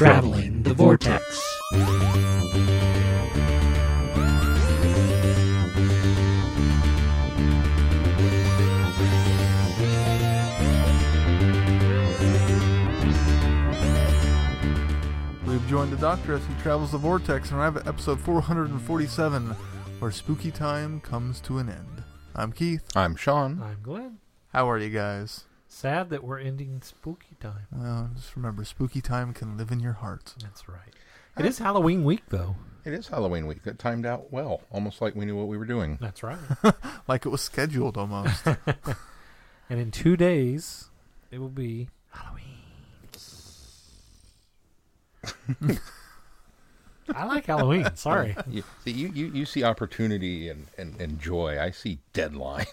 Traveling 0.00 0.62
the 0.62 0.72
Vortex. 0.72 1.22
We've 15.46 15.68
joined 15.68 15.92
the 15.92 15.98
Doctor 16.00 16.32
as 16.32 16.46
he 16.46 16.54
travels 16.62 16.92
the 16.92 16.96
vortex 16.96 17.50
and 17.50 17.60
arrive 17.60 17.76
at 17.76 17.86
episode 17.86 18.20
447, 18.20 19.48
where 19.98 20.10
spooky 20.10 20.50
time 20.50 21.02
comes 21.02 21.42
to 21.42 21.58
an 21.58 21.68
end. 21.68 22.04
I'm 22.34 22.52
Keith. 22.52 22.84
I'm 22.96 23.16
Sean. 23.16 23.60
I'm 23.62 23.82
Glenn. 23.82 24.16
How 24.54 24.70
are 24.70 24.78
you 24.78 24.88
guys? 24.88 25.44
Sad 25.72 26.10
that 26.10 26.24
we're 26.24 26.40
ending 26.40 26.82
spooky 26.82 27.36
time. 27.38 27.68
Well, 27.70 28.10
just 28.16 28.34
remember, 28.34 28.64
spooky 28.64 29.00
time 29.00 29.32
can 29.32 29.56
live 29.56 29.70
in 29.70 29.78
your 29.78 29.92
heart. 29.92 30.34
That's 30.42 30.68
right. 30.68 30.92
It 31.38 31.46
is 31.46 31.58
Halloween 31.60 32.02
week, 32.02 32.24
though. 32.28 32.56
It 32.84 32.92
is 32.92 33.06
Halloween 33.06 33.46
week. 33.46 33.60
It 33.64 33.78
timed 33.78 34.04
out 34.04 34.32
well, 34.32 34.62
almost 34.72 35.00
like 35.00 35.14
we 35.14 35.24
knew 35.24 35.36
what 35.36 35.46
we 35.46 35.56
were 35.56 35.64
doing. 35.64 35.96
That's 36.00 36.24
right. 36.24 36.38
Like 37.06 37.24
it 37.24 37.28
was 37.28 37.40
scheduled 37.40 37.96
almost. 37.96 38.44
and 39.68 39.80
in 39.80 39.92
two 39.92 40.16
days, 40.16 40.90
it 41.30 41.38
will 41.38 41.48
be 41.48 41.88
Halloween. 42.10 42.58
I 47.14 47.24
like 47.24 47.46
Halloween. 47.46 47.94
Sorry. 47.94 48.36
You 48.48 48.64
see, 48.84 48.90
you, 48.90 49.08
you, 49.14 49.26
you 49.32 49.46
see 49.46 49.62
opportunity 49.62 50.48
and, 50.48 50.66
and, 50.76 51.00
and 51.00 51.20
joy. 51.20 51.60
I 51.60 51.70
see 51.70 52.00
deadline. 52.12 52.66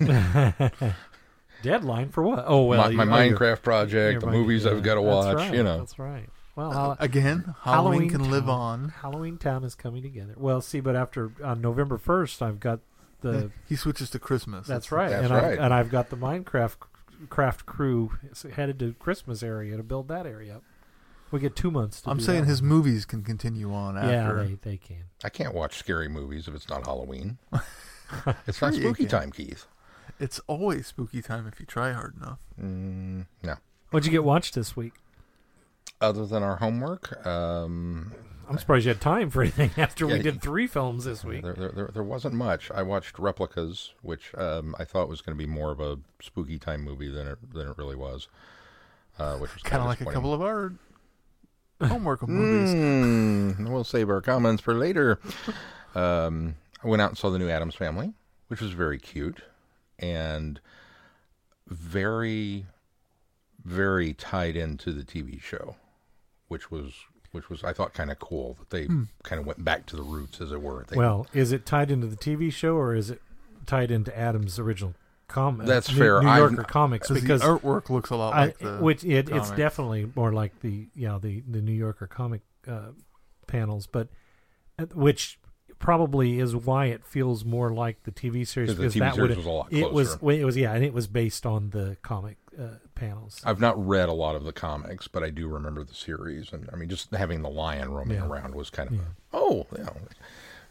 Deadline 1.63 2.09
for 2.09 2.23
what? 2.23 2.43
Oh 2.47 2.63
well, 2.66 2.91
my 2.91 3.05
my 3.05 3.25
you- 3.25 3.35
Minecraft 3.35 3.61
project, 3.61 4.21
the 4.21 4.27
movies 4.27 4.65
yeah, 4.65 4.71
I've 4.71 4.84
got 4.84 4.95
to 4.95 5.02
watch. 5.02 5.35
right, 5.35 5.53
You 5.53 5.63
know, 5.63 5.79
That's 5.79 5.98
right. 5.99 6.29
Well, 6.55 6.71
Hall- 6.71 6.91
uh, 6.91 6.95
Again, 6.99 7.53
Halloween, 7.61 8.09
can 8.09 8.31
live 8.31 8.49
on. 8.49 8.89
Halloween 8.89 9.38
Town 9.38 9.63
is 9.63 9.75
coming 9.75 10.01
together. 10.01 10.34
Well, 10.38 10.59
see, 10.62 10.79
but 10.79 10.95
after 10.95 11.32
on 11.43 11.62
November 11.62 11.98
first, 11.98 12.41
I've 12.41 12.59
got 12.59 12.79
the 13.21 13.51
he 13.67 13.76
switches 13.76 14.09
to 14.12 14.20
Christmas. 14.20 14.67
That's 14.67 14.91
right, 14.91 15.09
That's 15.09 15.26
and 15.26 15.34
right. 15.34 15.43
I've, 15.54 15.59
and 15.59 15.73
I've 15.73 15.90
got 15.91 16.09
the 16.09 16.15
Minecraft 16.17 16.76
craft 17.29 17.65
crew 17.65 18.12
headed 18.54 18.77
to 18.79 18.93
Christmas 18.93 19.41
area 19.43 19.77
to 19.77 19.84
build 19.84 20.07
that 20.10 20.26
area 20.26 20.57
up. 20.57 20.63
We 21.32 21.39
get 21.41 21.55
two 21.55 21.71
months. 21.71 22.01
to 22.04 22.10
I'm 22.10 22.17
do 22.20 22.23
saying 22.23 22.41
that 22.41 22.48
his 22.48 22.62
movies 22.62 23.04
can 23.05 23.21
continue 23.23 23.73
on 23.73 23.95
Yeah, 23.95 24.01
after. 24.23 24.43
they 24.48 24.54
they 24.62 24.77
can. 24.77 25.04
I 25.23 25.29
can't 25.29 25.54
watch 25.54 25.77
scary 25.77 26.07
movies 26.07 26.48
if 26.48 26.55
it's 26.55 26.70
not 26.70 26.85
Halloween. 26.85 27.37
it's 28.48 28.62
not 28.62 28.73
spooky 28.73 29.05
time, 29.05 29.32
Keith. 29.32 29.67
It's 30.20 30.40
always 30.48 30.87
spooky 30.87 31.21
time 31.21 31.48
if 31.48 31.60
you 31.60 31.65
try 31.65 31.91
hard 31.93 32.15
enough. 32.18 32.40
Mm, 32.60 33.26
no. 33.43 33.55
What'd 33.91 34.05
you 34.05 34.12
get 34.12 34.23
watched 34.23 34.55
this 34.55 34.76
week? 34.76 34.93
Other 36.01 36.26
than 36.26 36.43
our 36.43 36.57
homework, 36.57 37.26
um, 37.26 38.13
I'm 38.49 38.57
surprised 38.57 38.85
you 38.85 38.90
had 38.90 39.01
time 39.01 39.29
for 39.29 39.41
anything 39.41 39.71
after 39.77 40.05
we 40.07 40.20
did 40.20 40.41
three 40.41 40.68
films 40.68 41.05
this 41.05 41.23
week. 41.23 41.43
there, 41.43 41.54
there, 41.54 41.71
there, 41.71 41.90
there 41.93 42.04
wasn't 42.04 42.34
much. 42.35 42.70
I 42.71 42.84
watched 42.84 43.18
Replicas, 43.20 43.93
which 44.01 44.34
um, 44.35 44.76
I 44.79 44.84
thought 44.85 45.10
was 45.10 45.21
going 45.21 45.38
to 45.38 45.43
be 45.43 45.49
more 45.49 45.71
of 45.71 45.79
a 45.79 45.98
spooky 46.21 46.60
time 46.60 46.84
movie 46.84 47.10
than 47.10 47.27
it 47.27 47.54
than 47.54 47.68
it 47.70 47.77
really 47.77 47.95
was. 47.95 48.27
Uh, 49.20 49.38
which 49.38 49.54
was 49.54 49.63
Kind 49.63 49.82
of 49.82 49.88
like 49.88 50.01
a 50.01 50.05
couple 50.05 50.34
of 50.34 50.41
our 50.41 50.73
homework 51.82 52.27
movies. 52.27 52.73
Mm, 52.76 53.70
we'll 53.70 53.84
save 53.84 54.10
our 54.10 54.21
comments 54.21 54.62
for 54.62 54.76
later. 54.76 55.20
Um, 55.95 56.55
I 56.84 56.88
went 56.88 57.01
out 57.01 57.10
and 57.10 57.18
saw 57.18 57.32
the 57.32 57.40
new 57.40 57.49
Addams 57.49 57.73
Family, 57.73 58.13
which 58.49 58.62
was 58.62 58.71
very 58.73 58.99
cute 58.99 59.41
and 59.99 60.59
very, 61.67 62.65
very 63.63 64.13
tied 64.13 64.56
into 64.56 64.91
the 64.94 65.03
TV 65.03 65.41
show, 65.41 65.75
which 66.47 66.72
was 66.72 66.94
which 67.31 67.50
was 67.50 67.63
I 67.63 67.73
thought 67.73 67.94
kind 67.94 68.09
of 68.09 68.19
cool 68.19 68.56
that 68.59 68.69
they 68.69 68.88
kind 69.23 69.39
of 69.39 69.45
went 69.45 69.63
back 69.63 69.85
to 69.88 69.95
the 69.95 70.01
roots, 70.01 70.39
as 70.41 70.51
it 70.51 70.62
were. 70.62 70.85
They, 70.88 70.95
well, 70.95 71.28
is 71.34 71.51
it 71.51 71.66
tied 71.66 71.91
into 71.91 72.07
the 72.07 72.16
TV 72.16 72.51
show 72.51 72.75
or 72.75 72.95
is 72.95 73.09
it 73.09 73.22
tied 73.66 73.91
into 73.91 74.12
Addams's 74.17 74.57
original 74.59 74.94
comics? 75.27 75.67
That's 75.67 75.91
New, 75.91 75.97
fair. 75.99 76.22
New 76.22 76.27
I've- 76.29 76.39
Yorker 76.39 76.63
comics 76.63 77.09
Because 77.09 77.22
because 77.22 77.41
the 77.41 77.47
artwork 77.47 77.89
looks 77.89 78.09
a 78.11 78.16
lot 78.16 78.33
I, 78.33 78.45
like 78.45 78.57
the 78.59 78.77
which 78.77 79.03
it, 79.03 79.29
it's 79.29 79.51
definitely 79.51 80.09
more 80.16 80.31
like 80.31 80.61
the 80.61 80.88
you 80.95 81.07
know 81.07 81.19
the 81.19 81.43
the 81.47 81.61
New 81.61 81.73
Yorker 81.73 82.07
comic 82.07 82.41
uh, 82.67 82.91
panels, 83.45 83.88
but 83.88 84.07
uh, 84.79 84.85
which 84.93 85.38
probably 85.79 86.39
is 86.39 86.55
why 86.55 86.85
it 86.85 87.05
feels 87.05 87.45
more 87.45 87.71
like 87.71 88.03
the 88.03 88.11
TV 88.11 88.47
series 88.47 88.73
Because 88.73 88.93
the 88.93 88.99
TV 88.99 89.03
that 89.03 89.15
series 89.15 89.29
would 89.29 89.38
was 89.38 89.45
a 89.45 89.49
lot 89.49 89.69
closer. 89.69 89.85
it 89.85 89.91
was 89.93 90.13
it 90.39 90.45
was 90.45 90.57
yeah, 90.57 90.73
and 90.73 90.83
it 90.83 90.93
was 90.93 91.07
based 91.07 91.45
on 91.45 91.69
the 91.71 91.97
comic 92.01 92.38
uh, 92.59 92.63
panels. 92.95 93.41
I've 93.45 93.59
not 93.59 93.75
read 93.87 94.09
a 94.09 94.13
lot 94.13 94.35
of 94.35 94.43
the 94.43 94.53
comics, 94.53 95.07
but 95.07 95.23
I 95.23 95.29
do 95.29 95.47
remember 95.47 95.83
the 95.83 95.93
series, 95.93 96.51
and 96.51 96.69
I 96.73 96.75
mean, 96.75 96.89
just 96.89 97.11
having 97.13 97.41
the 97.43 97.49
lion 97.49 97.91
roaming 97.91 98.17
Yeah. 98.17 98.25
around 98.27 98.55
was 98.55 98.69
kind 98.69 98.89
of 98.89 98.95
Yeah. 98.95 99.01
oh, 99.33 99.67
yeah. 99.77 99.89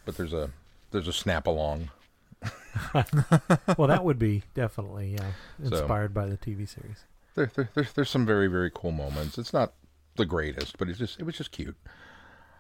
But 0.05 0.17
there's 0.17 0.33
a 0.33 0.51
there's 0.91 1.09
a 1.09 1.13
snap 1.13 1.47
along. 1.47 1.91
well, 3.77 3.89
that 3.89 4.05
would 4.05 4.19
be 4.19 4.43
definitely 4.55 5.13
yeah 5.19 5.31
So- 5.69 5.77
inspired 5.79 6.13
by 6.15 6.27
the 6.27 6.37
TV 6.37 6.69
series. 6.69 7.05
There, 7.35 7.51
there, 7.55 7.69
there's 7.75 7.93
there's 7.93 8.11
some 8.11 8.25
very 8.27 8.47
very 8.49 8.71
cool 8.75 8.93
moments. 8.93 9.37
It's 9.39 9.53
not 9.53 9.73
the 10.17 10.25
greatest, 10.27 10.79
but 10.79 10.89
it's 10.89 10.99
just 10.99 11.19
it 11.21 11.25
was 11.25 11.37
just 11.37 11.51
cute. 11.53 11.77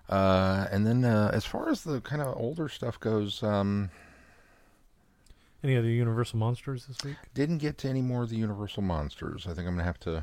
Uh, 0.08 0.66
and 0.70 0.86
then 0.86 1.04
uh, 1.04 1.30
as 1.32 1.44
far 1.44 1.68
as 1.68 1.82
the 1.82 2.00
kind 2.00 2.22
of 2.22 2.36
older 2.36 2.68
stuff 2.68 2.98
goes, 3.00 3.42
um, 3.42 3.90
Any 5.64 5.76
other 5.76 5.88
Universal 5.88 6.38
monsters 6.38 6.86
this 6.86 6.98
week? 7.04 7.16
didn't 7.34 7.58
get 7.58 7.78
to 7.78 7.88
any 7.88 8.02
more 8.02 8.22
of 8.22 8.30
the 8.30 8.36
Universal 8.36 8.82
monsters. 8.82 9.46
I 9.46 9.54
think 9.54 9.66
I'm 9.66 9.74
gonna 9.74 9.84
have 9.84 10.00
to 10.00 10.22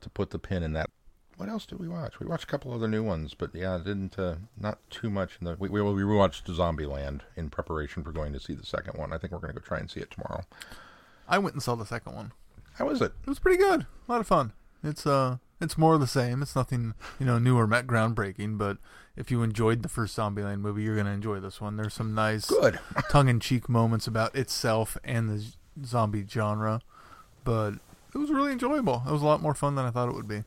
to 0.00 0.10
put 0.10 0.30
the 0.30 0.38
pin 0.38 0.62
in 0.62 0.72
that. 0.74 0.90
What 1.36 1.48
else 1.48 1.66
did 1.66 1.78
we 1.78 1.86
watch? 1.88 2.18
We 2.18 2.26
watched 2.26 2.44
a 2.44 2.46
couple 2.48 2.72
other 2.72 2.88
new 2.88 3.04
ones, 3.04 3.34
but 3.34 3.54
yeah, 3.54 3.78
didn't 3.78 4.18
uh, 4.18 4.36
not 4.60 4.78
too 4.90 5.08
much. 5.10 5.36
In 5.40 5.44
the 5.44 5.54
we 5.58 5.68
we, 5.68 5.80
we 5.82 6.04
watched 6.04 6.46
Zombieland 6.48 7.20
in 7.36 7.50
preparation 7.50 8.02
for 8.02 8.10
going 8.10 8.32
to 8.32 8.40
see 8.40 8.54
the 8.54 8.66
second 8.66 8.98
one. 8.98 9.12
I 9.12 9.18
think 9.18 9.32
we're 9.32 9.38
gonna 9.38 9.52
go 9.52 9.60
try 9.60 9.78
and 9.78 9.88
see 9.88 10.00
it 10.00 10.10
tomorrow. 10.10 10.42
I 11.28 11.38
went 11.38 11.54
and 11.54 11.62
saw 11.62 11.76
the 11.76 11.86
second 11.86 12.16
one. 12.16 12.32
How 12.74 12.86
was 12.86 13.00
it? 13.00 13.12
It 13.22 13.28
was 13.28 13.38
pretty 13.38 13.58
good. 13.58 13.82
A 14.08 14.10
lot 14.10 14.20
of 14.20 14.26
fun. 14.26 14.52
It's 14.82 15.06
uh 15.06 15.36
it's 15.60 15.76
more 15.78 15.94
of 15.94 16.00
the 16.00 16.06
same. 16.06 16.42
It's 16.42 16.54
nothing, 16.56 16.94
you 17.18 17.26
know, 17.26 17.38
new 17.38 17.56
or 17.58 17.66
met 17.66 17.86
groundbreaking, 17.86 18.58
but 18.58 18.78
if 19.16 19.30
you 19.30 19.42
enjoyed 19.42 19.82
the 19.82 19.88
first 19.88 20.16
Zombieland 20.16 20.60
movie, 20.60 20.82
you're 20.82 20.94
going 20.94 21.06
to 21.06 21.12
enjoy 21.12 21.40
this 21.40 21.60
one. 21.60 21.76
There's 21.76 21.94
some 21.94 22.14
nice 22.14 22.46
Good. 22.46 22.78
tongue-in-cheek 23.10 23.68
moments 23.68 24.06
about 24.06 24.34
itself 24.36 24.96
and 25.04 25.28
the 25.28 25.44
zombie 25.84 26.24
genre, 26.28 26.80
but 27.44 27.72
it 28.14 28.18
was 28.18 28.30
really 28.30 28.52
enjoyable. 28.52 29.02
It 29.06 29.12
was 29.12 29.22
a 29.22 29.26
lot 29.26 29.42
more 29.42 29.54
fun 29.54 29.74
than 29.74 29.84
I 29.86 29.90
thought 29.90 30.08
it 30.08 30.14
would 30.14 30.28
be. 30.28 30.44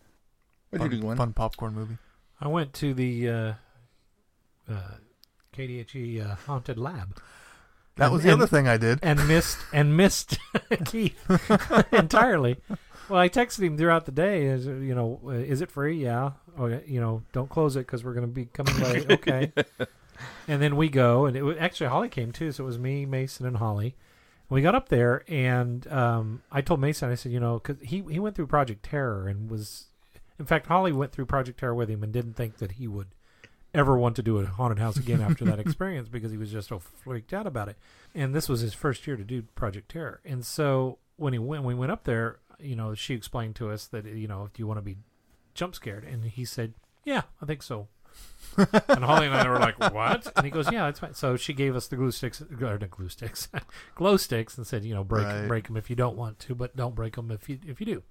What 0.70 0.80
fun, 0.80 0.90
did 0.90 0.96
you 0.96 1.02
do, 1.02 1.06
Glenn? 1.08 1.18
fun 1.18 1.34
popcorn 1.34 1.74
movie. 1.74 1.98
I 2.40 2.48
went 2.48 2.74
to 2.76 2.94
the 2.94 3.30
uh, 3.30 3.54
uh, 4.70 4.74
KDHE 5.56 6.26
uh, 6.32 6.36
haunted 6.48 6.78
lab. 6.78 7.18
That 7.98 8.06
And- 8.06 8.14
was 8.14 8.24
the 8.24 8.32
and- 8.32 8.42
other 8.42 8.48
thing 8.48 8.68
I 8.70 8.78
did. 8.78 9.00
and 9.04 9.28
missed 9.28 9.58
and 9.74 9.96
missed 9.98 10.38
Keith 10.86 11.20
entirely. 11.92 12.58
Well, 13.12 13.20
I 13.20 13.28
texted 13.28 13.64
him 13.64 13.78
throughout 13.78 14.06
the 14.06 14.14
day. 14.14 14.46
Is 14.46 14.66
you 14.66 14.96
know, 14.96 15.20
is 15.30 15.60
it 15.60 15.70
free? 15.70 16.02
Yeah. 16.02 16.32
Oh, 16.58 16.68
you 16.68 17.02
know, 17.02 17.24
don't 17.34 17.50
close 17.50 17.76
it 17.76 17.80
because 17.80 18.06
we're 18.06 18.14
going 18.14 18.26
to 18.26 18.32
be 18.32 18.46
coming 18.46 18.80
late. 18.80 19.12
okay. 19.12 19.52
And 20.48 20.62
then 20.62 20.78
we 20.78 20.88
go, 20.88 21.26
and 21.26 21.36
it 21.36 21.42
was, 21.42 21.58
actually 21.60 21.88
Holly 21.88 22.08
came 22.08 22.32
too. 22.32 22.54
So 22.54 22.64
it 22.64 22.68
was 22.68 22.80
me, 22.80 23.06
Mason, 23.06 23.46
and 23.46 23.58
Holly. 23.58 23.96
We 24.50 24.62
got 24.62 24.76
up 24.76 24.88
there, 24.88 25.26
and 25.28 25.86
um, 25.92 26.42
I 26.54 26.62
told 26.62 26.80
Mason, 26.80 27.10
I 27.10 27.16
said, 27.16 27.34
you 27.34 27.42
know, 27.42 27.56
because 27.56 27.86
he 27.86 28.02
he 28.10 28.18
went 28.18 28.38
through 28.38 28.48
Project 28.48 28.82
Terror 28.84 29.28
and 29.28 29.52
was, 29.52 29.88
in 30.40 30.46
fact, 30.46 30.68
Holly 30.68 30.94
went 30.94 31.12
through 31.12 31.26
Project 31.26 31.60
Terror 31.60 31.76
with 31.76 31.90
him 31.90 32.04
and 32.04 32.14
didn't 32.14 32.36
think 32.36 32.60
that 32.60 32.74
he 32.74 32.88
would 32.88 33.08
ever 33.74 33.98
want 33.98 34.16
to 34.16 34.24
do 34.24 34.38
a 34.38 34.46
haunted 34.46 34.80
house 34.80 34.96
again 34.96 35.20
after 35.20 35.44
that 35.44 35.60
experience 35.66 36.08
because 36.08 36.32
he 36.32 36.38
was 36.38 36.52
just 36.52 36.70
so 36.70 36.80
freaked 36.80 37.34
out 37.34 37.46
about 37.46 37.68
it. 37.68 37.76
And 38.16 38.34
this 38.34 38.48
was 38.48 38.62
his 38.62 38.74
first 38.74 39.06
year 39.06 39.18
to 39.18 39.24
do 39.26 39.42
Project 39.56 39.92
Terror. 39.92 40.22
And 40.24 40.46
so 40.46 40.98
when 41.18 41.34
he 41.34 41.40
went, 41.40 41.64
when 41.64 41.76
we 41.76 41.80
went 41.80 41.92
up 41.92 42.06
there, 42.06 42.40
you 42.62 42.76
know, 42.76 42.94
she 42.94 43.14
explained 43.14 43.56
to 43.58 43.70
us 43.70 43.88
that 43.88 44.06
you 44.06 44.28
know, 44.28 44.50
do 44.54 44.62
you 44.62 44.68
want 44.68 44.78
to 44.78 44.82
be 44.84 44.98
jump 45.54 45.76
scared? 45.76 46.04
And 46.04 46.26
he 46.26 46.46
said, 46.46 46.74
yeah, 47.04 47.24
I 47.42 47.46
think 47.46 47.64
so. 47.64 47.88
and 48.58 49.04
Holly 49.06 49.28
and 49.28 49.36
I 49.36 49.48
were 49.48 49.60
like, 49.60 49.80
"What?" 49.80 50.30
And 50.36 50.44
he 50.44 50.52
goes, 50.52 50.70
"Yeah, 50.70 50.90
it's 50.90 51.00
fine." 51.00 51.14
So 51.14 51.38
she 51.38 51.54
gave 51.54 51.78
us 51.78 51.88
the 51.88 51.96
glue 51.96 52.12
sticks, 52.12 52.42
or 52.42 52.78
the 52.78 52.88
glue 52.88 53.08
sticks, 53.08 53.48
glow 53.96 54.18
sticks, 54.18 54.58
and 54.58 54.68
said, 54.68 54.84
"You 54.84 54.94
know, 54.94 55.06
break 55.06 55.26
Right. 55.26 55.48
break 55.48 55.68
them 55.68 55.78
if 55.78 55.90
you 55.90 55.96
don't 55.96 56.18
want 56.18 56.38
to, 56.40 56.56
but 56.56 56.76
don't 56.76 56.94
break 56.94 57.16
them 57.16 57.32
if 57.32 57.48
you 57.48 57.60
if 57.66 57.80
you 57.80 57.86
do." 57.86 58.04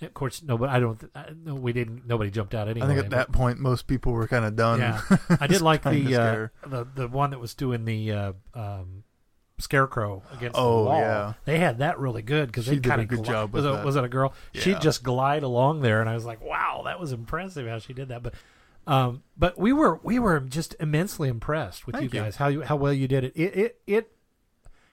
And 0.00 0.08
of 0.08 0.14
course, 0.14 0.42
no, 0.42 0.58
but 0.58 0.70
I 0.70 0.80
don't. 0.80 1.04
I, 1.14 1.26
no, 1.44 1.54
we 1.54 1.72
didn't. 1.72 2.04
Nobody 2.08 2.32
jumped 2.32 2.52
out 2.56 2.66
anyway. 2.66 2.84
I 2.84 2.88
think 2.88 2.98
at 3.04 3.10
that 3.10 3.30
point 3.30 3.60
most 3.60 3.86
people 3.86 4.12
were 4.12 4.26
kind 4.26 4.44
of 4.44 4.56
done. 4.56 4.80
yeah, 4.80 5.00
I 5.38 5.46
did 5.46 5.60
like 5.70 5.82
the 5.84 6.16
uh, 6.16 6.68
the 6.68 6.84
the 6.92 7.06
one 7.06 7.30
that 7.30 7.38
was 7.38 7.54
doing 7.54 7.84
the 7.84 8.10
uh, 8.10 8.32
um, 8.54 9.04
scarecrow 9.62 10.22
against 10.32 10.56
Oh, 10.58 10.84
the 10.84 10.90
wall. 10.90 10.98
yeah. 11.00 11.32
They 11.44 11.58
had 11.58 11.78
that 11.78 11.98
really 11.98 12.22
good 12.22 12.46
because 12.48 12.66
they 12.66 12.78
kind 12.78 13.00
of 13.00 13.08
good 13.08 13.24
job 13.24 13.52
Was 13.52 13.64
with 13.64 13.72
it, 13.72 13.76
that. 13.76 13.84
was 13.86 13.96
it 13.96 14.04
a 14.04 14.08
girl? 14.08 14.34
Yeah. 14.52 14.62
She'd 14.62 14.80
just 14.80 15.02
glide 15.02 15.42
along 15.42 15.80
there, 15.82 16.00
and 16.00 16.08
I 16.10 16.14
was 16.14 16.24
like, 16.24 16.40
"Wow, 16.42 16.82
that 16.84 16.98
was 17.00 17.12
impressive 17.12 17.66
how 17.68 17.78
she 17.78 17.92
did 17.92 18.08
that." 18.08 18.22
But 18.22 18.34
um, 18.86 19.22
but 19.36 19.56
we 19.58 19.72
were 19.72 20.00
we 20.02 20.18
were 20.18 20.40
just 20.40 20.74
immensely 20.80 21.28
impressed 21.28 21.86
with 21.86 21.96
you 21.96 22.02
you. 22.02 22.08
guys 22.08 22.36
how 22.36 22.48
you 22.48 22.62
how 22.62 22.76
well 22.76 22.92
you 22.92 23.06
did 23.08 23.24
it. 23.24 23.32
It 23.36 23.56
it 23.56 23.80
it 23.86 24.12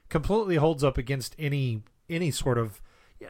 completely 0.08 0.56
holds 0.56 0.82
up 0.84 0.98
against 0.98 1.34
any 1.38 1.82
any 2.08 2.30
sort 2.30 2.58
of 2.58 2.80
yeah, 3.20 3.28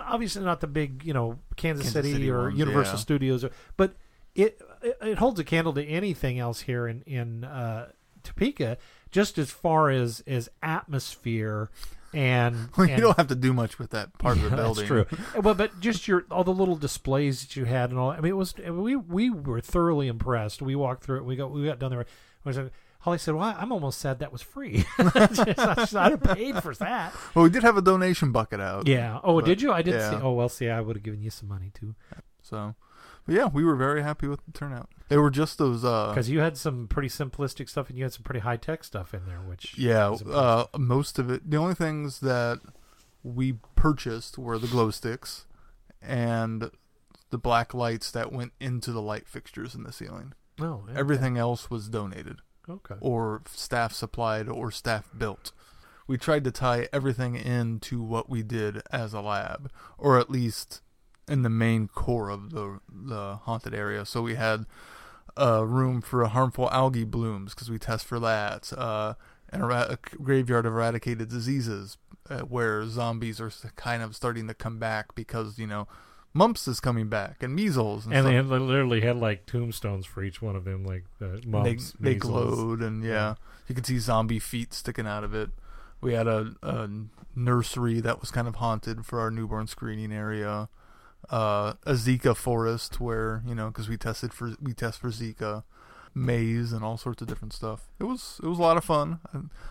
obviously 0.00 0.44
not 0.44 0.60
the 0.60 0.66
big 0.66 1.04
you 1.04 1.12
know 1.12 1.38
Kansas, 1.56 1.86
Kansas 1.86 1.92
City, 1.92 2.12
City 2.12 2.30
or 2.30 2.44
ones, 2.44 2.58
Universal 2.58 2.94
yeah. 2.94 3.00
Studios, 3.00 3.44
or, 3.44 3.50
but 3.76 3.94
it, 4.34 4.60
it 4.82 4.96
it 5.02 5.18
holds 5.18 5.40
a 5.40 5.44
candle 5.44 5.72
to 5.74 5.84
anything 5.84 6.38
else 6.38 6.60
here 6.62 6.86
in 6.86 7.02
in 7.02 7.44
uh, 7.44 7.88
Topeka, 8.22 8.76
just 9.10 9.38
as 9.38 9.50
far 9.50 9.90
as 9.90 10.22
as 10.26 10.48
atmosphere 10.62 11.70
and, 12.14 12.68
Well, 12.78 12.86
you 12.86 12.94
and- 12.94 13.02
don't 13.02 13.16
have 13.16 13.26
to 13.28 13.34
do 13.34 13.52
much 13.52 13.78
with 13.78 13.90
that 13.90 14.16
part 14.18 14.36
of 14.38 14.44
the 14.44 14.56
building. 14.56 14.86
That's 14.88 15.08
true. 15.10 15.18
Well, 15.42 15.54
but 15.54 15.80
just 15.80 16.08
your 16.08 16.24
all 16.30 16.44
the 16.44 16.52
little 16.54 16.76
displays 16.76 17.42
that 17.42 17.56
you 17.56 17.64
had 17.64 17.90
and 17.90 17.98
all. 17.98 18.10
I 18.10 18.20
mean, 18.20 18.30
it 18.30 18.36
was 18.36 18.54
we 18.58 18.96
we 18.96 19.28
were 19.30 19.60
thoroughly 19.60 20.08
impressed. 20.08 20.62
We 20.62 20.74
walked 20.76 21.04
through 21.04 21.18
it. 21.18 21.24
We 21.24 21.36
got 21.36 21.50
we 21.50 21.64
got 21.66 21.78
down 21.78 21.90
there. 21.90 22.06
Said, 22.50 22.70
Holly 23.00 23.18
said, 23.18 23.34
"Well, 23.34 23.54
I'm 23.58 23.72
almost 23.72 23.98
sad 23.98 24.20
that 24.20 24.32
was 24.32 24.40
free. 24.40 24.84
I'd 24.98 26.12
have 26.12 26.22
paid 26.22 26.62
for 26.62 26.74
that." 26.76 27.12
Well, 27.34 27.42
we 27.44 27.50
did 27.50 27.62
have 27.64 27.76
a 27.76 27.82
donation 27.82 28.32
bucket 28.32 28.60
out. 28.60 28.86
Yeah. 28.86 29.18
Oh, 29.24 29.36
But, 29.40 29.46
did 29.46 29.60
you? 29.62 29.72
I 29.72 29.82
did 29.82 29.94
yeah. 29.94 30.10
see. 30.10 30.16
Oh, 30.16 30.32
well, 30.32 30.48
see, 30.48 30.68
I 30.68 30.80
would 30.80 30.96
have 30.96 31.02
given 31.02 31.22
you 31.22 31.30
some 31.30 31.48
money 31.48 31.70
too, 31.74 31.94
So, 32.42 32.74
but 33.26 33.34
yeah, 33.34 33.46
we 33.46 33.64
were 33.64 33.76
very 33.76 34.02
happy 34.02 34.26
with 34.28 34.44
the 34.46 34.52
turnout. 34.52 34.88
They 35.08 35.16
were 35.16 35.30
just 35.30 35.58
those. 35.58 35.84
uh 35.84 36.08
because 36.10 36.30
you 36.30 36.40
had 36.40 36.56
some 36.56 36.88
pretty 36.88 37.08
simplistic 37.08 37.68
stuff 37.68 37.88
and 37.88 37.98
you 37.98 38.04
had 38.04 38.12
some 38.12 38.22
pretty 38.22 38.40
high 38.40 38.56
tech 38.56 38.84
stuff 38.84 39.12
in 39.14 39.26
there, 39.26 39.40
which 39.40 39.76
Yeah, 39.78 40.10
uh, 40.28 40.66
most 40.78 41.18
of 41.18 41.30
it. 41.30 41.50
The 41.50 41.56
only 41.56 41.74
things 41.74 42.20
that 42.20 42.60
we 43.22 43.54
purchased 43.74 44.38
were 44.38 44.58
the 44.58 44.66
glow 44.68 44.90
sticks 44.90 45.46
and 46.00 46.70
the 47.30 47.38
black 47.38 47.74
lights 47.74 48.10
that 48.12 48.32
went 48.32 48.52
into 48.60 48.92
the 48.92 49.02
light 49.02 49.26
fixtures 49.28 49.74
in 49.74 49.82
the 49.82 49.92
ceiling. 49.92 50.32
oh. 50.60 50.84
Everything 50.94 51.36
else 51.36 51.70
was 51.70 51.88
donated 51.88 52.38
Okay. 52.68 52.94
or 53.00 53.42
staff 53.46 53.92
supplied 53.92 54.48
or 54.48 54.70
staff 54.70 55.08
built. 55.16 55.52
We 56.08 56.16
tried 56.18 56.44
to 56.44 56.52
tie 56.52 56.88
everything 56.92 57.34
into 57.34 58.00
what 58.00 58.30
we 58.30 58.42
did 58.44 58.80
as 58.92 59.12
a 59.12 59.20
lab, 59.20 59.70
or 59.98 60.18
at 60.18 60.30
least 60.30 60.80
in 61.28 61.42
the 61.42 61.50
main 61.50 61.88
core 61.88 62.30
of 62.30 62.50
the 62.50 62.80
the 62.88 63.36
haunted 63.42 63.74
area. 63.74 64.04
So 64.04 64.22
we 64.22 64.34
had 64.34 64.66
a 65.36 65.66
room 65.66 66.00
for 66.00 66.24
harmful 66.24 66.70
algae 66.70 67.04
blooms 67.04 67.54
because 67.54 67.70
we 67.70 67.78
test 67.78 68.06
for 68.06 68.18
that. 68.20 68.72
Uh, 68.72 69.14
an 69.50 69.62
era- 69.62 69.86
a 69.90 70.16
graveyard 70.16 70.66
of 70.66 70.72
eradicated 70.72 71.28
diseases 71.28 71.98
uh, 72.28 72.40
where 72.40 72.84
zombies 72.86 73.40
are 73.40 73.52
kind 73.76 74.02
of 74.02 74.16
starting 74.16 74.48
to 74.48 74.54
come 74.54 74.78
back 74.78 75.14
because 75.14 75.58
you 75.58 75.66
know 75.66 75.86
mumps 76.32 76.66
is 76.66 76.80
coming 76.80 77.08
back 77.08 77.42
and 77.42 77.54
measles 77.54 78.04
and, 78.04 78.14
And 78.14 78.26
they 78.26 78.34
had, 78.34 78.46
literally 78.46 79.00
had 79.00 79.16
like 79.16 79.46
tombstones 79.46 80.04
for 80.04 80.22
each 80.22 80.42
one 80.42 80.56
of 80.56 80.64
them, 80.64 80.84
like 80.84 81.04
uh, 81.22 81.36
they, 81.36 81.46
mumps, 81.46 81.94
they 81.98 82.14
measles. 82.14 82.54
glowed 82.54 82.80
and 82.82 83.04
yeah, 83.04 83.36
you 83.68 83.74
could 83.74 83.86
see 83.86 83.98
zombie 83.98 84.38
feet 84.40 84.74
sticking 84.74 85.06
out 85.06 85.24
of 85.24 85.34
it 85.34 85.50
we 86.00 86.12
had 86.14 86.26
a, 86.26 86.54
a 86.62 86.88
nursery 87.34 88.00
that 88.00 88.20
was 88.20 88.30
kind 88.30 88.46
of 88.48 88.56
haunted 88.56 89.04
for 89.06 89.20
our 89.20 89.30
newborn 89.30 89.66
screening 89.66 90.12
area 90.12 90.68
uh, 91.30 91.74
a 91.84 91.92
zika 91.92 92.36
forest 92.36 93.00
where 93.00 93.42
you 93.46 93.54
know 93.54 93.68
because 93.68 93.88
we 93.88 93.96
tested 93.96 94.32
for 94.32 94.54
we 94.60 94.72
test 94.72 95.00
for 95.00 95.08
zika 95.08 95.64
maze 96.14 96.72
and 96.72 96.84
all 96.84 96.96
sorts 96.96 97.20
of 97.20 97.28
different 97.28 97.52
stuff 97.52 97.88
it 98.00 98.04
was 98.04 98.40
it 98.42 98.46
was 98.46 98.58
a 98.58 98.62
lot 98.62 98.76
of 98.76 98.84
fun 98.84 99.20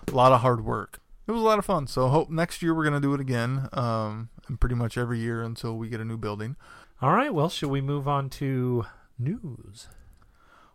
a 0.07 0.11
lot 0.11 0.31
of 0.31 0.41
hard 0.41 0.63
work 0.63 0.99
it 1.27 1.31
was 1.31 1.41
a 1.41 1.45
lot 1.45 1.57
of 1.57 1.65
fun 1.65 1.87
so 1.87 2.07
hope 2.07 2.29
next 2.29 2.61
year 2.61 2.73
we're 2.75 2.83
going 2.83 2.93
to 2.93 2.99
do 2.99 3.13
it 3.15 3.19
again 3.19 3.67
um, 3.73 4.29
and 4.47 4.59
pretty 4.59 4.75
much 4.75 4.97
every 4.97 5.19
year 5.19 5.41
until 5.41 5.75
we 5.75 5.89
get 5.89 5.99
a 5.99 6.05
new 6.05 6.17
building 6.17 6.55
All 7.01 7.11
right. 7.11 7.33
Well, 7.33 7.49
should 7.49 7.69
we 7.69 7.81
move 7.81 8.07
on 8.07 8.29
to 8.31 8.85
news? 9.19 9.89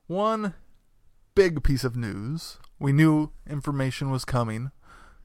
One 0.06 0.54
big 1.34 1.62
piece 1.62 1.82
of 1.82 1.96
news. 1.96 2.58
We 2.78 2.92
knew 2.92 3.30
information 3.48 4.10
was 4.10 4.24
coming, 4.24 4.70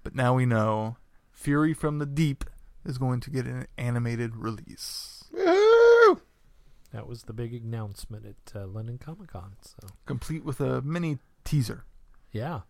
but 0.04 0.16
now 0.16 0.34
we 0.36 0.46
know 0.46 0.98
Fury 1.32 1.74
from 1.74 2.00
the 2.00 2.06
Deep 2.06 2.46
is 2.86 2.98
going 2.98 3.20
to 3.22 3.30
get 3.30 3.46
an 3.46 3.68
animated 3.78 4.36
release. 4.36 5.15
Woo! 5.36 6.22
That 6.94 7.08
was 7.08 7.24
the 7.24 7.34
big 7.34 7.54
announcement 7.54 8.26
at 8.26 8.56
uh, 8.56 8.66
London 8.68 8.98
Comic 8.98 9.32
Con. 9.34 9.56
So 9.62 9.88
Complete 10.06 10.46
with 10.46 10.62
a 10.62 10.82
mini 10.82 11.18
teaser. 11.44 11.84
yeah, 12.32 12.62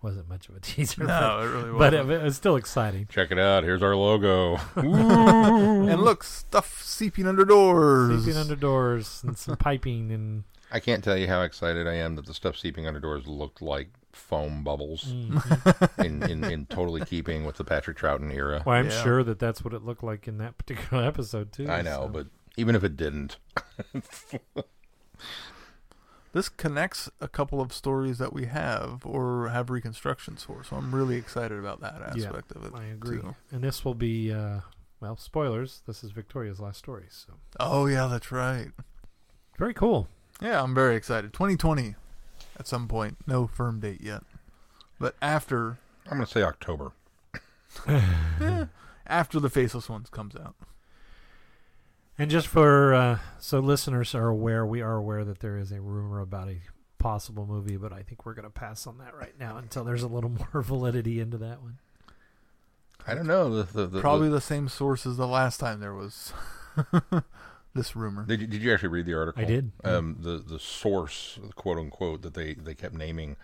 wasn't 0.00 0.28
much 0.28 0.48
of 0.48 0.54
a 0.56 0.60
teaser. 0.62 1.04
No, 1.04 1.40
it 1.40 1.46
really 1.46 1.70
but, 1.72 1.78
but 1.78 1.92
wasn't. 1.92 2.10
it, 2.10 2.14
it 2.20 2.22
was 2.24 2.36
still 2.36 2.56
exciting. 2.56 3.06
Check 3.10 3.32
it 3.32 3.38
out. 3.38 3.64
Here's 3.64 3.82
our 3.82 3.96
logo. 3.96 4.58
and 4.76 6.00
look, 6.02 6.22
stuff 6.22 6.82
seeping 6.82 7.26
under 7.26 7.44
doors. 7.44 8.24
Seeping 8.24 8.38
under 8.38 8.54
doors 8.56 9.22
and 9.26 9.36
some 9.36 9.56
piping 9.56 10.12
and 10.12 10.44
I 10.70 10.80
can't 10.80 11.02
tell 11.02 11.16
you 11.16 11.26
how 11.26 11.42
excited 11.42 11.86
I 11.88 11.94
am 11.94 12.14
that 12.16 12.26
the 12.26 12.34
stuff 12.34 12.56
seeping 12.58 12.86
under 12.86 13.00
doors 13.00 13.26
looked 13.26 13.62
like 13.62 13.88
foam 14.18 14.62
bubbles 14.64 15.04
Mm. 15.04 16.04
in, 16.04 16.22
in, 16.22 16.44
in 16.44 16.66
totally 16.66 17.04
keeping 17.04 17.44
with 17.44 17.56
the 17.56 17.64
Patrick 17.64 17.96
Troughton 17.96 18.32
era. 18.34 18.62
well, 18.66 18.76
I'm 18.76 18.90
Yeah. 18.90 19.02
sure 19.02 19.22
that 19.24 19.38
that's 19.38 19.64
what 19.64 19.72
it 19.72 19.82
looked 19.84 20.02
like 20.02 20.26
in 20.28 20.38
that 20.38 20.58
particular 20.58 21.04
episode 21.12 21.52
too. 21.52 21.68
I 21.68 21.82
know, 21.82 22.02
so. 22.02 22.08
but 22.08 22.26
even 22.56 22.74
if 22.74 22.82
it 22.84 22.96
didn't, 22.96 23.36
This 26.32 26.50
connects 26.50 27.08
a 27.22 27.26
couple 27.28 27.58
of 27.60 27.72
stories 27.72 28.18
that 28.18 28.34
we 28.34 28.44
have 28.46 29.00
or 29.06 29.48
have 29.48 29.70
reconstructions 29.70 30.44
for, 30.44 30.62
so 30.62 30.76
I'm 30.76 30.94
really 30.94 31.16
excited 31.16 31.58
about 31.58 31.80
that 31.80 31.94
Yeah, 32.14 32.26
aspect 32.26 32.52
of 32.52 32.64
it. 32.66 32.72
I 32.74 32.84
agree. 32.84 33.20
too. 33.20 33.34
And 33.50 33.64
this 33.64 33.82
will 33.82 33.94
be 33.94 34.30
uh, 34.30 34.60
well, 35.00 35.16
spoilers. 35.16 35.80
This 35.86 36.04
is 36.04 36.10
Victoria's 36.10 36.60
last 36.60 36.78
story, 36.78 37.06
so 37.08 37.32
Oh 37.58 37.86
yeah, 37.86 38.06
that's 38.08 38.30
right. 38.30 38.68
very 39.58 39.72
cool. 39.72 40.06
Yeah, 40.40 40.62
I'm 40.62 40.74
very 40.74 40.96
excited. 40.96 41.32
2020 41.32 41.94
at 42.58 42.66
some 42.66 42.88
point. 42.88 43.18
No 43.26 43.46
firm 43.46 43.80
date 43.80 44.00
yet. 44.00 44.22
But 44.98 45.14
after 45.22 45.78
I'm 46.10 46.18
going 46.18 46.26
to 46.26 46.32
say 46.32 46.42
October. 46.42 46.92
eh, 47.86 48.66
after 49.06 49.38
the 49.40 49.50
Faceless 49.50 49.88
Ones 49.88 50.08
comes 50.10 50.34
out. 50.34 50.54
And 52.18 52.30
just 52.30 52.48
for 52.48 52.94
uh, 52.94 53.18
so 53.38 53.60
listeners 53.60 54.14
are 54.14 54.28
aware, 54.28 54.66
we 54.66 54.80
are 54.80 54.96
aware 54.96 55.24
that 55.24 55.40
there 55.40 55.58
is 55.58 55.70
a 55.70 55.80
rumor 55.80 56.20
about 56.20 56.48
a 56.48 56.56
possible 56.98 57.46
movie, 57.46 57.76
but 57.76 57.92
I 57.92 58.02
think 58.02 58.26
we're 58.26 58.34
going 58.34 58.44
to 58.44 58.50
pass 58.50 58.86
on 58.86 58.98
that 58.98 59.14
right 59.14 59.38
now 59.38 59.56
until 59.56 59.84
there's 59.84 60.02
a 60.02 60.08
little 60.08 60.30
more 60.52 60.62
validity 60.62 61.20
into 61.20 61.38
that 61.38 61.62
one. 61.62 61.78
I 63.06 63.14
don't 63.14 63.26
know. 63.26 63.62
The, 63.62 63.72
the, 63.72 63.86
the, 63.86 64.00
Probably 64.00 64.28
the 64.28 64.40
same 64.40 64.68
source 64.68 65.06
as 65.06 65.16
the 65.16 65.28
last 65.28 65.60
time 65.60 65.80
there 65.80 65.94
was 65.94 66.32
this 67.78 67.96
rumor. 67.96 68.24
Did 68.26 68.40
you, 68.42 68.46
did 68.46 68.62
you 68.62 68.72
actually 68.72 68.90
read 68.90 69.06
the 69.06 69.14
article? 69.14 69.42
I 69.42 69.46
did. 69.46 69.72
Um, 69.84 70.16
the 70.20 70.36
the 70.46 70.58
source, 70.58 71.38
quote 71.54 71.78
unquote, 71.78 72.22
that 72.22 72.34
they, 72.34 72.54
they 72.54 72.74
kept 72.74 72.94
naming. 72.94 73.36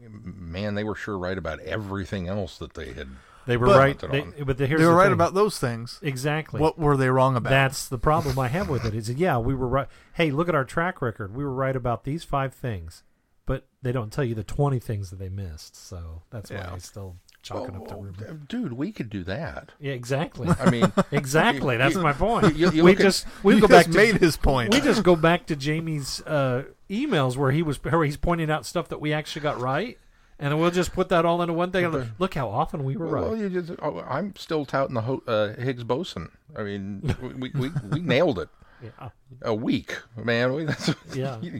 Man, 0.00 0.74
they 0.74 0.84
were 0.84 0.94
sure 0.94 1.18
right 1.18 1.36
about 1.36 1.58
everything 1.60 2.28
else 2.28 2.58
that 2.58 2.74
they 2.74 2.92
had. 2.92 3.08
They 3.46 3.56
were 3.56 3.66
But- 3.66 3.78
right, 3.78 3.98
they, 3.98 4.20
on. 4.20 4.34
but 4.44 4.58
the, 4.58 4.66
here's 4.66 4.78
they 4.80 4.86
were 4.86 4.92
the 4.92 4.96
right 4.98 5.04
thing. 5.06 5.12
about 5.14 5.32
those 5.34 5.58
things. 5.58 5.98
exactly. 6.02 6.60
What 6.60 6.78
were 6.78 6.96
they 6.96 7.08
wrong 7.08 7.34
about? 7.34 7.48
That's 7.50 7.88
the 7.88 7.98
problem 7.98 8.38
I 8.38 8.48
have 8.48 8.68
with 8.68 8.84
it. 8.84 8.94
it. 8.94 8.98
Is 8.98 9.10
yeah, 9.10 9.38
we 9.38 9.54
were 9.54 9.66
right. 9.66 9.88
Hey, 10.12 10.30
look 10.30 10.48
at 10.48 10.54
our 10.54 10.64
track 10.66 11.00
record. 11.02 11.34
We 11.34 11.42
were 11.42 11.52
right 11.54 11.74
about 11.74 12.04
these 12.04 12.24
five 12.24 12.52
things, 12.54 13.02
but 13.46 13.66
they 13.80 13.90
don't 13.90 14.12
tell 14.12 14.24
you 14.24 14.34
the 14.34 14.44
twenty 14.44 14.78
things 14.78 15.08
that 15.10 15.18
they 15.18 15.30
missed. 15.30 15.74
So 15.74 16.22
that's 16.30 16.50
Yeah. 16.50 16.68
why 16.68 16.74
I 16.76 16.78
still 16.78 17.16
chalk 17.42 17.68
it 17.68 17.74
up 17.74 17.88
to 17.88 17.94
Oh, 17.94 18.00
rumor. 18.02 18.40
dude, 18.48 18.72
we 18.72 18.92
could 18.92 19.08
do 19.10 19.24
that. 19.24 19.72
Yeah, 19.80 19.92
exactly, 19.92 20.48
I 20.60 20.70
mean, 20.70 20.92
exactly. 21.12 21.76
That's 21.76 21.94
you- 21.94 22.02
my 22.02 22.12
point. 22.12 22.56
you- 22.56 22.70
you 22.70 22.84
we 22.84 22.90
look 22.92 23.00
at- 23.00 23.04
just 23.04 23.26
we 23.42 23.54
he 23.54 23.60
go 23.60 23.66
just 23.68 23.86
back 23.86 23.92
to 23.92 23.96
made 23.98 24.16
his 24.16 24.36
point. 24.36 24.72
we 24.74 24.80
just 24.80 25.02
go 25.02 25.16
back 25.16 25.46
to 25.46 25.56
Jamie's 25.56 26.20
uh, 26.22 26.64
emails 26.90 27.36
where 27.36 27.50
he 27.52 27.62
was 27.62 27.82
where 27.82 28.04
he's 28.04 28.16
pointing 28.16 28.50
out 28.50 28.66
stuff 28.66 28.88
that 28.88 29.00
we 29.00 29.12
actually 29.12 29.42
got 29.42 29.60
right, 29.60 29.98
and 30.38 30.58
we'll 30.58 30.70
just 30.70 30.92
put 30.92 31.08
that 31.10 31.24
all 31.24 31.40
into 31.42 31.54
one 31.54 31.70
thing. 31.70 31.84
Okay. 31.86 32.08
Look 32.18 32.34
how 32.34 32.48
often 32.48 32.84
we 32.84 32.96
were 32.96 33.06
well, 33.06 33.30
right. 33.32 33.38
you 33.40 33.48
just, 33.50 33.72
oh, 33.82 34.00
I'm 34.00 34.34
still 34.36 34.64
touting 34.64 34.94
the 34.94 35.02
Ho- 35.02 35.22
uh, 35.26 35.54
Higgs 35.54 35.84
boson. 35.84 36.30
I 36.56 36.62
mean, 36.62 37.14
we, 37.38 37.50
we, 37.54 37.70
we 37.90 38.00
nailed 38.00 38.38
it. 38.38 38.48
Yeah, 38.82 39.08
A 39.42 39.54
week, 39.54 39.96
man. 40.16 40.52
We, 40.54 40.64
that's, 40.64 40.94
yeah. 41.14 41.38
yeah. 41.42 41.58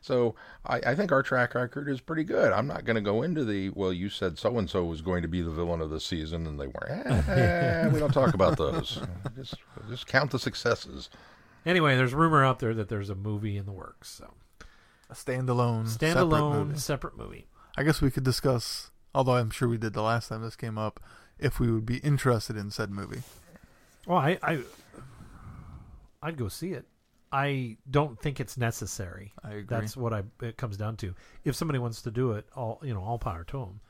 So 0.00 0.34
I, 0.64 0.80
I 0.86 0.94
think 0.94 1.12
our 1.12 1.22
track 1.22 1.54
record 1.54 1.88
is 1.88 2.00
pretty 2.00 2.24
good. 2.24 2.52
I'm 2.52 2.66
not 2.66 2.84
going 2.84 2.96
to 2.96 3.00
go 3.00 3.22
into 3.22 3.44
the 3.44 3.70
well. 3.70 3.92
You 3.92 4.08
said 4.08 4.38
so 4.38 4.58
and 4.58 4.68
so 4.68 4.84
was 4.84 5.00
going 5.00 5.22
to 5.22 5.28
be 5.28 5.42
the 5.42 5.50
villain 5.50 5.80
of 5.80 5.90
the 5.90 6.00
season, 6.00 6.46
and 6.46 6.58
they 6.60 6.66
weren't. 6.66 7.06
Eh, 7.28 7.88
we 7.88 7.98
don't 8.00 8.12
talk 8.12 8.34
about 8.34 8.56
those. 8.56 9.00
Just 9.36 9.54
just 9.88 10.06
count 10.06 10.30
the 10.30 10.38
successes. 10.38 11.08
Anyway, 11.64 11.96
there's 11.96 12.14
rumor 12.14 12.44
out 12.44 12.58
there 12.60 12.74
that 12.74 12.88
there's 12.88 13.10
a 13.10 13.14
movie 13.14 13.56
in 13.56 13.66
the 13.66 13.72
works. 13.72 14.08
So 14.10 14.34
a 15.10 15.14
standalone, 15.14 15.88
separate 15.88 16.12
standalone, 16.26 16.66
movie. 16.68 16.78
separate 16.78 17.16
movie. 17.16 17.46
I 17.76 17.82
guess 17.82 18.00
we 18.00 18.10
could 18.10 18.24
discuss, 18.24 18.90
although 19.14 19.34
I'm 19.36 19.50
sure 19.50 19.68
we 19.68 19.78
did 19.78 19.92
the 19.92 20.02
last 20.02 20.28
time 20.28 20.42
this 20.42 20.56
came 20.56 20.78
up, 20.78 21.00
if 21.38 21.60
we 21.60 21.70
would 21.70 21.86
be 21.86 21.98
interested 21.98 22.56
in 22.56 22.70
said 22.70 22.90
movie. 22.90 23.22
Well, 24.06 24.18
I, 24.18 24.38
I 24.42 24.60
I'd 26.26 26.36
go 26.36 26.48
see 26.48 26.72
it. 26.72 26.86
I 27.32 27.76
don't 27.90 28.20
think 28.20 28.40
it's 28.40 28.56
necessary. 28.56 29.32
I 29.44 29.50
agree. 29.50 29.64
That's 29.68 29.96
what 29.96 30.12
I 30.12 30.22
it 30.42 30.56
comes 30.56 30.76
down 30.76 30.96
to. 30.98 31.14
If 31.44 31.54
somebody 31.54 31.78
wants 31.78 32.02
to 32.02 32.10
do 32.10 32.32
it, 32.32 32.46
all 32.54 32.80
you 32.82 32.94
know, 32.94 33.02
all 33.02 33.18
power 33.18 33.44
to 33.44 33.58
them. 33.58 33.80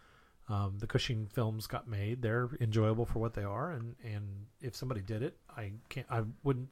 Um, 0.49 0.77
the 0.79 0.87
Cushing 0.87 1.27
films 1.27 1.67
got 1.67 1.89
made; 1.89 2.23
they're 2.23 2.51
enjoyable 2.61 3.05
for 3.07 3.19
what 3.19 3.35
they 3.35 3.43
are, 3.43 3.73
and 3.73 3.97
and 4.05 4.47
if 4.61 4.77
somebody 4.77 5.01
did 5.01 5.23
it, 5.23 5.37
I 5.57 5.73
can't, 5.89 6.07
I 6.11 6.23
wouldn't, 6.45 6.69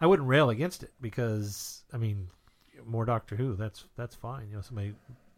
I 0.00 0.06
wouldn't 0.06 0.28
rail 0.28 0.50
against 0.50 0.82
it 0.82 0.92
because 1.00 1.82
I 1.92 1.96
mean, 1.96 2.28
more 2.86 3.04
Doctor 3.04 3.36
Who, 3.36 3.56
that's 3.56 3.84
that's 3.96 4.14
fine. 4.14 4.48
You 4.50 4.56
know, 4.56 4.62
somebody 4.62 4.94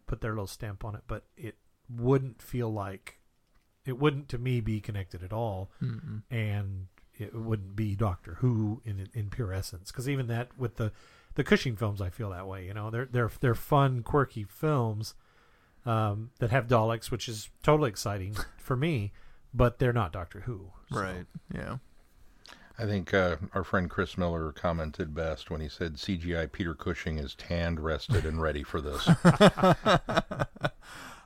put 0.06 0.20
their 0.20 0.32
little 0.32 0.46
stamp 0.46 0.84
on 0.84 0.94
it, 0.94 1.02
but 1.06 1.24
it 1.36 1.56
wouldn't 1.88 2.42
feel 2.42 2.70
like, 2.72 3.18
it 3.86 3.98
wouldn't 3.98 4.28
to 4.30 4.38
me 4.38 4.60
be 4.60 4.80
connected 4.80 5.22
at 5.22 5.32
all 5.32 5.70
Mm-mm. 5.82 6.22
and 6.30 6.86
it 7.22 7.34
wouldn't 7.34 7.76
be 7.76 7.94
Doctor 7.94 8.34
Who 8.40 8.82
in 8.84 9.08
in 9.14 9.30
pure 9.30 9.52
essence. 9.52 9.90
Because 9.90 10.08
even 10.08 10.26
that 10.28 10.56
with 10.58 10.76
the 10.76 10.92
the 11.34 11.44
Cushing 11.44 11.76
films. 11.76 12.00
I 12.00 12.10
feel 12.10 12.30
that 12.30 12.46
way. 12.46 12.66
You 12.66 12.74
know, 12.74 12.90
they're 12.90 13.08
they're 13.10 13.30
they're 13.40 13.54
fun, 13.54 14.02
quirky 14.02 14.44
films 14.44 15.14
um, 15.86 16.30
that 16.38 16.50
have 16.50 16.66
Daleks, 16.66 17.10
which 17.10 17.28
is 17.28 17.50
totally 17.62 17.90
exciting 17.90 18.36
for 18.58 18.76
me. 18.76 19.12
But 19.54 19.78
they're 19.78 19.92
not 19.92 20.12
Doctor 20.12 20.40
Who. 20.40 20.72
so. 20.90 21.00
Right. 21.00 21.26
Yeah. 21.54 21.76
I 22.78 22.86
think 22.86 23.12
uh, 23.12 23.36
our 23.52 23.64
friend 23.64 23.88
Chris 23.88 24.16
Miller 24.16 24.50
commented 24.50 25.14
best 25.14 25.50
when 25.50 25.60
he 25.60 25.68
said 25.68 25.96
CGI 25.96 26.50
Peter 26.50 26.74
Cushing 26.74 27.18
is 27.18 27.34
tanned, 27.34 27.78
rested, 27.78 28.24
and 28.24 28.40
ready 28.40 28.62
for 28.62 28.80
this. 28.80 29.06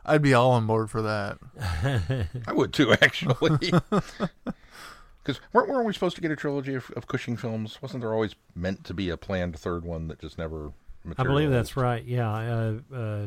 I'd 0.04 0.22
be 0.22 0.34
all 0.34 0.50
on 0.50 0.66
board 0.66 0.90
for 0.90 1.02
that. 1.02 1.38
I 2.48 2.52
would 2.52 2.72
too, 2.72 2.92
actually. 3.00 3.72
Because 5.26 5.40
weren't, 5.52 5.68
weren't 5.68 5.84
we 5.86 5.92
supposed 5.92 6.14
to 6.16 6.22
get 6.22 6.30
a 6.30 6.36
trilogy 6.36 6.74
of, 6.74 6.88
of 6.96 7.08
Cushing 7.08 7.36
films? 7.36 7.82
Wasn't 7.82 8.00
there 8.00 8.12
always 8.14 8.36
meant 8.54 8.84
to 8.84 8.94
be 8.94 9.10
a 9.10 9.16
planned 9.16 9.58
third 9.58 9.84
one 9.84 10.06
that 10.08 10.20
just 10.20 10.38
never 10.38 10.72
materialized? 11.04 11.18
I 11.20 11.24
believe 11.24 11.50
that's 11.50 11.76
right. 11.76 12.04
Yeah. 12.04 12.30
Uh, 12.30 12.94
uh, 12.94 13.26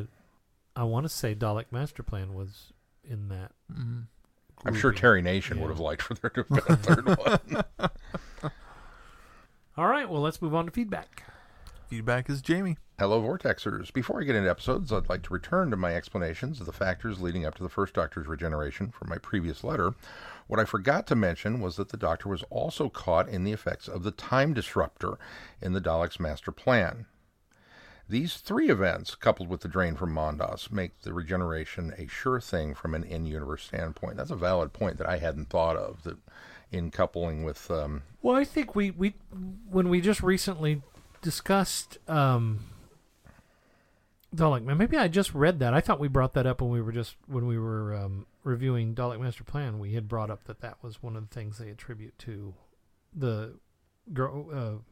I 0.77 0.83
want 0.83 1.05
to 1.05 1.09
say 1.09 1.35
Dalek 1.35 1.65
Master 1.71 2.01
Plan 2.03 2.33
was 2.33 2.71
in 3.03 3.27
that. 3.29 3.51
Mhm. 3.71 4.05
I'm 4.65 4.75
sure. 4.75 4.91
Terry 4.93 5.21
Nation 5.21 5.57
Yeah. 5.57 5.63
would 5.63 5.69
have 5.69 5.79
liked 5.79 6.01
for 6.01 6.13
there 6.13 6.29
to 6.29 6.45
have 6.49 6.65
been 6.67 6.73
a 6.73 6.77
third 6.77 7.05
one. 7.81 8.51
All 9.77 9.87
right. 9.87 10.09
Well, 10.09 10.21
let's 10.21 10.41
move 10.41 10.55
on 10.55 10.65
to 10.65 10.71
feedback. 10.71 11.23
Feedback 11.89 12.29
is 12.29 12.41
Jamie. 12.41 12.77
Hello, 12.99 13.21
Vortexers. 13.21 13.91
Before 13.93 14.21
I 14.21 14.25
get 14.25 14.35
into 14.35 14.49
episodes, 14.49 14.91
I'd 14.91 15.09
like 15.09 15.23
to 15.23 15.33
return 15.33 15.71
to 15.71 15.77
my 15.77 15.95
explanations 15.95 16.59
of 16.59 16.65
the 16.65 16.73
factors 16.73 17.19
leading 17.21 17.45
up 17.45 17.55
to 17.55 17.63
the 17.63 17.69
first 17.69 17.93
Doctor's 17.93 18.27
regeneration 18.27 18.91
from 18.91 19.09
my 19.09 19.17
previous 19.17 19.63
letter. 19.63 19.93
What 20.49 20.59
I 20.59 20.65
forgot 20.65 21.05
to 21.07 21.15
mention 21.15 21.61
was 21.61 21.75
that 21.75 21.89
the 21.89 21.95
Doctor 21.95 22.27
was 22.27 22.43
also 22.49 22.89
caught 22.89 23.29
in 23.29 23.43
the 23.43 23.51
effects 23.51 23.87
of 23.87 24.01
the 24.01 24.09
time 24.09 24.51
disruptor 24.51 25.19
in 25.61 25.73
the 25.73 25.79
Daleks' 25.79 26.19
master 26.19 26.51
plan. 26.51 27.05
These 28.09 28.37
three 28.37 28.67
events, 28.71 29.13
coupled 29.13 29.47
with 29.47 29.61
the 29.61 29.67
drain 29.67 29.95
from 29.95 30.11
Mondas, 30.11 30.71
make 30.71 31.01
the 31.01 31.13
regeneration 31.13 31.93
a 31.99 32.07
sure 32.07 32.41
thing 32.41 32.73
from 32.73 32.95
an 32.95 33.03
in-universe 33.03 33.63
standpoint. 33.63 34.17
That's 34.17 34.31
a 34.31 34.35
valid 34.35 34.73
point 34.73 34.97
that 34.97 35.07
I 35.07 35.19
hadn't 35.19 35.49
thought 35.49 35.75
of. 35.75 36.01
That 36.01 36.17
in 36.71 36.89
coupling 36.89 37.43
with 37.43 37.69
um, 37.69 38.01
Well, 38.23 38.35
I 38.35 38.43
think 38.43 38.75
we, 38.75 38.89
we 38.89 39.13
when 39.69 39.87
we 39.87 40.01
just 40.01 40.23
recently 40.23 40.81
discussed 41.21 41.99
um, 42.07 42.61
Dalek 44.35 44.63
Man, 44.63 44.77
maybe 44.77 44.97
I 44.97 45.07
just 45.07 45.33
read 45.33 45.59
that. 45.59 45.73
I 45.73 45.81
thought 45.81 45.99
we 45.99 46.07
brought 46.07 46.33
that 46.33 46.45
up 46.45 46.61
when 46.61 46.69
we 46.69 46.81
were 46.81 46.91
just 46.91 47.15
when 47.27 47.47
we 47.47 47.57
were 47.57 47.95
um, 47.95 48.27
reviewing 48.43 48.93
Dalek 48.93 49.19
Master 49.19 49.43
Plan. 49.43 49.79
We 49.79 49.93
had 49.93 50.07
brought 50.07 50.29
up 50.29 50.43
that 50.45 50.61
that 50.61 50.77
was 50.83 51.01
one 51.01 51.15
of 51.15 51.27
the 51.27 51.33
things 51.33 51.57
they 51.57 51.69
attribute 51.69 52.17
to 52.19 52.53
the 53.13 53.55
grow, 54.13 54.49
uh, 54.51 54.83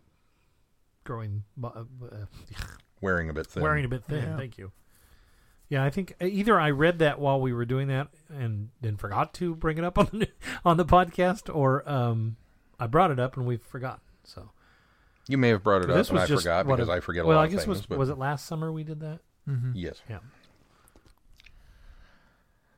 growing 1.04 1.44
uh, 1.64 1.84
wearing 3.02 3.30
a 3.30 3.34
bit 3.34 3.48
thin. 3.48 3.62
wearing 3.62 3.86
a 3.86 3.90
bit 3.90 4.04
thin. 4.06 4.24
Yeah. 4.24 4.38
Thank 4.38 4.58
you. 4.58 4.72
Yeah, 5.70 5.84
I 5.84 5.90
think 5.90 6.14
uh, 6.22 6.26
either 6.26 6.60
I 6.60 6.72
read 6.72 7.00
that 7.00 7.20
while 7.20 7.42
we 7.42 7.54
were 7.54 7.66
doing 7.66 7.90
that 7.90 8.08
and 8.30 8.70
then 8.82 8.96
forgot 8.96 9.34
to 9.36 9.54
bring 9.54 9.78
it 9.78 9.84
up 9.84 9.98
on 9.98 10.10
the 10.14 10.30
on 10.66 10.78
the 10.78 10.86
podcast, 10.86 11.54
or 11.54 11.88
um, 11.88 12.38
I 12.80 12.88
brought 12.88 13.12
it 13.12 13.20
up 13.20 13.38
and 13.38 13.46
we've 13.46 13.62
forgotten. 13.62 14.02
So 14.24 14.50
You 15.28 15.38
may 15.38 15.50
have 15.50 15.64
brought 15.64 15.82
it 15.84 15.88
But 15.88 15.94
up, 15.94 15.98
this 15.98 16.10
and 16.10 16.20
I 16.20 16.26
forgot 16.26 16.68
because 16.68 16.90
I 16.90 17.00
forget 17.00 17.24
a 17.24 17.28
well, 17.28 17.38
lot 17.38 17.44
I 17.44 17.46
of 17.46 17.52
guess 17.52 17.66
things. 17.66 17.78
was 17.80 17.86
but 17.86 17.98
was 17.98 18.10
it 18.10 18.18
last 18.18 18.46
summer 18.46 18.72
we 18.72 18.84
did 18.84 19.00
that? 19.02 19.20
Mm-hmm. 19.48 19.72
yes. 19.76 20.02
Yeah. 20.10 20.20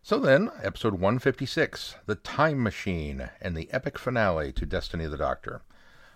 So 0.01 0.19
then, 0.19 0.49
episode 0.63 0.93
156, 0.93 1.95
The 2.07 2.15
Time 2.15 2.63
Machine, 2.63 3.29
and 3.41 3.55
the 3.55 3.69
epic 3.71 3.99
finale 3.99 4.51
to 4.53 4.65
Destiny 4.65 5.03
of 5.03 5.11
the 5.11 5.17
Doctor. 5.17 5.61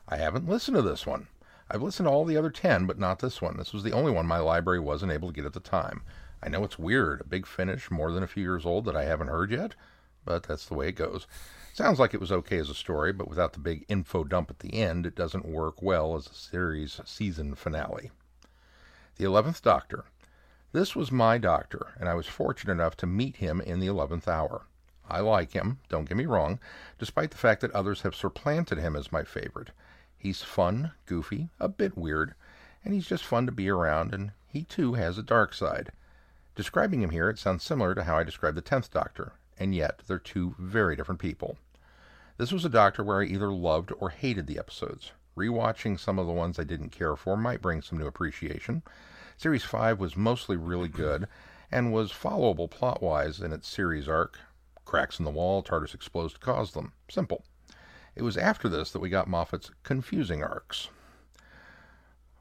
I 0.07 0.17
haven't 0.17 0.49
listened 0.49 0.75
to 0.75 0.81
this 0.81 1.05
one. 1.05 1.27
I've 1.69 1.81
listened 1.83 2.07
to 2.07 2.11
all 2.11 2.25
the 2.25 2.37
other 2.37 2.49
10, 2.49 2.87
but 2.87 2.97
not 2.97 3.19
this 3.19 3.41
one. 3.41 3.57
This 3.57 3.71
was 3.73 3.83
the 3.83 3.91
only 3.91 4.11
one 4.11 4.25
my 4.25 4.39
library 4.39 4.79
wasn't 4.79 5.11
able 5.11 5.27
to 5.29 5.33
get 5.33 5.45
at 5.45 5.53
the 5.53 5.59
time. 5.59 6.01
I 6.41 6.49
know 6.49 6.63
it's 6.63 6.79
weird, 6.79 7.21
a 7.21 7.25
big 7.25 7.45
finish, 7.45 7.91
more 7.91 8.11
than 8.11 8.23
a 8.23 8.27
few 8.27 8.43
years 8.43 8.65
old 8.65 8.85
that 8.85 8.95
I 8.95 9.03
haven't 9.03 9.27
heard 9.27 9.51
yet, 9.51 9.75
but 10.25 10.43
that's 10.43 10.65
the 10.65 10.73
way 10.73 10.87
it 10.89 10.93
goes. 10.93 11.27
Sounds 11.73 11.97
like 11.97 12.13
it 12.13 12.19
was 12.21 12.31
okay 12.31 12.59
as 12.59 12.69
a 12.69 12.75
story, 12.75 13.11
but 13.11 13.27
without 13.27 13.53
the 13.53 13.59
big 13.59 13.83
info 13.87 14.23
dump 14.23 14.51
at 14.51 14.59
the 14.59 14.75
end, 14.75 15.07
it 15.07 15.15
doesn't 15.15 15.43
work 15.43 15.81
well 15.81 16.15
as 16.15 16.27
a 16.27 16.33
series 16.35 17.01
season 17.03 17.55
finale. 17.55 18.11
The 19.15 19.25
Eleventh 19.25 19.63
Doctor. 19.63 20.05
This 20.71 20.95
was 20.95 21.11
my 21.11 21.39
doctor, 21.39 21.95
and 21.99 22.07
I 22.07 22.13
was 22.13 22.27
fortunate 22.27 22.73
enough 22.73 22.95
to 22.97 23.07
meet 23.07 23.37
him 23.37 23.59
in 23.59 23.79
the 23.79 23.87
eleventh 23.87 24.27
hour. 24.27 24.67
I 25.09 25.21
like 25.21 25.53
him, 25.53 25.79
don't 25.89 26.07
get 26.07 26.15
me 26.15 26.27
wrong, 26.27 26.59
despite 26.99 27.31
the 27.31 27.37
fact 27.37 27.61
that 27.61 27.71
others 27.71 28.01
have 28.01 28.13
supplanted 28.13 28.77
him 28.77 28.95
as 28.95 29.11
my 29.11 29.23
favorite. 29.23 29.71
He's 30.15 30.43
fun, 30.43 30.91
goofy, 31.07 31.49
a 31.59 31.69
bit 31.69 31.97
weird, 31.97 32.35
and 32.85 32.93
he's 32.93 33.07
just 33.07 33.25
fun 33.25 33.47
to 33.47 33.51
be 33.51 33.67
around, 33.67 34.13
and 34.13 34.31
he 34.45 34.63
too 34.63 34.93
has 34.93 35.17
a 35.17 35.23
dark 35.23 35.55
side. 35.55 35.91
Describing 36.53 37.01
him 37.01 37.09
here, 37.09 37.31
it 37.31 37.39
sounds 37.39 37.63
similar 37.63 37.95
to 37.95 38.03
how 38.03 38.19
I 38.19 38.23
described 38.23 38.57
the 38.57 38.61
tenth 38.61 38.91
Doctor, 38.91 39.33
and 39.57 39.73
yet 39.73 40.01
they're 40.07 40.19
two 40.19 40.53
very 40.59 40.95
different 40.95 41.19
people. 41.19 41.57
This 42.43 42.51
was 42.51 42.65
a 42.65 42.69
Doctor 42.69 43.05
where 43.05 43.21
I 43.21 43.25
either 43.25 43.53
loved 43.53 43.93
or 43.99 44.09
hated 44.09 44.47
the 44.47 44.59
episodes. 44.59 45.13
Rewatching 45.37 45.97
some 45.97 46.19
of 46.19 46.27
the 46.27 46.33
ones 46.33 46.59
I 46.59 46.65
didn't 46.65 46.89
care 46.89 47.15
for 47.15 47.37
might 47.37 47.61
bring 47.61 47.81
some 47.81 47.97
new 47.97 48.05
appreciation. 48.05 48.83
Series 49.37 49.63
5 49.63 49.97
was 49.97 50.17
mostly 50.17 50.57
really 50.57 50.89
good 50.89 51.29
and 51.71 51.93
was 51.93 52.11
followable 52.11 52.69
plot 52.69 53.01
wise 53.01 53.39
in 53.39 53.53
its 53.53 53.69
series 53.69 54.09
arc. 54.09 54.39
Cracks 54.83 55.19
in 55.19 55.23
the 55.23 55.31
wall, 55.31 55.63
TARDIS 55.63 55.93
explodes 55.93 56.33
to 56.33 56.39
cause 56.41 56.73
them. 56.73 56.91
Simple. 57.09 57.45
It 58.13 58.23
was 58.23 58.35
after 58.35 58.67
this 58.67 58.91
that 58.91 58.99
we 58.99 59.07
got 59.07 59.29
Moffat's 59.29 59.71
confusing 59.83 60.43
arcs. 60.43 60.89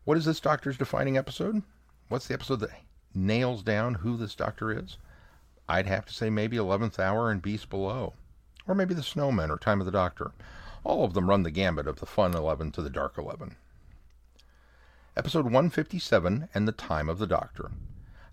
What 0.02 0.18
is 0.18 0.24
this 0.24 0.40
Doctor's 0.40 0.76
defining 0.76 1.16
episode? 1.16 1.62
What's 2.08 2.26
the 2.26 2.34
episode 2.34 2.58
that 2.58 2.80
nails 3.14 3.62
down 3.62 3.94
who 3.94 4.16
this 4.16 4.34
Doctor 4.34 4.76
is? 4.76 4.98
I'd 5.68 5.86
have 5.86 6.06
to 6.06 6.12
say 6.12 6.28
maybe 6.28 6.56
11th 6.56 6.98
Hour 6.98 7.30
and 7.30 7.40
Beast 7.40 7.70
Below. 7.70 8.14
Or 8.66 8.74
maybe 8.74 8.94
The 8.94 9.02
Snowmen 9.02 9.50
or 9.50 9.58
Time 9.58 9.80
of 9.80 9.86
the 9.86 9.92
Doctor. 9.92 10.32
All 10.84 11.04
of 11.04 11.14
them 11.14 11.28
run 11.28 11.42
the 11.42 11.50
gambit 11.50 11.86
of 11.86 12.00
the 12.00 12.06
fun 12.06 12.34
11 12.34 12.72
to 12.72 12.82
the 12.82 12.90
dark 12.90 13.18
11. 13.18 13.56
Episode 15.16 15.44
157 15.44 16.48
and 16.54 16.68
the 16.68 16.72
Time 16.72 17.08
of 17.08 17.18
the 17.18 17.26
Doctor. 17.26 17.72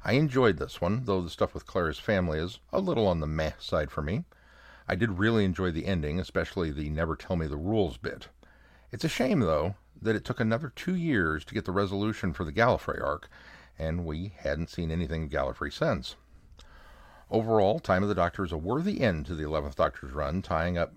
I 0.06 0.14
enjoyed 0.14 0.58
this 0.58 0.80
one, 0.80 1.04
though 1.06 1.22
the 1.22 1.30
stuff 1.30 1.54
with 1.54 1.66
Clara's 1.66 2.00
family 2.00 2.40
is 2.40 2.60
a 2.72 2.80
little 2.80 3.08
on 3.08 3.20
the 3.20 3.28
meh 3.28 3.54
side 3.60 3.92
for 3.92 4.02
me. 4.02 4.24
I 4.88 4.96
did 4.96 5.20
really 5.20 5.46
enjoy 5.46 5.72
the 5.72 5.86
ending, 5.86 6.20
especially 6.20 6.72
the 6.72 6.90
never 6.90 7.16
tell 7.16 7.36
me 7.36 7.48
the 7.48 7.58
rules 7.58 7.98
bit. 7.98 8.30
It's 8.92 9.04
a 9.04 9.10
shame, 9.10 9.42
though, 9.42 9.76
that 10.02 10.16
it 10.16 10.24
took 10.24 10.40
another 10.40 10.72
two 10.76 10.96
years 10.96 11.44
to 11.46 11.54
get 11.54 11.66
the 11.66 11.72
resolution 11.72 12.34
for 12.34 12.46
the 12.46 12.54
Gallifrey 12.54 13.04
arc, 13.04 13.30
and 13.78 14.06
we 14.06 14.34
hadn't 14.38 14.70
seen 14.70 14.90
anything 14.90 15.24
of 15.24 15.30
Gallifrey 15.30 15.74
since. 15.74 16.16
Overall, 17.32 17.80
Time 17.80 18.02
of 18.02 18.10
the 18.10 18.16
Doctor 18.16 18.44
is 18.44 18.52
a 18.52 18.58
worthy 18.58 19.02
end 19.02 19.28
to 19.28 19.36
the 19.36 19.44
11th 19.44 19.76
Doctor's 19.76 20.14
run, 20.14 20.42
tying 20.42 20.78
up 20.78 20.94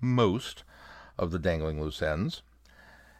most 0.00 0.62
of 1.18 1.32
the 1.32 1.38
dangling 1.40 1.80
loose 1.80 2.00
ends. 2.00 2.42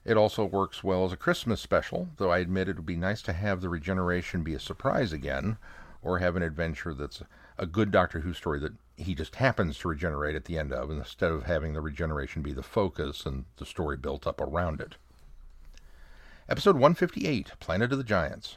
It 0.04 0.16
also 0.16 0.44
works 0.44 0.84
well 0.84 1.04
as 1.04 1.12
a 1.12 1.16
Christmas 1.16 1.60
special, 1.60 2.08
though 2.18 2.30
I 2.30 2.38
admit 2.38 2.68
it 2.68 2.76
would 2.76 2.86
be 2.86 2.96
nice 2.96 3.20
to 3.22 3.32
have 3.32 3.60
the 3.60 3.68
regeneration 3.68 4.42
be 4.42 4.54
a 4.54 4.60
surprise 4.60 5.12
again, 5.12 5.58
or 6.02 6.18
have 6.18 6.36
an 6.36 6.42
adventure 6.42 6.94
that's 6.94 7.22
a 7.58 7.66
good 7.66 7.90
Doctor 7.90 8.20
Who 8.20 8.32
story 8.32 8.60
that 8.60 8.74
he 8.96 9.14
just 9.14 9.36
happens 9.36 9.78
to 9.78 9.88
regenerate 9.88 10.36
at 10.36 10.44
the 10.44 10.58
end 10.58 10.72
of, 10.72 10.90
instead 10.90 11.32
of 11.32 11.44
having 11.44 11.72
the 11.72 11.80
regeneration 11.80 12.42
be 12.42 12.52
the 12.52 12.62
focus 12.62 13.26
and 13.26 13.44
the 13.56 13.66
story 13.66 13.96
built 13.96 14.26
up 14.26 14.40
around 14.40 14.80
it. 14.80 14.96
Episode 16.48 16.74
158 16.74 17.52
Planet 17.58 17.92
of 17.92 17.98
the 17.98 18.04
Giants. 18.04 18.56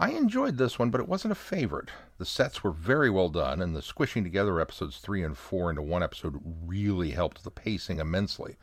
I 0.00 0.10
enjoyed 0.10 0.58
this 0.58 0.78
one, 0.78 0.90
but 0.90 1.00
it 1.00 1.08
wasn't 1.08 1.32
a 1.32 1.34
favorite. 1.34 1.88
The 2.18 2.24
sets 2.24 2.62
were 2.62 2.70
very 2.70 3.10
well 3.10 3.28
done, 3.28 3.60
and 3.60 3.74
the 3.74 3.82
squishing 3.82 4.22
together 4.22 4.60
episodes 4.60 4.98
3 4.98 5.24
and 5.24 5.36
4 5.36 5.70
into 5.70 5.82
one 5.82 6.04
episode 6.04 6.40
really 6.64 7.10
helped 7.10 7.42
the 7.42 7.50
pacing 7.50 7.98
immensely. 7.98 8.58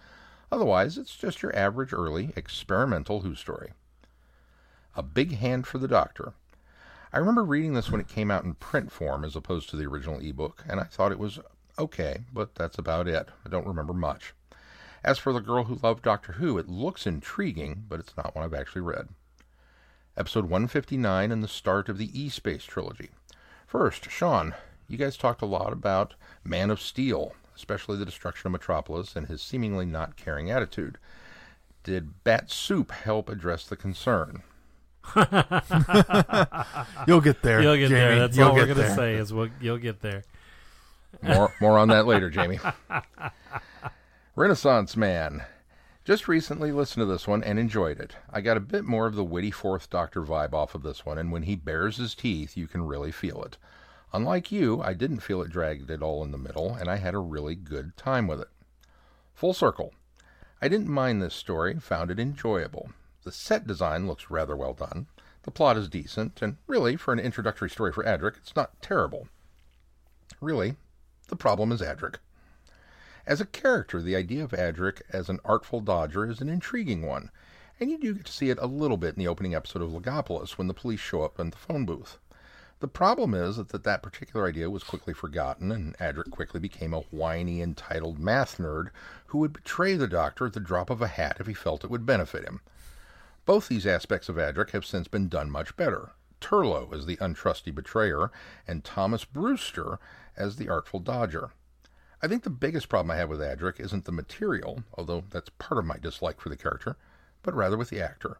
Otherwise, 0.50 0.98
it's 0.98 1.14
just 1.14 1.42
your 1.42 1.54
average 1.54 1.92
early 1.92 2.32
experimental 2.38 3.20
Who 3.20 3.36
story. 3.36 3.74
A 4.96 5.04
Big 5.04 5.36
Hand 5.36 5.68
for 5.68 5.78
the 5.78 5.90
Doctor. 5.90 6.36
I 7.12 7.18
remember 7.18 7.44
reading 7.44 7.74
this 7.74 7.92
when 7.92 8.00
it 8.00 8.08
came 8.08 8.32
out 8.32 8.46
in 8.46 8.54
print 8.54 8.90
form 8.90 9.26
as 9.26 9.36
opposed 9.36 9.70
to 9.72 9.76
the 9.76 9.88
original 9.88 10.22
ebook, 10.22 10.64
and 10.70 10.80
I 10.80 10.86
thought 10.86 11.12
it 11.12 11.20
was 11.20 11.40
okay, 11.78 12.24
but 12.32 12.56
that's 12.56 12.78
about 12.78 13.10
it. 13.10 13.28
I 13.46 13.50
don't 13.50 13.68
remember 13.68 13.94
much. 13.94 14.34
As 15.04 15.20
for 15.20 15.34
The 15.34 15.42
Girl 15.42 15.66
Who 15.66 15.76
Loved 15.84 16.04
Doctor 16.04 16.32
Who, 16.34 16.58
it 16.58 16.70
looks 16.70 17.06
intriguing, 17.06 17.84
but 17.90 18.00
it's 18.00 18.16
not 18.16 18.34
one 18.36 18.46
I've 18.46 18.54
actually 18.54 18.84
read. 18.84 19.10
Episode 20.18 20.46
159 20.46 21.32
and 21.32 21.44
the 21.44 21.48
start 21.48 21.90
of 21.90 21.98
the 21.98 22.10
E 22.20 22.30
Space 22.30 22.64
trilogy. 22.64 23.10
First, 23.68 24.10
Sean, 24.10 24.54
you 24.88 24.98
guys 24.98 25.18
talked 25.18 25.42
a 25.42 25.46
lot 25.46 25.74
about 25.74 26.14
Man 26.44 26.70
of 26.70 26.80
Steel, 26.80 27.34
especially 27.56 27.98
the 27.98 28.06
destruction 28.06 28.48
of 28.48 28.54
Metropolis 28.54 29.16
and 29.16 29.28
his 29.28 29.42
seemingly 29.42 29.86
not 29.86 30.16
caring 30.16 30.50
attitude. 30.50 30.98
Did 31.84 32.24
Bat 32.24 32.50
Soup 32.50 32.92
help 32.92 33.28
address 33.30 33.66
the 33.68 33.76
concern? 33.76 34.44
You'll 37.08 37.22
get 37.22 37.42
there. 37.44 37.62
You'll 37.62 37.76
get 37.76 37.90
Jamie. 37.90 37.90
there. 37.90 38.20
That's 38.20 38.38
You'll 38.38 38.48
all 38.50 38.56
we're 38.56 38.66
gonna 38.66 38.96
say 38.96 39.16
is 39.16 39.32
we'll, 39.34 39.50
you'll 39.62 39.78
get 39.78 40.02
there. 40.02 40.24
More, 41.22 41.54
more 41.62 41.78
on 41.78 41.90
that 41.90 42.08
later, 42.08 42.30
Jamie. 42.30 42.60
Renaissance 44.36 44.98
Man. 44.98 45.44
Just 46.06 46.28
recently 46.28 46.72
listened 46.72 47.02
to 47.02 47.12
this 47.12 47.28
one 47.28 47.44
and 47.44 47.58
enjoyed 47.58 48.00
it. 48.00 48.16
I 48.30 48.40
got 48.42 48.58
a 48.58 48.60
bit 48.60 48.86
more 48.86 49.08
of 49.08 49.16
the 49.16 49.24
witty 49.24 49.50
Fourth 49.50 49.90
Doctor 49.90 50.22
vibe 50.22 50.54
off 50.54 50.76
of 50.76 50.84
this 50.84 51.04
one, 51.04 51.18
and 51.18 51.32
when 51.32 51.42
he 51.44 51.56
bares 51.56 51.98
his 51.98 52.14
teeth, 52.14 52.56
you 52.56 52.68
can 52.68 52.86
really 52.86 53.12
feel 53.12 53.44
it. 53.44 53.58
Unlike 54.14 54.52
you, 54.52 54.84
I 54.84 54.94
didn't 54.94 55.22
feel 55.22 55.42
it 55.42 55.50
dragged 55.50 55.90
at 55.90 56.04
all 56.04 56.24
in 56.24 56.32
the 56.32 56.38
middle, 56.38 56.76
and 56.76 56.92
I 56.92 56.98
had 56.98 57.16
a 57.16 57.20
really 57.20 57.56
good 57.56 57.98
time 57.98 58.28
with 58.28 58.40
it. 58.40 58.50
Full 59.34 59.56
circle. 59.56 59.96
I 60.62 60.68
didn't 60.68 60.90
mind 60.90 61.24
this 61.24 61.34
story, 61.34 61.80
found 61.80 62.12
it 62.12 62.20
enjoyable. 62.20 62.92
The 63.24 63.32
set 63.32 63.66
design 63.66 64.06
looks 64.06 64.30
rather 64.30 64.56
well 64.56 64.76
done. 64.76 65.08
The 65.42 65.50
plot 65.50 65.76
is 65.76 65.90
decent, 65.90 66.40
and 66.40 66.58
really, 66.68 66.98
for 66.98 67.14
an 67.14 67.20
introductory 67.20 67.72
story 67.72 67.92
for 67.92 68.04
Adric, 68.04 68.38
it's 68.38 68.56
not 68.56 68.80
terrible. 68.80 69.28
Really, 70.40 70.76
the 71.30 71.36
problem 71.36 71.72
is 71.72 71.82
Adric. 71.82 72.18
As 73.28 73.42
a 73.42 73.46
character, 73.46 74.04
the 74.04 74.16
idea 74.16 74.44
of 74.44 74.52
Adric 74.52 75.02
as 75.10 75.30
an 75.30 75.40
artful 75.44 75.82
dodger 75.82 76.30
is 76.30 76.42
an 76.42 76.50
intriguing 76.50 77.02
one, 77.02 77.32
and 77.80 77.90
you 77.90 77.98
do 77.98 78.14
get 78.14 78.26
to 78.28 78.32
see 78.32 78.52
it 78.52 78.60
a 78.62 78.68
little 78.68 78.98
bit 78.98 79.16
in 79.16 79.20
the 79.20 79.28
opening 79.28 79.56
episode 79.56 79.82
of 79.82 79.90
Logopolis 79.90 80.60
when 80.60 80.68
the 80.68 80.76
police 80.76 81.00
show 81.00 81.24
up 81.24 81.40
in 81.40 81.50
the 81.50 81.58
phone 81.58 81.88
booth. 81.88 82.20
The 82.82 82.88
problem 82.88 83.34
is 83.34 83.58
that 83.58 83.72
that 83.72 84.04
particular 84.04 84.46
idea 84.46 84.70
was 84.70 84.84
quickly 84.84 85.12
forgotten, 85.12 85.72
and 85.72 85.98
Adric 85.98 86.30
quickly 86.30 86.60
became 86.60 86.94
a 86.94 87.00
whiny, 87.00 87.64
entitled 87.64 88.20
math 88.20 88.60
nerd 88.60 88.92
who 89.28 89.40
would 89.40 89.54
betray 89.54 89.96
the 89.96 90.08
doctor 90.08 90.46
at 90.46 90.54
the 90.54 90.60
drop 90.60 90.92
of 90.92 91.02
a 91.02 91.08
hat 91.08 91.38
if 91.40 91.48
he 91.48 91.56
felt 91.56 91.84
it 91.84 91.90
would 91.90 92.06
benefit 92.06 92.44
him. 92.44 92.62
Both 93.46 93.70
these 93.70 93.88
aspects 93.88 94.30
of 94.30 94.36
Adric 94.36 94.70
have 94.70 94.86
since 94.86 95.08
been 95.08 95.30
done 95.30 95.50
much 95.50 95.76
better. 95.76 96.12
Turlough 96.40 96.94
as 96.94 97.08
the 97.08 97.18
untrusty 97.18 97.74
betrayer, 97.74 98.30
and 98.68 98.84
Thomas 98.84 99.26
Brewster 99.26 99.98
as 100.38 100.58
the 100.58 100.70
artful 100.70 101.00
dodger. 101.00 101.50
I 102.22 102.28
think 102.28 102.44
the 102.44 102.50
biggest 102.50 102.90
problem 102.90 103.12
I 103.12 103.18
have 103.18 103.30
with 103.30 103.40
Adric 103.40 103.80
isn't 103.80 104.06
the 104.06 104.12
material, 104.12 104.84
although 104.94 105.24
that's 105.30 105.50
part 105.60 105.78
of 105.78 105.86
my 105.86 105.98
dislike 105.98 106.40
for 106.40 106.50
the 106.50 106.58
character, 106.58 106.96
but 107.44 107.54
rather 107.54 107.78
with 107.78 107.90
the 107.90 108.02
actor. 108.02 108.38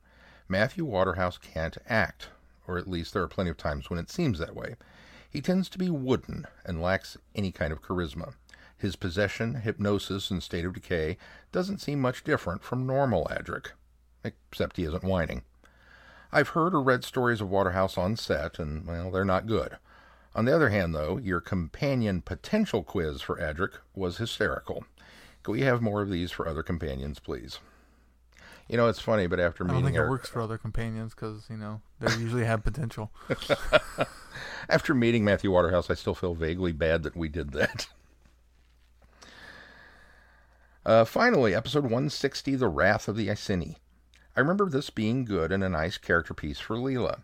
Matthew 0.48 0.86
Waterhouse 0.86 1.38
can't 1.38 1.78
act, 1.88 2.30
or 2.68 2.78
at 2.78 2.88
least 2.88 3.14
there 3.14 3.24
are 3.24 3.28
plenty 3.28 3.50
of 3.50 3.58
times 3.58 3.90
when 3.90 4.00
it 4.00 4.10
seems 4.10 4.40
that 4.40 4.56
way. 4.56 4.76
He 5.30 5.42
tends 5.42 5.70
to 5.70 5.78
be 5.78 5.90
wooden 5.90 6.48
and 6.66 6.82
lacks 6.82 7.18
any 7.36 7.52
kind 7.52 7.74
of 7.74 7.82
charisma. 7.82 8.36
His 8.78 8.96
possession, 8.96 9.56
hypnosis, 9.56 10.32
and 10.32 10.42
state 10.42 10.66
of 10.66 10.74
decay 10.74 11.18
doesn't 11.52 11.82
seem 11.82 12.00
much 12.00 12.24
different 12.24 12.64
from 12.64 12.88
normal 12.88 13.28
Adric, 13.32 13.72
except 14.24 14.78
he 14.78 14.84
isn't 14.84 15.04
whining. 15.04 15.44
I've 16.32 16.50
heard 16.50 16.74
or 16.74 16.82
read 16.82 17.04
stories 17.04 17.42
of 17.42 17.50
Waterhouse 17.50 17.98
on 17.98 18.16
set, 18.16 18.60
and, 18.60 18.86
well, 18.86 19.12
they're 19.12 19.26
not 19.26 19.48
good. 19.48 19.78
On 20.36 20.44
the 20.44 20.54
other 20.54 20.70
hand, 20.70 20.94
though, 20.94 21.18
your 21.18 21.40
companion 21.40 22.22
potential 22.22 22.84
quiz 22.84 23.22
for 23.22 23.38
Adric 23.38 23.78
was 23.96 24.18
hysterical. 24.18 24.84
Can 25.44 25.54
we 25.54 25.62
have 25.62 25.82
more 25.82 26.02
of 26.02 26.10
these 26.10 26.30
for 26.30 26.46
other 26.46 26.62
companions, 26.62 27.20
please? 27.20 27.60
You 28.68 28.76
know, 28.76 28.90
it's 28.90 29.00
funny, 29.00 29.28
but 29.28 29.40
after 29.40 29.64
meeting 29.64 29.78
I 29.78 29.82
don't 29.82 29.94
think 29.94 30.06
it 30.06 30.10
works 30.10 30.28
for 30.28 30.42
other 30.42 30.58
companions 30.58 31.14
because 31.14 31.46
you 31.50 31.56
know 31.56 31.82
they 32.00 32.12
usually 32.18 32.44
have 32.44 32.64
potential. 32.64 33.12
after 34.70 34.94
meeting 34.94 35.24
Matthew 35.24 35.52
Waterhouse, 35.52 35.90
I 35.90 35.94
still 35.94 36.16
feel 36.16 36.36
vaguely 36.36 36.74
bad 36.74 37.04
that 37.04 37.16
we 37.16 37.30
did 37.30 37.52
that. 37.52 37.88
Uh, 40.88 41.04
finally, 41.04 41.56
episode 41.56 41.82
160, 41.82 42.58
The 42.58 42.68
Wrath 42.68 43.08
of 43.08 43.16
the 43.16 43.28
Iceni. 43.28 43.78
I 44.38 44.40
remember 44.40 44.70
this 44.70 44.92
being 44.92 45.26
good 45.26 45.52
and 45.52 45.64
a 45.64 45.70
nice 45.70 45.98
character 45.98 46.36
piece 46.36 46.60
for 46.60 46.76
Leela. 46.76 47.22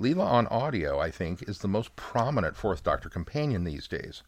Leela 0.00 0.24
on 0.24 0.46
audio, 0.46 0.98
I 0.98 1.10
think, 1.10 1.42
is 1.42 1.58
the 1.58 1.68
most 1.68 1.94
prominent 1.94 2.56
Fourth 2.56 2.82
Doctor 2.82 3.10
companion 3.10 3.64
these 3.64 3.86
days. 3.86 4.22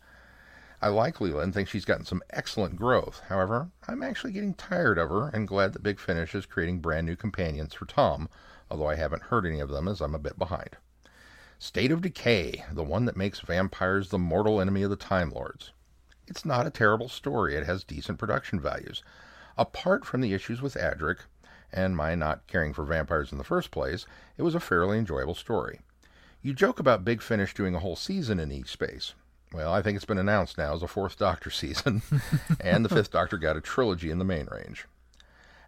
I 0.83 0.88
like 0.88 1.17
Leela 1.17 1.43
and 1.43 1.55
think 1.55 1.67
she's 1.67 1.87
gotten 1.87 2.05
some 2.05 2.23
excellent 2.29 2.76
growth. 2.76 3.23
However, 3.29 3.71
I'm 3.88 4.02
actually 4.02 4.35
getting 4.35 4.52
tired 4.52 4.99
of 4.99 5.09
her 5.09 5.29
and 5.29 5.49
glad 5.49 5.73
that 5.73 5.83
Big 5.83 5.99
Finish 5.99 6.35
is 6.35 6.45
creating 6.45 6.81
brand 6.81 7.07
new 7.07 7.17
companions 7.17 7.73
for 7.73 7.87
Tom, 7.87 8.29
although 8.71 8.88
I 8.88 8.97
haven't 8.97 9.23
heard 9.25 9.47
any 9.47 9.61
of 9.61 9.71
them 9.71 9.88
as 9.88 10.02
I'm 10.02 10.14
a 10.14 10.19
bit 10.19 10.38
behind. 10.38 10.76
State 11.59 11.91
of 11.91 12.02
Decay, 12.02 12.67
the 12.71 12.85
one 12.85 13.07
that 13.07 13.17
makes 13.17 13.41
vampires 13.41 14.11
the 14.11 14.19
mortal 14.19 14.61
enemy 14.61 14.83
of 14.83 14.90
the 14.90 14.96
Time 14.96 15.31
Lords. 15.31 15.70
It's 16.27 16.44
not 16.44 16.66
a 16.66 16.70
terrible 16.70 17.09
story, 17.09 17.55
it 17.55 17.64
has 17.64 17.83
decent 17.83 18.18
production 18.18 18.61
values. 18.61 19.03
Apart 19.57 20.05
from 20.05 20.20
the 20.20 20.35
issues 20.35 20.61
with 20.61 20.75
Adric, 20.75 21.20
and 21.72 21.96
my 21.96 22.14
not 22.14 22.46
caring 22.46 22.72
for 22.72 22.85
vampires 22.85 23.32
in 23.32 23.38
the 23.38 23.44
first 23.44 23.70
place, 23.70 24.06
it 24.37 24.42
was 24.42 24.54
a 24.54 24.61
fairly 24.61 24.98
enjoyable 24.98 25.35
story. 25.35 25.80
You 26.42 26.52
joke 26.52 26.80
about 26.80 27.04
Big 27.04 27.22
Finish 27.22 27.54
doing 27.54 27.74
a 27.74 27.80
whole 27.80 27.96
season 27.96 28.40
in 28.40 28.50
E-Space. 28.50 29.14
Well, 29.52 29.72
I 29.72 29.82
think 29.82 29.96
it's 29.96 30.04
been 30.04 30.18
announced 30.18 30.58
now 30.58 30.74
as 30.74 30.82
a 30.82 30.88
fourth 30.88 31.18
Doctor 31.18 31.50
season, 31.52 32.02
and 32.61 32.85
the 32.85 32.88
fifth 32.88 33.11
Doctor 33.11 33.38
got 33.38 33.56
a 33.56 33.61
trilogy 33.61 34.11
in 34.11 34.18
the 34.18 34.24
main 34.24 34.46
range. 34.50 34.87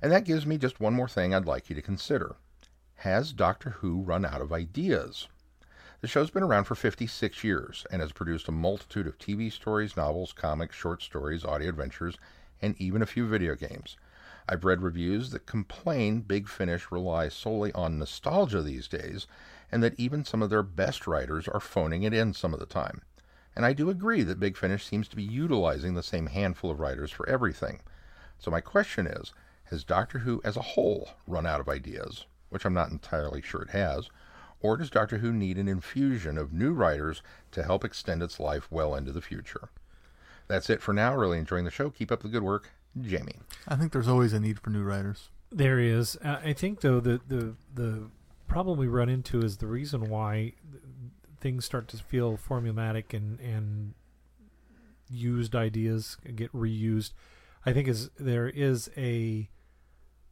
And 0.02 0.10
that 0.10 0.24
gives 0.24 0.46
me 0.46 0.58
just 0.58 0.80
one 0.80 0.94
more 0.94 1.08
thing 1.08 1.34
I'd 1.34 1.46
like 1.46 1.68
you 1.70 1.76
to 1.76 1.82
consider. 1.82 2.36
Has 2.96 3.32
Doctor 3.32 3.70
Who 3.70 4.02
run 4.02 4.24
out 4.24 4.40
of 4.40 4.52
ideas? 4.52 5.28
The 6.00 6.08
show's 6.08 6.30
been 6.30 6.42
around 6.42 6.64
for 6.64 6.74
56 6.74 7.44
years 7.44 7.86
and 7.90 8.02
has 8.02 8.12
produced 8.12 8.48
a 8.48 8.52
multitude 8.52 9.06
of 9.06 9.18
TV 9.18 9.50
stories, 9.50 9.96
novels, 9.96 10.32
comics, 10.32 10.76
short 10.76 11.02
stories, 11.02 11.44
audio 11.44 11.68
adventures, 11.68 12.18
and 12.60 12.74
even 12.78 13.00
a 13.00 13.06
few 13.06 13.26
video 13.26 13.54
games. 13.54 13.96
I've 14.46 14.64
read 14.64 14.83
reviews 14.83 15.30
that 15.30 15.46
complain 15.46 16.20
Big 16.20 16.48
Finish 16.48 16.92
relies 16.92 17.33
solely 17.33 17.72
on 17.72 17.98
nostalgia 17.98 18.61
these 18.61 18.87
days, 18.87 19.26
and 19.72 19.83
that 19.83 19.98
even 19.98 20.24
some 20.24 20.42
of 20.42 20.50
their 20.50 20.62
best 20.62 21.07
writers 21.07 21.48
are 21.48 21.61
phoning 21.61 22.02
it 22.02 22.12
in 22.12 22.35
some 22.35 22.52
of 22.52 22.61
the 22.61 22.66
time. 22.66 23.00
And 23.57 23.64
I 23.64 23.72
do 23.72 23.88
agree 23.88 24.22
that 24.22 24.40
Big 24.40 24.57
Finish 24.57 24.85
seems 24.85 25.09
to 25.09 25.16
be 25.16 25.22
utilizing 25.22 25.94
the 25.94 26.02
same 26.02 26.26
handful 26.26 26.70
of 26.70 26.80
writers 26.80 27.11
for 27.11 27.28
everything. 27.28 27.80
So 28.38 28.50
my 28.50 28.61
question 28.61 29.07
is 29.07 29.33
Has 29.64 29.83
Doctor 29.83 30.18
Who 30.20 30.42
as 30.44 30.57
a 30.57 30.62
whole 30.62 31.11
run 31.26 31.46
out 31.46 31.61
of 31.61 31.68
ideas? 31.68 32.26
Which 32.50 32.66
I'm 32.66 32.74
not 32.74 32.90
entirely 32.90 33.40
sure 33.40 33.62
it 33.62 33.70
has. 33.70 34.11
Or 34.61 34.76
does 34.76 34.90
Doctor 34.90 35.18
Who 35.18 35.33
need 35.33 35.57
an 35.57 35.68
infusion 35.68 36.37
of 36.37 36.52
new 36.52 36.72
writers 36.72 37.22
to 37.52 37.62
help 37.62 37.85
extend 37.85 38.22
its 38.22 38.38
life 38.38 38.70
well 38.70 38.94
into 38.94 39.12
the 39.12 39.22
future? 39.22 39.70
That's 40.48 40.68
it 40.68 40.83
for 40.83 40.92
now. 40.92 41.14
Really 41.16 41.38
enjoying 41.38 41.64
the 41.64 41.70
show. 41.70 41.88
Keep 41.88 42.12
up 42.12 42.22
the 42.22 42.28
good 42.28 42.42
work. 42.42 42.70
Jamie. 43.00 43.40
I 43.66 43.76
think 43.76 43.92
there's 43.92 44.09
always 44.09 44.33
a 44.33 44.40
need 44.40 44.61
for 44.61 44.70
new 44.70 44.83
writers. 44.83 45.30
There 45.50 45.78
is. 45.78 46.18
I 46.22 46.52
think 46.52 46.80
though 46.80 47.00
the 47.00 47.20
the 47.26 47.54
the 47.72 48.11
problem 48.48 48.78
we 48.78 48.87
run 48.87 49.09
into 49.09 49.40
is 49.40 49.59
the 49.59 49.66
reason 49.66 50.09
why 50.09 50.52
things 51.40 51.64
start 51.64 51.88
to 51.88 51.96
feel 51.98 52.37
formulaic 52.37 53.14
and 53.14 53.38
and 53.40 53.94
used 55.11 55.54
ideas 55.54 56.16
get 56.35 56.52
reused. 56.52 57.12
I 57.66 57.72
think 57.72 57.88
is 57.88 58.11
there 58.18 58.48
is 58.48 58.90
a 58.96 59.48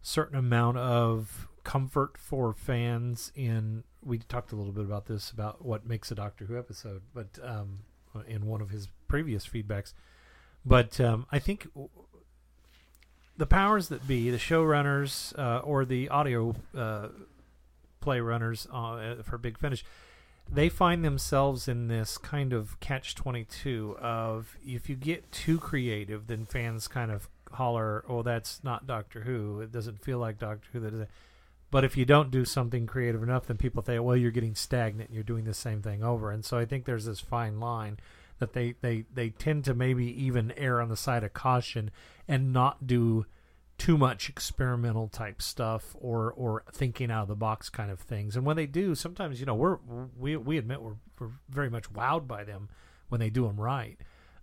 certain 0.02 0.36
amount 0.36 0.78
of 0.78 1.48
comfort 1.64 2.18
for 2.18 2.52
fans 2.52 3.30
in 3.34 3.84
we 4.04 4.18
talked 4.18 4.52
a 4.52 4.56
little 4.56 4.72
bit 4.72 4.84
about 4.84 5.06
this 5.06 5.30
about 5.30 5.64
what 5.64 5.86
makes 5.86 6.10
a 6.10 6.14
Doctor 6.14 6.46
Who 6.46 6.58
episode, 6.58 7.02
but 7.14 7.38
um, 7.42 7.80
in 8.26 8.46
one 8.46 8.60
of 8.60 8.70
his 8.70 8.88
previous 9.08 9.46
feedbacks. 9.46 9.94
But 10.64 11.00
um, 11.00 11.26
I 11.30 11.38
think 11.38 11.68
the 13.42 13.46
powers 13.46 13.88
that 13.88 14.06
be, 14.06 14.30
the 14.30 14.38
showrunners 14.38 15.36
uh, 15.36 15.58
or 15.64 15.84
the 15.84 16.08
audio 16.10 16.54
uh, 16.78 17.08
play 17.98 18.20
runners 18.20 18.68
uh, 18.72 19.16
for 19.24 19.36
Big 19.36 19.58
Finish, 19.58 19.84
they 20.48 20.68
find 20.68 21.04
themselves 21.04 21.66
in 21.66 21.88
this 21.88 22.18
kind 22.18 22.52
of 22.52 22.78
catch 22.78 23.16
22 23.16 23.96
of 24.00 24.56
if 24.64 24.88
you 24.88 24.94
get 24.94 25.32
too 25.32 25.58
creative, 25.58 26.28
then 26.28 26.46
fans 26.46 26.86
kind 26.86 27.10
of 27.10 27.28
holler, 27.50 28.04
oh, 28.08 28.22
that's 28.22 28.62
not 28.62 28.86
Doctor 28.86 29.22
Who. 29.22 29.60
It 29.60 29.72
doesn't 29.72 30.04
feel 30.04 30.18
like 30.18 30.38
Doctor 30.38 30.68
Who. 30.72 30.78
That 30.78 30.94
is 30.94 31.08
but 31.72 31.82
if 31.82 31.96
you 31.96 32.04
don't 32.04 32.30
do 32.30 32.44
something 32.44 32.86
creative 32.86 33.24
enough, 33.24 33.46
then 33.46 33.56
people 33.56 33.82
say, 33.82 33.98
well, 33.98 34.16
you're 34.16 34.30
getting 34.30 34.54
stagnant. 34.54 35.10
You're 35.12 35.24
doing 35.24 35.46
the 35.46 35.52
same 35.52 35.82
thing 35.82 36.04
over. 36.04 36.30
And 36.30 36.44
so 36.44 36.58
I 36.58 36.64
think 36.64 36.84
there's 36.84 37.06
this 37.06 37.18
fine 37.18 37.58
line 37.58 37.98
that 38.38 38.52
they, 38.52 38.76
they, 38.82 39.04
they 39.12 39.30
tend 39.30 39.64
to 39.64 39.74
maybe 39.74 40.06
even 40.22 40.52
err 40.56 40.80
on 40.80 40.90
the 40.90 40.96
side 40.96 41.24
of 41.24 41.32
caution 41.32 41.90
and 42.32 42.50
not 42.50 42.86
do 42.86 43.26
too 43.76 43.98
much 43.98 44.30
experimental 44.30 45.06
type 45.06 45.42
stuff 45.42 45.94
or 46.00 46.32
or 46.32 46.64
thinking 46.72 47.10
out 47.10 47.22
of 47.22 47.28
the 47.28 47.36
box 47.36 47.68
kind 47.68 47.90
of 47.90 48.00
things. 48.00 48.36
And 48.36 48.46
when 48.46 48.56
they 48.56 48.64
do, 48.64 48.94
sometimes 48.94 49.38
you 49.38 49.44
know 49.44 49.54
we're 49.54 49.76
we 50.18 50.38
we 50.38 50.56
admit 50.56 50.80
we're, 50.80 50.96
we're 51.20 51.32
very 51.50 51.68
much 51.68 51.92
wowed 51.92 52.26
by 52.26 52.42
them 52.42 52.70
when 53.10 53.20
they 53.20 53.28
do 53.28 53.46
them 53.46 53.60
right. 53.60 53.98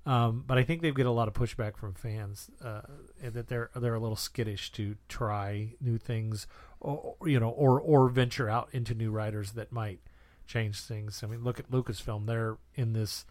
Um, 0.06 0.44
but 0.46 0.60
I 0.60 0.64
think 0.64 0.84
they 0.84 0.92
get 0.92 1.08
a 1.08 1.12
lot 1.12 1.28
of 1.28 1.34
pushback 1.34 1.78
from 1.78 1.96
fans 1.96 2.52
uh, 2.64 2.82
that 3.24 3.48
they're 3.48 3.72
they're 3.76 3.96
a 3.96 4.00
little 4.00 4.16
skittish 4.16 4.72
to 4.74 4.96
try 5.08 5.74
new 5.82 5.98
things, 5.98 6.46
or 6.80 7.16
you 7.26 7.40
know, 7.40 7.50
or 7.50 7.82
or 7.82 8.08
venture 8.10 8.50
out 8.50 8.70
into 8.72 8.94
new 8.94 9.10
writers 9.10 9.54
that 9.54 9.72
might 9.72 10.00
change 10.46 10.80
things. 10.80 11.24
I 11.24 11.28
mean, 11.28 11.44
look 11.44 11.60
at 11.60 11.72
Lucasfilm; 11.72 12.28
they're 12.28 12.60
in 12.76 12.94
this 12.94 13.26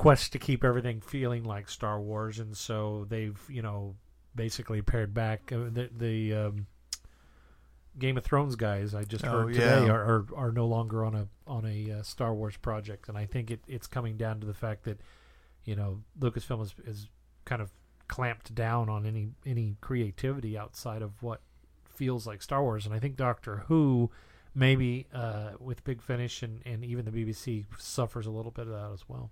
quest 0.00 0.32
to 0.32 0.38
keep 0.38 0.64
everything 0.64 0.98
feeling 1.02 1.44
like 1.44 1.68
Star 1.68 2.00
Wars, 2.00 2.38
and 2.38 2.56
so 2.56 3.04
they've 3.10 3.38
you 3.50 3.60
know 3.60 3.96
basically 4.34 4.80
pared 4.80 5.12
back. 5.12 5.52
Uh, 5.52 5.64
the 5.70 5.90
the 5.94 6.34
um, 6.34 6.66
Game 7.98 8.16
of 8.16 8.24
Thrones 8.24 8.56
guys 8.56 8.94
I 8.94 9.04
just 9.04 9.26
Oh, 9.26 9.42
heard 9.42 9.52
today 9.52 9.84
yeah. 9.84 9.92
are, 9.92 10.02
are 10.02 10.26
are 10.36 10.52
no 10.52 10.66
longer 10.66 11.04
on 11.04 11.14
a 11.14 11.28
on 11.46 11.66
a 11.66 11.98
uh, 11.98 12.02
Star 12.02 12.32
Wars 12.34 12.56
project, 12.56 13.10
and 13.10 13.18
I 13.18 13.26
think 13.26 13.50
it, 13.50 13.60
it's 13.68 13.86
coming 13.86 14.16
down 14.16 14.40
to 14.40 14.46
the 14.46 14.54
fact 14.54 14.84
that 14.84 15.02
you 15.64 15.76
know 15.76 16.00
Lucasfilm 16.18 16.62
is 16.62 16.74
is 16.86 17.08
kind 17.44 17.60
of 17.60 17.70
clamped 18.08 18.54
down 18.54 18.88
on 18.88 19.04
any 19.04 19.28
any 19.44 19.76
creativity 19.82 20.56
outside 20.56 21.02
of 21.02 21.22
what 21.22 21.42
feels 21.94 22.26
like 22.26 22.40
Star 22.40 22.62
Wars. 22.62 22.86
And 22.86 22.94
I 22.94 23.00
think 23.00 23.16
Doctor 23.16 23.64
Who, 23.68 24.10
maybe 24.54 25.08
uh, 25.12 25.50
with 25.60 25.84
Big 25.84 26.00
Finish 26.00 26.42
and, 26.42 26.62
and 26.64 26.86
even 26.86 27.04
the 27.04 27.10
BBC, 27.10 27.66
suffers 27.76 28.24
a 28.26 28.30
little 28.30 28.50
bit 28.50 28.66
of 28.66 28.72
that 28.72 28.92
as 28.94 29.06
well. 29.06 29.30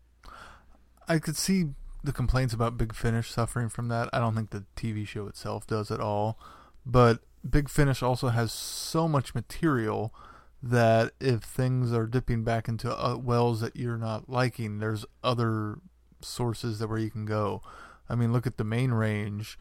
I 1.09 1.19
could 1.19 1.37
see 1.37 1.67
the 2.05 2.13
complaints 2.13 2.55
about 2.55 2.77
Big 2.77 2.95
Finish 2.95 3.31
suffering 3.31 3.69
from 3.69 3.89
that. 3.89 4.09
I 4.13 4.21
don't 4.21 4.35
think 4.35 4.51
the 4.51 4.65
TV 4.77 5.07
show 5.07 5.27
itself 5.27 5.67
does 5.67 5.91
at 5.91 6.01
all. 6.01 6.39
But 6.85 7.21
Big 7.49 7.69
Finish 7.69 8.03
also 8.03 8.29
has 8.29 8.53
so 8.53 9.09
much 9.09 9.35
material 9.35 10.15
that 10.63 11.13
if 11.21 11.43
things 11.43 11.93
are 11.93 12.07
dipping 12.07 12.43
back 12.45 12.69
into 12.69 12.93
uh, 12.93 13.17
wells 13.17 13.61
that 13.61 13.77
you're 13.77 13.99
not 13.99 14.29
liking, 14.29 14.79
there's 14.79 15.05
other 15.23 15.79
sources 16.21 16.79
that 16.79 16.89
where 16.89 16.99
you 16.99 17.11
can 17.11 17.25
go. 17.25 17.63
I 18.09 18.15
mean, 18.15 18.33
look 18.33 18.47
at 18.47 18.57
the 18.57 18.65
main 18.65 18.93
range 18.93 19.59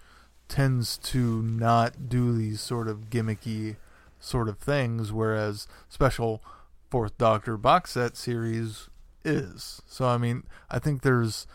tends 0.47 0.97
to 0.97 1.41
not 1.41 2.07
do 2.09 2.35
these 2.35 2.61
sort 2.61 2.87
of 2.87 3.09
gimmicky 3.09 3.75
sort 4.19 4.49
of 4.49 4.57
things, 4.57 5.11
whereas 5.11 5.67
special 5.89 6.41
Fourth 6.89 7.17
Doctor 7.17 7.57
box 7.57 7.91
set 7.91 8.15
series 8.15 8.89
is. 9.23 9.81
So 9.85 10.05
I 10.07 10.17
mean, 10.17 10.43
I 10.69 10.79
think 10.79 11.01
there's 11.01 11.47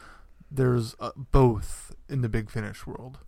there's 0.51 0.95
uh, 1.01 1.13
both 1.17 1.95
in 2.09 2.23
the 2.23 2.29
Big 2.29 2.51
Finish 2.51 2.87
world. 2.87 3.19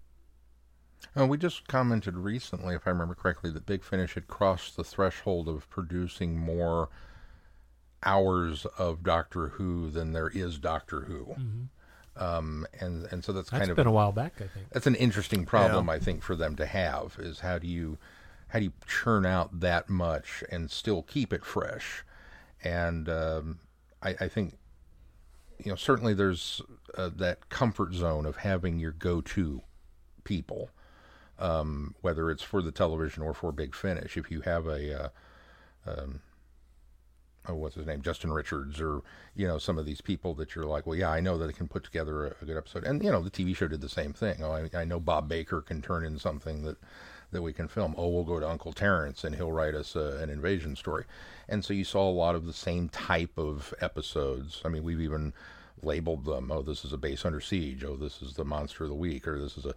Uh, 1.17 1.27
we 1.27 1.39
just 1.39 1.69
commented 1.69 2.17
recently, 2.17 2.75
if 2.75 2.87
I 2.87 2.91
remember 2.91 3.15
correctly, 3.15 3.51
that 3.53 3.67
Big 3.67 3.85
Finish 3.85 4.15
had 4.15 4.27
crossed 4.27 4.77
the 4.77 4.83
threshold 4.83 5.49
of 5.49 5.69
producing 5.71 6.37
more 6.37 6.89
hours 8.03 8.67
of 8.79 9.03
Doctor 9.03 9.49
Who 9.49 9.91
than 9.91 10.13
there 10.13 10.29
is 10.29 10.59
Doctor 10.59 11.03
Who. 11.03 11.27
Mm-hmm. 11.39 12.23
Um, 12.23 12.67
and 12.81 13.07
and 13.11 13.25
so 13.25 13.33
that's, 13.33 13.51
That's 13.51 13.61
kind 13.61 13.71
of 13.71 13.77
been 13.77 13.87
a 13.87 13.93
while 13.93 14.13
back, 14.13 14.35
I 14.37 14.47
think. 14.47 14.71
that's 14.71 14.87
an 14.87 14.95
interesting 14.95 15.45
problem 15.45 15.91
I 15.91 15.99
think 15.99 16.23
for 16.23 16.37
them 16.37 16.55
to 16.57 16.67
have 16.67 17.17
is 17.19 17.41
how 17.41 17.59
do 17.59 17.67
you 17.67 17.99
how 18.49 18.61
do 18.61 18.67
you 18.67 18.73
churn 18.87 19.27
out 19.27 19.61
that 19.61 19.91
much 19.91 20.45
and 20.51 20.71
still 20.71 21.03
keep 21.03 21.33
it 21.33 21.45
fresh? 21.45 22.05
And 22.63 23.09
um, 23.09 23.59
I, 24.05 24.15
I 24.21 24.29
think 24.29 24.59
you 25.59 25.71
know 25.71 25.77
certainly 25.77 26.15
there's 26.15 26.61
uh, 26.97 27.11
that 27.17 27.49
comfort 27.49 27.95
zone 27.95 28.27
of 28.27 28.37
having 28.37 28.79
your 28.79 28.93
go-to 28.93 29.63
people, 30.25 30.71
um, 31.39 31.95
whether 32.01 32.31
it's 32.31 32.43
for 32.43 32.63
the 32.63 32.73
television 32.73 33.23
or 33.23 33.35
for 33.35 33.51
Big 33.53 33.75
Finish. 33.75 34.17
If 34.17 34.31
you 34.31 34.43
have 34.43 34.67
a 34.67 35.05
uh, 35.05 35.09
um, 35.87 36.21
oh, 37.49 37.55
what's 37.55 37.75
his 37.75 37.87
name, 37.87 38.03
Justin 38.03 38.33
Richards, 38.33 38.81
or 38.81 39.03
you 39.35 39.47
know 39.47 39.59
some 39.59 39.79
of 39.79 39.87
these 39.87 40.01
people 40.01 40.35
that 40.35 40.55
you're 40.55 40.67
like, 40.67 40.87
well, 40.87 40.97
yeah, 40.97 41.11
I 41.11 41.21
know 41.21 41.39
that 41.39 41.47
they 41.47 41.53
can 41.53 41.69
put 41.69 41.85
together 41.85 42.27
a, 42.27 42.35
a 42.43 42.45
good 42.45 42.57
episode, 42.57 42.85
and 42.85 43.03
you 43.03 43.11
know 43.11 43.23
the 43.23 43.31
TV 43.31 43.57
show 43.57 43.69
did 43.69 43.81
the 43.81 43.89
same 43.89 44.13
thing. 44.13 44.43
Oh, 44.43 44.53
I, 44.53 44.71
I 44.79 44.85
know 44.85 45.01
Bob 45.01 45.29
Baker 45.29 45.61
can 45.61 45.83
turn 45.83 46.05
in 46.05 46.19
something 46.19 46.63
that 46.65 46.77
that 47.35 47.43
we 47.43 47.53
can 47.53 47.69
film. 47.69 47.95
Oh, 47.99 48.09
we'll 48.09 48.25
go 48.25 48.41
to 48.41 48.49
Uncle 48.49 48.73
Terrance 48.73 49.23
and 49.23 49.35
he'll 49.35 49.53
write 49.53 49.75
us 49.75 49.95
uh, 49.95 50.19
an 50.23 50.31
invasion 50.31 50.75
story. 50.75 51.05
And 51.49 51.63
so 51.65 51.75
you 51.75 51.85
saw 51.85 52.09
a 52.09 52.11
lot 52.11 52.35
of 52.35 52.47
the 52.47 52.53
same 52.53 52.89
type 52.89 53.37
of 53.37 53.75
episodes. 53.81 54.63
I 54.65 54.69
mean, 54.69 54.83
we've 54.83 55.01
even 55.01 55.35
labeled 55.83 56.25
them. 56.25 56.51
Oh, 56.51 56.63
this 56.63 56.85
is 56.85 56.93
a 56.93 56.99
base 56.99 57.25
under 57.25 57.41
siege. 57.41 57.85
Oh, 57.85 57.97
this 57.97 58.23
is 58.23 58.35
the 58.35 58.45
monster 58.45 58.85
of 58.85 58.91
the 58.91 58.97
week, 58.97 59.29
or 59.29 59.39
this 59.39 59.59
is 59.59 59.67
a, 59.67 59.75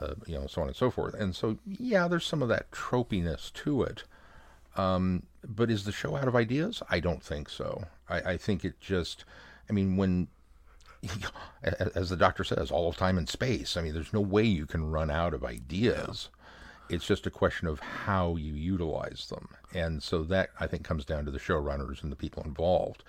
uh, 0.00 0.14
you 0.26 0.38
know, 0.38 0.46
so 0.46 0.62
on 0.62 0.68
and 0.68 0.76
so 0.76 0.90
forth. 0.90 1.14
And 1.14 1.34
so, 1.34 1.58
yeah, 1.66 2.06
there's 2.06 2.26
some 2.26 2.42
of 2.42 2.48
that 2.48 2.70
tropiness 2.70 3.52
to 3.54 3.82
it. 3.82 4.04
Um, 4.76 5.24
but 5.46 5.70
is 5.70 5.84
the 5.84 5.92
show 5.92 6.16
out 6.16 6.28
of 6.28 6.36
ideas? 6.36 6.82
I 6.88 7.00
don't 7.00 7.22
think 7.22 7.48
so. 7.48 7.84
I, 8.08 8.20
I 8.20 8.36
think 8.36 8.64
it 8.64 8.80
just, 8.80 9.24
I 9.68 9.72
mean, 9.72 9.96
when, 9.96 10.28
as 11.62 12.10
the 12.10 12.16
doctor 12.16 12.44
says, 12.44 12.70
all 12.70 12.88
of 12.88 12.96
time 12.96 13.18
and 13.18 13.28
space, 13.28 13.76
I 13.76 13.82
mean, 13.82 13.94
there's 13.94 14.12
no 14.12 14.20
way 14.20 14.44
you 14.44 14.66
can 14.66 14.90
run 14.90 15.10
out 15.10 15.34
of 15.34 15.44
ideas. 15.44 16.28
It's 16.88 17.06
just 17.06 17.26
a 17.26 17.30
question 17.30 17.68
of 17.68 17.80
how 17.80 18.36
you 18.36 18.54
utilize 18.54 19.26
them. 19.28 19.48
And 19.74 20.02
so 20.02 20.22
that, 20.24 20.50
I 20.58 20.66
think, 20.66 20.84
comes 20.84 21.04
down 21.04 21.24
to 21.26 21.30
the 21.30 21.38
showrunners 21.38 22.02
and 22.02 22.10
the 22.10 22.16
people 22.16 22.42
involved. 22.42 23.04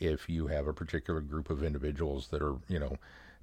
If 0.00 0.28
you 0.28 0.46
have 0.46 0.66
a 0.66 0.72
particular 0.72 1.20
group 1.20 1.50
of 1.50 1.62
individuals 1.62 2.28
that 2.28 2.40
are, 2.40 2.56
you 2.68 2.78
know, 2.78 2.96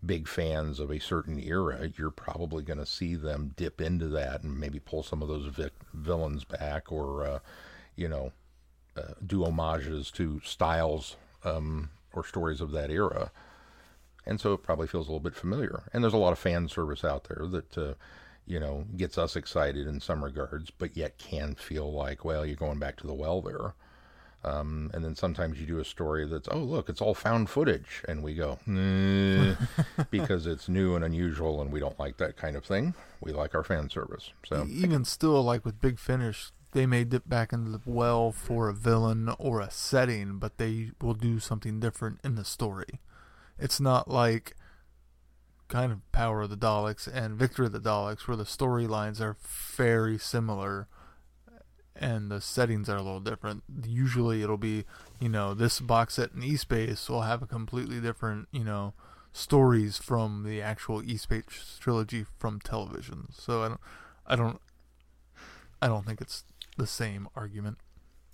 big 0.05 0.27
fans 0.27 0.79
of 0.79 0.91
a 0.91 0.99
certain 0.99 1.39
era, 1.39 1.91
you're 1.97 2.11
probably 2.11 2.63
going 2.63 2.79
to 2.79 2.85
see 2.85 3.15
them 3.15 3.53
dip 3.55 3.81
into 3.81 4.07
that 4.07 4.43
and 4.43 4.59
maybe 4.59 4.79
pull 4.79 5.03
some 5.03 5.21
of 5.21 5.27
those 5.27 5.47
vi- 5.47 5.69
villains 5.93 6.43
back 6.43 6.91
or, 6.91 7.25
uh, 7.25 7.39
you 7.95 8.07
know, 8.07 8.31
uh, 8.97 9.13
do 9.25 9.43
homages 9.43 10.11
to 10.11 10.41
styles 10.43 11.15
um, 11.43 11.89
or 12.13 12.25
stories 12.25 12.61
of 12.61 12.71
that 12.71 12.89
era. 12.89 13.31
And 14.25 14.39
so 14.39 14.53
it 14.53 14.63
probably 14.63 14.87
feels 14.87 15.07
a 15.07 15.11
little 15.11 15.19
bit 15.19 15.35
familiar. 15.35 15.83
And 15.93 16.03
there's 16.03 16.13
a 16.13 16.17
lot 16.17 16.31
of 16.31 16.39
fan 16.39 16.67
service 16.69 17.03
out 17.03 17.25
there 17.25 17.45
that, 17.47 17.77
uh, 17.77 17.93
you 18.45 18.59
know, 18.59 18.85
gets 18.95 19.17
us 19.17 19.35
excited 19.35 19.87
in 19.87 19.99
some 19.99 20.23
regards, 20.23 20.69
but 20.71 20.95
yet 20.95 21.17
can 21.17 21.55
feel 21.55 21.91
like, 21.91 22.23
well, 22.23 22.45
you're 22.45 22.55
going 22.55 22.79
back 22.79 22.95
to 22.97 23.07
the 23.07 23.13
well 23.13 23.41
there. 23.41 23.73
Um, 24.43 24.91
and 24.93 25.03
then 25.03 25.15
sometimes 25.15 25.59
you 25.59 25.65
do 25.65 25.79
a 25.79 25.85
story 25.85 26.27
that's, 26.27 26.47
oh, 26.51 26.59
look, 26.59 26.87
it's 26.87 27.01
all 27.01 27.15
found 27.15 27.49
footage. 27.49 28.03
And 28.07 28.21
we 28.21 28.35
go, 28.35 28.59
"Nah," 28.67 29.55
because 30.11 30.45
it's 30.45 30.69
new 30.69 30.95
and 30.95 31.03
unusual 31.03 31.61
and 31.61 31.71
we 31.71 31.79
don't 31.79 31.97
like 31.99 32.17
that 32.17 32.37
kind 32.37 32.55
of 32.55 32.63
thing. 32.63 32.93
We 33.21 33.31
like 33.31 33.55
our 33.55 33.63
fan 33.63 33.89
service. 33.89 34.31
So, 34.45 34.67
Even 34.69 35.03
still, 35.03 35.41
like 35.41 35.65
with 35.65 35.81
Big 35.81 35.97
Finish, 35.97 36.51
they 36.73 36.85
may 36.85 37.05
dip 37.05 37.27
back 37.27 37.53
into 37.53 37.71
the 37.71 37.81
well 37.85 38.31
for 38.31 38.69
a 38.69 38.73
villain 38.73 39.33
or 39.39 39.61
a 39.61 39.71
setting, 39.71 40.37
but 40.37 40.57
they 40.59 40.91
will 41.01 41.15
do 41.15 41.39
something 41.39 41.79
different 41.79 42.19
in 42.23 42.35
the 42.35 42.45
story. 42.45 42.99
It's 43.57 43.79
not 43.79 44.09
like 44.09 44.55
kind 45.67 45.91
of 45.91 46.11
Power 46.11 46.41
of 46.43 46.49
the 46.49 46.57
Daleks 46.57 47.07
and 47.11 47.37
Victory 47.37 47.65
of 47.67 47.71
the 47.71 47.79
Daleks, 47.79 48.27
where 48.27 48.37
the 48.37 48.43
storylines 48.43 49.19
are 49.19 49.35
very 49.75 50.17
similar 50.17 50.87
and 51.95 52.29
the 52.29 52.41
settings 52.41 52.89
are 52.89 52.97
a 52.97 53.01
little 53.01 53.21
different. 53.21 53.63
Usually 53.85 54.43
it'll 54.43 54.57
be, 54.57 54.83
you 55.19 55.29
know, 55.29 55.53
this 55.53 55.79
box 55.79 56.15
set 56.15 56.33
in 56.33 56.43
E-Space 56.43 57.09
will 57.09 57.21
have 57.21 57.41
a 57.41 57.47
completely 57.47 58.01
different, 58.01 58.47
you 58.51 58.63
know, 58.65 58.93
stories 59.31 59.97
from 59.97 60.43
the 60.43 60.61
actual 60.61 61.01
E-Space 61.03 61.77
trilogy 61.79 62.25
from 62.37 62.59
television. 62.59 63.27
So 63.31 63.63
I 63.63 63.67
don't, 63.69 63.79
I 64.27 64.35
don't, 64.35 64.61
I 65.81 65.87
don't 65.87 66.05
think 66.05 66.19
it's 66.21 66.43
the 66.77 66.87
same 66.87 67.27
argument. 67.35 67.77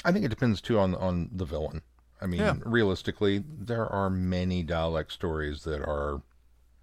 I 0.03 0.11
think 0.11 0.25
it 0.25 0.29
depends 0.29 0.61
too 0.61 0.79
on 0.79 0.95
on 0.95 1.29
the 1.31 1.45
villain. 1.45 1.83
I 2.19 2.25
mean, 2.27 2.39
Yeah. 2.41 2.55
realistically, 2.65 3.43
there 3.47 3.87
are 3.87 4.09
many 4.09 4.63
Dalek 4.63 5.11
stories 5.11 5.63
that 5.63 5.81
are 5.81 6.21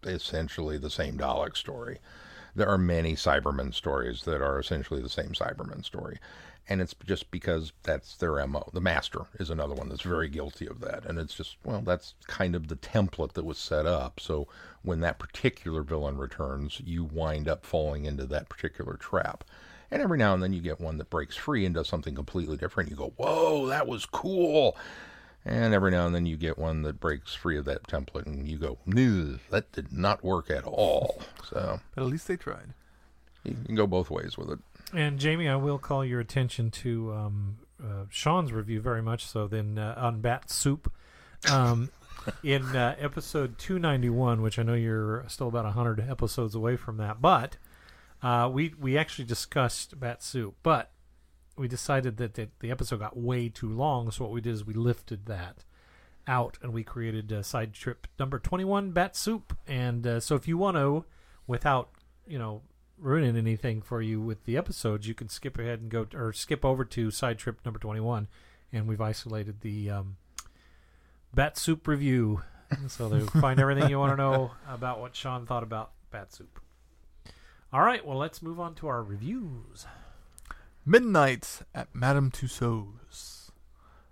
essentially 0.05 0.79
the 0.79 0.91
same 0.91 1.19
Dalek 1.19 1.57
story. 1.57 1.99
There 2.55 2.69
are 2.69 2.79
many 2.79 3.15
Cybermen 3.15 3.73
stories 3.75 4.23
that 4.25 4.43
are 4.43 4.59
essentially 4.59 5.01
the 5.03 5.09
same 5.09 5.33
Cybermen 5.33 5.85
story. 5.85 6.19
And 6.69 6.83
it's 6.83 6.95
just 7.07 7.31
because 7.31 7.73
that's 7.83 8.17
their 8.17 8.47
MO. 8.47 8.69
The 8.75 8.81
Master 8.81 9.23
is 9.39 9.49
another 9.49 9.75
one 9.75 9.89
that's 9.89 10.03
very 10.03 10.29
guilty 10.29 10.67
of 10.67 10.81
that. 10.81 11.07
And 11.07 11.19
it's 11.19 11.35
just, 11.35 11.57
well, 11.65 11.81
that's 11.81 12.15
kind 12.27 12.55
of 12.55 12.69
the 12.69 12.77
template 12.77 13.33
that 13.33 13.45
was 13.47 13.57
set 13.57 13.87
up. 13.87 14.21
So 14.21 14.49
when 14.83 15.01
that 15.01 15.19
particular 15.19 15.83
villain 15.83 16.19
returns, 16.19 16.81
you 16.85 17.05
wind 17.05 17.49
up 17.49 17.65
falling 17.65 18.05
into 18.05 18.27
that 18.27 18.51
particular 18.51 18.95
trap. 18.95 19.45
And 19.91 20.03
every 20.03 20.19
now 20.19 20.35
and 20.35 20.43
then 20.43 20.53
you 20.53 20.61
get 20.61 20.81
one 20.81 20.99
that 20.99 21.09
breaks 21.09 21.37
free 21.37 21.65
and 21.65 21.75
does 21.75 21.89
something 21.89 22.15
completely 22.15 22.59
different. 22.59 22.91
You 22.91 22.97
go, 22.97 23.15
whoa, 23.17 23.67
that 23.69 23.87
was 23.87 24.05
cool. 24.05 24.77
And 25.45 25.73
every 25.73 25.91
now 25.91 26.05
and 26.05 26.15
then 26.15 26.27
you 26.27 26.37
get 26.37 26.59
one 26.59 26.83
that 26.83 27.01
breaks 27.01 27.35
free 27.35 27.57
of 27.57 27.65
that 27.65 27.85
template 27.85 28.27
and 28.27 28.47
you 28.47 28.59
go, 28.59 28.79
no, 28.85 29.39
that 29.51 29.73
did 29.73 29.93
not 29.93 30.23
work 30.23 30.51
at 30.51 30.65
all. 30.65 31.23
So 31.49 31.81
But 31.95 32.03
at 32.03 32.09
least 32.09 32.29
they 32.29 32.37
tried. 32.37 32.75
you 33.45 33.57
can 33.65 33.75
go 33.75 33.87
both 33.87 34.11
ways 34.11 34.37
with 34.37 34.51
it. 34.51 34.59
And 34.93 35.19
Jamie, 35.19 35.49
I 35.49 35.57
will 35.57 35.79
call 35.79 36.05
your 36.05 36.21
attention 36.21 36.71
to 36.73 37.13
um, 37.13 37.59
uh, 37.83 38.05
Sean's 38.11 38.53
review 38.53 38.81
very 38.81 39.03
much 39.03 39.27
so. 39.27 39.47
Then 39.47 39.79
uh, 39.79 39.95
on 39.97 40.21
Bat 40.21 40.51
Soup, 40.51 40.93
um, 41.51 41.91
in 42.43 42.65
uh, 42.75 42.97
episode 42.99 43.59
two 43.59 43.79
ninety 43.79 44.09
one, 44.11 44.43
which 44.43 44.59
I 44.59 44.63
know 44.63 44.75
you're 44.75 45.25
still 45.29 45.49
about 45.49 45.65
hundred 45.73 46.01
episodes 46.01 46.55
away 46.55 46.77
from 46.77 46.97
that, 46.97 47.21
but 47.23 47.57
uh, 48.23 48.51
we 48.53 48.75
we 48.81 48.97
actually 48.99 49.27
discussed 49.27 50.01
Bat 50.01 50.23
Soup, 50.23 50.55
but 50.63 50.91
we 51.59 51.69
decided 51.69 52.17
that 52.19 52.35
the, 52.35 52.49
the 52.61 52.71
episode 52.71 53.01
got 53.01 53.17
way 53.17 53.49
too 53.49 53.69
long. 53.69 54.11
So 54.11 54.25
what 54.25 54.33
we 54.33 54.41
did 54.41 54.55
is 54.55 54.65
we 54.65 54.75
lifted 54.75 55.27
that 55.27 55.65
out 56.27 56.59
and 56.63 56.73
we 56.73 56.85
created 56.85 57.33
uh, 57.33 57.43
side 57.43 57.73
trip 57.73 58.07
number 58.19 58.39
21 58.39 58.93
bat 58.93 59.17
soup. 59.17 59.57
And 59.67 60.07
uh, 60.07 60.21
so 60.21 60.37
if 60.37 60.47
you 60.47 60.59
want 60.59 60.77
to 60.77 61.05
without 61.47 61.91
you 62.27 62.39
know 62.39 62.63
ruining 62.99 63.37
anything 63.37 63.81
for 63.81 64.03
you 64.03 64.21
with 64.21 64.45
the 64.45 64.57
episodes 64.57 65.07
you 65.07 65.15
can 65.15 65.29
skip 65.29 65.57
ahead 65.59 65.81
and 65.81 65.89
go 65.89 66.07
or 66.13 66.33
skip 66.33 66.65
over 66.65 66.85
to 66.85 67.11
side 67.11 67.39
trip 67.39 67.61
number 67.65 67.79
21 67.79 68.27
and 68.73 68.87
we've 68.87 69.01
isolated 69.01 69.61
the 69.63 69.89
um, 69.91 70.17
bat 71.35 71.57
soup 71.57 71.89
review. 71.89 72.43
So 72.89 73.09
they 73.09 73.21
find 73.41 73.59
everything 73.59 73.89
you 73.89 73.99
want 73.99 74.13
to 74.13 74.17
know 74.17 74.51
about 74.69 75.01
what 75.01 75.17
sean 75.17 75.47
thought 75.47 75.63
about 75.63 75.93
bat 76.11 76.33
soup. 76.33 76.61
All 77.73 77.81
right 77.81 78.07
well 78.07 78.19
let's 78.19 78.43
move 78.43 78.61
on 78.61 78.75
to 78.77 78.89
our 78.89 79.03
reviews 79.03 79.87
Midnight 80.89 81.61
at 81.75 81.95
Madame 81.95 82.31
Tussauds. 82.31 83.51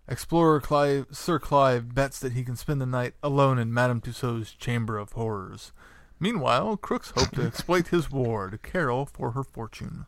Explorer 0.07 0.61
Clive, 0.61 1.07
Sir 1.11 1.39
Clive 1.39 1.95
bets 1.95 2.21
that 2.21 2.35
he 2.35 2.45
can 2.45 2.55
spend 2.55 2.83
the 2.83 2.87
night 2.87 3.15
alone 3.23 3.59
in 3.59 3.73
Madame 3.73 4.03
Tussauds' 4.03 4.55
Chamber 4.59 4.99
of 4.99 5.12
Horrors. 5.12 5.73
Meanwhile, 6.21 6.77
Crooks 6.77 7.15
hope 7.17 7.31
to 7.31 7.47
exploit 7.47 7.89
his 7.89 8.11
ward, 8.11 8.61
Carol, 8.62 9.07
for 9.07 9.31
her 9.31 9.43
fortune. 9.43 10.05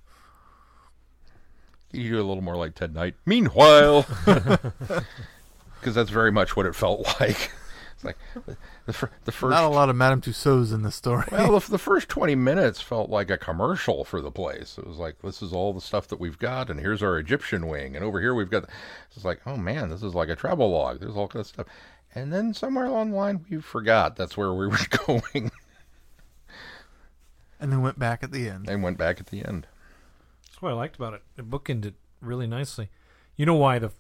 You 1.90 2.10
do 2.10 2.16
a 2.16 2.28
little 2.28 2.42
more 2.42 2.56
like 2.56 2.74
Ted 2.74 2.94
Knight. 2.94 3.14
Meanwhile, 3.24 4.06
because 4.26 5.94
that's 5.94 6.10
very 6.10 6.30
much 6.30 6.54
what 6.54 6.66
it 6.66 6.74
felt 6.74 7.00
like. 7.18 7.50
It's 7.98 8.04
like 8.04 8.16
the, 8.86 8.92
fir- 8.92 9.10
the 9.24 9.32
first. 9.32 9.50
Not 9.50 9.64
a 9.64 9.68
lot 9.68 9.88
of 9.90 9.96
Madame 9.96 10.20
Tussauds 10.20 10.72
in 10.72 10.82
the 10.82 10.92
story. 10.92 11.24
Well, 11.32 11.58
the, 11.58 11.70
the 11.72 11.78
first 11.78 12.08
20 12.08 12.36
minutes 12.36 12.80
felt 12.80 13.10
like 13.10 13.28
a 13.28 13.36
commercial 13.36 14.04
for 14.04 14.20
the 14.20 14.30
place. 14.30 14.78
It 14.78 14.86
was 14.86 14.98
like, 14.98 15.20
this 15.20 15.42
is 15.42 15.52
all 15.52 15.72
the 15.72 15.80
stuff 15.80 16.06
that 16.08 16.20
we've 16.20 16.38
got, 16.38 16.70
and 16.70 16.78
here's 16.78 17.02
our 17.02 17.18
Egyptian 17.18 17.66
wing, 17.66 17.96
and 17.96 18.04
over 18.04 18.20
here 18.20 18.34
we've 18.34 18.50
got. 18.50 18.66
It's 19.16 19.24
like, 19.24 19.40
oh 19.46 19.56
man, 19.56 19.88
this 19.88 20.04
is 20.04 20.14
like 20.14 20.28
a 20.28 20.36
travel 20.36 20.70
log. 20.70 21.00
There's 21.00 21.16
all 21.16 21.26
kind 21.26 21.40
of 21.40 21.48
stuff. 21.48 21.66
And 22.14 22.32
then 22.32 22.54
somewhere 22.54 22.86
along 22.86 23.10
the 23.10 23.16
line, 23.16 23.44
we 23.50 23.60
forgot 23.60 24.14
that's 24.14 24.36
where 24.36 24.54
we 24.54 24.68
were 24.68 24.78
going 25.06 25.50
and 27.60 27.72
then 27.72 27.82
went 27.82 27.98
back 27.98 28.22
at 28.22 28.32
the 28.32 28.48
end. 28.48 28.68
and 28.68 28.82
went 28.82 28.98
back 28.98 29.20
at 29.20 29.26
the 29.26 29.44
end. 29.44 29.66
That's 30.46 30.62
what 30.62 30.70
I 30.70 30.74
liked 30.74 30.96
about 30.96 31.14
it. 31.14 31.22
It 31.36 31.50
bookended 31.50 31.94
really 32.20 32.46
nicely. 32.46 32.90
You 33.36 33.46
know 33.46 33.54
why 33.54 33.78
the 33.78 33.90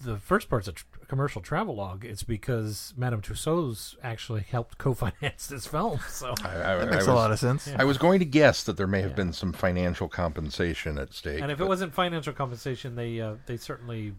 the 0.00 0.18
first 0.18 0.48
part's 0.48 0.68
a 0.68 0.72
tr- 0.72 0.84
commercial 1.08 1.40
travelogue? 1.42 2.04
It's 2.04 2.22
because 2.22 2.94
Madame 2.96 3.20
Tussauds 3.22 3.96
actually 4.02 4.42
helped 4.42 4.78
co-finance 4.78 5.46
this 5.48 5.66
film. 5.66 5.98
So 6.08 6.34
I, 6.44 6.48
I, 6.48 6.54
That 6.76 6.80
I 6.82 6.84
makes 6.84 6.96
was, 6.98 7.06
a 7.08 7.14
lot 7.14 7.32
of 7.32 7.38
sense. 7.38 7.68
I 7.76 7.84
was 7.84 7.98
going 7.98 8.18
to 8.20 8.24
guess 8.24 8.62
that 8.64 8.76
there 8.76 8.86
may 8.86 9.00
have 9.00 9.10
Yeah. 9.10 9.16
been 9.16 9.32
some 9.32 9.52
financial 9.52 10.08
compensation 10.08 10.98
at 10.98 11.12
stake. 11.14 11.40
And 11.40 11.50
if 11.50 11.60
it 11.60 11.66
wasn't 11.66 11.92
financial 11.94 12.32
compensation, 12.32 12.94
they 12.94 13.20
uh, 13.20 13.34
they 13.46 13.56
certainly 13.56 14.14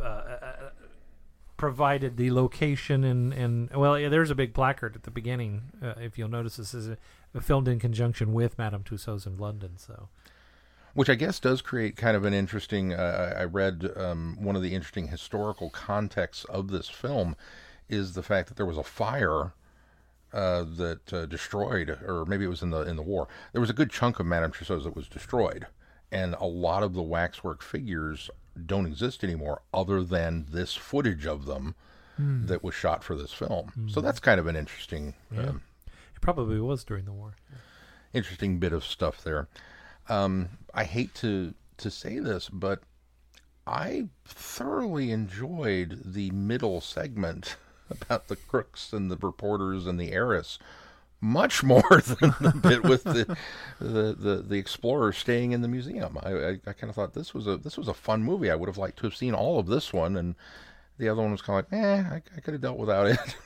uh, 0.00 0.02
uh, 0.02 0.52
provided 1.56 2.16
the 2.16 2.30
location 2.30 3.02
and 3.04 3.32
and 3.32 3.70
well, 3.74 3.98
yeah, 3.98 4.08
there's 4.08 4.30
a 4.30 4.34
big 4.34 4.54
placard 4.54 4.94
at 4.94 5.02
the 5.02 5.10
beginning. 5.10 5.62
Uh, 5.82 5.94
if 5.98 6.16
you'll 6.16 6.28
notice, 6.28 6.56
this 6.56 6.72
is 6.72 6.88
a, 7.34 7.40
filmed 7.40 7.68
in 7.68 7.78
conjunction 7.80 8.32
with 8.32 8.56
Madame 8.58 8.84
Tussauds 8.84 9.26
in 9.26 9.36
London. 9.36 9.72
So 9.76 10.08
which 10.94 11.08
I 11.08 11.14
guess 11.14 11.38
does 11.40 11.62
create 11.62 11.96
kind 11.96 12.16
of 12.16 12.24
an 12.24 12.34
interesting. 12.34 12.92
Uh, 12.92 13.34
I 13.38 13.44
read 13.44 13.90
um, 13.96 14.36
one 14.40 14.56
of 14.56 14.62
the 14.62 14.74
interesting 14.74 15.08
historical 15.08 15.70
contexts 15.70 16.44
of 16.44 16.68
this 16.68 16.88
film 16.88 17.36
is 17.88 18.14
the 18.14 18.22
fact 18.22 18.48
that 18.48 18.56
there 18.56 18.66
was 18.66 18.78
a 18.78 18.82
fire 18.82 19.52
uh, 20.32 20.64
that 20.76 21.12
uh, 21.12 21.26
destroyed, 21.26 21.98
or 22.06 22.24
maybe 22.26 22.44
it 22.44 22.48
was 22.48 22.62
in 22.62 22.70
the 22.70 22.82
in 22.82 22.96
the 22.96 23.02
war. 23.02 23.28
There 23.52 23.60
was 23.60 23.70
a 23.70 23.74
good 23.74 23.90
chunk 23.90 24.20
of 24.20 24.26
Madame 24.26 24.52
Tussauds 24.52 24.84
that 24.84 24.96
was 24.96 25.08
destroyed, 25.08 25.66
and 26.12 26.34
a 26.34 26.46
lot 26.46 26.82
of 26.82 26.94
the 26.94 27.02
waxwork 27.02 27.62
figures 27.62 28.28
don't 28.66 28.86
exist 28.86 29.22
anymore, 29.22 29.62
other 29.72 30.02
than 30.02 30.46
this 30.50 30.74
footage 30.74 31.26
of 31.26 31.46
them 31.46 31.74
that 32.18 32.64
was 32.64 32.74
shot 32.74 33.04
for 33.04 33.14
this 33.14 33.32
film. 33.32 33.88
So 33.88 34.00
that's 34.00 34.18
kind 34.18 34.40
of 34.40 34.48
an 34.48 34.56
interesting. 34.56 35.14
Um, 35.36 35.62
it 35.86 36.20
probably 36.20 36.58
was 36.58 36.82
during 36.82 37.04
the 37.04 37.12
war. 37.12 37.36
interesting 38.12 38.58
bit 38.58 38.72
of 38.72 38.84
stuff 38.84 39.22
there. 39.22 39.46
Um, 40.08 40.48
I 40.74 40.84
hate 40.84 41.14
to 41.16 41.54
to 41.78 41.90
say 41.90 42.18
this, 42.18 42.48
but 42.48 42.80
I 43.66 44.08
thoroughly 44.24 45.10
enjoyed 45.10 46.02
the 46.04 46.30
middle 46.30 46.80
segment 46.80 47.56
about 47.90 48.28
the 48.28 48.36
crooks 48.36 48.92
and 48.92 49.10
the 49.10 49.16
reporters 49.16 49.86
and 49.86 49.98
the 49.98 50.12
heiress 50.12 50.58
much 51.20 51.62
more 51.64 51.82
than 51.82 52.34
the 52.40 52.52
bit 52.62 52.82
with 52.84 53.04
the 53.04 53.36
the, 53.80 54.14
the, 54.18 54.44
the 54.46 54.56
explorer 54.56 55.12
staying 55.12 55.52
in 55.52 55.62
the 55.62 55.68
museum. 55.68 56.18
I, 56.22 56.32
I, 56.32 56.50
I 56.66 56.72
kind 56.72 56.90
of 56.90 56.94
thought 56.94 57.14
this 57.14 57.34
was 57.34 57.46
a 57.46 57.56
this 57.56 57.76
was 57.76 57.88
a 57.88 57.94
fun 57.94 58.22
movie. 58.22 58.50
I 58.50 58.54
would 58.54 58.68
have 58.68 58.78
liked 58.78 58.98
to 58.98 59.06
have 59.06 59.16
seen 59.16 59.34
all 59.34 59.58
of 59.58 59.66
this 59.66 59.92
one, 59.92 60.16
and 60.16 60.34
the 60.98 61.08
other 61.08 61.22
one 61.22 61.32
was 61.32 61.42
kind 61.42 61.58
of 61.58 61.72
like, 61.72 61.80
eh, 61.80 62.04
I, 62.14 62.22
I 62.36 62.40
could 62.40 62.54
have 62.54 62.60
dealt 62.60 62.78
without 62.78 63.06
it. 63.06 63.18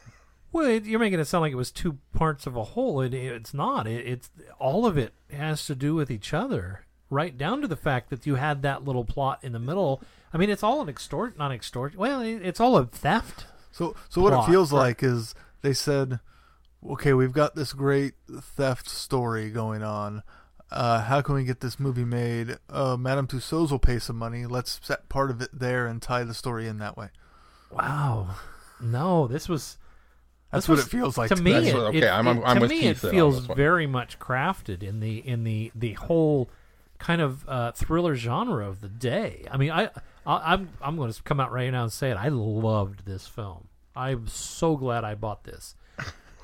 Well, 0.52 0.66
it, 0.66 0.84
you're 0.84 1.00
making 1.00 1.18
it 1.18 1.24
sound 1.24 1.42
like 1.42 1.52
it 1.52 1.56
was 1.56 1.70
two 1.70 1.98
parts 2.12 2.46
of 2.46 2.56
a 2.56 2.62
whole. 2.62 3.00
It, 3.00 3.14
it's 3.14 3.54
not. 3.54 3.86
It, 3.86 4.06
it's 4.06 4.30
all 4.58 4.84
of 4.86 4.98
it 4.98 5.14
has 5.30 5.64
to 5.66 5.74
do 5.74 5.94
with 5.94 6.10
each 6.10 6.34
other, 6.34 6.84
right 7.08 7.36
down 7.36 7.62
to 7.62 7.68
the 7.68 7.76
fact 7.76 8.10
that 8.10 8.26
you 8.26 8.34
had 8.34 8.62
that 8.62 8.84
little 8.84 9.04
plot 9.04 9.38
in 9.42 9.52
the 9.52 9.58
middle. 9.58 10.02
I 10.32 10.38
mean, 10.38 10.50
it's 10.50 10.62
all 10.62 10.82
an 10.82 10.88
extort, 10.88 11.38
not 11.38 11.52
extort. 11.52 11.96
Well, 11.96 12.20
it, 12.20 12.42
it's 12.42 12.60
all 12.60 12.76
a 12.76 12.86
theft. 12.86 13.46
So, 13.70 13.96
so 14.10 14.20
what 14.20 14.34
Plot, 14.34 14.48
it 14.48 14.52
feels 14.52 14.72
right. 14.72 14.78
like 14.78 15.02
is 15.02 15.34
they 15.62 15.72
said, 15.72 16.20
"Okay, 16.86 17.14
we've 17.14 17.32
got 17.32 17.54
this 17.54 17.72
great 17.72 18.14
theft 18.30 18.88
story 18.88 19.50
going 19.50 19.82
on. 19.82 20.22
Uh, 20.70 21.02
how 21.02 21.22
can 21.22 21.34
we 21.34 21.44
get 21.44 21.60
this 21.60 21.80
movie 21.80 22.04
made? 22.04 22.58
Uh, 22.68 22.96
Madame 22.98 23.26
Tussauds 23.26 23.70
will 23.70 23.78
pay 23.78 23.98
some 23.98 24.16
money. 24.16 24.44
Let's 24.46 24.80
set 24.82 25.08
part 25.08 25.30
of 25.30 25.40
it 25.40 25.50
there 25.52 25.86
and 25.86 26.00
tie 26.02 26.24
the 26.24 26.34
story 26.34 26.68
in 26.68 26.78
that 26.78 26.96
way." 26.96 27.08
Wow. 27.70 28.36
No, 28.80 29.26
this 29.26 29.48
was 29.48 29.78
That's 30.52 30.66
This 30.66 30.76
what 30.78 30.86
it 30.86 30.90
feels 30.90 31.16
like 31.18 31.28
to 31.30 31.34
to 31.36 31.42
me. 31.42 31.52
That's 31.52 31.66
It, 31.68 31.74
what- 31.74 31.82
okay, 31.86 31.98
it- 32.02 32.04
I'm- 32.04 32.28
I'm- 32.28 32.38
it- 32.38 32.44
I'm 32.44 32.56
to 32.56 32.60
with 32.62 32.70
me, 32.70 32.80
Keith 32.82 32.98
it 32.98 33.00
then 33.02 33.08
on 33.10 33.14
feels 33.14 33.40
this 33.40 33.48
one. 33.48 33.56
very 33.56 33.86
much 33.86 34.18
crafted 34.18 34.82
in 34.82 35.00
the 35.00 35.18
in 35.26 35.44
the 35.44 35.72
the 35.74 35.94
whole 35.94 36.50
kind 36.98 37.20
of 37.20 37.48
uh, 37.48 37.72
thriller 37.72 38.14
genre 38.14 38.68
of 38.68 38.80
the 38.80 38.88
day. 38.88 39.44
I 39.50 39.56
mean, 39.56 39.70
I, 39.70 39.84
I 40.26 40.52
I'm 40.52 40.68
I'm 40.82 40.96
going 40.96 41.10
to 41.12 41.22
come 41.22 41.40
out 41.40 41.50
right 41.52 41.70
now 41.70 41.82
and 41.84 41.92
say 41.92 42.10
it. 42.10 42.16
I 42.16 42.28
loved 42.28 43.06
this 43.06 43.26
film. 43.26 43.68
I'm 43.96 44.28
so 44.28 44.76
glad 44.76 45.04
I 45.04 45.14
bought 45.14 45.44
this. 45.44 45.74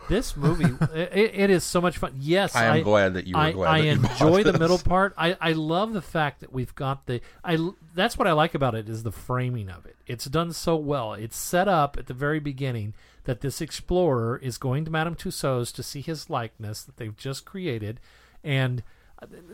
This 0.08 0.38
movie, 0.38 0.64
it, 0.94 1.32
it 1.34 1.50
is 1.50 1.64
so 1.64 1.82
much 1.82 1.98
fun. 1.98 2.14
Yes, 2.18 2.56
I 2.56 2.78
am 2.78 2.82
glad 2.82 3.12
that 3.12 3.26
you 3.26 3.34
were 3.36 3.42
I, 3.42 3.52
glad 3.52 3.68
I 3.70 3.80
that 3.80 3.84
you 3.86 3.92
enjoy 3.92 4.42
the 4.42 4.52
this. 4.52 4.58
middle 4.60 4.78
part. 4.78 5.12
I, 5.18 5.36
I 5.38 5.52
love 5.52 5.92
the 5.92 6.00
fact 6.00 6.40
that 6.40 6.50
we've 6.50 6.74
got 6.74 7.04
the 7.06 7.20
I 7.44 7.58
that's 7.94 8.16
what 8.16 8.26
I 8.26 8.32
like 8.32 8.54
about 8.54 8.74
it 8.74 8.88
is 8.88 9.02
the 9.02 9.12
framing 9.12 9.68
of 9.68 9.84
it. 9.84 9.96
It's 10.06 10.24
done 10.24 10.54
so 10.54 10.76
well. 10.76 11.12
It's 11.12 11.36
set 11.36 11.68
up 11.68 11.98
at 11.98 12.06
the 12.06 12.14
very 12.14 12.40
beginning 12.40 12.94
that 13.28 13.42
this 13.42 13.60
explorer 13.60 14.38
is 14.42 14.56
going 14.56 14.86
to 14.86 14.90
Madame 14.90 15.14
Tussauds 15.14 15.70
to 15.74 15.82
see 15.82 16.00
his 16.00 16.30
likeness 16.30 16.82
that 16.82 16.96
they've 16.96 17.14
just 17.14 17.44
created, 17.44 18.00
and 18.42 18.82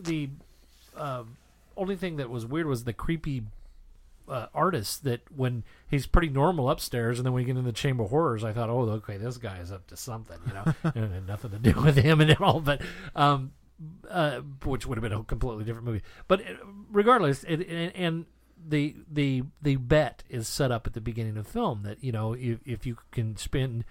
the 0.00 0.30
uh, 0.96 1.24
only 1.76 1.96
thing 1.96 2.14
that 2.16 2.30
was 2.30 2.46
weird 2.46 2.66
was 2.66 2.84
the 2.84 2.92
creepy 2.92 3.42
uh, 4.28 4.46
artist 4.54 5.02
that 5.02 5.22
when 5.34 5.64
he's 5.88 6.06
pretty 6.06 6.28
normal 6.28 6.70
upstairs 6.70 7.18
and 7.18 7.26
then 7.26 7.32
when 7.32 7.42
you 7.42 7.46
get 7.52 7.58
in 7.58 7.64
the 7.64 7.72
chamber 7.72 8.04
of 8.04 8.08
horrors 8.08 8.42
i 8.42 8.54
thought 8.54 8.70
oh 8.70 8.88
okay 8.88 9.18
this 9.18 9.36
guy 9.36 9.58
is 9.58 9.70
up 9.70 9.86
to 9.86 9.98
something 9.98 10.38
you 10.46 10.54
know? 10.54 10.64
And 10.94 11.04
it 11.04 11.12
had 11.12 11.26
nothing 11.26 11.50
to 11.50 11.58
do 11.58 11.78
with 11.78 11.96
him 11.96 12.22
and 12.22 12.34
all 12.36 12.60
but 12.60 12.80
um 13.14 13.52
uh 14.08 14.40
which 14.64 14.86
would 14.86 14.96
have 14.96 15.02
been 15.02 15.12
a 15.12 15.22
completely 15.24 15.64
different 15.64 15.86
movie. 15.86 16.02
But 16.28 16.40
uh, 16.40 16.54
regardless 16.90 17.44
it, 17.44 17.68
and, 17.68 17.96
and 17.96 18.26
the 18.66 18.96
the 19.10 19.42
the 19.60 19.76
bet 19.76 20.22
is 20.28 20.48
set 20.48 20.70
up 20.70 20.86
at 20.86 20.94
the 20.94 21.00
beginning 21.00 21.36
of 21.36 21.44
the 21.44 21.50
film 21.50 21.82
that 21.82 22.02
you 22.02 22.12
know 22.12 22.32
if, 22.32 22.58
if 22.64 22.86
you 22.86 22.96
can 23.10 23.36
spend 23.36 23.84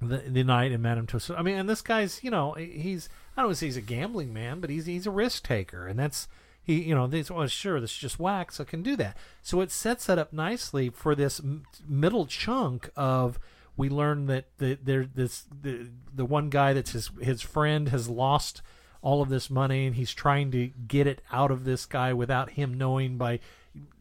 the, 0.00 0.18
the 0.18 0.44
night 0.44 0.72
in 0.72 0.82
Madame 0.82 1.06
Tussauds. 1.06 1.38
I 1.38 1.42
mean, 1.42 1.56
and 1.56 1.68
this 1.68 1.82
guy's, 1.82 2.22
you 2.22 2.30
know, 2.30 2.52
he's 2.52 3.08
I 3.36 3.40
don't 3.40 3.48
want 3.48 3.56
to 3.56 3.60
say 3.60 3.66
he's 3.66 3.76
a 3.76 3.82
gambling 3.82 4.32
man, 4.32 4.60
but 4.60 4.70
he's 4.70 4.86
he's 4.86 5.06
a 5.06 5.10
risk 5.10 5.46
taker, 5.46 5.86
and 5.86 5.98
that's 5.98 6.28
he, 6.62 6.82
you 6.82 6.94
know, 6.94 7.06
this 7.06 7.30
well, 7.30 7.46
sure, 7.46 7.80
this 7.80 7.92
is 7.92 7.98
just 7.98 8.18
wax, 8.18 8.60
I 8.60 8.64
can 8.64 8.82
do 8.82 8.96
that. 8.96 9.16
So 9.42 9.60
it 9.60 9.70
sets 9.70 10.06
that 10.06 10.18
up 10.18 10.32
nicely 10.32 10.90
for 10.90 11.14
this 11.14 11.40
m- 11.40 11.64
middle 11.86 12.26
chunk 12.26 12.90
of 12.94 13.38
we 13.76 13.88
learn 13.88 14.26
that 14.26 14.46
the 14.58 14.78
there 14.82 15.06
this 15.06 15.44
the 15.62 15.88
the 16.14 16.24
one 16.24 16.50
guy 16.50 16.72
that's 16.72 16.92
his 16.92 17.10
his 17.20 17.42
friend 17.42 17.88
has 17.88 18.08
lost 18.08 18.62
all 19.00 19.22
of 19.22 19.28
this 19.28 19.48
money 19.48 19.86
and 19.86 19.94
he's 19.94 20.12
trying 20.12 20.50
to 20.50 20.66
get 20.88 21.06
it 21.06 21.22
out 21.32 21.52
of 21.52 21.64
this 21.64 21.86
guy 21.86 22.12
without 22.12 22.50
him 22.50 22.74
knowing 22.74 23.16
by 23.16 23.38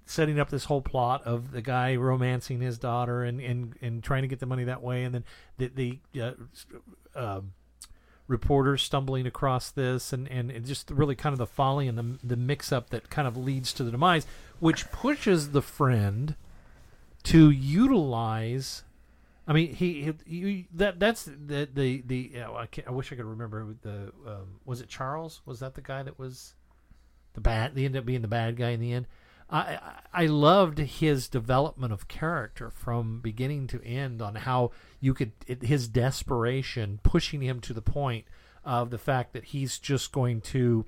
setting 0.10 0.40
up 0.40 0.50
this 0.50 0.66
whole 0.66 0.82
plot 0.82 1.24
of 1.26 1.52
the 1.52 1.62
guy 1.62 1.96
romancing 1.96 2.62
his 2.62 2.78
daughter 2.78 3.24
and 3.24 3.40
and, 3.40 3.76
and 3.82 4.04
trying 4.04 4.24
to 4.24 4.28
get 4.28 4.40
the 4.40 4.46
money 4.46 4.64
that 4.64 4.82
way, 4.82 5.04
and 5.04 5.14
then 5.14 5.24
the 5.58 6.00
the 6.14 6.22
uh, 6.22 6.32
um 7.16 7.54
reporters 8.28 8.82
stumbling 8.82 9.26
across 9.26 9.72
this, 9.72 10.12
and, 10.12 10.28
and 10.28 10.66
just 10.66 10.92
really 10.92 11.16
kind 11.16 11.34
of 11.34 11.40
the 11.40 11.48
folly 11.48 11.88
and 11.88 11.98
the 11.98 12.20
the 12.24 12.36
mix 12.36 12.72
up 12.72 12.90
that 12.90 13.10
kind 13.10 13.28
of 13.28 13.38
leads 13.38 13.72
to 13.74 13.84
the 13.84 13.92
demise, 13.92 14.26
which 14.60 14.92
pushes 14.92 15.52
the 15.52 15.62
friend 15.62 16.36
to 17.24 17.50
utilize. 17.50 18.84
I 19.48 19.54
mean, 19.54 19.74
he, 19.74 20.14
he, 20.26 20.40
he 20.40 20.68
that 20.74 21.00
that's 21.00 21.24
the 21.24 21.70
the 21.74 22.04
the. 22.06 22.32
Uh, 22.42 22.52
I, 22.52 22.68
I 22.86 22.92
wish 22.92 23.12
I 23.12 23.16
could 23.16 23.26
remember 23.26 23.76
the 23.82 24.12
um, 24.26 24.60
was 24.66 24.82
it 24.82 24.90
Charles? 24.90 25.42
Was 25.46 25.62
that 25.62 25.76
the 25.76 25.82
guy 25.82 26.04
that 26.04 26.20
was 26.20 26.54
the 27.34 27.42
bad? 27.42 27.76
They 27.76 27.86
ended 27.86 28.00
up 28.00 28.06
being 28.06 28.22
the 28.22 28.28
bad 28.28 28.58
guy 28.58 28.72
in 28.72 28.82
the 28.82 28.92
end. 28.92 29.08
I 29.50 29.80
I 30.14 30.26
loved 30.26 30.80
his 30.80 31.28
development 31.28 31.94
of 31.94 32.08
character 32.08 32.70
from 32.70 33.20
beginning 33.22 33.68
to 33.68 33.84
end 33.84 34.22
on 34.22 34.36
how 34.36 34.72
you 35.00 35.14
could 35.14 35.32
it, 35.46 35.64
his 35.64 35.88
desperation 35.88 37.00
pushing 37.04 37.42
him 37.42 37.60
to 37.62 37.74
the 37.74 37.82
point 37.82 38.26
of 38.66 38.90
the 38.90 38.98
fact 38.98 39.34
that 39.34 39.46
he's 39.46 39.80
just 39.80 40.12
going 40.12 40.42
to 40.42 40.86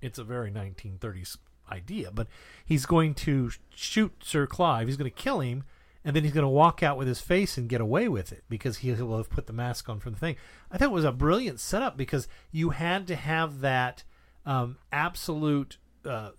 it's 0.00 0.18
a 0.18 0.24
very 0.24 0.50
1930s 0.50 1.36
idea 1.70 2.10
but 2.10 2.26
he's 2.64 2.86
going 2.86 3.14
to 3.14 3.50
shoot 3.74 4.12
Sir 4.24 4.46
Clive 4.46 4.88
he's 4.88 4.96
going 4.96 5.10
to 5.10 5.16
kill 5.16 5.40
him 5.40 5.64
and 6.04 6.16
then 6.16 6.24
he's 6.24 6.32
going 6.32 6.44
to 6.44 6.48
walk 6.48 6.82
out 6.82 6.96
with 6.96 7.06
his 7.06 7.20
face 7.20 7.58
and 7.58 7.68
get 7.68 7.80
away 7.80 8.08
with 8.08 8.32
it 8.32 8.44
because 8.48 8.78
he 8.78 8.92
will 8.92 9.18
have 9.18 9.30
put 9.30 9.46
the 9.46 9.52
mask 9.52 9.88
on 9.88 10.00
from 10.00 10.14
the 10.14 10.18
thing. 10.18 10.36
I 10.70 10.78
thought 10.78 10.86
it 10.86 10.92
was 10.92 11.04
a 11.04 11.12
brilliant 11.12 11.60
setup 11.60 11.96
because 11.96 12.26
you 12.50 12.70
had 12.70 13.06
to 13.08 13.16
have 13.16 13.60
that 13.60 14.04
um, 14.46 14.78
absolute 14.90 15.76
uh, 16.06 16.30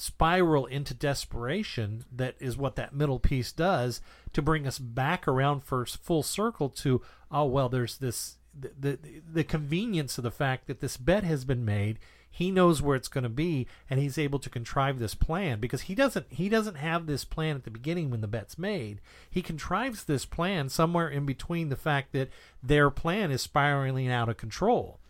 spiral 0.00 0.66
into 0.66 0.94
desperation 0.94 2.04
that 2.14 2.34
is 2.38 2.56
what 2.56 2.76
that 2.76 2.94
middle 2.94 3.18
piece 3.18 3.52
does 3.52 4.00
to 4.32 4.42
bring 4.42 4.66
us 4.66 4.78
back 4.78 5.26
around 5.26 5.60
for 5.60 5.84
full 5.86 6.22
circle 6.22 6.68
to 6.68 7.02
oh 7.30 7.44
well 7.44 7.68
there's 7.68 7.98
this 7.98 8.36
the, 8.58 8.70
the 8.78 8.98
the 9.32 9.44
convenience 9.44 10.18
of 10.18 10.24
the 10.24 10.30
fact 10.30 10.66
that 10.66 10.80
this 10.80 10.96
bet 10.96 11.24
has 11.24 11.44
been 11.44 11.64
made. 11.64 11.98
He 12.28 12.50
knows 12.50 12.82
where 12.82 12.96
it's 12.96 13.08
going 13.08 13.24
to 13.24 13.30
be, 13.30 13.66
and 13.88 13.98
he's 13.98 14.18
able 14.18 14.38
to 14.40 14.50
contrive 14.50 14.98
this 14.98 15.14
plan 15.14 15.58
because 15.58 15.82
he 15.82 15.94
doesn't 15.94 16.26
he 16.28 16.48
doesn't 16.48 16.76
have 16.76 17.06
this 17.06 17.24
plan 17.24 17.56
at 17.56 17.64
the 17.64 17.70
beginning 17.70 18.10
when 18.10 18.20
the 18.20 18.26
bet's 18.26 18.58
made. 18.58 19.00
He 19.30 19.42
contrives 19.42 20.04
this 20.04 20.24
plan 20.26 20.68
somewhere 20.68 21.08
in 21.08 21.24
between 21.24 21.68
the 21.68 21.76
fact 21.76 22.12
that 22.12 22.30
their 22.62 22.90
plan 22.90 23.30
is 23.30 23.42
spiraling 23.42 24.08
out 24.10 24.28
of 24.28 24.36
control. 24.36 25.00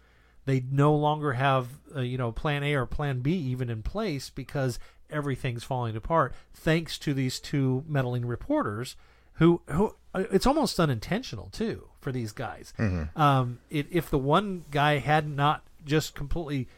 They 0.46 0.64
no 0.70 0.94
longer 0.94 1.34
have 1.34 1.68
uh, 1.94 2.00
you 2.00 2.16
know 2.16 2.32
plan 2.32 2.62
A 2.62 2.74
or 2.74 2.86
plan 2.86 3.20
B 3.20 3.32
even 3.32 3.68
in 3.68 3.82
place 3.82 4.30
because 4.30 4.78
everything's 5.10 5.62
falling 5.62 5.94
apart 5.94 6.34
thanks 6.52 6.98
to 6.98 7.14
these 7.14 7.38
two 7.38 7.84
meddling 7.86 8.26
reporters 8.26 8.96
who 9.34 9.60
who 9.68 9.94
uh, 10.14 10.24
it's 10.32 10.46
almost 10.46 10.80
unintentional 10.80 11.48
too 11.52 11.88
for 12.00 12.10
these 12.12 12.32
guys. 12.32 12.72
Um, 13.14 13.58
it, 13.70 13.86
if 13.90 14.08
the 14.08 14.18
one 14.18 14.64
guy 14.70 14.98
had 14.98 15.28
not 15.28 15.62
just 15.84 16.14
completely 16.14 16.68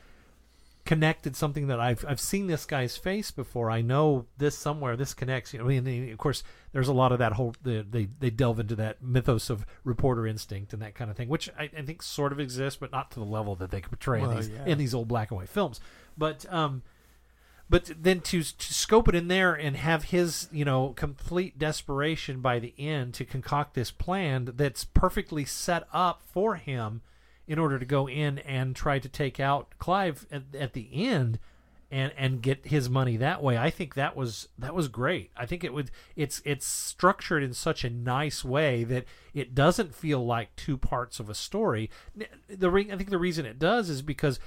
connected 0.89 1.37
something 1.37 1.67
that 1.67 1.79
I've 1.79 2.03
I've 2.09 2.19
seen 2.19 2.47
this 2.47 2.65
guy's 2.65 2.97
face 2.97 3.31
before. 3.31 3.71
I 3.71 3.83
know 3.83 4.25
this 4.39 4.57
somewhere. 4.57 4.97
This 4.97 5.13
connects. 5.13 5.53
You 5.53 5.59
know, 5.59 5.69
I 5.69 5.81
mean, 5.81 6.11
of 6.11 6.17
course, 6.17 6.43
there's 6.73 6.89
a 6.89 6.95
lot 6.95 7.13
of 7.13 7.19
that 7.19 7.35
whole 7.35 7.55
the, 7.63 7.85
they 7.89 8.09
they 8.19 8.31
delve 8.31 8.59
into 8.59 8.75
that 8.77 9.03
mythos 9.03 9.51
of 9.51 9.67
reporter 9.85 10.27
instinct 10.27 10.73
and 10.73 10.81
that 10.81 10.95
kind 10.95 11.11
of 11.11 11.17
thing, 11.19 11.29
which 11.29 11.51
I, 11.59 11.65
I 11.77 11.83
think 11.83 12.03
sort 12.03 12.33
of 12.33 12.41
exists, 12.41 12.79
but 12.81 12.91
not 12.91 13.11
to 13.11 13.21
the 13.21 13.27
level 13.27 13.55
that 13.57 13.71
they 13.71 13.83
could 13.83 13.91
portray 13.91 14.23
Well, 14.23 14.31
in 14.31 14.37
these 14.39 14.49
yeah. 14.49 14.65
in 14.65 14.79
these 14.79 14.95
old 14.95 15.09
black 15.09 15.31
and 15.31 15.37
white 15.37 15.51
films. 15.51 15.79
But 16.17 16.51
um, 16.51 16.81
but 17.69 17.91
then 18.01 18.21
to 18.23 18.43
to 18.43 18.75
scope 18.75 19.11
it 19.11 19.15
in 19.15 19.29
there 19.29 19.53
and 19.53 19.77
have 19.77 20.05
his 20.05 20.49
you 20.51 20.65
know 20.65 20.95
complete 20.97 21.59
desperation 21.59 22.41
by 22.41 22.61
the 22.61 22.73
end 22.79 23.13
to 23.15 23.27
concoct 23.27 23.75
this 23.75 23.91
plan 23.91 24.53
that's 24.57 24.85
perfectly 24.85 25.45
set 25.45 25.87
up 25.93 26.23
for 26.25 26.55
him 26.55 27.03
in 27.49 27.59
order 27.59 27.79
to 27.79 27.85
go 27.85 28.09
in 28.09 28.39
and 28.41 28.77
try 28.77 29.01
to 29.01 29.09
take 29.09 29.41
out 29.41 29.67
Clive 29.79 30.27
at, 30.31 30.43
at 30.57 30.73
the 30.75 30.89
end 30.93 31.41
and 31.91 32.13
and 32.19 32.43
get 32.43 32.67
his 32.67 32.91
money 32.91 33.17
that 33.17 33.43
way. 33.43 33.57
I 33.57 33.71
think 33.71 33.95
that 33.95 34.15
was 34.15 34.49
that 34.59 34.75
was 34.75 34.89
great. 34.89 35.31
I 35.35 35.47
think 35.47 35.65
it 35.65 35.73
would 35.73 35.91
it's 36.15 36.43
it's 36.45 36.67
structured 36.67 37.43
in 37.43 37.55
such 37.55 37.83
a 37.83 37.89
nice 37.91 38.45
way 38.45 38.85
that 38.85 39.07
it 39.33 39.55
doesn't 39.55 39.95
feel 39.95 40.25
like 40.25 40.55
two 40.55 40.77
parts 40.77 41.19
of 41.19 41.31
a 41.31 41.35
story. 41.35 41.89
The 42.49 42.71
re- 42.71 42.93
I 42.93 42.97
think 42.97 43.09
the 43.09 43.17
reason 43.19 43.47
it 43.47 43.59
does 43.59 43.89
is 43.89 44.03
because 44.03 44.39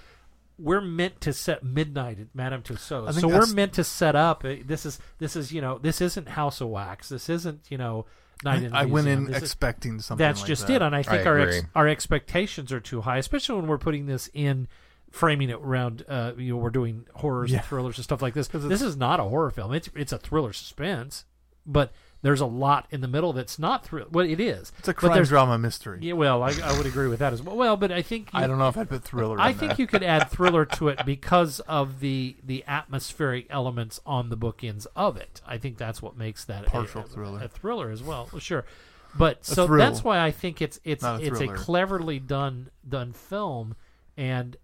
we're 0.59 0.81
meant 0.81 1.19
to 1.21 1.33
set 1.33 1.63
midnight 1.63 2.19
at 2.19 2.27
Madame 2.35 2.61
Tussauds. 2.61 3.07
So 3.21 3.27
we're 3.27 3.55
meant 3.55 3.73
to 3.73 3.83
set 3.83 4.15
up. 4.15 4.45
uh, 4.45 4.57
This 4.63 4.85
is 4.85 4.99
this 5.17 5.35
is 5.35 5.51
you 5.51 5.61
know 5.61 5.79
this 5.79 5.99
isn't 6.01 6.29
House 6.29 6.61
of 6.61 6.67
Wax. 6.67 7.09
This 7.09 7.27
isn't 7.27 7.61
you 7.71 7.79
know 7.79 8.05
Night 8.43 8.63
in 8.63 8.71
the 8.71 8.77
I 8.77 8.85
went 8.85 9.07
in 9.07 9.25
This 9.25 9.37
is- 9.37 9.43
expecting 9.43 9.99
something. 9.99 10.25
that's 10.25 10.41
like 10.41 10.47
just 10.47 10.67
that. 10.67 10.73
it, 10.77 10.81
and 10.81 10.95
I 10.95 11.03
think 11.03 11.25
our 11.27 11.39
ex- 11.39 11.61
our 11.75 11.87
expectations 11.87 12.71
are 12.71 12.79
too 12.79 13.01
high, 13.01 13.17
especially 13.17 13.55
when 13.59 13.67
we're 13.67 13.77
putting 13.77 14.05
this 14.07 14.29
in 14.33 14.67
framing 15.11 15.49
it 15.49 15.59
around. 15.61 16.03
Uh, 16.07 16.31
you 16.37 16.53
know, 16.53 16.57
we're 16.57 16.69
doing 16.71 17.05
horrors 17.15 17.51
Yeah. 17.51 17.57
and 17.57 17.65
thrillers 17.67 17.97
and 17.97 18.03
stuff 18.03 18.21
like 18.21 18.33
this. 18.33 18.47
This 18.51 18.81
is 18.81 18.97
not 18.97 19.19
a 19.19 19.23
horror 19.23 19.51
film; 19.51 19.73
it's 19.73 19.89
it's 19.95 20.11
a 20.11 20.17
thriller 20.17 20.53
suspense, 20.53 21.25
but 21.65 21.91
there's 22.23 22.41
a 22.41 22.45
lot 22.45 22.85
in 22.91 23.01
the 23.01 23.07
middle 23.07 23.33
that's 23.33 23.57
not 23.57 23.83
thrill. 23.85 24.05
Well, 24.11 24.25
it 24.29 24.39
is. 24.39 24.71
It's 24.77 24.87
a 24.87 24.91
But 24.91 24.95
crime 24.97 25.13
there's- 25.13 25.29
drama 25.29 25.57
mystery. 25.57 25.99
Yeah, 26.01 26.13
well, 26.13 26.43
I, 26.43 26.53
I 26.63 26.77
would 26.77 26.85
agree 26.85 27.07
with 27.07 27.19
that 27.19 27.33
as 27.33 27.41
well. 27.41 27.55
Well, 27.57 27.77
but 27.77 27.91
I 27.91 28.01
think 28.03 28.31
you, 28.33 28.39
I 28.39 28.45
don't 28.47 28.57
know 28.59 28.67
if 28.67 28.77
I'd 28.77 28.89
put 28.89 29.03
thriller. 29.03 29.39
I 29.39 29.53
think 29.53 29.71
that. 29.71 29.79
you 29.79 29.87
could 29.87 30.03
add 30.03 30.29
thriller 30.31 30.65
to 30.65 30.89
it 30.89 31.05
because 31.05 31.59
of 31.61 31.99
the 31.99 32.35
the 32.43 32.63
atmospheric 32.67 33.47
elements 33.49 33.99
on 34.05 34.29
the 34.29 34.37
bookends 34.37 34.85
of 34.95 35.17
it. 35.17 35.41
I 35.47 35.57
think 35.57 35.77
that's 35.77 36.01
what 36.01 36.15
makes 36.17 36.45
that 36.45 36.67
a- 36.67 36.69
Partial 36.69 37.01
a, 37.01 37.05
thriller. 37.05 37.43
a 37.43 37.47
thriller 37.47 37.89
as 37.91 38.03
well. 38.03 38.29
Well, 38.31 38.39
sure, 38.39 38.65
but 39.17 39.43
so 39.43 39.65
thrill. 39.65 39.79
that's 39.83 40.03
why 40.03 40.19
I 40.19 40.31
think 40.31 40.61
it's 40.61 40.79
it's 40.83 41.03
a 41.03 41.17
it's 41.21 41.39
a 41.41 41.47
cleverly 41.47 42.19
done 42.19 42.69
done 42.87 43.13
film, 43.13 43.75
and 44.15 44.57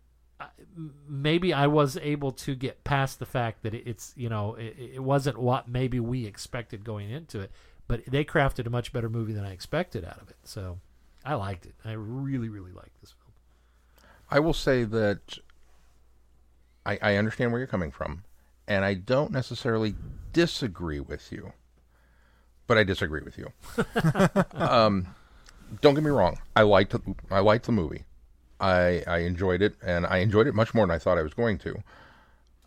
maybe 1.07 1.53
I 1.53 1.67
was 1.67 1.97
able 1.97 2.31
to 2.33 2.55
get 2.55 2.83
past 2.83 3.19
the 3.19 3.25
fact 3.25 3.63
that 3.63 3.73
it's 3.73 4.13
you 4.15 4.29
know 4.29 4.55
it, 4.55 4.75
it 4.95 5.03
wasn't 5.03 5.37
what 5.37 5.67
maybe 5.67 5.99
we 5.99 6.25
expected 6.25 6.83
going 6.83 7.09
into 7.09 7.39
it, 7.39 7.51
but 7.87 8.05
they 8.05 8.23
crafted 8.23 8.67
a 8.67 8.69
much 8.69 8.93
better 8.93 9.09
movie 9.09 9.33
than 9.33 9.45
I 9.45 9.51
expected 9.51 10.05
out 10.05 10.21
of 10.21 10.29
it. 10.29 10.37
So 10.43 10.79
I 11.25 11.35
liked 11.35 11.65
it. 11.65 11.73
I 11.83 11.93
really 11.93 12.49
really 12.49 12.71
liked 12.71 12.99
this 13.01 13.11
film. 13.11 13.33
I 14.29 14.39
will 14.39 14.53
say 14.53 14.83
that 14.83 15.39
I, 16.85 16.99
I 17.01 17.15
understand 17.15 17.51
where 17.51 17.59
you're 17.59 17.67
coming 17.67 17.91
from, 17.91 18.23
and 18.67 18.85
I 18.85 18.93
don't 18.93 19.31
necessarily 19.31 19.95
disagree 20.33 20.99
with 20.99 21.31
you, 21.31 21.53
but 22.67 22.77
I 22.77 22.83
disagree 22.83 23.21
with 23.21 23.37
you. 23.37 23.51
um, 24.53 25.07
don't 25.81 25.95
get 25.95 26.03
me 26.03 26.11
wrong. 26.11 26.37
I 26.55 26.61
liked 26.61 26.95
I 27.31 27.39
liked 27.39 27.65
the 27.65 27.71
movie. 27.71 28.03
I 28.59 29.03
I 29.07 29.19
enjoyed 29.19 29.61
it, 29.61 29.75
and 29.81 30.05
I 30.05 30.17
enjoyed 30.17 30.47
it 30.47 30.55
much 30.55 30.73
more 30.73 30.85
than 30.85 30.95
I 30.95 30.99
thought 30.99 31.17
I 31.17 31.23
was 31.23 31.33
going 31.33 31.57
to. 31.59 31.83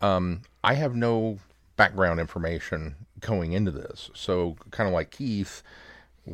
Um, 0.01 0.41
I 0.63 0.75
have 0.75 0.95
no 0.95 1.39
background 1.75 2.19
information 2.19 2.95
going 3.19 3.53
into 3.53 3.71
this, 3.71 4.09
so 4.13 4.55
kind 4.71 4.87
of 4.87 4.93
like 4.93 5.11
Keith. 5.11 5.63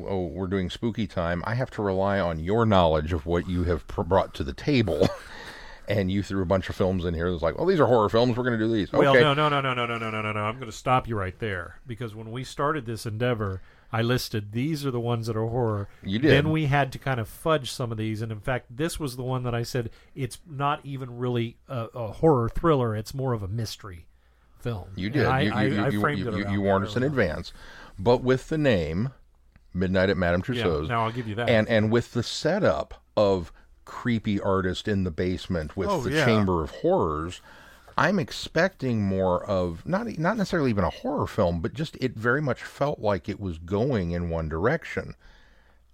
Oh, 0.06 0.26
we're 0.28 0.48
doing 0.48 0.70
spooky 0.70 1.08
time. 1.08 1.44
I 1.48 1.56
have 1.56 1.72
to 1.72 1.82
rely 1.82 2.20
on 2.20 2.40
your 2.40 2.66
knowledge 2.66 3.14
of 3.14 3.26
what 3.26 3.48
you 3.48 3.64
have 3.64 3.88
pr- 3.88 4.04
brought 4.04 4.34
to 4.36 4.44
the 4.44 4.54
table. 4.54 5.08
and 5.88 6.12
you 6.12 6.22
threw 6.22 6.42
a 6.42 6.46
bunch 6.46 6.70
of 6.70 6.76
films 6.76 7.06
in 7.06 7.14
here. 7.14 7.32
That's 7.32 7.42
like, 7.42 7.58
well, 7.58 7.66
these 7.66 7.80
are 7.80 7.86
horror 7.86 8.10
films. 8.10 8.36
We're 8.36 8.44
going 8.44 8.60
to 8.60 8.66
do 8.66 8.72
these. 8.72 8.90
Okay. 8.90 8.98
Well, 8.98 9.14
no, 9.14 9.34
no, 9.34 9.48
no, 9.48 9.62
no, 9.62 9.74
no, 9.74 9.86
no, 9.86 9.98
no, 9.98 10.10
no, 10.10 10.22
no, 10.22 10.32
no. 10.34 10.40
I'm 10.42 10.56
going 10.56 10.70
to 10.70 10.76
stop 10.76 11.08
you 11.08 11.18
right 11.18 11.38
there 11.40 11.80
because 11.88 12.14
when 12.14 12.32
we 12.32 12.44
started 12.44 12.86
this 12.86 13.06
endeavor, 13.06 13.62
I 13.92 14.02
listed 14.02 14.52
these 14.52 14.86
are 14.86 14.92
the 14.92 15.00
ones 15.00 15.28
that 15.28 15.38
are 15.38 15.48
horror. 15.48 15.88
You 16.04 16.20
did. 16.20 16.32
Then 16.32 16.52
we 16.52 16.66
had 16.66 16.92
to 16.92 17.00
kind 17.00 17.20
of 17.20 17.28
fudge 17.28 17.72
some 17.72 17.92
of 17.92 17.98
these, 17.98 18.22
and 18.22 18.32
in 18.32 18.40
fact, 18.42 18.66
this 18.76 19.00
was 19.00 19.16
the 19.16 19.24
one 19.24 19.44
that 19.44 19.56
I 19.56 19.64
said 19.64 19.90
it's 20.14 20.40
not 20.50 20.82
even 20.84 21.18
really 21.18 21.58
a, 21.70 21.88
a 21.94 22.08
horror 22.14 22.50
thriller. 22.50 22.96
It's 22.96 23.14
more 23.14 23.34
of 23.34 23.44
a 23.44 23.48
mystery 23.48 24.06
film. 24.60 24.90
You 24.96 25.10
did. 25.10 25.26
I, 25.26 25.42
you, 25.42 25.52
I, 25.54 25.64
you, 25.64 25.84
I 25.86 25.92
framed 25.92 26.20
you, 26.20 26.36
it 26.36 26.50
you, 26.52 26.62
warned 26.62 26.86
us 26.86 26.96
in 26.96 27.04
advance, 27.04 27.54
but 27.98 28.22
with 28.24 28.50
the 28.50 28.58
name 28.58 29.12
Midnight 29.74 30.10
at 30.10 30.18
Madame 30.18 30.44
Yeah, 30.50 30.82
now 30.88 31.06
I'll 31.06 31.12
give 31.12 31.28
you 31.28 31.36
that. 31.36 31.50
and 31.50 31.68
and 31.70 31.92
with 31.92 32.14
the 32.14 32.24
setup 32.24 33.02
of 33.16 33.52
creepy 33.86 34.40
artist 34.40 34.88
in 34.88 35.06
the 35.06 35.12
basement 35.12 35.78
with 35.78 35.88
Oh, 35.90 36.02
the 36.02 36.12
yeah. 36.12 36.26
Chamber 36.26 36.62
of 36.64 36.72
Horrors, 36.72 37.42
I'm 37.98 38.20
expecting 38.20 39.02
more 39.02 39.44
of 39.44 39.86
not 39.86 40.20
not 40.20 40.38
necessarily 40.38 40.70
even 40.70 40.84
a 40.84 40.92
horror 40.92 41.26
film, 41.26 41.62
but 41.62 41.74
just 41.74 41.98
it 42.00 42.14
very 42.16 42.42
much 42.42 42.62
felt 42.62 43.00
like 43.00 43.28
it 43.28 43.40
was 43.40 43.58
going 43.58 44.12
in 44.12 44.30
one 44.30 44.48
direction, 44.48 45.16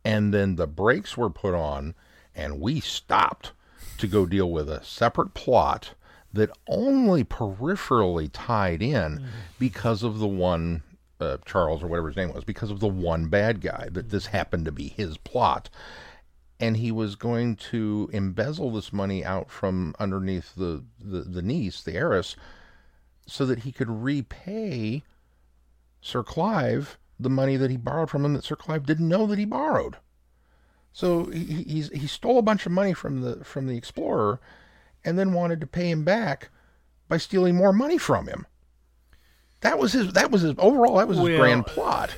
and 0.03 0.33
then 0.33 0.57
the 0.57 0.67
brakes 0.67 1.15
were 1.15 1.29
put 1.29 1.55
on, 1.55 1.95
and 2.35 2.59
we 2.59 2.81
stopped 2.81 3.53
to 3.97 4.07
go 4.07 4.25
deal 4.25 4.51
with 4.51 4.69
a 4.69 4.83
separate 4.83 5.33
plot 5.33 5.91
that 6.33 6.49
only 6.67 7.23
peripherally 7.23 8.29
tied 8.33 8.81
in 8.81 9.23
because 9.57 10.03
of 10.03 10.19
the 10.19 10.27
one 10.27 10.81
uh, 11.21 11.37
Charles 11.45 11.83
or 11.83 11.87
whatever 11.87 12.07
his 12.07 12.17
name 12.17 12.33
was, 12.33 12.43
because 12.43 12.71
of 12.71 12.81
the 12.81 12.87
one 12.87 13.27
bad 13.27 13.61
guy 13.61 13.87
that 13.91 14.09
this 14.09 14.25
happened 14.25 14.65
to 14.65 14.71
be 14.71 14.89
his 14.89 15.17
plot, 15.17 15.69
and 16.63 16.77
he 16.77 16.91
was 16.91 17.15
going 17.15 17.55
to 17.57 18.09
embezzle 18.13 18.71
this 18.71 18.93
money 18.93 19.23
out 19.25 19.51
from 19.51 19.93
underneath 19.99 20.55
the 20.55 20.83
the, 20.99 21.21
the 21.21 21.41
niece, 21.41 21.83
the 21.83 21.93
heiress, 21.93 22.35
so 23.27 23.45
that 23.45 23.59
he 23.59 23.71
could 23.71 23.89
repay 23.89 25.03
Sir 26.01 26.23
Clive 26.23 26.97
the 27.19 27.29
money 27.29 27.57
that 27.57 27.69
he 27.71 27.77
borrowed 27.77 28.09
from 28.09 28.25
him 28.25 28.33
that 28.33 28.43
Sir 28.43 28.55
Clive 28.55 28.85
didn't 28.85 29.07
know 29.07 29.27
that 29.27 29.37
he 29.39 29.45
borrowed. 29.45 29.97
So 30.93 31.25
he 31.25 31.43
he- 31.43 31.63
he's, 31.63 31.89
he 31.89 32.07
stole 32.07 32.37
a 32.39 32.41
bunch 32.43 32.65
of 32.65 32.71
money 32.71 32.93
from 32.93 33.21
the 33.21 33.43
from 33.43 33.67
the 33.67 33.75
explorer, 33.77 34.39
and 35.03 35.19
then 35.19 35.33
wanted 35.33 35.59
to 35.61 35.67
pay 35.67 35.89
him 35.91 36.03
back 36.03 36.49
by 37.09 37.17
stealing 37.17 37.55
more 37.55 37.73
money 37.73 37.97
from 37.97 38.27
him. 38.27 38.45
That 39.61 39.77
was 39.79 39.93
his. 39.93 40.13
That 40.13 40.31
was 40.31 40.41
his 40.41 40.55
overall. 40.57 40.97
That 40.97 41.07
was 41.07 41.17
his 41.17 41.27
Well, 41.27 41.37
grand 41.39 41.65
plot. 41.65 42.15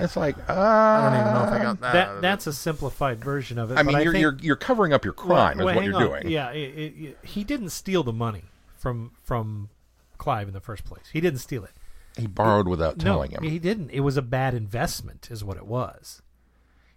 It's 0.00 0.16
like 0.16 0.36
uh, 0.48 0.52
I 0.54 1.10
don't 1.10 1.20
even 1.20 1.34
know 1.34 1.44
if 1.44 1.52
I 1.52 1.62
got 1.62 1.80
that. 1.80 1.92
that 1.92 2.22
that's 2.22 2.46
a 2.46 2.52
simplified 2.52 3.22
version 3.24 3.58
of 3.58 3.70
it. 3.72 3.78
I 3.78 3.82
mean, 3.82 3.94
but 3.96 4.04
you're, 4.04 4.12
think, 4.12 4.22
you're 4.22 4.36
you're 4.40 4.56
covering 4.56 4.92
up 4.92 5.04
your 5.04 5.14
crime, 5.14 5.58
Well, 5.58 5.68
is 5.68 5.74
well, 5.74 5.74
what 5.76 5.84
you're 5.84 5.94
on. 5.96 6.02
doing. 6.22 6.28
Yeah, 6.28 6.50
it, 6.50 6.58
it, 6.78 6.94
it- 7.04 7.18
he 7.22 7.42
didn't 7.44 7.70
steal 7.70 8.02
the 8.02 8.12
money 8.12 8.44
from 8.76 9.12
from 9.24 9.70
Clive 10.18 10.46
in 10.48 10.54
the 10.54 10.60
first 10.60 10.84
place. 10.84 11.06
He 11.12 11.20
didn't 11.20 11.40
steal 11.40 11.64
it. 11.64 11.72
He 12.16 12.26
borrowed 12.26 12.66
without 12.68 12.98
telling 12.98 13.30
no, 13.32 13.38
him. 13.38 13.44
he 13.50 13.58
didn't. 13.58 13.90
It 13.90 14.00
was 14.00 14.16
a 14.16 14.22
bad 14.22 14.52
investment, 14.54 15.28
is 15.30 15.44
what 15.44 15.56
it 15.56 15.66
was. 15.66 16.20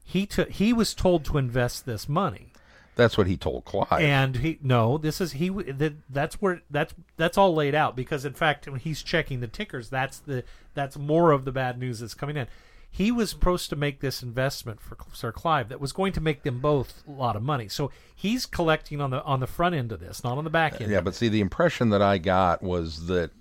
He 0.03 0.25
took. 0.25 0.49
He 0.49 0.73
was 0.73 0.93
told 0.93 1.25
to 1.25 1.37
invest 1.37 1.85
this 1.85 2.09
money, 2.09 2.53
That's 2.95 3.17
what 3.17 3.27
he 3.27 3.37
told 3.37 3.65
Clive. 3.65 4.01
and 4.01 4.37
he 4.37 4.57
no. 4.61 4.97
This 4.97 5.21
is 5.21 5.33
he. 5.33 5.49
That, 5.49 5.93
that's 6.09 6.41
where 6.41 6.61
that's 6.71 6.93
that's 7.17 7.37
all 7.37 7.53
laid 7.53 7.75
out 7.75 7.95
because 7.95 8.25
in 8.25 8.33
fact 8.33 8.67
when 8.67 8.79
he's 8.79 9.01
checking 9.03 9.39
the 9.41 9.47
tickers, 9.47 9.89
that's 9.89 10.17
the 10.19 10.43
that's 10.73 10.97
more 10.97 11.31
of 11.31 11.45
the 11.45 11.51
bad 11.51 11.77
news 11.79 11.99
that's 11.99 12.13
coming 12.15 12.35
in. 12.37 12.47
He 12.93 13.09
was 13.09 13.29
supposed 13.29 13.69
to 13.69 13.77
make 13.77 14.01
this 14.01 14.21
investment 14.21 14.81
for 14.81 14.97
Sir 15.13 15.31
Clive 15.31 15.69
that 15.69 15.79
was 15.79 15.93
going 15.93 16.11
to 16.13 16.21
make 16.21 16.43
them 16.43 16.59
both 16.59 17.03
a 17.07 17.11
lot 17.11 17.37
of 17.37 17.41
money. 17.41 17.69
So 17.69 17.89
he's 18.13 18.45
collecting 18.45 18.99
on 18.99 19.11
the 19.11 19.23
on 19.23 19.39
the 19.39 19.47
front 19.47 19.75
end 19.75 19.93
of 19.93 20.01
this, 20.01 20.23
not 20.25 20.37
on 20.37 20.43
the 20.43 20.49
back 20.49 20.79
end. 20.81 20.91
yeah, 20.91 20.99
but 20.99 21.15
see, 21.15 21.29
the 21.29 21.39
impression 21.39 21.89
that 21.91 22.01
I 22.01 22.17
got 22.17 22.61
was 22.61 23.07
that 23.07 23.31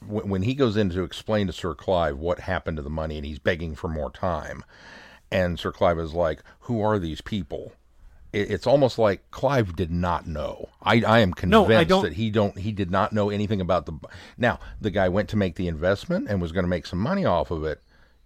w- 0.00 0.24
when 0.26 0.42
he 0.42 0.54
goes 0.54 0.76
in 0.76 0.90
to 0.90 1.02
explain 1.02 1.48
to 1.48 1.52
Sir 1.52 1.74
Clive 1.74 2.18
what 2.18 2.38
happened 2.40 2.76
to 2.76 2.84
the 2.84 2.90
money, 2.90 3.16
and 3.16 3.26
he's 3.26 3.40
begging 3.40 3.74
for 3.74 3.88
more 3.88 4.10
time, 4.10 4.64
and 5.30 5.58
Sir 5.58 5.72
Clive 5.72 5.98
is 5.98 6.14
like, 6.14 6.42
"Who 6.60 6.80
are 6.80 6.98
these 7.00 7.20
people?" 7.20 7.72
it's 8.34 8.66
almost 8.66 8.98
like 8.98 9.30
Clive 9.30 9.76
did 9.76 9.92
not 9.92 10.26
know. 10.26 10.68
I, 10.82 11.02
I 11.02 11.20
am 11.20 11.32
No, 11.44 11.64
I 11.66 11.84
convinced 11.84 12.02
that 12.02 12.12
he 12.14 12.30
don't 12.30 12.58
he 12.58 12.72
did 12.72 12.90
not 12.90 13.12
know 13.12 13.30
anything 13.30 13.60
about 13.60 13.86
the. 13.86 13.92
Now 14.36 14.58
the 14.80 14.90
guy 14.90 15.08
went 15.08 15.28
to 15.30 15.36
make 15.36 15.54
the 15.54 15.68
investment 15.68 16.28
and 16.28 16.42
was 16.42 16.50
going 16.50 16.64
to 16.64 16.68
make 16.68 16.86
some 16.86 16.98
money 16.98 17.24
off 17.24 17.50
of 17.52 17.64
it. 17.64 17.80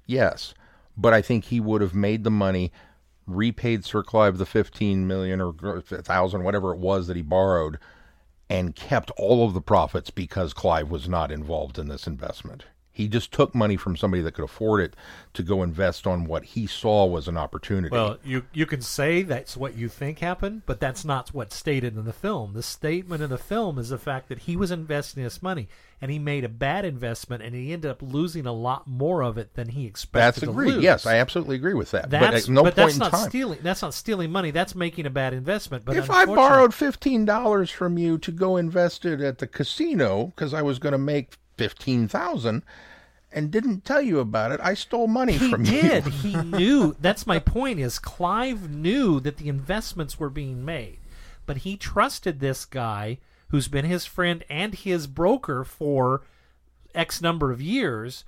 Yes, 0.09 0.55
but 0.97 1.13
I 1.13 1.21
think 1.21 1.45
he 1.45 1.61
would 1.61 1.83
have 1.83 1.95
made 1.95 2.25
the 2.25 2.31
money, 2.31 2.73
repaid 3.27 3.85
Sir 3.85 4.03
Clive 4.03 4.39
the 4.39 4.47
fifteen 4.47 5.07
million 5.07 5.39
or 5.41 5.53
thousand, 5.83 6.43
whatever 6.45 6.73
it 6.73 6.79
was 6.79 7.07
that 7.07 7.17
he 7.17 7.23
borrowed, 7.23 7.79
and 8.49 8.75
kept 8.75 9.11
all 9.19 9.47
of 9.47 9.53
the 9.53 9.61
profits 9.61 10.11
because 10.11 10.55
Clive 10.55 10.91
was 10.91 11.11
not 11.11 11.31
involved 11.31 11.79
in 11.79 11.89
this 11.89 12.07
investment. 12.07 12.65
He 12.99 13.07
just 13.07 13.31
took 13.31 13.55
money 13.55 13.77
from 13.77 13.97
somebody 13.97 14.25
that 14.25 14.33
could 14.33 14.45
afford 14.45 14.81
it 14.81 14.97
to 15.35 15.45
go 15.45 15.63
invest 15.63 16.05
on 16.05 16.25
what 16.25 16.45
he 16.45 16.67
saw 16.67 17.07
was 17.07 17.29
an 17.29 17.37
opportunity. 17.37 17.93
Well, 17.93 18.19
you 18.25 18.43
you 18.53 18.67
can 18.67 18.83
say 18.83 19.23
that's 19.23 19.57
what 19.57 19.77
you 19.77 19.89
think 19.89 20.19
happened, 20.19 20.63
but 20.67 20.81
that's 20.81 21.05
not 21.05 21.33
what's 21.33 21.55
stated 21.55 21.97
in 21.97 22.07
the 22.07 22.13
film. 22.13 22.55
The 22.55 22.63
statement 22.65 23.23
in 23.23 23.31
the 23.31 23.39
film 23.39 23.79
is 23.79 23.91
the 23.91 23.99
fact 23.99 24.29
that 24.31 24.41
he 24.41 24.57
was 24.57 24.73
investing 24.73 25.23
this 25.23 25.41
money 25.41 25.69
and 26.01 26.11
he 26.11 26.19
made 26.19 26.43
a 26.43 26.49
bad 26.49 26.85
investment 26.85 27.41
and 27.41 27.55
he 27.55 27.73
ended 27.73 27.89
up 27.89 28.03
losing 28.03 28.47
a 28.47 28.53
lot 28.53 28.89
more 28.89 29.23
of 29.23 29.39
it 29.39 29.55
than 29.55 29.69
he 29.69 29.87
expected 29.87 30.27
that's 30.27 30.41
to 30.41 30.51
agreed. 30.51 30.75
lose. 30.75 30.83
Yes, 30.83 31.07
I 31.07 31.19
absolutely 31.19 31.55
agree 31.55 31.75
with 31.75 31.93
that. 31.93 32.11
That's, 32.11 32.27
but 32.27 32.35
at 32.35 32.49
no 32.49 32.65
but 32.65 32.75
point 32.75 32.77
that's 32.77 32.95
in 32.95 32.99
not 32.99 33.13
time. 33.13 33.29
stealing. 33.29 33.59
That's 33.63 33.83
not 33.83 33.95
stealing 33.95 34.33
money. 34.33 34.51
That's 34.51 34.75
making 34.75 35.07
a 35.07 35.11
bad 35.11 35.35
investment. 35.35 35.85
But 35.85 35.97
if 35.97 36.11
I 36.11 36.25
borrowed 36.27 36.75
fifteen 36.75 37.25
dollars 37.25 37.71
from 37.71 37.97
you 37.97 38.19
to 38.19 38.33
go 38.33 38.57
invest 38.57 39.05
it 39.05 39.21
at 39.21 39.39
the 39.39 39.47
casino 39.47 40.33
because 40.35 40.53
I 40.53 40.63
was 40.63 40.81
going 40.81 40.95
to 40.95 40.99
make 40.99 41.37
fifteen 41.59 42.09
thousand, 42.09 42.63
and 43.31 43.51
didn't 43.51 43.85
tell 43.85 44.01
you 44.01 44.21
about 44.21 44.53
it, 44.53 44.61
I 44.63 44.73
stole 44.75 45.09
money 45.09 45.35
he 45.35 45.51
from 45.51 45.65
did. 45.65 46.07
you. 46.07 46.11
he 46.11 46.33
did. 46.33 46.43
He 46.43 46.51
knew. 46.51 46.97
That's 47.01 47.27
my 47.27 47.39
point. 47.39 47.79
Is 47.81 47.99
Clive 47.99 48.71
knew 48.71 49.21
that 49.21 49.37
the 49.37 49.49
investments 49.49 50.19
were 50.19 50.31
being 50.31 50.65
made, 50.65 50.99
but 51.45 51.59
he 51.59 51.77
trusted 51.77 52.41
this 52.41 52.65
guy 52.65 53.19
who's 53.49 53.69
been 53.69 53.85
his 53.85 54.07
friend 54.07 54.45
and 54.49 54.75
his 54.75 55.07
broker 55.07 55.65
for 55.65 56.23
X 56.95 57.21
number 57.21 57.51
of 57.51 57.61
years 57.61 58.25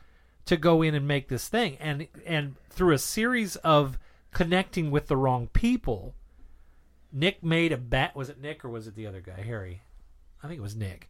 to 0.46 0.56
go 0.56 0.82
in 0.82 0.94
and 0.94 1.06
make 1.06 1.28
this 1.28 1.48
thing, 1.48 1.76
and 1.78 2.08
and 2.26 2.56
through 2.68 2.94
a 2.94 2.98
series 2.98 3.56
of 3.56 3.98
connecting 4.32 4.90
with 4.90 5.06
the 5.08 5.16
wrong 5.16 5.48
people, 5.52 6.14
Nick 7.12 7.42
made 7.42 7.72
a 7.72 7.76
bet. 7.76 8.14
Was 8.16 8.28
it 8.28 8.40
Nick 8.40 8.64
or 8.64 8.68
was 8.68 8.86
it 8.86 8.94
the 8.94 9.06
other 9.06 9.20
guy, 9.20 9.42
Harry? 9.42 9.82
I 10.42 10.48
think 10.48 10.58
it 10.58 10.62
was 10.62 10.76
Nick. 10.76 11.09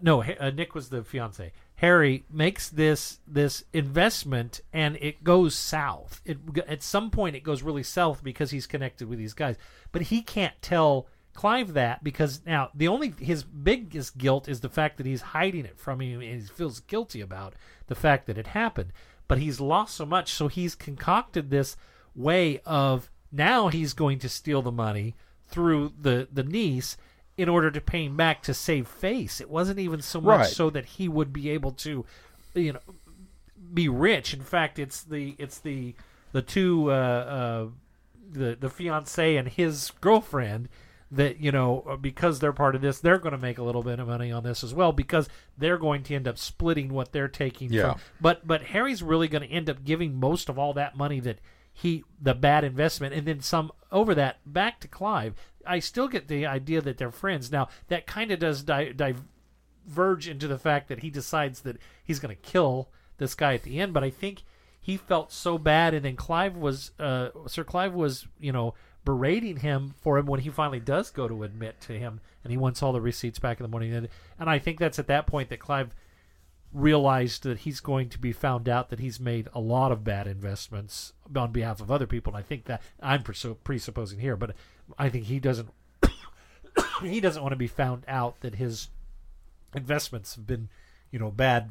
No, 0.00 0.22
uh, 0.22 0.50
Nick 0.50 0.74
was 0.74 0.88
the 0.88 1.04
fiance. 1.04 1.52
Harry 1.76 2.24
makes 2.30 2.70
this 2.70 3.18
this 3.26 3.64
investment, 3.72 4.60
and 4.72 4.96
it 4.96 5.22
goes 5.22 5.54
south. 5.54 6.20
It 6.24 6.38
at 6.66 6.82
some 6.82 7.10
point 7.10 7.36
it 7.36 7.42
goes 7.42 7.62
really 7.62 7.82
south 7.82 8.24
because 8.24 8.50
he's 8.50 8.66
connected 8.66 9.08
with 9.08 9.18
these 9.18 9.34
guys, 9.34 9.56
but 9.90 10.02
he 10.02 10.22
can't 10.22 10.54
tell 10.62 11.08
Clive 11.34 11.72
that 11.72 12.04
because 12.04 12.42
now 12.44 12.70
the 12.74 12.88
only 12.88 13.14
his 13.18 13.42
biggest 13.42 14.18
guilt 14.18 14.48
is 14.48 14.60
the 14.60 14.68
fact 14.68 14.98
that 14.98 15.06
he's 15.06 15.22
hiding 15.22 15.64
it 15.64 15.78
from 15.78 16.00
him, 16.00 16.20
and 16.20 16.40
he 16.42 16.46
feels 16.46 16.80
guilty 16.80 17.20
about 17.20 17.54
the 17.86 17.94
fact 17.94 18.26
that 18.26 18.38
it 18.38 18.48
happened. 18.48 18.92
But 19.28 19.38
he's 19.38 19.60
lost 19.60 19.94
so 19.94 20.04
much, 20.04 20.32
so 20.32 20.48
he's 20.48 20.74
concocted 20.74 21.50
this 21.50 21.76
way 22.14 22.60
of 22.66 23.10
now 23.30 23.68
he's 23.68 23.94
going 23.94 24.18
to 24.18 24.28
steal 24.28 24.60
the 24.60 24.70
money 24.70 25.16
through 25.46 25.94
the 25.98 26.28
the 26.30 26.42
niece 26.42 26.96
in 27.36 27.48
order 27.48 27.70
to 27.70 27.80
pay 27.80 28.04
him 28.04 28.16
back 28.16 28.42
to 28.42 28.52
save 28.54 28.86
face. 28.86 29.40
It 29.40 29.48
wasn't 29.50 29.78
even 29.78 30.02
so 30.02 30.20
much 30.20 30.38
Right. 30.40 30.46
so 30.48 30.70
that 30.70 30.84
he 30.84 31.08
would 31.08 31.32
be 31.32 31.48
able 31.50 31.72
to, 31.72 32.04
you 32.54 32.72
know, 32.74 32.80
be 33.72 33.88
rich. 33.88 34.34
In 34.34 34.42
fact, 34.42 34.78
it's 34.78 35.02
the 35.02 35.34
it's 35.38 35.58
the 35.58 35.94
the 36.32 36.42
two 36.42 36.90
uh, 36.90 36.94
uh, 36.94 37.66
the 38.30 38.56
the 38.58 38.68
fiance 38.68 39.36
and 39.36 39.48
his 39.48 39.92
girlfriend 40.00 40.68
that 41.10 41.38
you 41.40 41.52
know 41.52 41.98
because 42.00 42.38
they're 42.40 42.54
part 42.54 42.74
of 42.74 42.80
this 42.80 42.98
they're 43.00 43.18
going 43.18 43.32
to 43.32 43.38
make 43.38 43.58
a 43.58 43.62
little 43.62 43.82
bit 43.82 43.98
of 44.00 44.08
money 44.08 44.32
on 44.32 44.42
this 44.42 44.64
as 44.64 44.72
well 44.72 44.92
because 44.92 45.28
they're 45.58 45.76
going 45.76 46.02
to 46.02 46.14
end 46.14 46.26
up 46.26 46.38
splitting 46.38 46.88
what 46.90 47.12
they're 47.12 47.28
taking 47.28 47.70
Yeah. 47.70 47.92
from 47.92 48.00
but 48.18 48.46
but 48.46 48.62
Harry's 48.62 49.02
really 49.02 49.28
going 49.28 49.42
to 49.46 49.48
end 49.54 49.68
up 49.68 49.84
giving 49.84 50.18
most 50.18 50.48
of 50.48 50.58
all 50.58 50.72
that 50.72 50.96
money 50.96 51.20
that 51.20 51.38
he 51.72 52.04
the 52.20 52.34
bad 52.34 52.64
investment 52.64 53.14
and 53.14 53.26
then 53.26 53.40
some 53.40 53.72
over 53.90 54.14
that 54.14 54.38
back 54.46 54.80
to 54.80 54.88
Clive 54.88 55.34
I 55.66 55.78
still 55.78 56.08
get 56.08 56.28
the 56.28 56.44
idea 56.46 56.80
that 56.80 56.98
they're 56.98 57.12
friends. 57.12 57.52
Now 57.52 57.68
that 57.88 58.06
kind 58.06 58.30
of 58.30 58.38
does 58.38 58.62
di- 58.62 58.92
diverge 58.92 60.28
into 60.28 60.48
the 60.48 60.58
fact 60.58 60.88
that 60.88 61.00
he 61.00 61.10
decides 61.10 61.60
that 61.60 61.78
he's 62.04 62.18
going 62.18 62.34
to 62.34 62.42
kill 62.42 62.88
this 63.18 63.34
guy 63.34 63.54
at 63.54 63.62
the 63.62 63.80
end 63.80 63.92
but 63.92 64.02
I 64.02 64.10
think 64.10 64.42
he 64.80 64.96
felt 64.96 65.32
so 65.32 65.58
bad 65.58 65.94
and 65.94 66.04
then 66.04 66.16
Clive 66.16 66.56
was 66.56 66.90
uh, 66.98 67.28
Sir 67.46 67.64
Clive 67.64 67.94
was 67.94 68.26
you 68.40 68.52
know 68.52 68.74
berating 69.04 69.58
him 69.58 69.94
for 70.00 70.18
him 70.18 70.26
when 70.26 70.40
he 70.40 70.50
finally 70.50 70.80
does 70.80 71.10
go 71.10 71.26
to 71.28 71.42
admit 71.42 71.80
to 71.82 71.92
him 71.92 72.20
and 72.44 72.50
he 72.50 72.56
wants 72.56 72.82
all 72.82 72.92
the 72.92 73.00
receipts 73.00 73.38
back 73.38 73.58
in 73.58 73.64
the 73.64 73.68
morning 73.68 73.92
and, 73.94 74.08
and 74.38 74.50
I 74.50 74.58
think 74.58 74.78
that's 74.78 74.98
at 74.98 75.08
that 75.08 75.26
point 75.26 75.48
that 75.50 75.60
Clive 75.60 75.94
realized 76.72 77.42
that 77.42 77.60
he's 77.60 77.80
going 77.80 78.08
to 78.08 78.18
be 78.18 78.32
found 78.32 78.68
out 78.68 78.88
that 78.90 78.98
he's 79.00 79.20
made 79.20 79.48
a 79.52 79.60
lot 79.60 79.92
of 79.92 80.04
bad 80.04 80.26
investments 80.26 81.12
on 81.34 81.52
behalf 81.52 81.80
of 81.80 81.90
other 81.90 82.06
people. 82.06 82.34
And 82.34 82.42
I 82.42 82.46
think 82.46 82.64
that 82.64 82.82
I'm 83.00 83.22
presupposing 83.22 84.20
here 84.20 84.36
but 84.36 84.54
I 84.98 85.08
think 85.08 85.26
he 85.26 85.38
doesn't 85.38 85.68
he 87.02 87.20
doesn't 87.20 87.42
want 87.42 87.52
to 87.52 87.56
be 87.56 87.66
found 87.66 88.04
out 88.08 88.40
that 88.40 88.56
his 88.56 88.88
investments 89.74 90.34
have 90.34 90.46
been 90.46 90.68
you 91.10 91.18
know 91.18 91.30
bad 91.30 91.70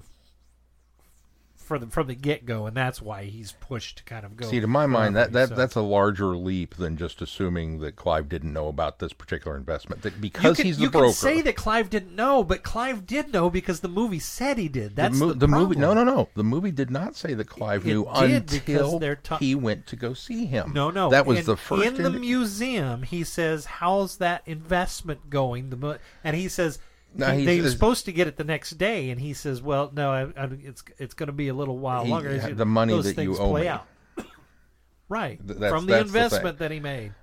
for 1.71 1.79
the 1.79 1.87
from 1.87 2.07
the 2.07 2.15
get 2.15 2.45
go, 2.45 2.65
and 2.65 2.75
that's 2.75 3.01
why 3.01 3.23
he's 3.23 3.53
pushed 3.53 3.99
to 3.99 4.03
kind 4.03 4.25
of 4.25 4.35
go. 4.35 4.45
See, 4.45 4.59
to 4.59 4.67
my 4.67 4.87
mind, 4.87 5.15
that, 5.15 5.31
that 5.31 5.49
he 5.49 5.55
that's 5.55 5.75
a 5.75 5.81
larger 5.81 6.35
leap 6.35 6.75
than 6.75 6.97
just 6.97 7.21
assuming 7.21 7.79
that 7.79 7.95
Clive 7.95 8.27
didn't 8.27 8.51
know 8.51 8.67
about 8.67 8.99
this 8.99 9.13
particular 9.13 9.55
investment. 9.55 10.01
That 10.01 10.19
because 10.19 10.57
can, 10.57 10.65
he's 10.65 10.75
the 10.75 10.83
you 10.83 10.89
broker. 10.91 11.05
can 11.05 11.13
say 11.13 11.41
that 11.43 11.55
Clive 11.55 11.89
didn't 11.89 12.13
know, 12.13 12.43
but 12.43 12.63
Clive 12.63 13.05
did 13.05 13.31
know 13.31 13.49
because 13.49 13.79
the 13.79 13.87
movie 13.87 14.19
said 14.19 14.57
he 14.57 14.67
did. 14.67 14.97
That's 14.97 15.17
the, 15.17 15.27
mo- 15.27 15.31
the, 15.31 15.39
the 15.39 15.47
movie. 15.47 15.75
No, 15.77 15.93
no, 15.93 16.03
no. 16.03 16.27
The 16.35 16.43
movie 16.43 16.71
did 16.71 16.91
not 16.91 17.15
say 17.15 17.35
that 17.35 17.47
Clive 17.47 17.87
It 17.87 17.91
knew 17.93 18.03
because 18.03 18.49
until 18.93 19.15
ta- 19.23 19.37
he 19.37 19.55
went 19.55 19.87
to 19.87 19.95
go 19.95 20.13
see 20.13 20.47
him. 20.47 20.73
No, 20.73 20.91
no. 20.91 21.09
That 21.09 21.25
was 21.25 21.39
in, 21.39 21.45
the 21.45 21.55
first. 21.55 21.85
in 21.85 22.03
the 22.03 22.09
museum. 22.09 23.03
He 23.03 23.23
says, 23.23 23.63
"How's 23.63 24.17
that 24.17 24.43
investment 24.45 25.29
going?" 25.29 25.69
The 25.69 25.77
mo-, 25.77 25.97
and 26.21 26.35
he 26.35 26.49
says. 26.49 26.79
No, 27.13 27.27
he- 27.31 27.39
he 27.41 27.45
they 27.45 27.61
were 27.61 27.69
supposed 27.69 28.05
to 28.05 28.11
get 28.13 28.27
it 28.27 28.37
the 28.37 28.43
next 28.43 28.71
day, 28.77 29.09
and 29.09 29.19
he 29.19 29.33
says, 29.33 29.61
"Well, 29.61 29.91
no, 29.93 30.11
I, 30.11 30.21
I, 30.41 30.49
it's 30.63 30.83
it's 30.97 31.13
going 31.13 31.27
to 31.27 31.33
be 31.33 31.49
a 31.49 31.53
little 31.53 31.77
while 31.77 32.05
He- 32.05 32.11
longer." 32.11 32.37
The 32.37 32.65
money 32.65 32.93
Those 32.93 33.13
that 33.13 33.23
you 33.23 33.37
owe 33.37 33.53
me. 33.55 33.67
out. 33.67 33.85
right 35.09 35.39
Th- 35.45 35.57
from 35.59 35.85
the 35.85 35.93
that's 35.93 36.11
the 36.11 36.17
investment 36.19 36.57
that 36.59 36.71
he 36.71 36.79
made. 36.79 37.13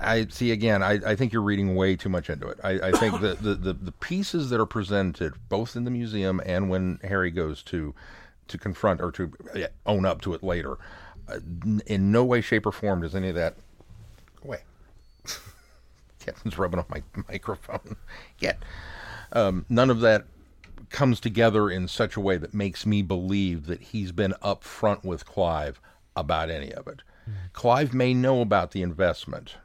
I 0.00 0.26
see 0.28 0.52
again. 0.52 0.82
I, 0.82 1.00
I 1.04 1.16
think 1.16 1.32
you're 1.32 1.42
reading 1.42 1.74
way 1.74 1.96
too 1.96 2.10
much 2.10 2.28
into 2.30 2.46
it. 2.48 2.60
I, 2.62 2.70
I 2.88 2.92
think 2.92 3.20
that 3.22 3.42
the, 3.42 3.54
the, 3.54 3.72
the 3.72 3.92
pieces 3.92 4.50
that 4.50 4.60
are 4.60 4.66
presented, 4.66 5.32
both 5.48 5.74
in 5.74 5.84
the 5.84 5.90
museum 5.90 6.40
and 6.44 6.68
when 6.68 6.98
Harry 7.02 7.30
goes 7.30 7.62
to 7.64 7.94
to 8.48 8.58
confront 8.58 9.00
or 9.00 9.10
to 9.12 9.32
own 9.86 10.04
up 10.04 10.20
to 10.22 10.34
it 10.34 10.42
later, 10.42 10.76
uh, 11.28 11.38
in 11.86 12.12
no 12.12 12.24
way, 12.24 12.40
shape, 12.42 12.66
or 12.66 12.72
form 12.72 13.00
does 13.00 13.14
any 13.14 13.30
of 13.30 13.34
that. 13.36 13.56
Wait, 14.44 14.60
Kevin's 16.20 16.58
rubbing 16.58 16.78
off 16.78 16.88
my 16.90 17.02
microphone. 17.28 17.96
Get 18.38 18.58
um, 19.32 19.64
none 19.68 19.90
of 19.90 20.00
that 20.00 20.24
comes 20.88 21.20
together 21.20 21.70
in 21.70 21.86
such 21.88 22.16
a 22.16 22.20
way 22.20 22.36
that 22.36 22.52
makes 22.52 22.84
me 22.84 23.02
believe 23.02 23.66
that 23.66 23.80
he's 23.80 24.12
been 24.12 24.34
upfront 24.42 25.04
with 25.04 25.24
Clive 25.24 25.80
about 26.16 26.50
any 26.50 26.72
of 26.72 26.88
it. 26.88 27.02
Clive 27.52 27.94
may 27.94 28.12
know 28.12 28.40
about 28.40 28.72
the 28.72 28.82
investment 28.82 29.56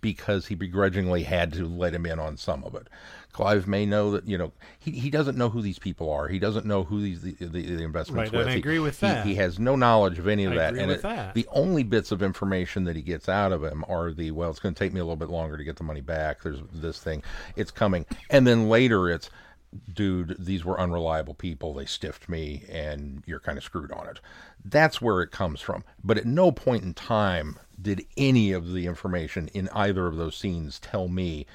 because 0.00 0.46
he 0.46 0.54
begrudgingly 0.54 1.24
had 1.24 1.52
to 1.52 1.66
let 1.66 1.94
him 1.94 2.06
in 2.06 2.18
on 2.20 2.36
some 2.36 2.62
of 2.62 2.74
it. 2.74 2.86
Clive 3.38 3.68
may 3.68 3.86
know 3.86 4.10
that 4.10 4.26
you 4.26 4.36
know 4.36 4.50
he, 4.80 4.90
he 4.90 5.10
doesn't 5.10 5.38
know 5.38 5.48
who 5.48 5.62
these 5.62 5.78
people 5.78 6.10
are. 6.10 6.26
He 6.26 6.40
doesn't 6.40 6.66
know 6.66 6.82
who 6.82 7.00
these 7.00 7.22
the, 7.22 7.34
the, 7.38 7.46
the 7.76 7.84
investments 7.84 8.32
Right, 8.32 8.36
with. 8.38 8.48
I 8.48 8.52
He- 8.54 8.58
agree 8.58 8.80
with 8.80 8.98
he- 8.98 9.06
that. 9.06 9.24
He, 9.24 9.36
has 9.36 9.60
no 9.60 9.76
knowledge 9.76 10.18
of 10.18 10.26
any 10.26 10.44
of 10.44 10.54
I 10.54 10.56
that. 10.56 10.74
and 10.74 10.90
it- 10.90 11.02
that. 11.02 11.34
the 11.34 11.46
only 11.52 11.84
bits 11.84 12.10
of 12.10 12.20
information 12.20 12.82
that 12.86 12.96
he 12.96 13.02
gets 13.02 13.28
out 13.28 13.52
of 13.52 13.62
him 13.62 13.84
are 13.88 14.10
the 14.12 14.32
well, 14.32 14.50
it's 14.50 14.58
going 14.58 14.74
to 14.74 14.78
take 14.78 14.92
me 14.92 14.98
a 14.98 15.04
little 15.04 15.14
bit 15.14 15.30
longer 15.30 15.56
to 15.56 15.62
get 15.62 15.76
the 15.76 15.84
money 15.84 16.00
back. 16.00 16.42
There's 16.42 16.58
this 16.72 16.98
thing, 16.98 17.22
it's 17.54 17.70
coming, 17.70 18.06
and 18.28 18.44
then 18.44 18.68
later 18.68 19.08
it's, 19.08 19.30
dude, 19.94 20.34
these 20.36 20.64
were 20.64 20.80
unreliable 20.80 21.34
people. 21.34 21.74
They 21.74 21.84
stiffed 21.86 22.28
me, 22.28 22.64
and 22.68 23.22
you're 23.24 23.38
kind 23.38 23.56
of 23.56 23.62
screwed 23.62 23.92
on 23.92 24.08
it. 24.08 24.18
That's 24.64 25.00
where 25.00 25.22
it 25.22 25.30
comes 25.30 25.60
from. 25.60 25.84
But 26.02 26.18
at 26.18 26.26
no 26.26 26.50
point 26.50 26.82
in 26.82 26.92
time 26.92 27.56
did 27.80 28.04
any 28.16 28.50
of 28.50 28.72
the 28.72 28.86
information 28.88 29.46
in 29.54 29.68
either 29.72 30.08
of 30.08 30.16
those 30.16 30.36
scenes 30.36 30.80
tell 30.80 31.06
me 31.06 31.46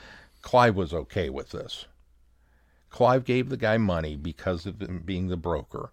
Clive 0.44 0.76
was 0.76 0.94
okay 0.94 1.30
with 1.32 1.50
this. 1.50 1.86
Clive 2.92 3.24
gave 3.24 3.50
the 3.50 3.58
guy 3.58 3.78
money 3.80 4.16
because 4.16 4.68
of 4.68 4.80
him 4.80 5.02
being 5.04 5.30
the 5.30 5.38
broker, 5.38 5.92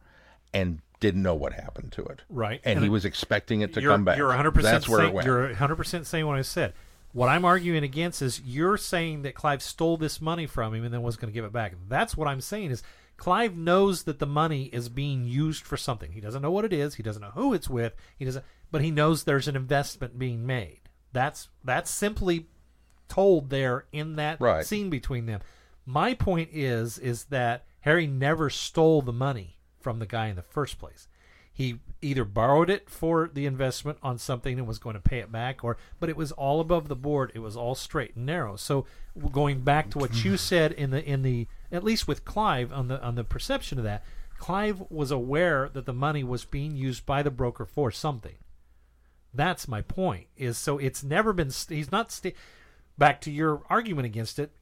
and 0.52 0.80
didn't 1.00 1.22
know 1.22 1.34
what 1.34 1.54
happened 1.54 1.92
to 1.92 2.04
it. 2.04 2.20
Right. 2.28 2.60
and, 2.62 2.74
And 2.76 2.80
he 2.84 2.88
it- 2.88 2.90
was 2.90 3.06
expecting 3.06 3.62
it 3.62 3.72
to 3.72 3.80
come 3.80 4.04
back. 4.04 4.18
You're 4.18 4.26
100 4.26 4.50
percent. 4.50 4.72
That's 4.74 4.88
where 4.88 4.98
saying, 4.98 5.10
it 5.10 5.14
went. 5.14 5.26
You're 5.26 5.46
100 5.46 5.76
percent 5.76 6.06
saying 6.06 6.26
what 6.26 6.36
I 6.36 6.42
said. 6.42 6.74
What 7.12 7.28
I'm 7.28 7.44
arguing 7.44 7.82
against 7.82 8.20
is 8.22 8.40
you're 8.42 8.76
saying 8.76 9.22
that 9.22 9.34
Clive 9.34 9.62
stole 9.62 9.96
this 9.96 10.20
money 10.20 10.46
from 10.46 10.74
him 10.74 10.84
and 10.84 10.92
then 10.94 11.02
was 11.02 11.16
going 11.16 11.32
to 11.32 11.34
give 11.34 11.44
it 11.44 11.52
back. 11.52 11.72
That's 11.88 12.16
what 12.16 12.28
I'm 12.28 12.40
saying 12.40 12.70
is 12.70 12.82
Clive 13.16 13.56
knows 13.56 14.04
that 14.04 14.18
the 14.20 14.26
money 14.26 14.64
is 14.66 14.88
being 14.88 15.24
used 15.24 15.64
for 15.64 15.76
something. 15.76 16.12
He 16.12 16.20
doesn't 16.20 16.40
know 16.42 16.52
what 16.52 16.64
it 16.64 16.72
is. 16.72 16.94
He 16.96 17.02
doesn't 17.02 17.22
know 17.22 17.32
who 17.34 17.52
it's 17.52 17.68
with. 17.68 17.94
He 18.16 18.24
doesn't, 18.24 18.44
but 18.70 18.82
he 18.82 18.90
knows 18.90 19.24
there's 19.24 19.48
an 19.48 19.56
investment 19.56 20.18
being 20.18 20.46
made. 20.46 20.80
That's 21.12 21.48
that's 21.64 21.90
simply 21.90 22.46
told 23.10 23.50
there 23.50 23.84
in 23.92 24.16
that 24.16 24.40
Right. 24.40 24.64
scene 24.64 24.88
between 24.88 25.26
them. 25.26 25.40
My 25.84 26.14
point 26.14 26.48
is 26.52 26.96
is 26.98 27.24
that 27.24 27.66
Harry 27.80 28.06
never 28.06 28.48
stole 28.48 29.02
the 29.02 29.12
money 29.12 29.58
from 29.78 29.98
the 29.98 30.06
guy 30.06 30.28
in 30.28 30.36
the 30.36 30.42
first 30.42 30.78
place. 30.78 31.08
He 31.52 31.80
either 32.00 32.24
borrowed 32.24 32.70
it 32.70 32.88
for 32.88 33.28
the 33.32 33.44
investment 33.44 33.98
on 34.02 34.16
something 34.16 34.58
and 34.58 34.66
was 34.66 34.78
going 34.78 34.94
to 34.94 35.00
pay 35.00 35.18
it 35.18 35.30
back, 35.30 35.62
or 35.62 35.76
but 35.98 36.08
it 36.08 36.16
was 36.16 36.32
all 36.32 36.60
above 36.60 36.88
the 36.88 36.96
board. 36.96 37.32
It 37.34 37.40
was 37.40 37.56
all 37.56 37.74
straight 37.74 38.16
and 38.16 38.24
narrow. 38.24 38.56
So 38.56 38.86
going 39.32 39.60
back 39.60 39.90
to 39.90 39.98
what 39.98 40.24
you 40.24 40.36
said 40.38 40.72
in 40.72 40.90
the 40.90 41.04
in 41.04 41.20
the 41.22 41.48
at 41.70 41.84
least 41.84 42.08
with 42.08 42.24
Clive 42.24 42.72
on 42.72 42.88
the 42.88 43.02
on 43.02 43.14
the 43.16 43.24
perception 43.24 43.76
of 43.78 43.84
that, 43.84 44.04
Clive 44.38 44.82
was 44.90 45.10
aware 45.10 45.68
that 45.74 45.84
the 45.84 45.92
money 45.92 46.24
was 46.24 46.44
being 46.46 46.76
used 46.76 47.04
by 47.04 47.22
the 47.22 47.30
broker 47.30 47.66
for 47.66 47.90
something. 47.90 48.36
That's 49.34 49.68
my 49.68 49.82
point. 49.82 50.26
Is 50.36 50.56
so 50.58 50.78
it's 50.78 51.02
never 51.04 51.32
been. 51.32 51.50
St- 51.50 51.76
he's 51.76 51.92
not. 51.92 52.10
St- 52.10 52.34
back 53.00 53.20
to 53.22 53.32
your 53.32 53.62
argument 53.68 54.06
against 54.06 54.38
it. 54.38 54.52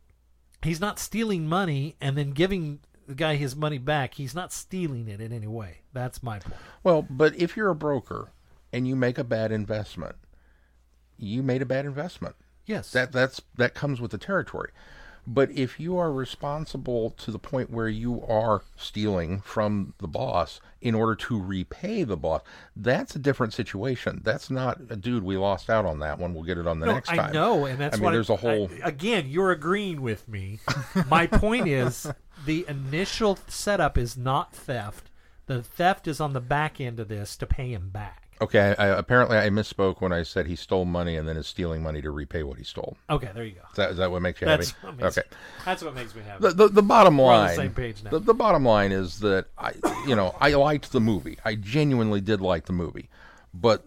He's 0.63 0.81
not 0.81 0.99
stealing 0.99 1.47
money 1.47 1.97
and 2.01 2.17
then 2.17 2.31
giving 2.31 2.79
the 3.07 3.15
guy 3.15 3.35
his 3.35 3.57
money 3.57 3.79
back. 3.79 4.15
He's 4.15 4.35
not 4.35 4.53
stealing 4.53 5.09
it 5.09 5.21
in 5.21 5.33
any 5.33 5.49
way. 5.49 5.81
That's 5.93 6.23
my 6.23 6.39
point. 6.39 6.57
Well, 6.85 7.07
but 7.11 7.35
if 7.37 7.57
you're 7.57 7.69
a 7.69 7.75
broker 7.75 8.31
and 8.73 8.87
you 8.87 8.95
make 8.95 9.19
a 9.19 9.25
bad 9.25 9.51
investment, 9.51 10.15
you 11.17 11.43
made 11.43 11.63
a 11.63 11.67
bad 11.67 11.85
investment. 11.85 12.37
Yes. 12.65 12.93
That 12.93 13.13
that's 13.13 13.43
that 13.57 13.75
comes 13.75 14.01
with 14.01 14.13
the 14.13 14.19
territory. 14.19 14.71
But 15.31 15.51
if 15.51 15.79
you 15.79 15.99
are 15.99 16.11
responsible 16.11 17.11
to 17.11 17.31
the 17.31 17.39
point 17.39 17.69
where 17.71 17.89
you 17.89 18.25
are 18.27 18.63
stealing 18.77 19.41
from 19.43 19.93
the 19.99 20.09
boss 20.09 20.59
in 20.81 20.95
order 20.95 21.15
to 21.17 21.39
repay 21.39 22.03
the 22.03 22.17
boss, 22.17 22.41
that's 22.75 23.15
a 23.15 23.19
different 23.19 23.53
situation. 23.53 24.23
That's 24.25 24.49
not, 24.49 24.81
a 24.89 24.97
dude, 24.97 25.23
we 25.23 25.37
lost 25.37 25.69
out 25.69 25.85
on 25.85 25.99
that 25.99 26.19
one. 26.19 26.33
We'll 26.33 26.45
get 26.45 26.57
it 26.57 26.67
on 26.67 26.81
the 26.81 26.87
No, 26.87 26.95
next 26.95 27.11
time. 27.11 27.21
I 27.21 27.31
know, 27.33 27.67
and 27.67 27.79
that's 27.79 27.99
I 27.99 28.01
mean, 28.01 28.11
there's 28.13 28.31
a 28.31 28.33
a 28.33 28.37
whole. 28.37 28.71
again, 28.83 29.29
you're 29.29 29.51
agreeing 29.51 30.01
with 30.01 30.27
me. 30.27 30.61
My 31.09 31.27
point 31.27 31.69
is 31.69 32.11
the 32.47 32.65
initial 32.67 33.39
setup 33.49 33.99
is 33.99 34.17
not 34.17 34.55
theft. 34.55 35.11
The 35.45 35.63
theft 35.63 36.09
is 36.09 36.23
on 36.23 36.33
the 36.33 36.41
back 36.41 36.81
end 36.81 36.99
of 37.01 37.09
this 37.09 37.37
to 37.37 37.47
pay 37.47 37.75
him 37.75 37.91
back. 37.91 38.28
Okay, 38.41 38.75
I, 38.79 38.87
apparently 38.89 39.37
I 39.37 39.51
misspoke 39.51 40.01
when 40.01 40.13
I 40.13 40.23
said 40.23 40.47
he 40.47 40.55
stole 40.55 40.85
money 40.85 41.17
and 41.17 41.29
then 41.29 41.37
is 41.37 41.47
stealing 41.47 41.83
money 41.83 42.01
to 42.03 42.11
repay 42.11 42.43
what 42.45 42.57
he 42.59 42.65
stole. 42.65 42.97
Okay, 43.11 43.31
there 43.35 43.45
you 43.45 43.53
go. 43.53 43.63
Is 43.71 43.77
that, 43.77 43.91
is 43.91 43.97
that 43.97 44.11
what 44.11 44.23
makes 44.23 44.41
you 44.41 44.47
That's 44.47 44.71
happy? 44.71 45.03
makes, 45.03 45.19
okay. 45.19 45.29
That's 45.65 45.83
what 45.83 45.95
makes 45.95 46.15
me 46.15 46.23
happy. 46.23 46.43
The, 46.43 46.51
the, 46.53 46.69
the 46.69 46.83
bottom 46.83 47.19
We're 47.19 47.33
on 47.33 47.41
line. 47.41 47.49
the 47.49 47.55
same 47.55 47.75
page 47.75 48.05
now. 48.05 48.11
The, 48.11 48.21
the 48.21 48.35
bottom 48.35 48.65
line 48.65 48.93
is 48.93 49.19
that 49.21 49.47
I, 49.59 49.75
you 50.07 50.15
know, 50.15 50.37
I 50.41 50.51
liked 50.55 50.93
the 50.93 51.01
movie. 51.01 51.39
I 51.45 51.57
genuinely 51.57 52.21
did 52.21 52.41
like 52.41 52.67
the 52.67 52.73
movie, 52.73 53.09
but 53.53 53.85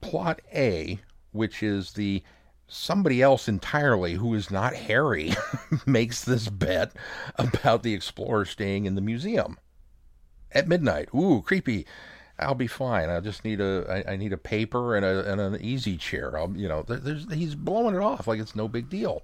plot 0.00 0.40
A, 0.54 1.00
which 1.32 1.62
is 1.62 1.92
the 1.92 2.22
somebody 2.66 3.22
else 3.22 3.48
entirely 3.48 4.14
who 4.14 4.34
is 4.34 4.50
not 4.50 4.74
Harry, 4.74 5.32
makes 5.86 6.24
this 6.24 6.48
bet 6.48 6.92
about 7.36 7.82
the 7.82 7.94
explorer 7.94 8.44
staying 8.44 8.84
in 8.84 8.94
the 8.94 9.00
museum 9.00 9.58
at 10.52 10.68
midnight. 10.68 11.08
Ooh, 11.14 11.42
creepy. 11.42 11.86
I'll 12.38 12.54
be 12.54 12.66
fine. 12.66 13.08
I 13.10 13.20
just 13.20 13.44
need 13.44 13.60
a 13.60 14.04
I, 14.08 14.12
I 14.12 14.16
need 14.16 14.32
a 14.32 14.36
paper 14.36 14.96
and 14.96 15.04
a 15.04 15.30
and 15.30 15.40
an 15.40 15.60
easy 15.60 15.96
chair. 15.96 16.36
I'll 16.36 16.52
you 16.56 16.68
know 16.68 16.82
there, 16.82 16.98
there's 16.98 17.32
he's 17.32 17.54
blowing 17.54 17.94
it 17.94 18.00
off 18.00 18.26
like 18.26 18.40
it's 18.40 18.56
no 18.56 18.66
big 18.68 18.88
deal, 18.90 19.22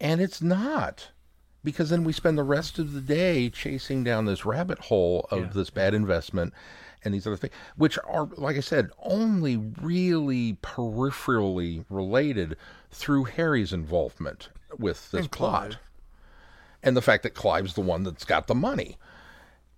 and 0.00 0.20
it's 0.20 0.40
not 0.42 1.08
because 1.64 1.90
then 1.90 2.04
we 2.04 2.12
spend 2.12 2.38
the 2.38 2.44
rest 2.44 2.78
of 2.78 2.92
the 2.92 3.00
day 3.00 3.50
chasing 3.50 4.04
down 4.04 4.24
this 4.24 4.44
rabbit 4.46 4.78
hole 4.78 5.26
of 5.32 5.40
Yeah. 5.40 5.50
this 5.52 5.70
bad 5.70 5.94
investment 5.94 6.54
and 7.04 7.12
these 7.12 7.26
other 7.26 7.36
things, 7.36 7.52
which 7.76 7.98
are, 8.04 8.28
like 8.36 8.56
I 8.56 8.60
said, 8.60 8.90
only 9.02 9.56
really 9.56 10.54
peripherally 10.62 11.84
related 11.90 12.56
through 12.92 13.24
Harry's 13.24 13.72
involvement 13.72 14.48
with 14.78 15.10
this 15.10 15.22
And 15.22 15.30
plot. 15.32 15.60
Clive. 15.70 15.80
And 16.84 16.96
the 16.96 17.02
fact 17.02 17.24
that 17.24 17.34
Clive's 17.34 17.74
the 17.74 17.80
one 17.80 18.04
that's 18.04 18.24
got 18.24 18.46
the 18.46 18.54
money. 18.54 18.96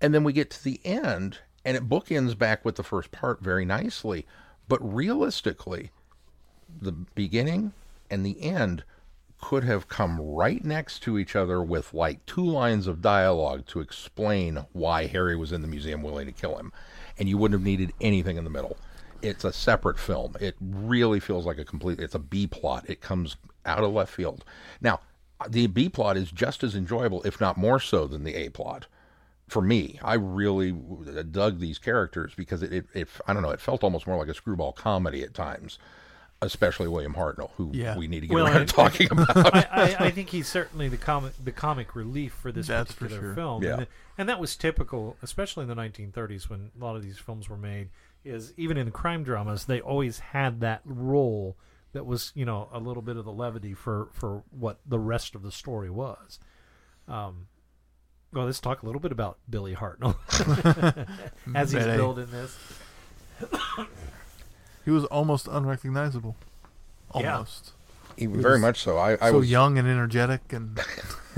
And 0.00 0.14
then 0.14 0.24
we 0.24 0.32
get 0.34 0.50
to 0.50 0.62
the 0.64 0.80
end, 0.84 1.38
and 1.64 1.76
it 1.76 1.88
bookends 1.88 2.36
back 2.36 2.64
with 2.64 2.76
the 2.76 2.82
first 2.82 3.10
part 3.10 3.40
very 3.40 3.64
nicely. 3.64 4.26
But 4.68 4.78
realistically, 4.82 5.90
the 6.80 6.92
beginning 6.92 7.72
and 8.10 8.24
the 8.24 8.40
end 8.42 8.84
could 9.40 9.64
have 9.64 9.88
come 9.88 10.20
right 10.20 10.64
next 10.64 11.00
to 11.00 11.18
each 11.18 11.36
other 11.36 11.62
with 11.62 11.94
like 11.94 12.24
two 12.26 12.44
lines 12.44 12.86
of 12.86 13.00
dialogue 13.00 13.66
to 13.66 13.80
explain 13.80 14.64
why 14.72 15.06
Harry 15.06 15.36
was 15.36 15.52
in 15.52 15.62
the 15.62 15.68
museum 15.68 16.02
willing 16.02 16.26
to 16.26 16.32
kill 16.32 16.56
him. 16.56 16.72
And 17.18 17.28
you 17.28 17.38
wouldn't 17.38 17.60
have 17.60 17.64
needed 17.64 17.92
anything 18.00 18.36
in 18.36 18.44
the 18.44 18.50
middle. 18.50 18.76
It's 19.22 19.44
a 19.44 19.52
separate 19.52 19.98
film. 19.98 20.36
It 20.40 20.56
really 20.60 21.20
feels 21.20 21.46
like 21.46 21.58
a 21.58 21.64
complete 21.64 22.00
it's 22.00 22.14
a 22.14 22.20
B 22.20 22.46
plot. 22.46 22.88
It 22.88 23.00
comes 23.00 23.36
out 23.64 23.84
of 23.84 23.92
left 23.92 24.12
field. 24.12 24.44
Now, 24.80 25.00
the 25.48 25.68
B 25.68 25.88
plot 25.88 26.16
is 26.16 26.32
just 26.32 26.64
as 26.64 26.74
enjoyable, 26.74 27.22
if 27.22 27.40
not 27.40 27.56
more 27.56 27.78
so, 27.78 28.06
than 28.06 28.24
the 28.24 28.34
A 28.34 28.48
plot. 28.48 28.86
For 29.48 29.62
me, 29.62 29.98
I 30.02 30.14
really 30.14 30.72
dug 31.30 31.58
these 31.58 31.78
characters 31.78 32.32
because 32.36 32.62
it, 32.62 32.72
it, 32.72 32.86
it 32.94 33.08
I 33.26 33.32
don't 33.32 33.42
know, 33.42 33.50
it 33.50 33.60
felt 33.60 33.82
almost 33.82 34.06
more 34.06 34.16
like 34.18 34.28
a 34.28 34.34
screwball 34.34 34.72
comedy 34.72 35.22
at 35.22 35.32
times, 35.34 35.78
especially 36.42 36.86
William 36.88 37.14
Hartnell, 37.14 37.50
who 37.56 37.70
Yeah. 37.72 37.96
we 37.96 38.06
need 38.08 38.20
to 38.20 38.26
get 38.26 38.34
Well, 38.34 38.46
around 38.46 38.56
and- 38.58 38.68
to 38.68 38.74
talking 38.82 39.08
about. 39.10 39.36
I, 39.54 39.66
I, 39.70 39.96
I 40.06 40.10
think 40.10 40.28
he's 40.30 40.46
certainly 40.48 40.88
the 40.88 40.96
comic 40.98 41.32
the 41.42 41.52
comic 41.52 41.96
relief 41.96 42.32
for 42.34 42.52
this 42.52 42.66
That's 42.68 42.92
for 42.92 43.06
particular 43.06 43.28
sure. 43.28 43.34
film. 43.34 43.62
Yeah. 43.62 43.68
And, 43.70 43.78
th- 43.78 43.88
and 44.18 44.28
that 44.28 44.38
was 44.38 44.54
typical, 44.56 45.16
especially 45.22 45.62
in 45.62 45.68
the 45.68 45.74
1930s 45.76 46.48
when 46.50 46.70
a 46.78 46.84
lot 46.84 46.94
of 46.96 47.02
these 47.02 47.18
films 47.18 47.48
were 47.48 47.56
made. 47.56 47.88
Is 48.24 48.52
even 48.56 48.76
in 48.76 48.90
crime 48.90 49.22
dramas, 49.24 49.64
they 49.64 49.80
always 49.80 50.18
had 50.18 50.60
that 50.60 50.82
role 50.84 51.56
that 51.92 52.04
was, 52.04 52.32
you 52.34 52.44
know, 52.44 52.68
a 52.72 52.78
little 52.80 53.02
bit 53.02 53.16
of 53.16 53.24
the 53.24 53.32
levity 53.32 53.72
for 53.72 54.08
for 54.12 54.42
what 54.50 54.80
the 54.84 54.98
rest 54.98 55.34
of 55.34 55.42
the 55.42 55.52
story 55.52 55.88
was. 55.88 56.38
Um, 57.06 57.46
well, 58.32 58.44
let's 58.46 58.60
talk 58.60 58.82
a 58.82 58.86
little 58.86 59.00
bit 59.00 59.12
about 59.12 59.38
Billy 59.48 59.74
Hartnell 59.74 60.16
as 61.54 61.72
he's 61.72 61.84
Betty. 61.84 61.96
billed 61.96 62.18
in 62.18 62.30
this. 62.30 62.56
He 64.84 64.90
was 64.90 65.04
almost 65.06 65.48
unrecognizable. 65.48 66.36
Yeah. 67.14 67.34
Almost. 67.34 67.72
Very 68.18 68.58
much 68.58 68.80
so. 68.80 68.96
I, 68.98 69.12
I 69.14 69.30
so 69.30 69.38
was 69.38 69.50
young 69.50 69.78
and 69.78 69.86
energetic 69.86 70.52
and 70.52 70.78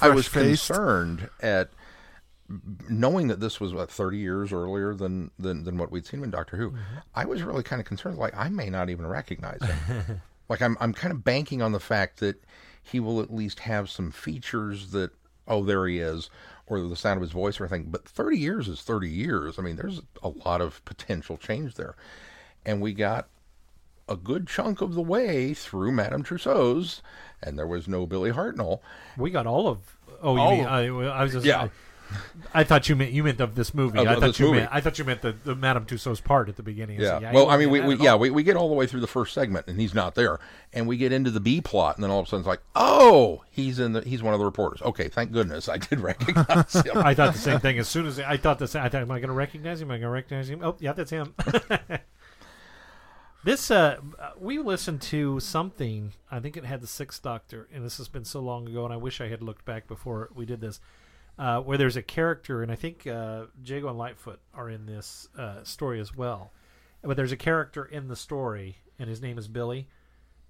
I 0.00 0.08
was 0.08 0.26
fresh-faced. 0.26 0.66
concerned 0.66 1.30
at 1.40 1.70
knowing 2.88 3.28
that 3.28 3.40
this 3.40 3.60
was 3.60 3.72
what 3.72 3.88
30 3.90 4.18
years 4.18 4.52
earlier 4.52 4.92
than 4.94 5.30
than, 5.38 5.64
than 5.64 5.78
what 5.78 5.90
we'd 5.92 6.04
seen 6.04 6.22
in 6.24 6.30
Doctor 6.30 6.56
Who. 6.56 6.70
Mm-hmm. 6.70 6.98
I 7.14 7.24
was 7.24 7.42
really 7.42 7.62
kind 7.62 7.80
of 7.80 7.86
concerned 7.86 8.18
like 8.18 8.36
I 8.36 8.48
may 8.48 8.68
not 8.70 8.90
even 8.90 9.06
recognize 9.06 9.60
him. 9.62 10.20
like 10.48 10.60
I'm 10.60 10.76
I'm 10.80 10.92
kind 10.92 11.12
of 11.12 11.22
banking 11.24 11.62
on 11.62 11.72
the 11.72 11.80
fact 11.80 12.18
that 12.20 12.42
he 12.82 12.98
will 12.98 13.20
at 13.20 13.32
least 13.32 13.60
have 13.60 13.88
some 13.88 14.10
features 14.10 14.90
that 14.90 15.12
oh 15.48 15.64
there 15.64 15.86
he 15.86 15.98
is 15.98 16.30
or 16.66 16.80
the 16.80 16.96
sound 16.96 17.18
of 17.18 17.22
his 17.22 17.32
voice 17.32 17.60
or 17.60 17.64
anything. 17.64 17.90
But 17.90 18.06
30 18.08 18.38
years 18.38 18.68
is 18.68 18.82
30 18.82 19.08
years. 19.10 19.58
I 19.58 19.62
mean, 19.62 19.76
there's 19.76 20.00
a 20.22 20.28
lot 20.28 20.60
of 20.60 20.82
potential 20.84 21.36
change 21.36 21.74
there. 21.74 21.96
And 22.64 22.80
we 22.80 22.92
got 22.94 23.28
a 24.08 24.16
good 24.16 24.46
chunk 24.46 24.80
of 24.80 24.94
the 24.94 25.02
way 25.02 25.54
through 25.54 25.92
Madame 25.92 26.22
Tussauds, 26.22 27.00
and 27.42 27.58
there 27.58 27.66
was 27.66 27.88
no 27.88 28.06
Billy 28.06 28.30
Hartnell. 28.30 28.80
We 29.16 29.30
got 29.30 29.46
all 29.46 29.68
of. 29.68 29.96
Oh, 30.22 30.34
you 30.36 30.40
All 30.40 30.50
mean 30.52 30.60
of- 30.64 30.70
I, 30.70 30.86
I 31.18 31.22
was 31.24 31.32
just. 31.32 31.44
Yeah. 31.46 31.62
I, 31.62 31.70
I 32.54 32.64
thought 32.64 32.88
you 32.88 32.96
meant 32.96 33.12
you 33.12 33.24
meant 33.24 33.40
of 33.40 33.54
this 33.54 33.74
movie. 33.74 33.98
Of- 33.98 34.06
I 34.06 34.14
of 34.14 34.20
thought 34.20 34.38
you 34.38 34.46
movie. 34.46 34.58
meant 34.60 34.70
I 34.72 34.80
thought 34.80 34.98
you 34.98 35.04
meant 35.04 35.22
the, 35.22 35.34
the 35.44 35.54
Madame 35.54 35.86
Tussauds 35.86 36.22
part 36.22 36.48
at 36.48 36.56
the 36.56 36.62
beginning. 36.62 37.00
Yeah. 37.00 37.20
So, 37.20 37.30
well, 37.32 37.50
I 37.50 37.56
mean, 37.56 37.70
we, 37.70 37.80
we 37.80 37.96
yeah 37.96 38.14
we, 38.14 38.30
we 38.30 38.42
get 38.42 38.56
all 38.56 38.68
the 38.68 38.74
way 38.74 38.86
through 38.86 39.00
the 39.00 39.06
first 39.06 39.34
segment 39.34 39.66
and 39.66 39.80
he's 39.80 39.94
not 39.94 40.14
there, 40.14 40.38
and 40.72 40.86
we 40.86 40.96
get 40.96 41.12
into 41.12 41.30
the 41.30 41.40
B 41.40 41.60
plot, 41.60 41.96
and 41.96 42.04
then 42.04 42.10
all 42.10 42.20
of 42.20 42.26
a 42.26 42.28
sudden 42.28 42.40
it's 42.40 42.48
like, 42.48 42.62
oh, 42.76 43.42
he's 43.50 43.78
in 43.78 43.92
the 43.92 44.02
he's 44.02 44.22
one 44.22 44.34
of 44.34 44.40
the 44.40 44.46
reporters. 44.46 44.82
Okay, 44.82 45.08
thank 45.08 45.32
goodness 45.32 45.68
I 45.68 45.78
did 45.78 46.00
recognize 46.00 46.72
him. 46.72 46.98
I 46.98 47.14
thought 47.14 47.34
the 47.34 47.38
same 47.38 47.60
thing. 47.60 47.78
As 47.78 47.88
soon 47.88 48.06
as 48.06 48.18
I 48.18 48.36
thought 48.36 48.58
the 48.58 48.68
same, 48.68 48.82
I 48.82 48.88
thought, 48.88 49.02
am 49.02 49.10
I 49.10 49.18
going 49.18 49.28
to 49.28 49.34
recognize 49.34 49.80
him? 49.80 49.90
Am 49.90 49.92
I 49.92 49.98
going 49.98 50.02
to 50.02 50.08
recognize 50.10 50.48
him? 50.48 50.60
Oh, 50.62 50.76
yeah, 50.80 50.92
that's 50.92 51.10
him. 51.10 51.34
this, 53.44 53.70
uh, 53.70 53.98
we 54.38 54.58
listened 54.58 55.02
to 55.02 55.40
something. 55.40 56.12
I 56.30 56.40
think 56.40 56.56
it 56.56 56.64
had 56.64 56.80
the 56.80 56.86
Sixth 56.86 57.22
Doctor, 57.22 57.68
and 57.72 57.84
this 57.84 57.98
has 57.98 58.08
been 58.08 58.24
so 58.24 58.40
long 58.40 58.68
ago, 58.68 58.84
and 58.84 58.92
I 58.92 58.96
wish 58.96 59.20
I 59.20 59.28
had 59.28 59.42
looked 59.42 59.64
back 59.64 59.88
before 59.88 60.30
we 60.34 60.46
did 60.46 60.60
this. 60.60 60.80
Uh, 61.38 61.60
where 61.60 61.78
there's 61.78 61.96
a 61.96 62.02
character, 62.02 62.62
and 62.62 62.70
I 62.70 62.74
think 62.74 63.06
uh, 63.06 63.46
Jago 63.64 63.88
and 63.88 63.98
Lightfoot 63.98 64.38
are 64.54 64.68
in 64.68 64.86
this 64.86 65.28
uh, 65.36 65.64
story 65.64 65.98
as 65.98 66.14
well. 66.14 66.52
But 67.02 67.16
there's 67.16 67.32
a 67.32 67.36
character 67.36 67.84
in 67.84 68.08
the 68.08 68.16
story, 68.16 68.76
and 68.98 69.08
his 69.08 69.20
name 69.20 69.38
is 69.38 69.48
Billy, 69.48 69.88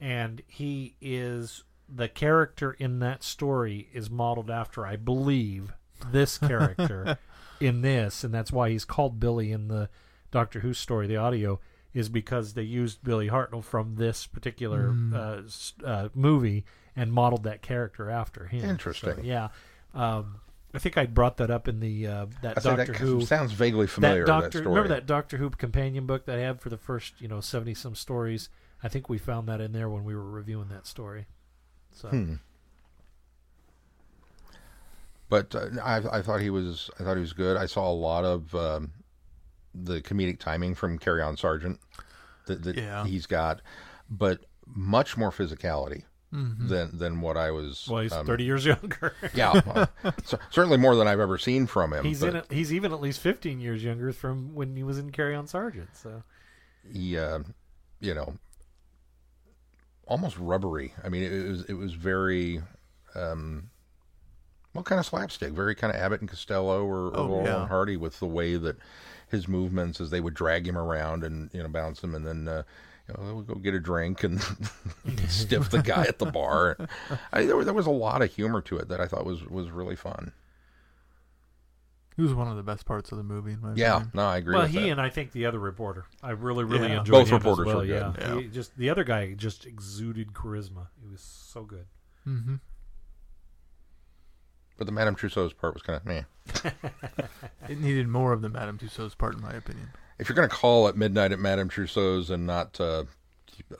and 0.00 0.42
he 0.46 0.96
is 1.00 1.64
the 1.88 2.08
character 2.08 2.72
in 2.72 2.98
that 2.98 3.22
story 3.22 3.88
is 3.92 4.10
modeled 4.10 4.50
after, 4.50 4.86
I 4.86 4.96
believe, 4.96 5.72
this 6.10 6.36
character 6.38 7.18
in 7.60 7.82
this, 7.82 8.24
and 8.24 8.34
that's 8.34 8.52
why 8.52 8.70
he's 8.70 8.84
called 8.84 9.20
Billy 9.20 9.52
in 9.52 9.68
the 9.68 9.88
Doctor 10.30 10.60
Who 10.60 10.74
story. 10.74 11.06
The 11.06 11.16
audio 11.16 11.60
is 11.94 12.08
because 12.08 12.54
they 12.54 12.62
used 12.62 13.04
Billy 13.04 13.28
Hartnell 13.28 13.62
from 13.62 13.96
this 13.96 14.26
particular 14.26 14.94
uh, 15.14 15.42
uh, 15.84 16.08
movie 16.14 16.64
and 16.96 17.12
modeled 17.12 17.44
that 17.44 17.62
character 17.62 18.10
after 18.10 18.46
him. 18.46 18.64
Interesting. 18.64 19.16
So, 19.16 19.22
yeah. 19.22 19.48
Um, 19.94 20.40
I 20.74 20.78
think 20.78 20.96
I 20.96 21.04
brought 21.06 21.36
that 21.36 21.50
up 21.50 21.68
in 21.68 21.80
the 21.80 22.06
uh, 22.06 22.26
that 22.42 22.58
I 22.58 22.60
Doctor 22.62 22.92
that 22.92 22.96
Who 22.96 23.20
sounds 23.26 23.52
vaguely 23.52 23.86
familiar. 23.86 24.24
that 24.24 24.40
Doctor. 24.40 24.60
that 24.60 24.68
remember 24.68 24.88
that 24.88 25.06
Doctor 25.06 25.36
Who 25.36 25.50
companion 25.50 26.06
book 26.06 26.24
that 26.26 26.38
I 26.38 26.42
had 26.42 26.60
for 26.60 26.70
the 26.70 26.78
first, 26.78 27.20
you 27.20 27.28
know, 27.28 27.40
seventy 27.40 27.74
some 27.74 27.94
stories. 27.94 28.48
I 28.82 28.88
think 28.88 29.08
we 29.08 29.18
found 29.18 29.48
that 29.48 29.60
in 29.60 29.72
there 29.72 29.88
when 29.88 30.02
we 30.04 30.14
were 30.14 30.28
reviewing 30.30 30.68
that 30.68 30.86
story. 30.86 31.26
So 31.92 32.08
Hmm. 32.08 32.34
But 35.28 35.54
uh, 35.54 35.68
I, 35.82 36.18
I 36.18 36.22
thought 36.22 36.40
he 36.40 36.50
was 36.50 36.90
I 36.98 37.04
thought 37.04 37.14
he 37.14 37.20
was 37.20 37.32
good. 37.32 37.56
I 37.56 37.66
saw 37.66 37.90
a 37.90 37.92
lot 37.92 38.24
of 38.24 38.54
um, 38.54 38.92
the 39.74 40.00
comedic 40.02 40.38
timing 40.38 40.74
from 40.74 40.98
Carry 40.98 41.22
On 41.22 41.36
Sergeant 41.36 41.80
that, 42.46 42.62
that 42.64 42.76
Yeah. 42.76 43.06
he's 43.06 43.26
got, 43.26 43.60
but 44.10 44.44
much 44.66 45.16
more 45.16 45.30
physicality 45.30 46.04
Mhm. 46.32 46.68
than 46.68 46.96
than 46.98 47.20
what 47.20 47.36
I 47.36 47.50
was. 47.50 47.86
well, 47.90 48.02
he's 48.02 48.12
um, 48.12 48.24
30 48.26 48.44
years 48.44 48.64
younger. 48.64 49.14
Yeah, 49.34 49.50
uh, 50.04 50.12
cer- 50.24 50.38
certainly 50.50 50.78
more 50.78 50.96
than 50.96 51.06
I've 51.06 51.20
ever 51.20 51.36
seen 51.38 51.66
from 51.66 51.92
him. 51.92 52.04
he's 52.04 52.20
but 52.20 52.28
in 52.30 52.36
it. 52.36 52.46
He's 52.50 52.72
even 52.72 52.92
at 52.92 53.00
least 53.02 53.20
15 53.20 53.60
years 53.60 53.84
younger 53.84 54.12
from 54.12 54.54
when 54.54 54.74
he 54.76 54.82
was 54.82 54.98
in 54.98 55.10
Carry 55.12 55.34
On 55.34 55.46
Sergeant. 55.46 55.90
So 55.94 56.22
He, 56.90 57.18
uh, 57.18 57.40
you 58.00 58.14
know, 58.14 58.34
almost 60.06 60.38
rubbery. 60.38 60.94
I 61.04 61.08
mean, 61.08 61.22
it, 61.22 61.48
was 61.48 61.64
it 61.66 61.74
was 61.74 61.94
very. 61.94 62.62
Um, 63.14 63.70
well, 64.74 64.84
kind 64.84 64.98
of 64.98 65.04
slapstick, 65.04 65.52
very 65.52 65.74
kind 65.74 65.94
of 65.94 66.00
Abbott 66.00 66.20
and 66.22 66.30
Costello 66.30 66.82
or, 66.86 67.08
or 67.08 67.16
Oh, 67.18 67.26
Laurel 67.26 67.44
yeah. 67.44 67.60
and 67.60 67.68
Hardy 67.68 67.98
with 67.98 68.18
the 68.20 68.26
way 68.26 68.56
that 68.56 68.78
his 69.28 69.46
movements 69.46 70.00
as 70.00 70.08
they 70.08 70.20
would 70.20 70.32
drag 70.32 70.66
him 70.66 70.78
around 70.78 71.24
and 71.24 71.50
you 71.52 71.62
know 71.62 71.68
bounce 71.68 72.02
him 72.02 72.14
and 72.14 72.26
then 72.26 72.48
uh, 72.48 72.62
you 73.08 73.14
know 73.14 73.34
we'll 73.34 73.42
go 73.42 73.54
get 73.54 73.74
a 73.74 73.80
drink 73.80 74.22
and 74.24 74.40
stiff 75.28 75.70
the 75.70 75.82
guy 75.82 76.04
at 76.04 76.18
the 76.18 76.26
bar. 76.26 76.76
I, 77.32 77.44
there, 77.44 77.56
was- 77.56 77.66
there 77.66 77.74
was 77.74 77.86
a 77.86 77.90
lot 77.90 78.22
of 78.22 78.32
humor 78.34 78.60
to 78.62 78.76
it 78.78 78.88
that 78.88 79.00
I 79.00 79.06
thought 79.06 79.24
was 79.26 79.42
was 79.44 79.70
really 79.70 79.96
fun. 79.96 80.32
He 82.14 82.20
was 82.20 82.34
one 82.34 82.46
of 82.46 82.56
the 82.58 82.62
best 82.62 82.84
parts 82.84 83.10
of 83.10 83.16
the 83.16 83.24
movie. 83.24 83.52
In 83.52 83.60
my 83.62 83.72
Yeah, 83.74 83.92
opinion. 83.96 84.10
no, 84.14 84.22
I 84.26 84.36
agree. 84.36 84.52
well, 84.54 84.62
with 84.64 84.70
he 84.72 84.80
that. 84.80 84.88
and 84.90 85.00
I 85.00 85.08
think 85.08 85.32
the 85.32 85.46
other 85.46 85.58
reporter. 85.58 86.04
I 86.22 86.32
really, 86.32 86.62
really 86.62 86.88
Yeah. 86.90 86.98
enjoyed 86.98 87.12
Both 87.24 87.28
him 87.28 87.36
as 87.36 87.40
reporters 87.42 87.66
well, 87.66 87.76
were 87.78 87.86
good. 87.86 88.14
Yeah, 88.18 88.34
Yeah. 88.34 88.40
He 88.42 88.48
just 88.48 88.76
the 88.76 88.90
other 88.90 89.02
guy 89.02 89.32
just 89.32 89.64
exuded 89.64 90.34
charisma. 90.34 90.88
He 91.02 91.08
was 91.08 91.20
so 91.22 91.62
good. 91.64 91.86
hmm 92.24 92.56
but 94.78 94.86
the 94.86 94.92
Madame 94.92 95.14
Tussauds 95.14 95.56
part 95.56 95.74
was 95.74 95.82
kind 95.82 95.96
of 95.96 96.04
meh. 96.04 96.22
It 97.68 97.78
needed 97.78 98.08
more 98.08 98.32
of 98.32 98.42
the 98.42 98.48
Madame 98.48 98.78
Tussauds 98.78 99.16
part, 99.16 99.34
in 99.34 99.40
my 99.40 99.52
opinion. 99.52 99.90
If 100.18 100.28
you're 100.28 100.36
going 100.36 100.48
to 100.48 100.54
call 100.54 100.88
at 100.88 100.96
midnight 100.96 101.32
at 101.32 101.38
Madame 101.38 101.68
Tussauds 101.68 102.30
and 102.30 102.46
not 102.46 102.80
uh, 102.80 103.04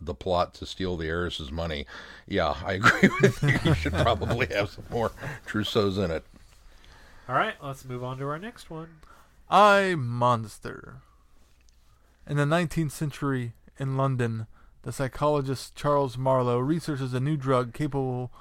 the 0.00 0.14
plot 0.14 0.54
to 0.54 0.66
steal 0.66 0.96
the 0.96 1.06
heiress's 1.06 1.50
money, 1.50 1.86
yeah, 2.26 2.54
I 2.64 2.72
agree 2.74 3.10
with 3.20 3.42
you. 3.42 3.58
You 3.64 3.74
should 3.74 3.92
probably 3.92 4.46
have 4.46 4.70
some 4.70 4.84
more 4.90 5.12
Tussauds 5.46 6.02
in 6.02 6.10
it. 6.10 6.24
All 7.28 7.36
right, 7.36 7.54
let's 7.62 7.84
move 7.84 8.02
on 8.02 8.18
to 8.18 8.26
our 8.26 8.38
next 8.38 8.70
one. 8.70 8.88
I 9.48 9.94
Monster. 9.96 10.96
In 12.26 12.36
the 12.36 12.44
19th 12.44 12.92
century 12.92 13.52
in 13.78 13.96
London, 13.96 14.46
the 14.82 14.92
psychologist 14.92 15.74
Charles 15.74 16.18
Marlowe 16.18 16.58
researches 16.58 17.14
a 17.14 17.20
new 17.20 17.36
drug 17.36 17.72
capable 17.72 18.32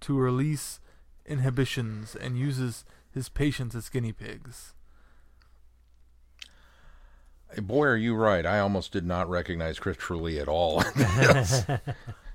to 0.00 0.16
release 0.16 0.80
inhibitions 1.26 2.14
and 2.14 2.38
uses 2.38 2.84
his 3.10 3.28
patients 3.28 3.74
as 3.74 3.88
guinea 3.88 4.12
pigs. 4.12 4.74
Hey, 7.54 7.60
boy, 7.60 7.86
are 7.86 7.96
you 7.96 8.14
right. 8.14 8.44
I 8.44 8.60
almost 8.60 8.92
did 8.92 9.06
not 9.06 9.28
recognize 9.28 9.78
Christopher 9.78 10.16
Lee 10.16 10.38
at 10.38 10.48
all. 10.48 10.82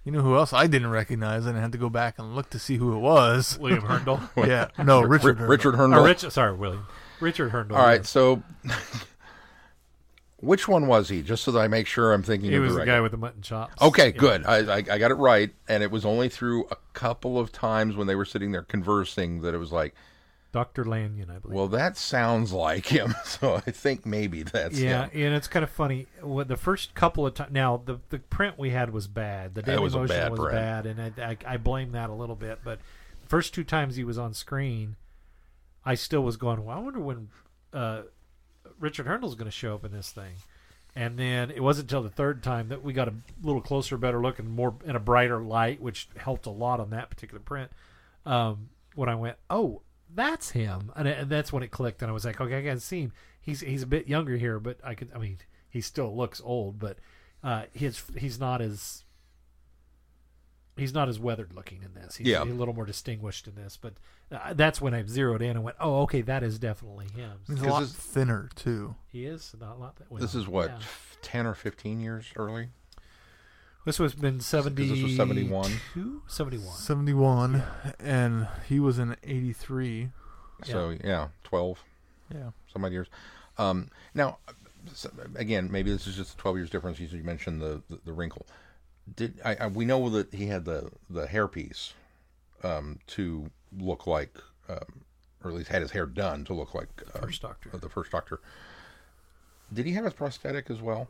You 0.06 0.12
know 0.12 0.22
who 0.22 0.36
else 0.36 0.52
I 0.52 0.68
didn't 0.68 0.90
recognize 0.90 1.46
and 1.46 1.58
I 1.58 1.62
had 1.62 1.72
to 1.72 1.78
go 1.78 1.90
back 1.90 2.20
and 2.20 2.36
look 2.36 2.50
to 2.50 2.60
see 2.60 2.76
who 2.76 2.94
it 2.94 3.00
was? 3.00 3.58
William 3.58 3.84
Hurndall. 3.84 4.20
yeah, 4.38 4.68
no, 4.78 5.02
Richard. 5.02 5.40
Ri- 5.40 5.46
Hurndall. 5.46 5.48
Richard 5.48 5.76
oh, 5.76 5.78
Hurndall. 5.78 6.06
Rich, 6.06 6.20
sorry, 6.32 6.54
William. 6.54 6.86
Richard 7.22 7.52
Hurndall. 7.52 7.78
All 7.78 7.86
right, 7.86 8.02
yes. 8.02 8.10
so 8.10 8.44
which 10.38 10.68
one 10.68 10.88
was 10.88 11.08
he? 11.08 11.22
Just 11.22 11.46
so 11.46 11.52
that 11.52 11.60
I 11.60 11.70
make 11.70 11.88
sure 11.88 12.12
I'm 12.12 12.22
thinking 12.22 12.50
He 12.50 12.58
of 12.58 12.64
was 12.64 12.74
the 12.74 12.82
the 12.82 12.86
guy 12.86 13.00
with 13.00 13.12
the 13.12 13.18
mutton 13.18 13.42
chops. 13.42 13.82
Okay, 13.82 14.08
Yeah. 14.08 14.12
good. 14.18 14.46
I, 14.46 14.58
I 14.58 14.78
I 14.78 14.98
got 14.98 15.12
it 15.12 15.16
right, 15.16 15.52
and 15.70 15.82
it 15.82 15.90
was 15.90 16.04
only 16.04 16.28
through 16.28 16.66
a 16.70 16.76
couple 16.92 17.40
of 17.40 17.54
times 17.54 17.96
when 17.96 18.08
they 18.08 18.16
were 18.16 18.26
sitting 18.26 18.52
there 18.52 18.64
conversing 18.64 19.40
that 19.42 19.54
it 19.54 19.58
was 19.58 19.72
like, 19.72 19.96
Dr. 20.54 20.86
Lanyon, 20.86 21.30
I 21.32 21.40
believe. 21.40 21.56
well, 21.56 21.68
that 21.70 21.98
sounds 21.98 22.54
like 22.54 22.86
him. 22.86 23.14
So 23.26 23.56
I 23.56 23.72
think 23.72 24.06
maybe 24.06 24.44
that's 24.44 24.80
yeah, 24.80 25.08
him. 25.08 25.26
and 25.26 25.34
it's 25.34 25.48
kind 25.48 25.64
of 25.64 25.70
funny. 25.70 26.08
What 26.22 26.48
the 26.48 26.56
first 26.56 26.94
couple 26.94 27.26
of 27.26 27.34
times, 27.34 27.52
now 27.52 27.82
the 27.84 28.00
the 28.10 28.20
print 28.20 28.60
we 28.60 28.70
had 28.70 28.92
was 28.92 29.08
bad. 29.08 29.56
The 29.56 29.64
Daily 29.64 29.84
was 29.84 29.96
Motion 29.96 30.16
bad 30.16 30.32
was 30.32 30.40
print. 30.40 30.54
bad, 30.54 30.86
and 30.86 31.02
I, 31.02 31.32
I 31.32 31.38
I 31.54 31.58
blame 31.58 31.92
that 31.94 32.10
a 32.10 32.14
little 32.14 32.36
bit. 32.36 32.60
But 32.64 32.80
the 33.22 33.28
first 33.28 33.54
two 33.54 33.64
times 33.64 33.96
he 33.96 34.04
was 34.04 34.18
on 34.20 34.34
screen, 34.34 34.96
I 35.84 35.96
still 35.96 36.22
was 36.22 36.38
going. 36.38 36.64
Well, 36.64 36.78
I 36.78 36.80
wonder 36.80 37.00
when 37.00 37.30
uh, 37.74 38.04
Richard 38.80 39.08
Hurndall's 39.08 39.36
going 39.36 39.50
to 39.50 39.52
show 39.52 39.74
up 39.74 39.84
in 39.84 39.92
this 39.92 40.12
thing. 40.12 40.34
And 40.96 41.18
then 41.18 41.50
it 41.50 41.62
wasn't 41.64 41.86
until 41.90 42.04
the 42.04 42.10
third 42.10 42.44
time 42.44 42.68
that 42.70 42.84
we 42.84 42.94
got 42.94 43.08
a 43.08 43.14
little 43.42 43.62
closer, 43.62 43.98
better 43.98 44.22
look, 44.22 44.38
and 44.38 44.48
more 44.48 44.76
in 44.86 44.96
a 44.96 45.00
brighter 45.00 45.42
light, 45.42 45.82
which 45.82 46.08
helped 46.18 46.46
a 46.46 46.52
lot 46.52 46.80
on 46.80 46.92
that 46.92 47.10
particular 47.10 47.40
print. 47.40 47.72
Um, 48.28 48.70
when 48.94 49.10
I 49.10 49.16
went, 49.16 49.38
oh, 49.50 49.82
that's 50.16 50.52
him, 50.52 50.92
and, 50.96 51.08
and 51.08 51.30
that's 51.30 51.52
when 51.54 51.64
it 51.64 51.72
clicked, 51.72 52.02
and 52.02 52.10
I 52.10 52.14
was 52.14 52.26
like, 52.26 52.40
okay, 52.40 52.60
I 52.60 52.62
can 52.64 52.80
see 52.80 53.02
him. 53.02 53.14
He's 53.42 53.60
he's 53.62 53.84
a 53.84 53.88
bit 53.88 54.08
younger 54.08 54.38
here, 54.38 54.60
but 54.60 54.78
I 54.84 54.94
could, 54.96 55.10
I 55.14 55.18
mean, 55.18 55.38
he 55.70 55.82
still 55.82 56.16
looks 56.16 56.42
old, 56.44 56.80
but 56.80 56.98
uh, 57.44 57.64
he's 57.74 58.04
he's 58.18 58.40
not 58.40 58.62
as 58.62 59.04
he's 60.78 60.94
not 60.94 61.08
as 61.10 61.20
weathered 61.20 61.54
looking 61.54 61.84
in 61.84 61.94
this. 61.94 62.16
He's, 62.16 62.28
Yeah. 62.28 62.44
he's 62.44 62.52
a 62.54 62.56
little 62.56 62.74
more 62.74 62.86
distinguished 62.86 63.48
in 63.48 63.56
this, 63.56 63.78
but 63.78 63.94
uh, 64.32 64.54
that's 64.54 64.82
when 64.82 64.94
I 64.94 65.04
zeroed 65.06 65.42
in 65.42 65.52
and 65.52 65.64
went, 65.64 65.78
oh, 65.80 66.02
okay, 66.04 66.22
that 66.22 66.42
is 66.42 66.58
definitely 66.58 67.08
him. 67.16 67.40
He's 67.48 67.60
a 67.60 67.62
'Cause 67.62 67.70
lot 67.70 67.88
thinner 67.90 68.50
too. 68.56 68.96
He 69.12 69.26
is 69.26 69.54
not 69.60 69.76
a 69.76 69.80
lot 69.80 69.98
that. 69.98 70.10
Well, 70.12 70.22
This 70.22 70.34
is 70.36 70.48
what 70.48 70.70
yeah. 70.72 70.80
ten 71.22 71.46
or 71.46 71.54
fifteen 71.54 72.00
years 72.00 72.32
early. 72.36 72.70
This 73.86 74.00
was 74.00 74.14
been 74.16 74.40
seventy. 74.40 74.88
this 74.88 75.04
was 75.04 75.16
71? 75.18 75.70
71. 76.28 76.74
Seventy-one, 76.78 77.64
and 78.00 78.48
he 78.70 78.80
was 78.80 78.98
in 79.00 79.16
eighty-three. 79.24 80.10
So 80.64 80.96
yeah, 81.04 81.28
twelve 81.44 81.84
Yeah. 82.34 82.52
some 82.72 82.86
odd 82.86 82.94
years. 82.94 83.08
Um, 83.58 83.90
now, 84.14 84.38
s- 84.90 85.06
again, 85.36 85.70
maybe 85.70 85.92
this 85.92 86.08
is 86.08 86.16
just 86.16 86.38
twelve 86.38 86.56
years 86.58 86.70
difference. 86.70 87.00
You 87.00 87.08
you 87.10 87.24
mentioned 87.24 87.62
the 87.62 87.82
the, 87.90 88.00
the 88.06 88.14
wrinkle. 88.14 88.46
Did 89.16 89.42
I, 89.44 89.56
I? 89.56 89.68
We 89.68 89.84
know 89.84 90.10
that 90.12 90.34
he 90.34 90.48
had 90.48 90.64
the 90.64 90.90
the 91.10 91.26
hairpiece 91.28 91.92
um, 92.64 93.00
to 93.08 93.52
look 93.78 94.08
like, 94.08 94.38
um, 94.70 95.04
or 95.44 95.52
at 95.52 95.58
least 95.58 95.70
had 95.70 95.82
his 95.82 95.92
hair 95.92 96.06
done 96.06 96.46
to 96.46 96.54
look 96.54 96.74
like 96.74 96.88
uh, 97.14 97.20
First 97.20 97.42
Doctor. 97.42 97.70
the 97.78 97.90
first 97.90 98.12
Doctor. 98.12 98.40
Did 99.74 99.86
he 99.88 99.92
have 99.94 100.06
his 100.06 100.14
prosthetic 100.14 100.70
as 100.70 100.82
well? 100.82 101.10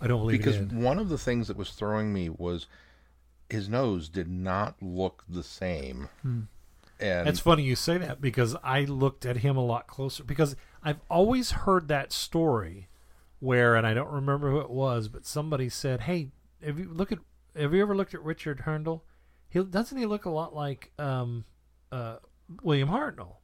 I 0.00 0.06
don't 0.06 0.20
believe 0.20 0.38
because 0.38 0.60
one 0.72 0.98
of 0.98 1.08
the 1.08 1.18
things 1.18 1.48
that 1.48 1.56
was 1.56 1.70
throwing 1.70 2.12
me 2.12 2.28
was 2.28 2.66
his 3.48 3.68
nose 3.68 4.08
did 4.08 4.28
not 4.28 4.76
look 4.80 5.24
the 5.28 5.42
same. 5.42 6.08
Hmm. 6.22 6.40
And 6.98 7.28
It's 7.28 7.40
funny 7.40 7.62
you 7.62 7.76
say 7.76 7.98
that 7.98 8.20
because 8.20 8.56
I 8.62 8.84
looked 8.84 9.24
at 9.24 9.38
him 9.38 9.56
a 9.56 9.64
lot 9.64 9.86
closer 9.86 10.22
because 10.22 10.54
I've 10.82 11.00
always 11.08 11.52
heard 11.52 11.88
that 11.88 12.12
story 12.12 12.88
where, 13.38 13.74
and 13.74 13.86
I 13.86 13.94
don't 13.94 14.10
remember 14.10 14.50
who 14.50 14.60
it 14.60 14.70
was, 14.70 15.08
but 15.08 15.24
somebody 15.24 15.68
said, 15.68 16.02
"Hey, 16.02 16.28
have 16.62 16.78
you 16.78 16.90
look 16.92 17.10
at 17.10 17.18
have 17.56 17.74
you 17.74 17.80
ever 17.80 17.96
looked 17.96 18.14
at 18.14 18.22
Richard 18.22 18.60
Hurndall? 18.60 19.02
He 19.48 19.62
doesn't 19.64 19.96
he 19.96 20.06
look 20.06 20.26
a 20.26 20.30
lot 20.30 20.54
like 20.54 20.92
um, 20.98 21.44
uh, 21.90 22.16
William 22.62 22.90
Hartnell?" 22.90 23.36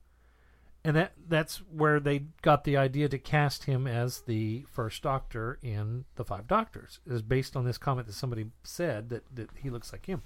And 0.87 0.95
that 0.95 1.14
that's 1.28 1.57
where 1.72 1.99
they 1.99 2.26
got 2.43 2.62
the 2.62 2.76
idea 2.76 3.09
to 3.09 3.18
cast 3.18 3.64
him 3.64 3.89
as 3.89 4.20
the 4.20 4.64
first 4.70 5.03
Doctor 5.03 5.59
in 5.61 6.05
the 6.14 6.24
Five 6.24 6.47
Doctors. 6.47 7.01
Is 7.05 7.22
based 7.22 7.57
on 7.57 7.64
this 7.64 7.76
comment 7.76 8.07
that 8.07 8.12
somebody 8.12 8.47
said 8.62 9.09
that, 9.09 9.24
that 9.34 9.51
he 9.57 9.68
looks 9.68 9.91
like 9.91 10.07
him. 10.07 10.22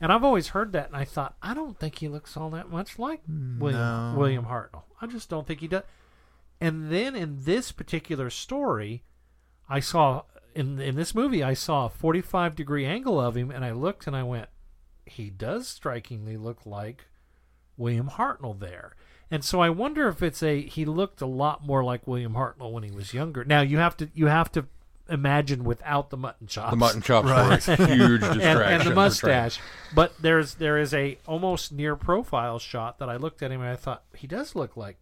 And 0.00 0.12
I've 0.12 0.24
always 0.24 0.48
heard 0.48 0.72
that, 0.72 0.88
and 0.88 0.96
I 0.96 1.04
thought, 1.04 1.36
I 1.40 1.54
don't 1.54 1.78
think 1.78 2.00
he 2.00 2.08
looks 2.08 2.36
all 2.36 2.50
that 2.50 2.68
much 2.68 2.98
like 2.98 3.24
hmm, 3.26 3.60
William 3.60 3.80
No. 3.80 4.14
William 4.18 4.44
Hartnell. 4.46 4.82
I 5.00 5.06
just 5.06 5.30
don't 5.30 5.46
think 5.46 5.60
he 5.60 5.68
does. 5.68 5.84
And 6.60 6.90
then 6.90 7.14
in 7.14 7.44
this 7.44 7.70
particular 7.70 8.28
story, 8.28 9.04
I 9.68 9.78
saw 9.78 10.22
in 10.52 10.80
in 10.80 10.96
this 10.96 11.14
movie, 11.14 11.44
I 11.44 11.54
saw 11.54 11.86
a 11.86 11.90
forty 11.90 12.22
five 12.22 12.56
degree 12.56 12.84
angle 12.84 13.20
of 13.20 13.36
him, 13.36 13.52
and 13.52 13.64
I 13.64 13.70
looked 13.70 14.08
and 14.08 14.16
I 14.16 14.24
went, 14.24 14.48
he 15.04 15.30
does 15.30 15.68
strikingly 15.68 16.36
look 16.36 16.66
like 16.66 17.04
William 17.76 18.08
Hartnell 18.08 18.58
there. 18.58 18.96
And 19.30 19.44
so 19.44 19.60
I 19.60 19.70
wonder 19.70 20.08
if 20.08 20.22
it's 20.22 20.42
a 20.42 20.62
he 20.62 20.84
looked 20.84 21.20
a 21.20 21.26
lot 21.26 21.66
more 21.66 21.82
like 21.82 22.06
William 22.06 22.34
Hartnell 22.34 22.72
when 22.72 22.82
he 22.84 22.90
was 22.90 23.12
younger. 23.12 23.44
Now 23.44 23.60
you 23.60 23.78
have 23.78 23.96
to 23.98 24.08
you 24.14 24.26
have 24.26 24.52
to 24.52 24.66
imagine 25.08 25.62
without 25.64 26.10
the 26.10 26.16
mutton 26.16 26.46
chops 26.48 26.70
the 26.70 26.76
mutton 26.76 27.00
chops 27.00 27.28
Right. 27.28 27.66
were 27.66 27.74
a 27.84 27.94
huge 27.94 28.20
distraction. 28.20 28.40
and, 28.42 28.72
and 28.72 28.82
the 28.90 28.94
mustache. 28.94 29.60
But 29.94 30.14
there's 30.20 30.54
there 30.54 30.78
is 30.78 30.94
a 30.94 31.18
almost 31.26 31.72
near 31.72 31.96
profile 31.96 32.58
shot 32.58 32.98
that 32.98 33.08
I 33.08 33.16
looked 33.16 33.42
at 33.42 33.50
him 33.50 33.60
and 33.60 33.70
I 33.70 33.76
thought 33.76 34.04
he 34.16 34.26
does 34.26 34.54
look 34.54 34.76
like 34.76 34.98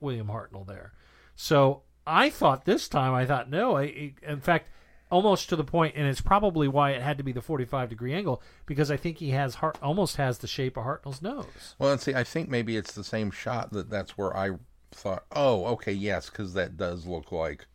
William 0.00 0.28
Hartnell 0.28 0.66
there. 0.66 0.92
So 1.36 1.82
I 2.06 2.30
thought 2.30 2.64
this 2.64 2.88
time 2.88 3.14
I 3.14 3.26
thought 3.26 3.48
no. 3.50 3.76
I, 3.76 4.12
in 4.26 4.40
fact, 4.40 4.68
almost 5.10 5.48
to 5.48 5.56
the 5.56 5.64
point, 5.64 5.94
and 5.96 6.06
it's 6.06 6.20
probably 6.20 6.68
why 6.68 6.90
it 6.90 7.02
had 7.02 7.18
to 7.18 7.24
be 7.24 7.32
the 7.32 7.40
45 7.42 7.88
degree 7.88 8.14
angle 8.14 8.42
because 8.66 8.90
I 8.90 8.96
think 8.96 9.18
he 9.18 9.30
has 9.30 9.56
Hart 9.56 9.78
almost 9.82 10.16
has 10.16 10.38
the 10.38 10.46
shape 10.46 10.76
of 10.76 10.84
Hartnell's 10.84 11.22
nose. 11.22 11.74
Well, 11.78 11.92
and 11.92 12.00
see, 12.00 12.14
I 12.14 12.24
think 12.24 12.48
maybe 12.48 12.76
it's 12.76 12.92
the 12.92 13.04
same 13.04 13.30
shot 13.30 13.72
that 13.72 13.90
that's 13.90 14.18
where 14.18 14.36
I 14.36 14.52
thought, 14.92 15.24
oh, 15.34 15.64
okay, 15.66 15.92
yes, 15.92 16.30
because 16.30 16.54
that 16.54 16.76
does 16.76 17.06
look 17.06 17.30
like. 17.32 17.66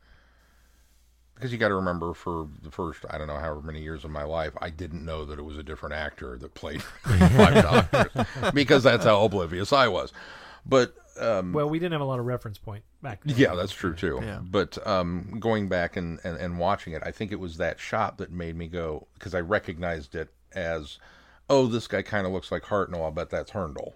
because 1.35 1.51
you 1.51 1.57
got 1.57 1.67
to 1.69 1.75
remember 1.75 2.13
for 2.13 2.47
the 2.61 2.71
first 2.71 3.05
I 3.09 3.17
don't 3.17 3.27
know 3.27 3.37
however 3.37 3.61
many 3.61 3.81
years 3.81 4.03
of 4.05 4.11
my 4.11 4.23
life, 4.23 4.53
I 4.61 4.69
didn't 4.69 5.03
know 5.05 5.25
that 5.25 5.39
it 5.39 5.43
was 5.43 5.57
a 5.57 5.63
different 5.63 5.95
actor 5.95 6.37
that 6.37 6.53
played 6.53 6.81
Five 7.03 7.63
Doctors 7.91 8.25
because 8.53 8.83
that's 8.83 9.05
how 9.05 9.23
oblivious 9.25 9.73
I 9.73 9.87
was. 9.87 10.13
But 10.65 10.93
um, 11.19 11.53
Well, 11.53 11.69
we 11.69 11.79
didn't 11.79 11.93
have 11.93 12.01
a 12.01 12.05
lot 12.05 12.19
of 12.19 12.25
reference 12.25 12.57
point 12.57 12.83
back 13.01 13.21
then. 13.23 13.35
yeah, 13.37 13.55
that's 13.55 13.73
true 13.73 13.93
too. 13.93 14.19
Yeah. 14.21 14.39
But 14.41 14.85
um, 14.87 15.37
going 15.39 15.67
back 15.67 15.97
and, 15.97 16.19
and, 16.23 16.37
and 16.37 16.59
watching 16.59 16.93
it, 16.93 17.03
I 17.05 17.11
think 17.11 17.31
it 17.31 17.39
was 17.39 17.57
that 17.57 17.79
shot 17.79 18.17
that 18.17 18.31
made 18.31 18.55
me 18.55 18.67
go 18.67 19.07
because 19.13 19.33
I 19.35 19.41
recognized 19.41 20.15
it 20.15 20.33
as, 20.53 20.97
oh, 21.49 21.67
this 21.67 21.87
guy 21.87 22.01
kind 22.01 22.25
of 22.25 22.33
looks 22.33 22.51
like 22.51 22.63
Hartnell. 22.63 23.03
I'll 23.03 23.11
bet 23.11 23.29
that's 23.29 23.51
Hurndall. 23.51 23.95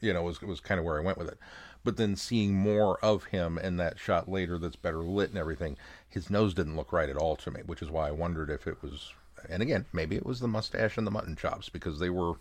You 0.00 0.12
know, 0.12 0.22
was 0.22 0.42
was 0.42 0.60
kind 0.60 0.78
of 0.78 0.84
where 0.84 0.98
I 0.98 1.04
went 1.04 1.18
with 1.18 1.28
it. 1.28 1.38
But 1.82 1.98
then 1.98 2.16
seeing 2.16 2.54
more 2.54 2.98
of 3.04 3.24
him 3.24 3.58
in 3.58 3.76
that 3.76 3.98
shot 3.98 4.28
later, 4.28 4.56
that's 4.58 4.76
better 4.76 4.98
lit 4.98 5.28
and 5.30 5.38
everything, 5.38 5.76
his 6.08 6.30
nose 6.30 6.54
didn't 6.54 6.76
look 6.76 6.92
right 6.92 7.10
at 7.10 7.16
all 7.16 7.36
to 7.36 7.50
me, 7.50 7.60
which 7.66 7.82
is 7.82 7.90
why 7.90 8.08
I 8.08 8.10
wondered 8.12 8.48
if 8.48 8.66
it 8.66 8.82
was. 8.82 9.12
And 9.50 9.62
again, 9.62 9.84
maybe 9.92 10.16
it 10.16 10.24
was 10.24 10.40
the 10.40 10.48
mustache 10.48 10.96
and 10.96 11.06
the 11.06 11.10
mutton 11.10 11.36
chops 11.36 11.68
because 11.68 11.98
they 11.98 12.08
were 12.08 12.34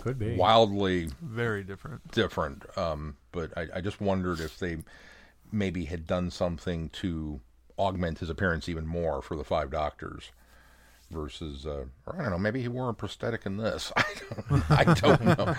Could 0.00 0.18
be. 0.18 0.36
wildly 0.36 1.10
Very 1.22 1.62
different. 1.62 2.10
different. 2.12 2.64
Um, 2.78 3.16
but 3.32 3.56
I, 3.56 3.66
I 3.76 3.80
just 3.80 4.00
wondered 4.00 4.40
if 4.40 4.58
they 4.58 4.78
maybe 5.52 5.84
had 5.84 6.06
done 6.06 6.30
something 6.30 6.88
to 6.90 7.40
augment 7.78 8.18
his 8.18 8.30
appearance 8.30 8.68
even 8.68 8.86
more 8.86 9.22
for 9.22 9.36
the 9.36 9.44
Five 9.44 9.70
Doctors 9.70 10.30
versus, 11.10 11.66
uh, 11.66 11.84
or 12.06 12.16
I 12.16 12.22
don't 12.22 12.30
know, 12.30 12.38
maybe 12.38 12.60
he 12.62 12.68
wore 12.68 12.88
a 12.88 12.94
prosthetic 12.94 13.46
in 13.46 13.56
this. 13.56 13.92
I 13.96 14.04
don't, 14.44 14.70
I 14.70 14.84
don't 14.94 15.24
know. 15.38 15.54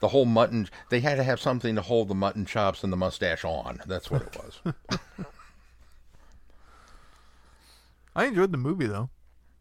The 0.00 0.08
whole 0.08 0.24
mutton, 0.24 0.68
they 0.88 1.00
had 1.00 1.16
to 1.16 1.24
have 1.24 1.40
something 1.40 1.74
to 1.74 1.82
hold 1.82 2.08
the 2.08 2.14
mutton 2.14 2.46
chops 2.46 2.82
and 2.84 2.92
the 2.92 2.96
mustache 2.96 3.44
on. 3.44 3.80
That's 3.86 4.10
what 4.10 4.22
it 4.22 4.36
was. 4.36 4.96
I 8.16 8.24
enjoyed 8.26 8.52
the 8.52 8.58
movie 8.58 8.86
though. 8.86 9.10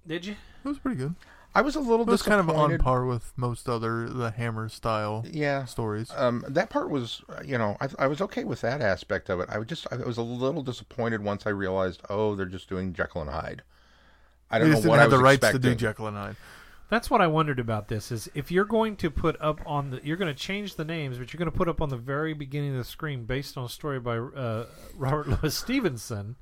Did 0.07 0.25
you? 0.25 0.35
It 0.63 0.67
was 0.67 0.79
pretty 0.79 0.97
good. 0.97 1.15
I 1.59 1.61
was 1.61 1.75
a 1.75 1.81
little 1.81 2.07
It 2.07 2.11
was 2.11 2.21
kind 2.21 2.39
of 2.39 2.49
on 2.49 2.77
par 2.77 3.05
with 3.05 3.33
most 3.35 3.67
other 3.67 4.07
the 4.07 4.31
Hammer 4.31 4.69
style 4.69 5.25
Yeah. 5.29 5.65
stories. 5.65 6.09
Um, 6.15 6.45
that 6.47 6.69
part 6.69 6.89
was, 6.89 7.21
uh, 7.27 7.41
you 7.45 7.57
know, 7.57 7.75
I, 7.81 7.89
I 7.99 8.07
was 8.07 8.21
okay 8.21 8.45
with 8.45 8.61
that 8.61 8.81
aspect 8.81 9.29
of 9.29 9.41
it. 9.41 9.49
I 9.51 9.57
was 9.57 9.67
just, 9.67 9.85
I 9.91 9.97
was 9.97 10.15
a 10.17 10.21
little 10.21 10.63
disappointed 10.63 11.21
once 11.21 11.45
I 11.45 11.49
realized, 11.49 12.01
oh, 12.09 12.33
they're 12.35 12.45
just 12.45 12.69
doing 12.69 12.93
Jekyll 12.93 13.23
and 13.23 13.29
Hyde. 13.31 13.63
I 14.49 14.59
don't 14.59 14.69
just 14.69 14.77
know 14.77 14.81
didn't 14.83 14.89
what 14.91 14.99
I 14.99 15.01
have 15.01 15.11
was 15.11 15.19
the 15.19 15.23
rights 15.25 15.35
expecting. 15.43 15.61
to 15.63 15.69
do 15.71 15.75
Jekyll 15.75 16.07
and 16.07 16.15
Hyde. 16.15 16.35
That's 16.89 17.09
what 17.09 17.19
I 17.19 17.27
wondered 17.27 17.59
about 17.59 17.89
this. 17.89 18.09
Is 18.09 18.29
if 18.33 18.53
you're 18.53 18.63
going 18.63 18.95
to 18.95 19.11
put 19.11 19.35
up 19.41 19.59
on 19.65 19.89
the, 19.89 19.99
you're 20.01 20.15
going 20.15 20.33
to 20.33 20.39
change 20.39 20.75
the 20.75 20.85
names, 20.85 21.17
but 21.17 21.33
you're 21.33 21.39
going 21.39 21.51
to 21.51 21.57
put 21.57 21.67
up 21.67 21.81
on 21.81 21.89
the 21.89 21.97
very 21.97 22.33
beginning 22.33 22.71
of 22.71 22.77
the 22.77 22.83
screen 22.85 23.25
based 23.25 23.57
on 23.57 23.65
a 23.65 23.69
story 23.69 23.99
by 23.99 24.17
uh, 24.17 24.65
Robert 24.95 25.27
Louis 25.43 25.53
Stevenson. 25.53 26.37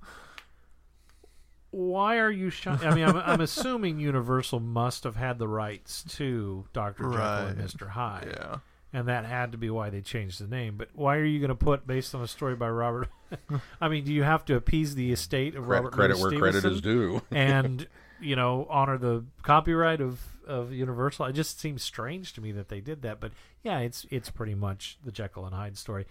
Why 1.72 2.18
are 2.18 2.32
you? 2.32 2.50
Sh- 2.50 2.68
I 2.68 2.94
mean, 2.96 3.04
I'm, 3.04 3.18
I'm 3.18 3.42
assuming 3.42 4.00
Universal 4.00 4.60
must 4.62 5.04
have 5.04 5.16
had 5.16 5.38
the 5.38 5.48
rights 5.48 6.04
to 6.18 6.66
Doctor 6.74 7.04
Jekyll 7.04 7.48
and 7.48 7.58
Mister 7.58 7.90
Hyde, 7.90 8.34
Yeah. 8.38 8.58
and 8.94 9.08
that 9.10 9.26
had 9.26 9.52
to 9.52 9.58
be 9.58 9.70
why 9.70 9.90
they 9.90 10.02
changed 10.02 10.40
the 10.42 10.48
name. 10.48 10.78
But 10.78 10.90
why 10.94 11.18
are 11.18 11.26
you 11.26 11.40
going 11.40 11.50
to 11.50 11.56
put 11.56 11.86
based 11.86 12.16
on 12.16 12.22
a 12.22 12.28
story 12.28 12.56
by 12.56 12.70
Robert? 12.70 13.10
I 13.82 13.90
mean, 13.90 14.06
do 14.06 14.14
you 14.14 14.24
have 14.24 14.46
to 14.46 14.56
appease 14.56 14.96
the 14.96 15.12
estate 15.12 15.56
of 15.56 15.68
Robert 15.68 15.92
credit 15.92 16.18
Louis 16.18 16.40
where 16.40 16.52
Stevenson? 16.52 16.62
credit 16.62 16.76
is 16.76 16.82
due. 16.82 17.22
and 17.32 17.86
you 18.22 18.36
know 18.38 18.66
honor 18.70 18.98
the 18.98 19.26
copyright 19.44 20.00
of 20.02 20.22
of 20.48 20.72
Universal. 20.72 21.26
It 21.26 21.34
just 21.34 21.60
seems 21.60 21.84
strange 21.84 22.32
to 22.34 22.42
me 22.42 22.54
that 22.54 22.70
they 22.70 22.80
did 22.80 23.02
that, 23.02 23.20
but 23.20 23.34
yeah, 23.64 23.80
it's 23.80 24.06
it's 24.10 24.30
pretty 24.30 24.56
much 24.56 24.98
the 25.04 25.12
Jekyll 25.12 25.46
and 25.46 25.54
Hyde 25.54 25.78
story. 25.78 26.06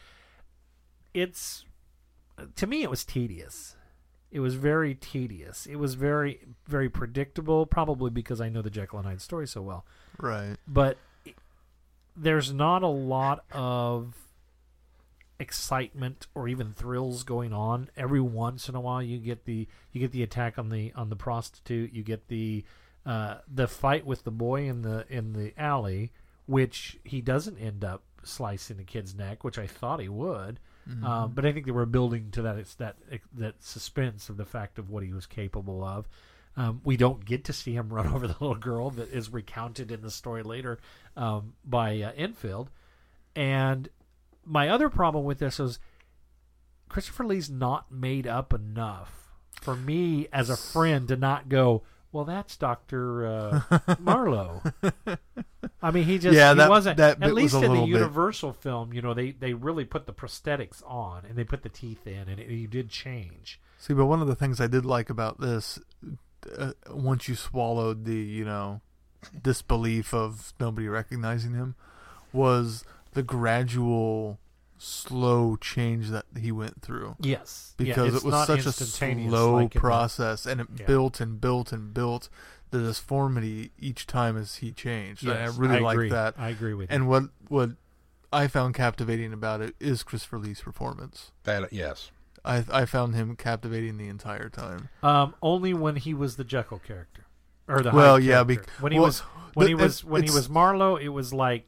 It's 1.14 1.64
to 2.56 2.66
me, 2.66 2.82
it 2.82 2.90
was 2.90 3.04
tedious. 3.06 3.75
It 4.30 4.40
was 4.40 4.54
very 4.54 4.94
tedious. 4.94 5.66
It 5.66 5.76
was 5.76 5.94
very 5.94 6.40
very 6.66 6.88
predictable, 6.88 7.66
probably 7.66 8.10
because 8.10 8.40
I 8.40 8.48
know 8.48 8.62
the 8.62 8.70
Jekyll 8.70 8.98
and 8.98 9.06
Hyde 9.06 9.20
story 9.20 9.46
so 9.46 9.62
well. 9.62 9.84
Right. 10.18 10.56
But 10.66 10.98
there's 12.16 12.52
not 12.52 12.82
a 12.82 12.88
lot 12.88 13.44
of 13.52 14.14
excitement 15.38 16.26
or 16.34 16.48
even 16.48 16.72
thrills 16.72 17.22
going 17.22 17.52
on 17.52 17.90
every 17.96 18.20
once 18.20 18.68
in 18.68 18.74
a 18.74 18.80
while 18.80 19.02
you 19.02 19.18
get 19.18 19.44
the 19.44 19.68
you 19.92 20.00
get 20.00 20.10
the 20.10 20.22
attack 20.22 20.58
on 20.58 20.70
the 20.70 20.90
on 20.94 21.10
the 21.10 21.16
prostitute 21.16 21.92
you 21.92 22.02
get 22.02 22.28
the 22.28 22.64
uh 23.04 23.36
the 23.46 23.68
fight 23.68 24.06
with 24.06 24.24
the 24.24 24.30
boy 24.30 24.66
in 24.66 24.80
the 24.80 25.04
in 25.10 25.34
the 25.34 25.52
alley 25.58 26.10
which 26.46 26.98
he 27.04 27.20
doesn't 27.20 27.58
end 27.58 27.84
up 27.84 28.02
slicing 28.22 28.78
the 28.78 28.82
kid's 28.82 29.14
neck 29.14 29.44
which 29.44 29.58
i 29.58 29.66
thought 29.66 30.00
he 30.00 30.08
would 30.08 30.58
um, 31.04 31.32
but 31.32 31.44
i 31.44 31.52
think 31.52 31.66
they 31.66 31.72
were 31.72 31.86
building 31.86 32.30
to 32.30 32.42
that 32.42 32.56
it's 32.56 32.74
that 32.74 32.96
that 33.34 33.62
suspense 33.62 34.28
of 34.28 34.36
the 34.36 34.44
fact 34.44 34.78
of 34.78 34.90
what 34.90 35.02
he 35.02 35.12
was 35.12 35.26
capable 35.26 35.82
of 35.84 36.08
um, 36.56 36.80
we 36.84 36.96
don't 36.96 37.24
get 37.24 37.44
to 37.44 37.52
see 37.52 37.74
him 37.74 37.88
run 37.92 38.06
over 38.06 38.26
the 38.26 38.36
little 38.40 38.54
girl 38.54 38.90
that 38.90 39.10
is 39.10 39.32
recounted 39.32 39.90
in 39.90 40.02
the 40.02 40.10
story 40.10 40.42
later 40.42 40.78
um, 41.16 41.54
by 41.64 42.00
uh, 42.00 42.12
Enfield. 42.16 42.70
And 43.34 43.88
my 44.44 44.68
other 44.68 44.88
problem 44.88 45.24
with 45.24 45.38
this 45.38 45.60
is 45.60 45.78
Christopher 46.88 47.24
Lee's 47.24 47.50
not 47.50 47.92
made 47.92 48.26
up 48.26 48.54
enough 48.54 49.28
for 49.60 49.76
me 49.76 50.28
as 50.32 50.48
a 50.48 50.56
friend 50.56 51.08
to 51.08 51.16
not 51.16 51.48
go, 51.48 51.82
well, 52.16 52.24
that's 52.24 52.56
Doctor 52.56 53.26
uh, 53.26 53.78
Marlowe. 54.00 54.62
I 55.82 55.90
mean, 55.90 56.04
he 56.04 56.18
just 56.18 56.34
Yeah, 56.34 56.52
he 56.52 56.56
that- 56.58 56.70
wasn't. 56.70 56.96
that 56.96 57.22
at 57.22 57.34
least 57.34 57.54
a 57.54 57.58
in 57.62 57.72
the 57.74 57.80
bit- 57.80 57.88
Universal 57.88 58.54
film, 58.54 58.92
you 58.94 59.02
know, 59.02 59.12
they 59.12 59.32
they 59.32 59.52
really 59.52 59.84
put 59.84 60.06
the 60.06 60.14
prosthetics 60.14 60.82
on 60.90 61.24
and 61.28 61.36
they 61.36 61.44
put 61.44 61.62
the 61.62 61.68
teeth 61.68 62.06
in, 62.06 62.28
and 62.28 62.38
he 62.40 62.66
did 62.66 62.88
change. 62.88 63.60
See, 63.78 63.92
but 63.92 64.06
one 64.06 64.22
of 64.22 64.28
the 64.28 64.34
things 64.34 64.60
I 64.60 64.66
did 64.66 64.86
like 64.86 65.10
about 65.10 65.38
this, 65.40 65.78
uh, 66.56 66.72
once 66.90 67.28
you 67.28 67.34
swallowed 67.34 68.06
the, 68.06 68.14
you 68.14 68.44
know, 68.44 68.80
disbelief 69.42 70.14
of 70.14 70.54
nobody 70.58 70.88
recognizing 70.88 71.52
him, 71.52 71.74
was 72.32 72.84
the 73.12 73.22
gradual, 73.22 74.38
slow 74.78 75.56
change 75.56 76.08
that 76.10 76.24
he 76.38 76.52
went 76.52 76.82
through. 76.82 77.16
Yes, 77.20 77.74
Because 77.76 78.14
it's 78.14 78.24
it 78.24 78.26
was 78.30 78.46
such 78.46 78.66
a 78.66 78.72
slow 78.72 79.54
like 79.54 79.62
in 79.62 79.68
the- 79.74 79.80
process, 79.80 80.46
and 80.46 80.60
it 80.60 80.68
Yeah. 80.78 80.86
built 80.86 81.20
and 81.20 81.40
built 81.40 81.72
and 81.72 81.92
built 81.94 82.28
the 82.70 82.78
disformity 82.80 83.70
each 83.78 84.06
time 84.06 84.36
as 84.36 84.56
he 84.56 84.72
changed. 84.72 85.22
Yes, 85.22 85.56
I 85.56 85.60
really 85.60 85.80
like 85.80 86.10
that. 86.10 86.34
I 86.36 86.48
agree 86.50 86.74
with 86.74 86.90
you. 86.90 86.94
And 86.94 87.08
what 87.08 87.24
what 87.48 87.70
I 88.32 88.48
found 88.48 88.74
captivating 88.74 89.32
about 89.32 89.60
it 89.60 89.74
is 89.80 90.02
Christopher 90.02 90.38
Lee's 90.38 90.60
performance. 90.60 91.30
That 91.44 91.72
yes, 91.72 92.10
I 92.44 92.64
I 92.70 92.84
found 92.84 93.14
him 93.14 93.36
captivating 93.36 93.96
the 93.98 94.08
entire 94.08 94.48
time. 94.50 94.88
Um, 95.02 95.34
only 95.40 95.72
when 95.74 95.96
he 95.96 96.12
was 96.12 96.36
the 96.36 96.44
Jekyll 96.44 96.80
character, 96.80 97.24
or 97.68 97.80
the 97.82 97.92
Well, 97.92 98.14
Hyde 98.16 98.24
yeah, 98.24 98.44
character. 98.44 98.54
bec- 98.62 98.70
when 98.80 98.92
he 98.92 98.98
well, 98.98 99.06
was 99.06 99.20
when 99.54 99.68
he 99.68 99.74
was 99.74 100.04
when 100.04 100.22
he 100.24 100.30
was 100.30 100.50
Marlowe, 100.50 100.96
it 100.96 101.08
was 101.08 101.32
like 101.32 101.66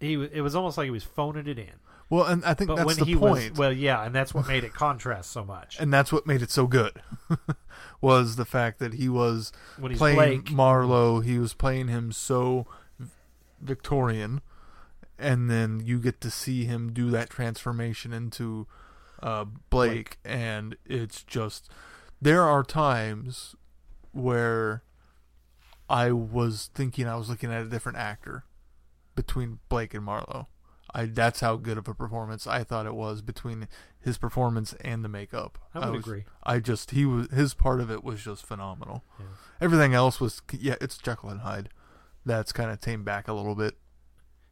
he 0.00 0.14
it 0.14 0.40
was 0.40 0.56
almost 0.56 0.78
like 0.78 0.86
he 0.86 0.90
was 0.90 1.04
phoning 1.04 1.46
it 1.46 1.58
in. 1.58 1.74
Well, 2.10 2.24
and 2.24 2.44
I 2.44 2.54
think 2.54 2.68
But 2.68 2.76
that's 2.76 2.86
when 2.86 2.96
the 2.96 3.04
he 3.04 3.14
point, 3.14 3.50
was 3.52 3.58
well, 3.58 3.72
yeah, 3.72 4.04
and 4.04 4.12
that's 4.14 4.34
what 4.34 4.48
made 4.48 4.64
it 4.64 4.74
contrast 4.74 5.30
so 5.30 5.44
much. 5.44 5.78
and 5.78 5.92
that's 5.92 6.12
what 6.12 6.26
made 6.26 6.42
it 6.42 6.50
so 6.50 6.66
good. 6.66 7.00
was 8.00 8.34
the 8.36 8.44
fact 8.44 8.80
that 8.80 8.94
he 8.94 9.08
was 9.08 9.52
playing 9.80 10.16
Blake, 10.16 10.50
Marlowe, 10.50 11.20
he 11.20 11.38
was 11.38 11.54
playing 11.54 11.86
him 11.88 12.10
so 12.10 12.66
Victorian, 13.60 14.40
and 15.18 15.48
then 15.50 15.80
you 15.84 16.00
get 16.00 16.20
to 16.22 16.30
see 16.30 16.64
him 16.64 16.92
do 16.92 17.10
that 17.10 17.30
transformation 17.30 18.12
into 18.12 18.66
uh, 19.22 19.44
Blake, 19.70 20.18
and 20.24 20.76
it's 20.84 21.22
just 21.22 21.70
there 22.20 22.42
are 22.42 22.64
times 22.64 23.54
where 24.12 24.82
I 25.88 26.10
was 26.10 26.70
thinking 26.74 27.06
I 27.06 27.16
was 27.16 27.28
looking 27.28 27.52
at 27.52 27.62
a 27.62 27.68
different 27.68 27.98
actor 27.98 28.44
between 29.14 29.60
Blake 29.68 29.94
and 29.94 30.04
Marlowe. 30.04 30.48
I 30.94 31.06
that's 31.06 31.40
how 31.40 31.56
good 31.56 31.78
of 31.78 31.86
a 31.88 31.94
performance 31.94 32.46
I 32.46 32.64
thought 32.64 32.86
it 32.86 32.94
was 32.94 33.22
between 33.22 33.68
his 34.00 34.18
performance 34.18 34.74
and 34.80 35.04
the 35.04 35.08
makeup. 35.08 35.58
I 35.74 35.80
would 35.86 35.96
was- 35.96 36.04
agree. 36.06 36.24
I 36.42 36.58
just 36.60 36.90
he 36.92 37.04
was 37.04 37.28
his 37.30 37.54
part 37.54 37.80
of 37.80 37.90
it 37.90 38.02
was 38.04 38.22
just 38.22 38.44
phenomenal. 38.46 39.04
Yeah. 39.18 39.26
Everything 39.60 39.94
else 39.94 40.20
was 40.20 40.42
yeah, 40.52 40.76
it's 40.80 40.96
Jekyll 40.98 41.30
and 41.30 41.40
Hyde. 41.42 41.68
That's 42.26 42.52
kind 42.52 42.70
of 42.70 42.80
tamed 42.80 43.04
back 43.04 43.28
a 43.28 43.32
little 43.32 43.54
bit. 43.54 43.76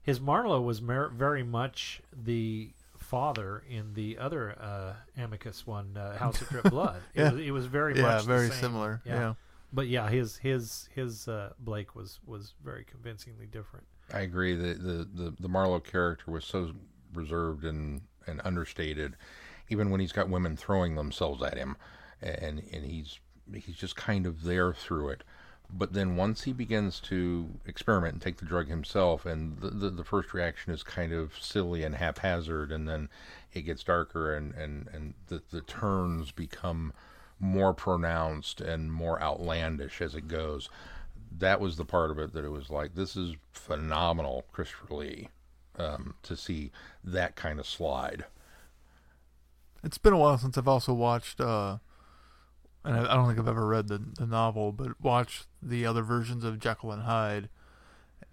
his 0.03 0.20
Marlowe 0.20 0.61
was 0.62 0.80
mer- 0.80 1.09
very 1.11 1.43
much 1.43 2.01
the 2.12 2.70
father 2.97 3.62
in 3.68 3.95
the 3.95 4.18
other 4.18 4.55
uh, 4.61 4.93
Amicus 5.16 5.66
one, 5.66 5.97
uh, 5.97 6.16
House 6.18 6.41
of 6.43 6.49
Drip 6.49 6.64
Blood. 6.70 7.01
It, 7.14 7.20
Yeah. 7.20 7.30
was, 7.32 7.41
it 7.47 7.51
was 7.53 7.66
very 7.66 7.95
yeah, 7.97 8.03
much 8.03 8.22
the 8.22 8.26
very 8.26 8.51
similar. 8.51 9.01
Yeah. 9.05 9.34
But 9.72 9.89
yeah, 9.89 10.09
his 10.09 10.36
his 10.39 10.89
his 10.95 11.28
uh, 11.28 11.53
Blake 11.59 11.95
was 11.95 12.20
was 12.26 12.55
very 12.64 12.84
convincingly 12.84 13.47
different. 13.47 13.86
I 14.13 14.21
agree. 14.21 14.55
The 14.55 14.75
the 14.75 15.09
the, 15.13 15.35
the 15.39 15.49
Marlowe 15.49 15.81
character 15.81 16.31
was 16.31 16.45
so 16.45 16.73
reserved 17.15 17.65
and 17.65 18.03
and 18.27 18.41
understated, 18.45 19.17
even 19.69 19.91
when 19.91 20.01
he's 20.01 20.13
got 20.13 20.29
women 20.29 20.57
throwing 20.57 20.95
themselves 20.95 21.43
at 21.43 21.57
him, 21.57 21.77
and 22.21 22.63
and 22.73 22.85
he's 22.85 23.21
he's 23.55 23.77
just 23.77 23.97
kind 23.97 24.27
of 24.27 24.43
there 24.45 24.73
through 24.73 25.11
it. 25.11 25.25
But 25.71 25.93
then 25.93 26.17
once 26.17 26.45
he 26.45 26.55
begins 26.55 26.99
to 27.01 27.61
experiment 27.67 28.15
and 28.15 28.23
take 28.23 28.39
the 28.39 28.47
drug 28.47 28.69
himself, 28.69 29.27
and 29.27 29.59
the, 29.59 29.69
the, 29.69 29.91
the 29.91 30.05
first 30.05 30.33
reaction 30.33 30.73
is 30.73 30.83
kind 30.83 31.13
of 31.13 31.35
silly 31.39 31.83
and 31.83 31.95
haphazard, 31.95 32.73
and 32.73 32.89
then 32.89 33.11
it 33.53 33.63
gets 33.63 33.85
darker, 33.85 34.35
and, 34.35 34.55
and, 34.55 34.89
and 34.95 35.13
the, 35.27 35.43
the 35.51 35.61
turns 35.61 36.31
become 36.31 36.95
more 37.39 37.75
pronounced 37.75 38.63
and 38.63 38.91
more 38.91 39.21
outlandish 39.23 40.01
as 40.01 40.15
it 40.15 40.27
goes. 40.27 40.71
That 41.31 41.61
was 41.61 41.76
the 41.76 41.85
part 41.85 42.11
of 42.11 42.18
it 42.18 42.33
that 42.33 42.45
it 42.45 42.51
was 42.51 42.70
like, 42.70 42.95
this 42.95 43.16
is 43.16 43.37
phenomenal, 43.53 44.45
Christopher 44.53 44.95
Lee, 44.95 45.29
um, 45.79 46.14
to 46.22 46.37
see 46.37 46.72
that 47.05 47.37
kind 47.37 47.61
of 47.61 47.66
slide. 47.66 48.24
It's 49.85 49.99
been 49.99 50.12
a 50.12 50.18
while 50.18 50.39
since 50.39 50.59
I've 50.59 50.68
also 50.68 50.93
watched, 50.93 51.41
uh, 51.41 51.79
and 52.85 52.97
I, 52.97 53.14
don't 53.14 53.26
think 53.29 53.39
I've 53.39 53.49
ever 53.49 53.66
read 53.66 53.89
the, 53.89 54.03
the 54.18 54.26
novel, 54.26 54.72
but 54.72 55.01
watched 55.01 55.47
the 55.62 55.87
other 55.87 56.03
versions 56.03 56.45
of 56.45 56.59
Jekyll 56.59 56.93
and 56.93 57.03
Hyde. 57.03 57.49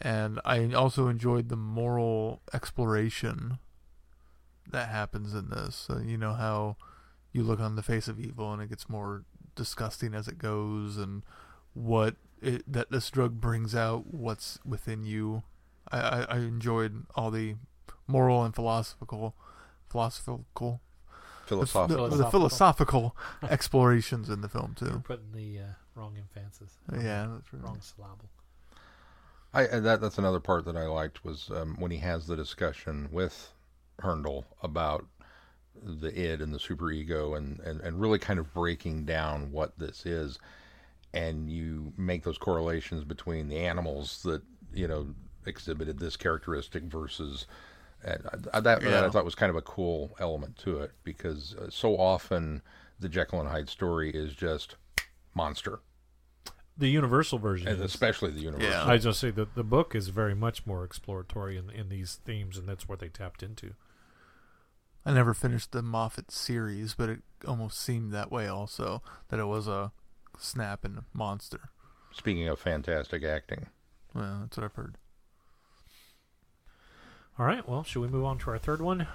And 0.01 0.39
I 0.43 0.71
also 0.73 1.07
enjoyed 1.07 1.49
the 1.49 1.55
moral 1.55 2.41
exploration 2.53 3.59
that 4.71 4.89
happens 4.89 5.33
in 5.33 5.49
this. 5.49 5.75
So, 5.75 5.99
you 5.99 6.17
know 6.17 6.33
how 6.33 6.77
you 7.31 7.43
look 7.43 7.59
on 7.59 7.75
the 7.75 7.83
face 7.83 8.07
of 8.07 8.19
evil 8.19 8.51
and 8.51 8.61
it 8.61 8.69
gets 8.69 8.89
more 8.89 9.23
disgusting 9.55 10.13
as 10.13 10.27
it 10.27 10.37
goes, 10.37 10.97
and 10.97 11.23
what 11.73 12.15
it, 12.45 12.63
that 12.71 12.91
this 12.91 13.09
drug 13.09 13.41
brings 13.41 13.75
out 13.75 14.13
what's 14.13 14.59
within 14.65 15.03
you. 15.05 15.43
I, 15.91 15.99
I, 15.99 16.25
I 16.29 16.37
enjoyed 16.37 17.05
all 17.15 17.31
the 17.31 17.55
moral 18.07 18.43
and 18.43 18.53
philosophical, 18.53 19.35
philosophical 19.89 20.81
Philosophical. 21.45 22.09
the, 22.09 22.17
the 22.17 22.31
philosophical 22.31 23.15
explorations 23.49 24.29
in 24.29 24.41
the 24.41 24.49
film 24.49 24.75
You're 24.81 24.89
too. 24.91 24.99
putting 24.99 25.31
the 25.31 25.59
uh, 25.59 25.63
wrong 25.93 26.15
emphasis. 26.17 26.77
Yeah, 26.91 27.27
that's 27.33 27.53
right. 27.53 27.63
Wrong 27.63 27.79
syllable. 27.81 28.29
I 29.53 29.67
uh, 29.67 29.79
that 29.81 30.01
that's 30.01 30.17
another 30.17 30.39
part 30.39 30.65
that 30.65 30.75
I 30.75 30.87
liked 30.87 31.23
was 31.23 31.49
um, 31.51 31.75
when 31.79 31.91
he 31.91 31.97
has 31.99 32.25
the 32.27 32.35
discussion 32.35 33.09
with 33.11 33.53
Hurndall 33.99 34.45
about 34.63 35.05
the 35.81 36.07
id 36.07 36.41
and 36.41 36.53
the 36.53 36.57
superego 36.57 37.37
and, 37.37 37.59
and 37.59 37.79
and 37.81 38.01
really 38.01 38.19
kind 38.19 38.39
of 38.39 38.53
breaking 38.53 39.05
down 39.05 39.51
what 39.51 39.77
this 39.77 40.05
is, 40.05 40.39
and 41.15 41.49
you 41.49 41.93
make 41.97 42.23
those 42.23 42.37
correlations 42.37 43.03
between 43.03 43.47
the 43.49 43.57
animals 43.57 44.21
that 44.23 44.43
you 44.73 44.87
know 44.87 45.07
exhibited 45.47 45.97
this 45.99 46.15
characteristic 46.17 46.83
versus. 46.83 47.47
And 48.03 48.21
I, 48.53 48.59
that, 48.59 48.81
that 48.81 49.03
I 49.03 49.09
thought 49.09 49.25
was 49.25 49.33
kind 49.33 49.49
of 49.49 49.55
a 49.55 49.61
cool 49.63 50.15
element 50.19 50.57
to 50.59 50.79
it 50.81 50.91
because 51.03 51.55
uh, 51.55 51.69
so 51.71 51.97
often 51.97 52.61
the 52.99 53.09
Jekyll 53.09 53.39
and 53.39 53.49
Hyde 53.49 53.67
story 53.69 54.11
is 54.11 54.35
just 54.35 54.75
monster, 55.33 55.79
The 56.77 56.89
universal 56.89 57.39
version. 57.39 57.67
and 57.67 57.77
is- 57.79 57.83
especially 57.85 58.29
the 58.31 58.41
universal. 58.41 58.69
Yeah. 58.69 58.85
I 58.85 58.97
just 58.97 59.19
say 59.19 59.31
that 59.31 59.55
the 59.55 59.63
book 59.63 59.95
is 59.95 60.09
very 60.09 60.35
much 60.35 60.67
more 60.67 60.83
exploratory 60.83 61.57
in, 61.57 61.69
in 61.71 61.89
these 61.89 62.19
themes, 62.25 62.57
and 62.59 62.69
that's 62.69 62.87
what 62.87 62.99
they 62.99 63.09
tapped 63.09 63.41
into. 63.41 63.73
I 65.05 65.13
never 65.13 65.33
finished 65.33 65.71
the 65.71 65.81
Moffat 65.81 66.29
series, 66.31 66.93
but 66.93 67.09
it 67.09 67.21
almost 67.47 67.79
seemed 67.79 68.11
that 68.13 68.31
way 68.31 68.47
also 68.47 69.01
that 69.29 69.39
it 69.39 69.45
was 69.45 69.67
a 69.67 69.91
snap 70.39 70.83
and 70.85 71.03
monster. 71.13 71.69
Speaking 72.13 72.47
of 72.47 72.59
fantastic 72.59 73.23
acting. 73.23 73.67
Well, 74.13 74.39
that's 74.41 74.57
what 74.57 74.63
I've 74.63 74.75
heard. 74.75 74.97
All 77.37 77.45
right, 77.45 77.67
well, 77.67 77.83
should 77.83 78.01
we 78.01 78.07
move 78.07 78.23
on 78.23 78.37
to 78.39 78.51
our 78.51 78.57
third 78.57 78.81
one? 78.81 79.07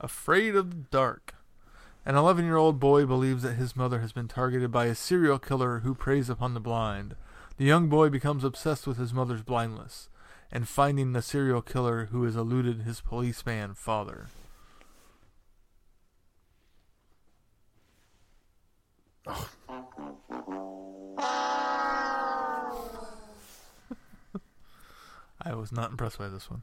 Afraid 0.00 0.54
of 0.54 0.70
the 0.70 0.86
dark. 0.90 1.34
An 2.04 2.14
11 2.14 2.44
year 2.44 2.56
old 2.56 2.78
boy 2.78 3.06
believes 3.06 3.42
that 3.42 3.54
his 3.54 3.74
mother 3.74 4.00
has 4.00 4.12
been 4.12 4.28
targeted 4.28 4.70
by 4.70 4.86
a 4.86 4.94
serial 4.94 5.38
killer 5.38 5.80
who 5.80 5.94
preys 5.94 6.28
upon 6.28 6.54
the 6.54 6.60
blind. 6.60 7.16
The 7.56 7.64
young 7.64 7.88
boy 7.88 8.08
becomes 8.08 8.44
obsessed 8.44 8.86
with 8.86 8.98
his 8.98 9.12
mother's 9.12 9.42
blindness 9.42 10.08
and 10.52 10.68
finding 10.68 11.12
the 11.12 11.22
serial 11.22 11.62
killer 11.62 12.06
who 12.06 12.24
has 12.24 12.36
eluded 12.36 12.82
his 12.82 13.00
policeman 13.00 13.74
father. 13.74 14.28
I 25.40 25.54
was 25.54 25.72
not 25.72 25.90
impressed 25.90 26.18
by 26.18 26.28
this 26.28 26.50
one. 26.50 26.62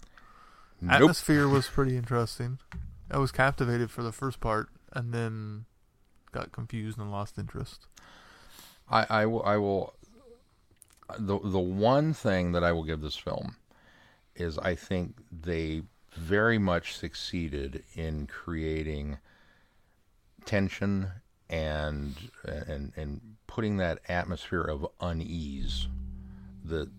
Nope. 0.81 0.93
Atmosphere 0.93 1.47
was 1.47 1.67
pretty 1.67 1.95
interesting. 1.95 2.59
I 3.09 3.17
was 3.17 3.31
captivated 3.31 3.91
for 3.91 4.03
the 4.03 4.11
first 4.11 4.39
part 4.39 4.69
and 4.91 5.13
then 5.13 5.65
got 6.31 6.51
confused 6.51 6.97
and 6.97 7.11
lost 7.11 7.37
interest. 7.37 7.87
I, 8.89 9.05
I 9.09 9.25
will. 9.25 9.43
I 9.43 9.57
will. 9.57 9.93
The 11.17 11.39
the 11.39 11.59
one 11.59 12.13
thing 12.13 12.51
that 12.51 12.63
I 12.63 12.71
will 12.71 12.83
give 12.83 13.01
this 13.01 13.15
film 13.15 13.55
is 14.35 14.57
I 14.57 14.75
think 14.75 15.17
they 15.31 15.83
very 16.15 16.57
much 16.57 16.95
succeeded 16.95 17.83
in 17.95 18.27
creating 18.27 19.17
tension 20.45 21.11
and 21.49 22.15
and 22.43 22.91
and 22.95 23.21
putting 23.47 23.77
that 23.77 23.99
atmosphere 24.07 24.61
of 24.61 24.85
unease 24.99 25.87
that 26.63 26.89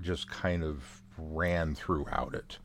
just 0.00 0.28
kind 0.28 0.64
of 0.64 1.01
ran 1.16 1.74
throughout 1.74 2.34
it. 2.34 2.58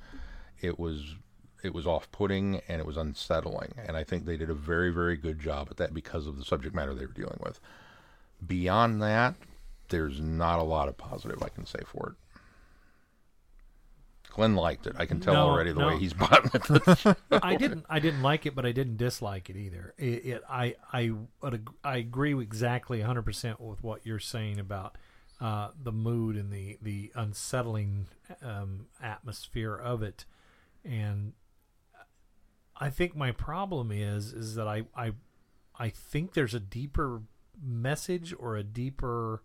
It 0.62 0.80
was 0.80 1.16
it 1.64 1.74
was 1.74 1.88
off-putting 1.88 2.62
and 2.68 2.80
it 2.80 2.86
was 2.86 2.98
unsettling, 2.98 3.74
and 3.78 3.98
I 3.98 4.04
think 4.04 4.26
they 4.26 4.38
did 4.38 4.50
a 4.50 4.54
very 4.56 4.91
very 4.91 5.18
good 5.18 5.39
job 5.39 5.68
at 5.72 5.78
that 5.78 5.93
because 5.93 6.28
of 6.28 6.38
the 6.38 6.45
subject 6.45 6.76
matter 6.76 6.93
they 6.93 7.06
were 7.06 7.14
dealing 7.14 7.39
with. 7.43 7.60
Beyond 8.45 9.02
that, 9.02 9.36
there's 9.89 10.20
not 10.22 10.60
a 10.60 10.64
lot 10.64 10.88
of 10.88 10.98
positive 10.98 11.41
I 11.41 11.50
can 11.50 11.66
say 11.66 11.80
for 11.86 12.10
it. 12.10 12.16
Glenn 14.30 14.56
liked 14.56 14.86
it. 14.86 14.93
I 15.00 15.08
can 15.08 15.20
tell 15.20 15.34
No, 15.34 15.50
already 15.50 15.72
the 15.72 15.80
no. 15.80 15.88
way 15.88 15.98
he's 15.98 16.14
bought 16.14 16.54
it. 16.54 17.16
I 17.32 17.56
didn't. 17.56 17.86
I 17.89 17.98
didn't 17.98 18.22
like 18.22 18.45
it, 18.45 18.54
but 18.54 18.68
I 18.68 18.72
didn't 18.72 18.98
dislike 18.98 19.50
it 19.50 19.56
either. 19.56 19.95
It. 19.98 20.26
it 20.26 20.43
I. 20.48 20.76
I. 20.93 21.14
I 21.84 21.98
agree 21.98 22.39
exactly 22.39 23.00
100 23.00 23.24
percent 23.24 23.60
with 23.60 23.82
what 23.84 24.06
you're 24.06 24.20
saying 24.20 24.60
about 24.60 24.95
uh, 25.39 25.69
the 25.81 25.91
mood 25.91 26.35
and 26.35 26.51
the 26.51 26.77
the 26.81 27.11
unsettling 27.15 28.07
um, 28.41 28.88
atmosphere 29.01 29.75
of 29.75 30.01
it, 30.01 30.25
and 30.83 31.33
I 32.79 32.89
think 32.89 33.15
my 33.15 33.31
problem 33.31 33.91
is 33.91 34.33
is 34.33 34.55
that 34.55 34.67
I 34.67 34.83
I 34.95 35.13
I 35.77 35.89
think 35.89 36.33
there's 36.33 36.53
a 36.53 36.59
deeper 36.59 37.21
message 37.63 38.33
or 38.38 38.55
a 38.55 38.63
deeper 38.63 39.43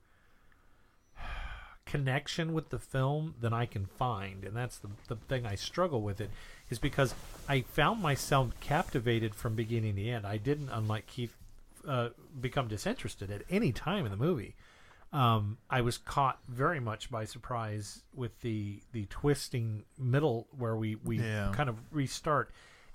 connection 1.84 2.53
with 2.53 2.70
the 2.70 2.78
film 2.78 3.34
than 3.40 3.53
I 3.53 3.66
can 3.66 3.86
find, 3.86 4.45
and 4.45 4.57
that's 4.57 4.78
the 4.78 4.88
the 5.09 5.16
thing 5.16 5.45
I 5.47 5.57
struggle 5.57 6.03
with 6.03 6.20
it 6.20 6.30
is 6.70 6.78
because 6.78 7.14
I 7.49 7.61
found 7.61 8.01
myself 8.01 8.53
captivated 8.61 9.34
from 9.34 9.55
beginning 9.55 9.97
to 9.97 10.09
end. 10.09 10.26
I 10.26 10.38
didn't, 10.38 10.70
unlike 10.70 11.07
Keith, 11.07 11.36
uh, 11.86 12.09
become 12.40 12.68
disinterested 12.68 13.30
at 13.30 13.43
any 13.51 13.72
time 13.72 14.07
in 14.07 14.11
the 14.11 14.16
movie. 14.16 14.55
Um, 15.13 15.59
I 15.69 15.83
was 15.83 15.99
caught 15.99 16.39
very 16.49 16.81
much 16.81 17.11
by 17.11 17.25
surprise 17.27 18.03
with 18.15 18.41
the 18.41 18.81
the 18.93 19.05
twisting 19.07 19.85
middle 19.99 20.47
where 20.57 20.75
we 20.77 20.95
we 20.97 21.19
Yeah. 21.21 21.53
kind 21.55 21.69
of 21.69 21.77
restart, 21.91 22.51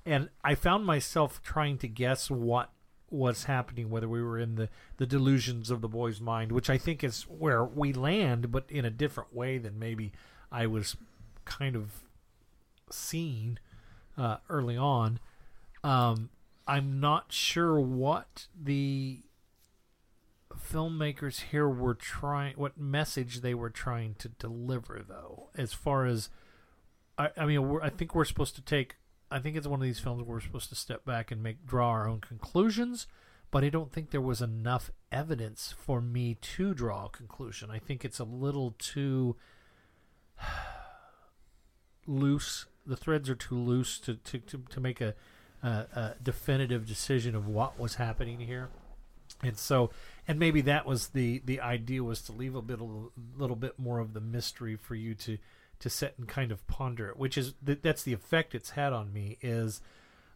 and 0.06 0.30
I 0.44 0.56
found 0.56 0.86
myself 0.86 1.42
trying 1.44 1.78
to 1.80 1.88
guess 1.88 2.32
what 2.32 2.72
was 3.10 3.44
happening, 3.46 3.90
whether 3.90 4.10
we 4.10 4.22
were 4.24 4.40
in 4.40 4.56
the 4.56 4.68
the 4.98 5.06
delusions 5.06 5.70
of 5.70 5.82
the 5.82 5.88
boy's 5.88 6.20
mind, 6.20 6.52
which 6.52 6.70
I 6.72 6.78
think 6.80 7.04
is 7.04 7.24
where 7.24 7.64
we 7.64 7.94
land, 7.94 8.52
but 8.52 8.66
in 8.70 8.84
a 8.84 8.90
different 8.90 9.34
way 9.34 9.60
than 9.60 9.78
maybe 9.78 10.12
I 10.52 10.66
was 10.66 10.98
kind 11.46 11.76
of 11.76 12.04
seeing 12.90 13.60
uh, 14.18 14.38
early 14.50 14.76
on. 14.76 15.20
Um, 15.84 16.30
I'm 16.68 17.00
not 17.00 17.32
sure 17.32 17.80
what 17.80 18.48
the 18.60 19.22
filmmakers 20.58 21.42
here 21.52 21.68
were 21.68 21.94
trying, 21.94 22.56
what 22.56 22.78
message 22.78 23.42
they 23.42 23.54
were 23.54 23.70
trying 23.70 24.16
to 24.20 24.30
deliver, 24.30 25.04
though. 25.08 25.50
As 25.56 25.74
far 25.74 26.06
as, 26.06 26.30
I, 27.18 27.30
I 27.38 27.46
mean, 27.46 27.80
I 27.82 27.90
think 27.90 28.14
we're 28.14 28.26
supposed 28.26 28.56
to 28.56 28.62
take. 28.62 28.96
I 29.30 29.40
think 29.40 29.58
it's 29.58 29.68
one 29.68 29.82
of 29.82 29.84
these 29.84 30.00
films 30.00 30.24
where 30.24 30.36
we're 30.36 30.42
supposed 30.42 30.70
to 30.70 30.76
step 30.76 31.04
back 31.04 31.32
and 31.32 31.44
make 31.44 31.66
draw 31.66 31.90
our 31.90 32.08
own 32.08 32.22
conclusions, 32.22 33.08
but 33.52 33.64
I 33.64 33.70
don't 33.70 33.92
think 33.92 34.12
there 34.12 34.22
was 34.22 34.42
enough 34.42 34.90
evidence 35.12 35.74
for 35.78 36.00
me 36.00 36.38
to 36.40 36.74
draw 36.74 37.08
a 37.08 37.10
conclusion. 37.10 37.70
I 37.70 37.80
think 37.80 38.06
it's 38.06 38.20
a 38.20 38.24
little 38.24 38.76
too 38.78 39.36
loose. 42.08 42.68
The 42.86 42.96
threads 42.96 43.30
are 43.30 43.36
too 43.36 43.58
loose 43.58 44.00
to 44.00 44.16
to, 44.16 44.40
to, 44.40 44.64
to 44.70 44.80
make 44.80 45.02
a, 45.02 45.14
a, 45.62 45.68
a 45.68 46.16
definitive 46.24 46.86
decision 46.86 47.36
of 47.36 47.48
what 47.48 47.78
was 47.78 47.96
happening 47.96 48.40
here. 48.40 48.70
And 49.44 49.58
so, 49.58 49.92
and 50.28 50.40
maybe 50.40 50.62
that 50.62 50.86
was 50.86 51.10
the 51.10 51.42
the 51.46 51.62
idea 51.62 52.04
was 52.04 52.22
to 52.24 52.32
leave 52.32 52.56
a 52.56 52.62
bit 52.62 52.80
a 52.80 52.88
little 53.38 53.56
bit 53.56 53.80
more 53.80 54.00
of 54.00 54.14
the 54.14 54.22
mystery 54.22 54.76
for 54.76 54.96
you 54.96 55.16
to 55.16 55.38
to 55.80 55.90
sit 55.90 56.16
and 56.18 56.28
kind 56.28 56.52
of 56.52 56.66
ponder 56.68 57.08
it, 57.10 57.18
which 57.18 57.38
is 57.38 57.54
th- 57.66 57.80
that's 57.84 58.04
the 58.04 58.14
effect 58.14 58.56
it's 58.56 58.72
had 58.72 58.94
on 58.94 59.14
me. 59.14 59.38
Is 59.42 59.82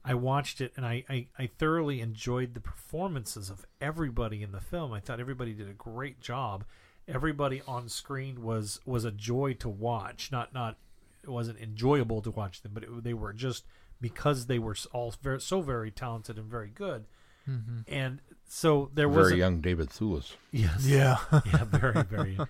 I 0.06 0.14
watched 0.14 0.62
it 0.62 0.72
and 0.78 0.86
I, 0.86 1.04
I 1.10 1.28
I 1.38 1.48
thoroughly 1.48 2.00
enjoyed 2.02 2.54
the 2.54 2.60
performances 2.60 3.50
of 3.50 3.66
everybody 3.80 4.44
in 4.44 4.52
the 4.52 4.62
film. 4.62 4.94
I 4.94 5.00
thought 5.00 5.20
everybody 5.20 5.54
did 5.54 5.70
a 5.70 5.74
great 5.74 6.22
job. 6.22 6.64
Everybody 7.08 7.62
on 7.68 7.89
screen 7.89 8.44
was 8.44 8.80
was 8.86 9.04
a 9.04 9.12
joy 9.12 9.54
to 9.56 9.70
watch. 9.70 10.32
Not 10.32 10.54
not 10.54 10.78
it 11.24 11.30
wasn't 11.30 11.60
enjoyable 11.60 12.22
to 12.22 12.32
watch 12.32 12.62
them, 12.62 12.72
but 12.74 12.84
it, 12.84 13.04
they 13.04 13.14
were 13.14 13.34
just 13.34 13.66
because 14.00 14.48
they 14.48 14.58
were 14.58 14.76
all 14.92 15.14
very, 15.22 15.39
so 15.39 15.62
very 15.62 15.92
talented 15.92 16.38
and 16.38 16.48
very 16.50 16.70
good 16.70 17.06
Mm-hmm. 17.50 17.80
and 17.92 18.20
so 18.54 18.91
there 18.93 19.08
was 19.08 19.28
Very 19.30 19.39
a- 19.39 19.43
young 19.45 19.62
David 19.62 19.89
Thewlis. 19.89 20.34
Yes. 20.52 20.86
Yeah. 20.86 21.18
yeah, 21.45 21.64
very, 21.66 22.04
very. 22.04 22.34
young. 22.34 22.49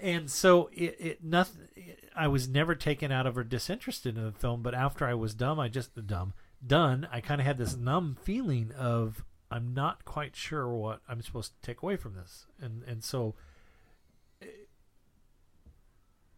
And 0.00 0.28
so 0.28 0.68
it, 0.72 0.96
it 0.98 1.24
nothing. 1.24 1.68
I 2.16 2.26
was 2.26 2.48
never 2.48 2.74
taken 2.74 3.12
out 3.12 3.24
of 3.26 3.38
or 3.38 3.44
disinterested 3.44 4.18
in 4.18 4.24
the 4.24 4.32
film, 4.32 4.62
but 4.62 4.74
after 4.74 5.06
I 5.06 5.14
was 5.14 5.34
dumb, 5.34 5.60
I 5.60 5.68
just 5.68 5.94
dumb 6.08 6.32
done. 6.66 7.06
I 7.12 7.20
kind 7.20 7.40
of 7.40 7.46
had 7.46 7.56
this 7.56 7.76
numb 7.76 8.16
feeling 8.20 8.72
of 8.76 9.24
I'm 9.48 9.72
not 9.74 10.04
quite 10.04 10.34
sure 10.34 10.68
what 10.68 11.00
I'm 11.08 11.22
supposed 11.22 11.52
to 11.52 11.60
take 11.64 11.82
away 11.82 11.94
from 11.96 12.14
this, 12.14 12.46
and 12.60 12.82
and 12.82 13.04
so. 13.04 13.36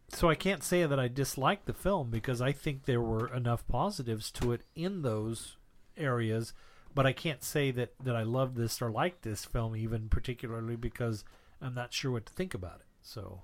So 0.09 0.29
I 0.29 0.35
can't 0.35 0.61
say 0.63 0.85
that 0.85 0.99
I 0.99 1.07
disliked 1.07 1.65
the 1.65 1.73
film 1.73 2.09
because 2.11 2.39
I 2.41 2.51
think 2.51 2.83
there 2.85 3.01
were 3.01 3.33
enough 3.33 3.65
positives 3.67 4.29
to 4.31 4.51
it 4.51 4.61
in 4.75 5.01
those 5.03 5.55
areas, 5.97 6.53
but 6.93 7.05
I 7.05 7.13
can't 7.13 7.43
say 7.43 7.71
that 7.71 7.93
that 8.03 8.15
I 8.15 8.23
love 8.23 8.55
this 8.55 8.81
or 8.81 8.89
like 8.91 9.21
this 9.21 9.45
film 9.45 9.75
even 9.75 10.09
particularly 10.09 10.75
because 10.75 11.23
I'm 11.61 11.75
not 11.75 11.93
sure 11.93 12.11
what 12.11 12.25
to 12.25 12.33
think 12.33 12.53
about 12.53 12.77
it. 12.77 12.87
So 13.01 13.41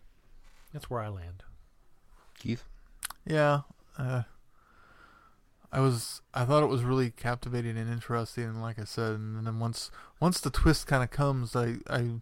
that's 0.74 0.90
where 0.90 1.02
I 1.02 1.10
land. 1.10 1.44
Keith? 2.38 2.64
Yeah. 3.26 3.62
Uh, 3.98 4.24
I 5.72 5.80
was 5.80 6.22
I 6.34 6.46
thought 6.46 6.64
it 6.64 6.68
was 6.70 6.84
really 6.84 7.10
captivating 7.10 7.78
and 7.78 7.92
interesting 7.92 8.46
and 8.46 8.62
like 8.62 8.80
I 8.80 8.86
said 8.86 9.14
and 9.14 9.46
then 9.46 9.60
once 9.60 9.92
once 10.20 10.40
the 10.40 10.50
twist 10.50 10.88
kind 10.88 11.04
of 11.04 11.12
comes 11.12 11.56
I 11.56 11.76
I 11.90 12.22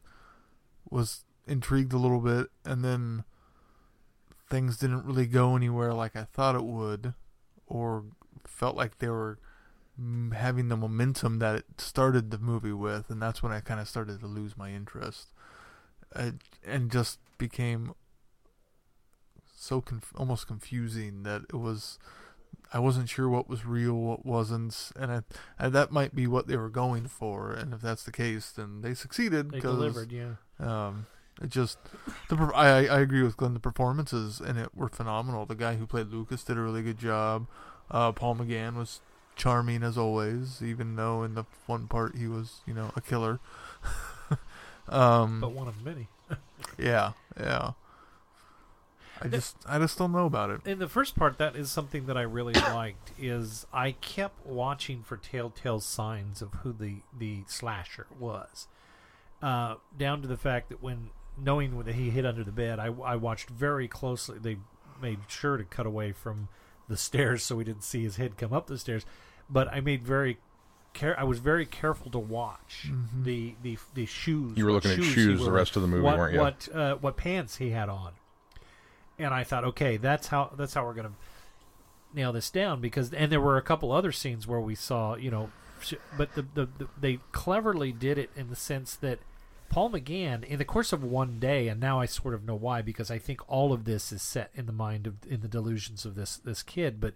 was 0.90 1.24
intrigued 1.48 1.94
a 1.94 1.98
little 1.98 2.22
bit 2.22 2.48
and 2.64 2.84
then 2.84 3.24
things 4.50 4.78
didn't 4.78 5.06
really 5.06 5.28
go 5.28 5.56
anywhere 5.56 5.94
like 5.94 6.16
I 6.16 6.24
thought 6.24 6.56
it 6.56 6.64
would 6.64 7.14
or 7.68 8.06
felt 8.46 8.76
like 8.76 8.98
they 8.98 9.10
were 9.10 9.38
having 10.34 10.68
the 10.68 10.76
momentum 10.76 11.40
that 11.40 11.56
it 11.56 11.66
started 11.78 12.30
the 12.30 12.38
movie 12.38 12.74
with 12.74 13.10
and 13.10 13.22
that's 13.22 13.42
when 13.42 13.52
I 13.52 13.62
kind 13.62 13.80
of 13.80 13.88
started 13.88 14.20
to 14.20 14.28
lose 14.28 14.58
my 14.58 14.72
interest 14.72 15.30
and 16.14 16.92
just 16.92 17.20
became 17.38 17.94
so 19.56 19.82
conf- 19.82 20.14
almost 20.16 20.48
confusing 20.48 21.24
that 21.24 21.44
it 21.50 21.56
was 21.56 21.98
I 22.74 22.80
wasn't 22.80 23.10
sure 23.10 23.30
what 23.30 23.48
was 23.48 23.66
real, 23.66 23.94
what 23.94 24.26
wasn't, 24.26 24.92
and, 24.96 25.12
I, 25.12 25.22
and 25.60 25.72
that 25.74 25.92
might 25.92 26.16
be 26.16 26.28
what 26.28 26.48
they 26.48 26.58
were 26.58 26.70
going 26.70 27.08
for. 27.08 27.52
And 27.52 27.74
if 27.74 27.82
that's 27.82 28.04
the 28.04 28.12
case, 28.12 28.52
then 28.52 28.82
they 28.82 28.94
succeeded. 28.94 29.52
They 29.52 29.60
delivered, 29.60 30.12
yeah. 30.12 30.34
Um, 30.60 31.06
it 31.42 31.50
just 31.50 31.78
the 32.30 32.36
I 32.56 32.86
I 32.86 33.00
agree 33.00 33.22
with 33.22 33.38
Glenn. 33.38 33.54
The 33.54 33.60
performances 33.60 34.40
in 34.40 34.58
it 34.58 34.70
were 34.74 34.88
phenomenal. 34.88 35.46
The 35.46 35.56
guy 35.56 35.76
who 35.76 35.86
played 35.86 36.08
Lucas 36.08 36.44
did 36.44 36.58
a 36.58 36.62
really 36.62 36.82
good 36.82 36.98
job. 36.98 37.48
Uh, 37.92 38.12
Paul 38.14 38.36
McGann 38.36 38.76
was 38.76 39.02
charming 39.36 39.84
as 39.84 39.98
always, 39.98 40.62
even 40.62 40.96
though 40.96 41.24
in 41.24 41.36
the 41.36 41.46
one 41.66 41.88
part 41.88 42.16
he 42.16 42.28
was 42.28 42.62
you 42.66 42.74
know 42.74 42.92
a 42.96 43.02
killer. 43.02 43.40
um, 44.90 45.42
But 45.42 45.52
one 45.52 45.68
of 45.68 45.84
many. 45.84 46.08
yeah, 46.78 47.14
yeah. 47.40 47.72
I 49.22 49.28
just 49.30 49.56
I 49.68 49.80
just 49.80 49.98
don't 49.98 50.12
know 50.12 50.26
about 50.26 50.50
it. 50.50 50.62
In 50.66 50.80
the 50.80 50.90
first 50.90 51.16
part, 51.16 51.38
that 51.38 51.56
is 51.56 51.72
something 51.72 52.06
that 52.08 52.18
I 52.18 52.22
really 52.22 52.54
liked. 52.74 53.12
Is 53.18 53.66
I 53.74 53.92
kept 53.94 54.46
watching 54.46 55.04
for 55.04 55.18
telltale 55.18 55.80
signs 55.80 56.42
of 56.42 56.54
who 56.64 56.74
the 56.74 56.98
the 57.18 57.44
slasher 57.48 58.08
was, 58.20 58.68
uh, 59.42 59.76
down 59.98 60.22
to 60.22 60.28
the 60.28 60.38
fact 60.38 60.70
that 60.70 60.82
when 60.82 61.12
knowing 61.38 61.82
that 61.84 61.96
he 61.96 62.10
hid 62.10 62.26
under 62.26 62.44
the 62.44 62.52
bed, 62.52 62.80
I, 62.80 62.88
I 62.88 63.16
watched 63.16 63.50
very 63.50 63.88
closely. 63.88 64.38
They 64.40 64.58
made 65.02 65.20
sure 65.28 65.58
to 65.58 65.64
cut 65.64 65.86
away 65.86 66.12
from 66.12 66.48
the 66.88 66.98
stairs 66.98 67.44
so 67.44 67.56
we 67.56 67.64
didn't 67.64 67.84
see 67.84 68.04
his 68.04 68.18
head 68.18 68.38
come 68.38 68.54
up 68.54 68.68
the 68.68 68.78
stairs, 68.78 69.06
but 69.50 69.68
I 69.70 69.80
made 69.82 70.04
very 70.04 70.38
care. 70.94 71.20
I 71.20 71.24
was 71.24 71.40
very 71.40 71.66
careful 71.66 72.10
to 72.12 72.20
watch 72.20 72.88
Mhm. 72.90 73.24
the 73.24 73.56
the 73.64 73.78
the 73.94 74.06
shoes. 74.06 74.58
You 74.58 74.66
were 74.66 74.72
what 74.74 74.86
looking 74.86 75.04
at 75.04 75.12
shoes 75.12 75.44
the 75.44 75.52
rest 75.52 75.76
of 75.76 75.82
the 75.82 75.88
movie, 75.88 76.04
what, 76.04 76.18
weren't 76.18 76.34
you? 76.34 76.40
What 76.40 76.70
uh, 76.74 76.96
what 76.96 77.18
pants 77.18 77.58
he 77.58 77.72
had 77.72 77.90
on, 77.90 78.14
and 79.20 79.34
I 79.34 79.44
thought, 79.44 79.64
okay, 79.66 79.98
that's 79.98 80.28
how 80.28 80.52
that's 80.56 80.74
how 80.74 80.86
we're 80.86 80.94
gonna 80.94 81.14
nail 82.14 82.32
this 82.32 82.50
down 82.50 82.80
because 82.80 83.14
and 83.14 83.30
there 83.32 83.42
were 83.42 83.58
a 83.58 83.62
couple 83.62 83.92
other 83.92 84.12
scenes 84.14 84.48
where 84.48 84.60
we 84.62 84.74
saw 84.76 85.16
you 85.16 85.30
know, 85.30 85.50
but 86.18 86.34
the, 86.36 86.44
the, 86.54 86.70
the 86.78 86.88
they 86.98 87.20
cleverly 87.34 87.92
did 87.92 88.18
it 88.18 88.30
in 88.38 88.50
the 88.50 88.56
sense 88.56 88.96
that 88.96 89.20
Paul 89.70 89.92
McGann 89.92 90.44
in 90.44 90.58
the 90.58 90.66
course 90.66 90.94
of 90.94 91.04
one 91.04 91.40
day, 91.40 91.68
and 91.68 91.80
now 91.80 92.00
I 92.00 92.06
sort 92.06 92.34
of 92.34 92.46
know 92.46 92.56
why 92.56 92.82
because 92.82 93.12
I 93.12 93.18
think 93.18 93.42
all 93.50 93.74
of 93.74 93.86
this 93.86 94.12
is 94.12 94.22
set 94.22 94.52
in 94.56 94.66
the 94.66 94.72
mind 94.72 95.08
of 95.08 95.16
in 95.28 95.42
the 95.42 95.48
delusions 95.48 96.06
of 96.06 96.16
this 96.16 96.38
this 96.38 96.64
kid, 96.64 97.00
but 97.00 97.16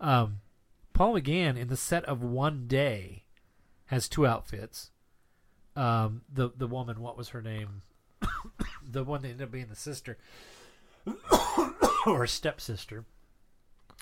um, 0.00 0.40
Paul 0.92 1.14
McGann 1.14 1.56
in 1.56 1.68
the 1.68 1.76
set 1.76 2.04
of 2.04 2.22
one 2.22 2.66
day 2.66 3.24
has 3.86 4.08
two 4.08 4.26
outfits. 4.26 4.90
Um, 5.76 6.22
the 6.32 6.50
the 6.56 6.66
woman, 6.66 7.00
what 7.00 7.16
was 7.16 7.30
her 7.30 7.42
name? 7.42 7.82
the 8.82 9.04
one 9.04 9.22
that 9.22 9.28
ended 9.28 9.46
up 9.46 9.52
being 9.52 9.68
the 9.68 9.76
sister 9.76 10.18
or 12.06 12.26
stepsister. 12.26 13.04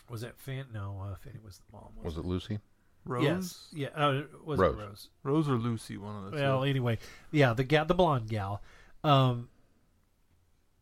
Was 0.09 0.23
that 0.23 0.39
Fan? 0.39 0.67
No, 0.73 1.05
uh, 1.05 1.17
Fanny 1.17 1.39
was 1.45 1.59
the 1.59 1.77
mom. 1.77 1.89
Was 2.03 2.17
it 2.17 2.25
Lucy? 2.25 2.61
Rose, 3.09 3.25
Yes. 3.25 3.69
Yeah. 3.73 3.89
Uh, 3.95 4.23
was 4.45 4.59
Rose. 4.59 4.75
it 4.75 4.79
Rose? 4.81 5.09
Rose 5.23 5.49
or 5.49 5.55
Lucy, 5.55 5.97
one 5.97 6.15
of 6.17 6.31
those. 6.31 6.41
Well, 6.41 6.61
two. 6.61 6.69
anyway, 6.69 6.99
yeah, 7.33 7.55
the 7.55 7.65
gal, 7.65 7.85
the 7.85 7.95
blonde 7.95 8.29
gal, 8.29 8.63
um, 9.03 9.49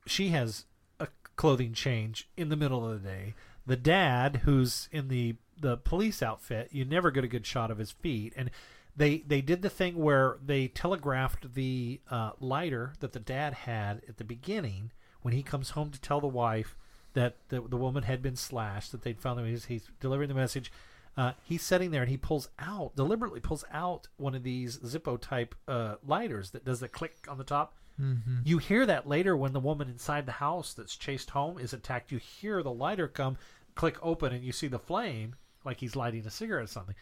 she 0.06 0.28
has 0.28 0.64
a 1.00 1.08
clothing 1.36 1.72
change 1.72 2.28
in 2.36 2.48
the 2.48 2.56
middle 2.56 2.84
of 2.88 3.02
the 3.02 3.08
day. 3.08 3.34
The 3.66 3.76
dad, 3.76 4.42
who's 4.44 4.88
in 4.92 5.08
the 5.08 5.36
the 5.58 5.76
police 5.76 6.22
outfit, 6.22 6.68
you 6.72 6.84
never 6.84 7.10
get 7.10 7.24
a 7.24 7.28
good 7.28 7.46
shot 7.46 7.70
of 7.70 7.78
his 7.78 7.90
feet, 7.92 8.32
and 8.36 8.50
they 8.96 9.18
they 9.18 9.40
did 9.40 9.62
the 9.62 9.70
thing 9.70 9.96
where 9.96 10.36
they 10.44 10.68
telegraphed 10.68 11.54
the 11.54 12.00
uh, 12.10 12.32
lighter 12.40 12.92
that 13.00 13.12
the 13.12 13.20
dad 13.20 13.54
had 13.54 14.02
at 14.08 14.18
the 14.18 14.24
beginning 14.24 14.90
when 15.22 15.32
he 15.34 15.42
comes 15.42 15.70
home 15.70 15.90
to 15.90 16.00
tell 16.00 16.20
the 16.20 16.26
wife 16.26 16.76
that 17.14 17.36
the, 17.48 17.60
the 17.62 17.76
woman 17.76 18.02
had 18.02 18.22
been 18.22 18.36
slashed, 18.36 18.92
that 18.92 19.02
they'd 19.02 19.18
found 19.20 19.40
him. 19.40 19.46
He's, 19.46 19.64
he's 19.64 19.88
delivering 20.00 20.28
the 20.28 20.34
message. 20.34 20.70
Uh, 21.16 21.32
he's 21.44 21.62
sitting 21.62 21.90
there 21.90 22.02
and 22.02 22.10
he 22.10 22.16
pulls 22.16 22.48
out, 22.58 22.94
deliberately 22.94 23.40
pulls 23.40 23.64
out 23.72 24.08
one 24.18 24.34
of 24.34 24.42
these 24.42 24.78
Zippo 24.78 25.18
type 25.20 25.54
uh, 25.66 25.94
lighters 26.06 26.50
that 26.50 26.64
does 26.64 26.80
the 26.80 26.88
click 26.88 27.26
on 27.28 27.38
the 27.38 27.44
top. 27.44 27.74
Mm-hmm. 28.00 28.40
You 28.44 28.58
hear 28.58 28.84
that 28.84 29.08
later 29.08 29.36
when 29.36 29.54
the 29.54 29.60
woman 29.60 29.88
inside 29.88 30.26
the 30.26 30.32
house 30.32 30.74
that's 30.74 30.96
chased 30.96 31.30
home 31.30 31.58
is 31.58 31.72
attacked. 31.72 32.12
You 32.12 32.18
hear 32.18 32.62
the 32.62 32.72
lighter 32.72 33.08
come, 33.08 33.38
click 33.74 33.96
open, 34.02 34.34
and 34.34 34.44
you 34.44 34.52
see 34.52 34.68
the 34.68 34.78
flame 34.78 35.36
like 35.64 35.80
he's 35.80 35.96
lighting 35.96 36.26
a 36.26 36.30
cigarette 36.30 36.64
or 36.64 36.66
something. 36.66 36.94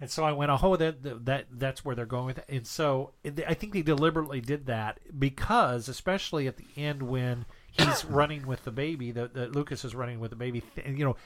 And 0.00 0.10
so 0.10 0.24
I 0.24 0.32
went, 0.32 0.50
oh, 0.62 0.76
that 0.76 1.24
that 1.24 1.46
that's 1.50 1.84
where 1.84 1.94
they're 1.94 2.04
going 2.04 2.26
with 2.26 2.38
it. 2.38 2.44
And 2.48 2.66
so 2.66 3.12
I 3.24 3.54
think 3.54 3.72
they 3.72 3.80
deliberately 3.82 4.42
did 4.42 4.66
that 4.66 5.00
because, 5.18 5.88
especially 5.88 6.46
at 6.46 6.58
the 6.58 6.66
end 6.76 7.02
when 7.02 7.46
he's 7.72 8.04
running 8.08 8.46
with 8.46 8.64
the 8.64 8.70
baby, 8.70 9.10
that 9.12 9.32
that 9.34 9.52
Lucas 9.52 9.84
is 9.84 9.94
running 9.94 10.20
with 10.20 10.30
the 10.30 10.36
baby, 10.36 10.62
th- 10.74 10.86
you 10.86 11.04
know. 11.04 11.16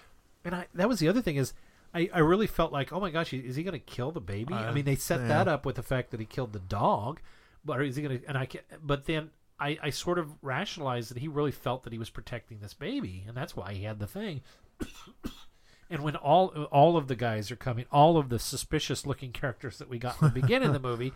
And 0.45 0.55
I 0.55 0.67
that 0.75 0.89
was 0.89 1.01
the 1.01 1.09
other 1.09 1.21
thing 1.21 1.37
is, 1.37 1.53
I, 1.95 2.09
I 2.15 2.19
really 2.21 2.47
felt 2.47 2.73
like, 2.73 2.93
oh 2.93 3.01
my 3.01 3.11
gosh, 3.11 3.33
is 3.33 3.57
he 3.57 3.63
going 3.65 3.73
to 3.73 3.79
kill 3.79 4.13
the 4.13 4.21
baby? 4.21 4.55
I 4.55 4.69
Uh, 4.69 4.73
mean, 4.73 4.85
they 4.85 4.95
set 4.97 5.21
yeah. 5.21 5.29
that 5.29 5.49
up 5.49 5.67
with 5.67 5.77
the 5.77 5.83
fact 5.83 6.11
that 6.13 6.21
he 6.21 6.27
killed 6.27 6.53
the 6.53 6.59
dog, 6.61 7.21
but 7.65 7.83
is 7.83 7.97
he 7.97 8.03
going 8.03 8.21
to? 8.21 8.27
And 8.29 8.39
I 8.39 8.47
can, 8.47 8.61
but 8.83 9.07
then 9.07 9.31
I, 9.59 9.77
I 9.83 9.91
sort 9.91 10.19
of 10.19 10.31
rationalized 10.43 11.11
that 11.11 11.19
he 11.19 11.29
really 11.29 11.51
felt 11.51 11.83
that 11.85 11.93
he 11.93 11.99
was 11.99 12.09
protecting 12.11 12.61
this 12.61 12.75
baby, 12.75 13.25
and 13.27 13.37
that's 13.37 13.57
why 13.57 13.73
he 13.75 13.83
had 13.85 13.99
the 13.99 14.07
thing. 14.07 14.43
and 15.91 16.03
when 16.03 16.17
all 16.17 16.49
all 16.71 16.97
of 16.97 17.09
the 17.09 17.17
guys 17.17 17.51
are 17.51 17.57
coming, 17.57 17.87
all 17.91 18.17
of 18.17 18.29
the 18.29 18.39
suspicious 18.39 19.05
looking 19.07 19.33
characters 19.33 19.79
that 19.79 19.89
we 19.89 19.99
got 19.99 20.21
in 20.23 20.29
the 20.29 20.41
beginning 20.41 20.69
of 20.69 20.75
the 20.75 20.81
movie, 20.89 21.13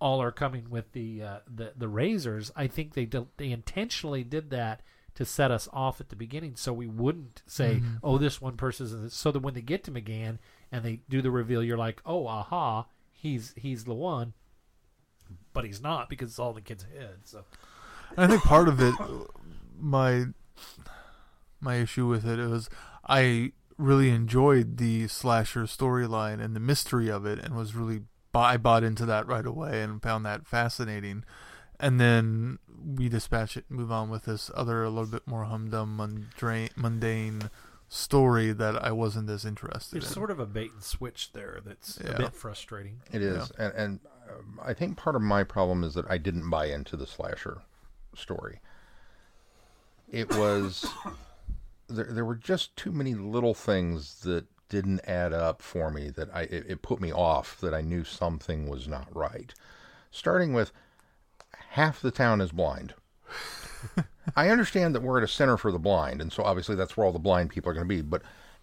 all 0.00 0.22
are 0.22 0.32
coming 0.32 0.70
with 0.70 0.90
the 0.92 1.22
uh, 1.22 1.38
the 1.52 1.72
the 1.76 1.88
razors. 1.88 2.50
I 2.56 2.66
think 2.66 2.94
they 2.94 3.04
del- 3.04 3.28
they 3.36 3.50
intentionally 3.50 4.24
did 4.24 4.50
that 4.50 4.80
to 5.14 5.24
set 5.24 5.50
us 5.50 5.68
off 5.72 6.00
at 6.00 6.08
the 6.08 6.16
beginning, 6.16 6.56
so 6.56 6.72
we 6.72 6.86
wouldn't 6.86 7.42
say, 7.46 7.76
Mhm. 7.80 7.98
"Oh, 8.02 8.18
this 8.18 8.40
one 8.40 8.56
person 8.56 9.04
is." 9.04 9.14
So 9.14 9.30
that 9.30 9.40
when 9.40 9.54
they 9.54 9.62
get 9.62 9.84
to 9.84 9.90
McGann 9.92 10.38
and 10.72 10.84
they 10.84 11.00
do 11.08 11.22
the 11.22 11.30
reveal, 11.30 11.62
you're 11.62 11.78
like, 11.78 12.02
"Oh, 12.04 12.26
aha, 12.26 12.86
he's 13.12 13.52
he's 13.56 13.84
the 13.84 13.94
one," 13.94 14.34
but 15.52 15.64
he's 15.64 15.80
not 15.80 16.08
because 16.08 16.30
it's 16.30 16.38
all 16.38 16.50
in 16.50 16.56
the 16.56 16.60
kid's 16.60 16.84
head. 16.84 17.20
So 17.24 17.44
I 18.16 18.26
think 18.26 18.42
part 18.42 18.68
of 18.68 18.80
it, 18.80 18.94
my 19.78 20.26
my 21.60 21.76
issue 21.76 22.06
with 22.06 22.26
it 22.26 22.38
was 22.46 22.68
I 23.08 23.52
really 23.78 24.10
enjoyed 24.10 24.76
the 24.76 25.08
slasher 25.08 25.64
storyline 25.64 26.40
and 26.40 26.54
the 26.54 26.60
mystery 26.60 27.08
of 27.08 27.24
it, 27.26 27.38
and 27.38 27.54
was 27.54 27.74
really 27.74 28.02
I 28.34 28.56
bought 28.56 28.82
into 28.82 29.06
that 29.06 29.26
right 29.28 29.46
away 29.46 29.80
and 29.82 30.02
found 30.02 30.26
that 30.26 30.44
fascinating. 30.46 31.24
And 31.80 32.00
then 32.00 32.58
we 32.96 33.08
dispatch 33.08 33.56
it, 33.56 33.64
and 33.68 33.78
move 33.78 33.90
on 33.90 34.10
with 34.10 34.24
this 34.24 34.50
other 34.54 34.84
a 34.84 34.90
little 34.90 35.10
bit 35.10 35.26
more 35.26 35.44
humdum, 35.44 35.96
mundane, 35.96 36.70
mundane 36.76 37.50
story 37.88 38.52
that 38.52 38.82
I 38.82 38.90
wasn't 38.92 39.30
as 39.30 39.44
interested 39.44 39.94
there's 39.94 40.08
in. 40.08 40.14
sort 40.14 40.30
of 40.30 40.40
a 40.40 40.46
bait 40.46 40.72
and 40.72 40.82
switch 40.82 41.32
there 41.32 41.60
that's 41.64 41.98
a 42.00 42.16
bit 42.16 42.34
frustrating. 42.34 43.00
It 43.12 43.22
is, 43.22 43.50
and, 43.58 43.72
and 43.74 44.00
um, 44.28 44.60
I 44.62 44.74
think 44.74 44.96
part 44.96 45.16
of 45.16 45.22
my 45.22 45.44
problem 45.44 45.84
is 45.84 45.94
that 45.94 46.10
I 46.10 46.18
didn't 46.18 46.48
buy 46.50 46.66
into 46.66 46.96
the 46.96 47.06
slasher 47.06 47.62
story. 48.14 48.60
It 50.10 50.30
was 50.36 50.86
there. 51.88 52.08
There 52.10 52.24
were 52.24 52.34
just 52.34 52.76
too 52.76 52.92
many 52.92 53.14
little 53.14 53.54
things 53.54 54.20
that 54.20 54.46
didn't 54.68 55.00
add 55.06 55.32
up 55.32 55.62
for 55.62 55.90
me. 55.90 56.10
That 56.10 56.28
I 56.34 56.42
it, 56.42 56.66
it 56.68 56.82
put 56.82 57.00
me 57.00 57.12
off. 57.12 57.60
That 57.60 57.74
I 57.74 57.80
knew 57.80 58.04
something 58.04 58.68
was 58.68 58.88
not 58.88 59.14
right. 59.14 59.52
Starting 60.10 60.52
with 60.52 60.72
half 61.74 62.00
the 62.00 62.12
town 62.12 62.40
is 62.40 62.52
blind. 62.52 62.94
I 64.36 64.48
understand 64.48 64.94
that 64.94 65.02
we're 65.02 65.18
at 65.18 65.24
a 65.24 65.28
center 65.28 65.56
for 65.56 65.72
the 65.72 65.78
blind, 65.78 66.20
and 66.20 66.32
so 66.32 66.44
obviously 66.44 66.76
that's 66.76 66.96
where 66.96 67.04
all 67.04 67.12
the 67.12 67.18
blind 67.18 67.50
people 67.50 67.68
are 67.68 67.74
going 67.74 67.86
to 67.86 67.94
be. 67.94 68.00
But 68.00 68.22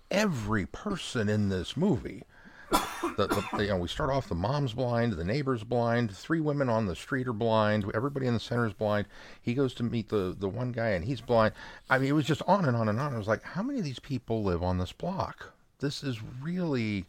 every 0.09 0.65
person 0.65 1.27
in 1.27 1.49
this 1.49 1.75
movie, 1.75 2.23
the, 2.71 3.27
the, 3.27 3.63
you 3.63 3.67
know, 3.67 3.77
we 3.77 3.89
start 3.89 4.11
off 4.11 4.29
the 4.29 4.35
mom's 4.35 4.73
blind, 4.73 5.11
the 5.13 5.25
neighbor's 5.25 5.65
blind, 5.65 6.15
three 6.15 6.39
women 6.39 6.69
on 6.69 6.85
the 6.85 6.95
street 6.95 7.27
are 7.27 7.33
blind, 7.33 7.83
everybody 7.93 8.27
in 8.27 8.33
the 8.33 8.39
center 8.39 8.65
is 8.65 8.73
blind. 8.73 9.07
He 9.41 9.55
goes 9.55 9.73
to 9.73 9.83
meet 9.83 10.07
the 10.07 10.33
the 10.37 10.47
one 10.47 10.71
guy 10.71 10.91
and 10.91 11.03
he's 11.03 11.19
blind. 11.19 11.53
I 11.89 11.97
mean, 11.97 12.07
it 12.07 12.13
was 12.13 12.25
just 12.25 12.41
on 12.47 12.63
and 12.63 12.77
on 12.77 12.87
and 12.87 12.97
on. 12.97 13.13
I 13.13 13.17
was 13.17 13.27
like, 13.27 13.43
how 13.43 13.61
many 13.61 13.79
of 13.79 13.85
these 13.85 13.99
people 13.99 14.41
live 14.41 14.63
on 14.63 14.77
this 14.77 14.93
block? 14.93 15.51
This 15.79 16.01
is 16.01 16.23
really 16.41 17.05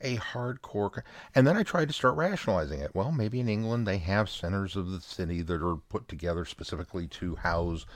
a 0.00 0.16
hardcore. 0.16 1.02
And 1.34 1.46
then 1.46 1.56
I 1.56 1.62
tried 1.62 1.88
to 1.88 1.94
start 1.94 2.16
rationalizing 2.16 2.80
it. 2.80 2.90
Well, 2.94 3.12
maybe 3.12 3.40
in 3.40 3.48
England 3.48 3.86
they 3.86 3.98
have 3.98 4.28
centers 4.30 4.76
of 4.76 4.90
the 4.90 5.00
city 5.00 5.42
that 5.42 5.62
are 5.62 5.76
put 5.76 6.08
together 6.08 6.44
specifically 6.44 7.06
to 7.08 7.36
house. 7.36 7.86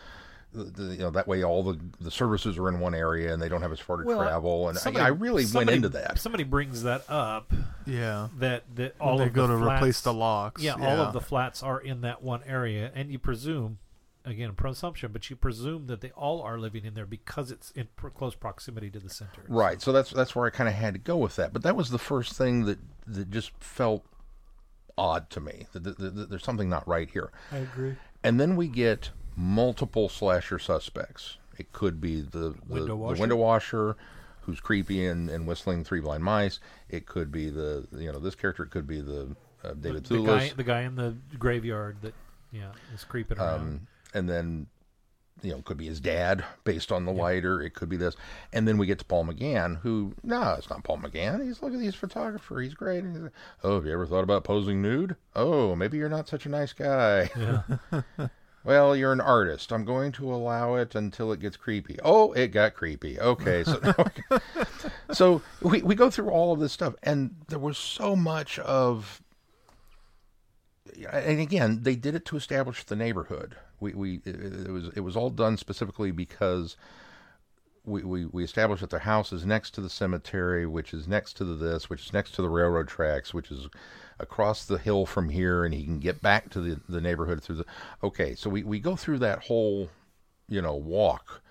The, 0.53 0.63
the, 0.65 0.83
you 0.93 0.99
know 1.01 1.11
that 1.11 1.27
way 1.27 1.43
all 1.43 1.65
the 1.65 1.81
the 2.01 2.13
services 2.13 2.57
are 2.59 2.69
in 2.69 2.79
one 2.79 2.95
area 2.95 3.33
and 3.33 3.43
they 3.43 3.49
don't 3.49 3.63
have 3.63 3.73
as 3.73 3.81
far 3.81 3.97
to 3.97 4.05
Well, 4.05 4.19
travel 4.21 4.69
and 4.69 4.79
somebody- 4.79 5.03
I, 5.03 5.07
I 5.07 5.11
really 5.11 5.45
went 5.53 5.69
into 5.69 5.89
that 5.89 6.17
Somebody 6.21 6.45
brings 6.45 6.85
that 6.85 7.03
up 7.11 7.53
Yeah. 7.87 8.29
that 8.39 8.63
that 8.77 8.95
When 9.01 9.09
all 9.09 9.19
they 9.19 9.27
of 9.27 9.33
go 9.33 9.49
the 9.49 9.55
to 9.57 9.65
flats, 9.65 9.81
replace 9.81 10.01
the 10.03 10.13
locks. 10.15 10.63
Yeah, 10.63 10.75
all 10.75 11.01
of 11.01 11.13
the 11.13 11.21
flats 11.21 11.61
are 11.65 11.81
in 11.81 12.03
that 12.03 12.23
one 12.23 12.43
area, 12.47 12.93
and 12.95 13.11
you 13.11 13.19
presume, 13.19 13.79
again, 14.25 14.53
presumption, 14.55 15.13
but 15.13 15.29
you 15.31 15.37
presume 15.37 15.87
that 15.87 16.01
they 16.01 16.11
all 16.13 16.41
are 16.43 16.59
living 16.59 16.85
in 16.85 16.95
there 16.95 17.07
because 17.07 17.51
it's 17.51 17.71
in 17.73 17.89
pr- 17.97 18.09
close 18.09 18.35
proximity 18.35 18.91
to 18.91 18.99
the 18.99 19.11
center. 19.11 19.43
Right. 19.49 19.81
So 19.83 19.93
that's 19.93 20.11
that's 20.11 20.35
where 20.35 20.47
I 20.47 20.51
kind 20.51 20.69
of 20.69 20.75
had 20.75 20.95
to 20.95 21.01
go 21.01 21.17
with 21.17 21.37
that. 21.37 21.53
But 21.53 21.63
that 21.63 21.77
was 21.77 21.91
the 21.91 21.99
first 21.99 22.35
thing 22.35 22.65
that 22.65 22.79
that 23.07 23.31
just 23.31 23.53
felt 23.61 24.05
odd 24.97 25.29
to 25.31 25.41
me. 25.41 25.67
That, 25.73 25.85
that, 25.85 25.99
that- 25.99 26.15
that 26.17 26.31
there's 26.31 26.45
something 26.45 26.69
not 26.69 26.87
right 26.89 27.09
here. 27.11 27.31
I 27.53 27.59
agree. 27.59 27.97
And 28.23 28.41
then 28.41 28.57
we 28.57 28.69
get 28.69 29.11
multiple 29.37 30.09
slasher 30.09 30.59
suspects. 30.59 31.37
It 31.59 31.73
could 31.73 32.01
be 32.01 32.21
the 32.21 32.55
the 32.67 32.75
Window 32.75 32.87
the 32.87 32.97
washer? 32.97 33.21
window 33.21 33.37
washer 33.37 33.97
who's 34.43 34.61
creepy 34.61 35.07
and, 35.07 35.31
and 35.31 35.47
whistling 35.47 35.85
three 35.85 36.01
blind 36.01 36.23
mice. 36.25 36.61
It 36.89 37.07
could 37.07 37.31
be 37.33 37.49
the 37.51 37.87
you 37.93 38.11
know 38.13 38.19
this 38.19 38.35
character. 38.35 38.63
It 38.65 38.71
could 38.71 38.87
be 38.87 39.01
the 39.01 39.37
uh, 39.63 39.75
David 39.75 40.05
the, 40.05 40.15
the 40.15 40.21
Thewlis. 40.21 40.27
guy, 40.27 40.53
the 40.57 40.65
guy 40.65 40.81
in 40.83 40.97
the 40.97 41.15
graveyard 41.39 41.97
that 42.03 42.15
yeah 42.53 42.73
is 42.95 43.05
creeping 43.05 43.39
around. 43.39 43.61
um, 43.61 43.87
and 44.15 44.29
then 44.29 44.69
you 45.43 45.51
know, 45.51 45.59
it 45.59 45.65
could 45.65 45.77
be 45.77 45.87
his 45.87 46.01
dad 46.01 46.45
based 46.65 46.91
on 46.91 47.05
the 47.05 47.13
lighter. 47.13 47.61
It 47.61 47.75
could 47.75 47.89
be 47.89 47.97
this, 47.97 48.17
and 48.53 48.67
then 48.67 48.79
we 48.79 48.87
get 48.87 48.99
to 49.01 49.05
Paul 49.05 49.27
McGann, 49.27 49.81
who 49.81 50.15
no, 50.23 50.55
it's 50.57 50.71
not 50.71 50.85
Paul 50.85 50.99
McGann. 50.99 51.45
He's 51.45 51.63
look 51.63 51.75
at 51.75 51.81
he's 51.81 51.95
a 51.95 51.99
photographer. 51.99 52.61
He's 52.61 52.75
great. 52.75 53.05
He's 53.05 53.17
like, 53.17 53.33
oh, 53.63 53.77
have 53.77 53.87
you 53.87 53.93
ever 53.93 54.07
thought 54.07 54.25
about 54.25 54.45
posing 54.45 54.81
nude? 54.81 55.17
Oh, 55.35 55.77
maybe 55.77 55.99
you're 55.99 56.09
not 56.09 56.29
such 56.29 56.47
a 56.47 56.49
nice 56.49 56.73
guy. 56.73 57.31
well, 58.65 58.97
you're 58.97 59.13
an 59.13 59.21
artist. 59.21 59.73
I'm 59.73 59.85
going 59.85 60.13
to 60.13 60.33
allow 60.33 60.77
it 60.77 60.95
until 60.95 61.33
it 61.33 61.41
gets 61.41 61.57
creepy. 61.57 61.99
Oh, 62.03 62.33
it 62.33 62.49
got 62.49 62.75
creepy. 62.75 63.21
Okay, 63.21 63.65
so 63.65 63.95
so 65.13 65.43
we 65.61 65.83
we 65.83 65.95
go 65.95 66.11
through 66.11 66.31
all 66.31 66.53
of 66.53 66.61
this 66.61 66.73
stuff, 66.73 66.95
and 67.03 67.35
there 67.49 67.59
was 67.59 67.77
so 67.77 68.17
much 68.17 68.59
of 68.61 69.21
and 71.11 71.41
again, 71.41 71.81
they 71.83 71.97
did 71.97 72.15
it 72.15 72.25
to 72.27 72.37
establish 72.37 72.85
the 72.85 72.97
neighborhood. 72.97 73.57
We 73.85 73.93
we 73.93 74.21
it, 74.25 74.67
it 74.67 74.71
was 74.71 74.89
it 74.97 75.01
was 75.01 75.17
all 75.17 75.31
done 75.31 75.59
specifically 75.59 76.11
because 76.11 76.77
we, 77.85 78.03
we 78.03 78.25
we 78.27 78.45
established 78.45 78.81
that 78.81 78.91
the 78.91 79.01
house 79.01 79.33
is 79.33 79.45
next 79.45 79.73
to 79.75 79.83
the 79.83 79.91
cemetery, 79.91 80.67
which 80.67 80.95
is 80.95 81.07
next 81.07 81.35
to 81.35 81.45
the 81.45 81.55
this, 81.55 81.91
which 81.91 82.07
is 82.07 82.13
next 82.13 82.35
to 82.35 82.43
the 82.43 82.49
railroad 82.49 82.89
tracks, 82.89 83.35
which 83.35 83.51
is 83.51 83.69
across 84.19 84.65
the 84.65 84.79
hill 84.79 85.05
from 85.05 85.29
here, 85.29 85.65
and 85.65 85.75
he 85.75 85.85
can 85.85 85.99
get 85.99 86.23
back 86.23 86.49
to 86.51 86.61
the 86.61 86.81
the 86.89 87.01
neighborhood 87.01 87.43
through 87.43 87.57
the. 87.57 87.67
Okay, 88.03 88.35
so 88.35 88.49
we 88.49 88.63
we 88.63 88.81
go 88.81 88.97
through 88.97 89.19
that 89.19 89.45
whole, 89.45 89.91
you 90.49 90.63
know, 90.63 90.75
walk, 90.75 91.43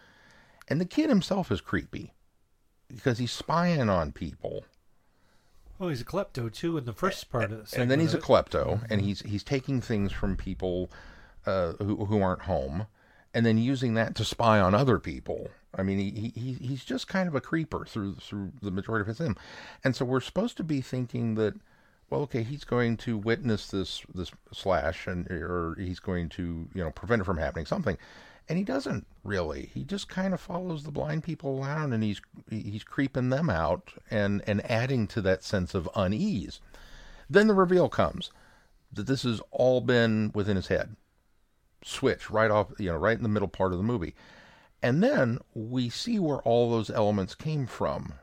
and 0.67 0.81
the 0.81 0.85
kid 0.85 1.09
himself 1.09 1.51
is 1.51 1.61
creepy 1.61 2.13
because 2.87 3.19
he's 3.19 3.31
spying 3.31 3.89
on 3.89 4.11
people. 4.11 4.65
oh, 5.79 5.89
he's 5.89 6.01
a 6.01 6.05
klepto 6.05 6.51
too 6.51 6.79
in 6.79 6.85
the 6.85 6.93
first 6.93 7.29
part 7.29 7.51
of 7.51 7.69
the 7.69 7.79
and 7.79 7.91
then 7.91 7.99
he's 7.99 8.15
a 8.15 8.19
klepto, 8.19 8.81
and 8.89 9.01
mm-hmm. 9.01 9.07
he's 9.07 9.21
he's 9.21 9.43
taking 9.43 9.81
things 9.81 10.11
from 10.11 10.35
people 10.35 10.89
uh, 11.45 11.73
who 11.73 12.05
who 12.05 12.21
aren't 12.21 12.43
home, 12.43 12.87
and 13.33 13.45
then 13.45 13.57
using 13.57 13.93
that 13.95 14.15
to 14.15 14.25
spy 14.25 14.59
on 14.59 14.73
other 14.73 14.99
people. 14.99 15.49
I 15.75 15.83
mean, 15.83 15.97
he, 15.97 16.31
he 16.35 16.53
he's 16.53 16.85
just 16.85 17.07
kind 17.07 17.27
of 17.27 17.35
a 17.35 17.41
creeper 17.41 17.85
through 17.85 18.15
through 18.15 18.51
the 18.61 18.71
majority 18.71 19.01
of 19.01 19.07
his 19.07 19.17
film, 19.17 19.35
and 19.83 19.95
so 19.95 20.05
we're 20.05 20.21
supposed 20.21 20.57
to 20.57 20.63
be 20.63 20.81
thinking 20.81 21.35
that, 21.35 21.55
well, 22.09 22.21
okay, 22.21 22.43
he's 22.43 22.63
going 22.63 22.97
to 22.97 23.17
witness 23.17 23.67
this 23.67 24.03
this 24.13 24.31
slash, 24.51 25.07
and 25.07 25.29
or 25.31 25.75
he's 25.79 25.99
going 25.99 26.29
to 26.29 26.67
you 26.73 26.83
know 26.83 26.91
prevent 26.91 27.21
it 27.21 27.25
from 27.25 27.37
happening, 27.37 27.65
something. 27.65 27.97
And 28.49 28.57
he 28.57 28.65
doesn't 28.65 29.07
really. 29.23 29.71
He 29.73 29.85
just 29.85 30.09
kind 30.09 30.33
of 30.33 30.41
follows 30.41 30.83
the 30.83 30.91
blind 30.91 31.23
people 31.23 31.63
around, 31.63 31.93
and 31.93 32.03
he's 32.03 32.21
he's 32.49 32.83
creeping 32.83 33.29
them 33.29 33.49
out, 33.49 33.93
and 34.11 34.43
and 34.45 34.69
adding 34.69 35.07
to 35.07 35.21
that 35.21 35.43
sense 35.43 35.73
of 35.73 35.89
unease. 35.95 36.59
Then 37.29 37.47
the 37.47 37.53
reveal 37.53 37.89
comes 37.89 38.31
that 38.91 39.07
this 39.07 39.23
has 39.23 39.41
all 39.49 39.81
been 39.81 40.31
within 40.35 40.55
his 40.55 40.67
head. 40.67 40.95
Switch 41.83 42.29
right 42.29 42.51
off, 42.51 42.67
you 42.77 42.89
know, 42.89 42.97
right 42.97 43.17
in 43.17 43.23
the 43.23 43.29
middle 43.29 43.47
part 43.47 43.71
of 43.71 43.77
the 43.77 43.83
movie. 43.83 44.15
And 44.81 45.01
then 45.01 45.39
we 45.53 45.89
see 45.89 46.19
where 46.19 46.39
all 46.39 46.69
those 46.69 46.89
elements 46.89 47.35
came 47.35 47.67
from. 47.67 48.13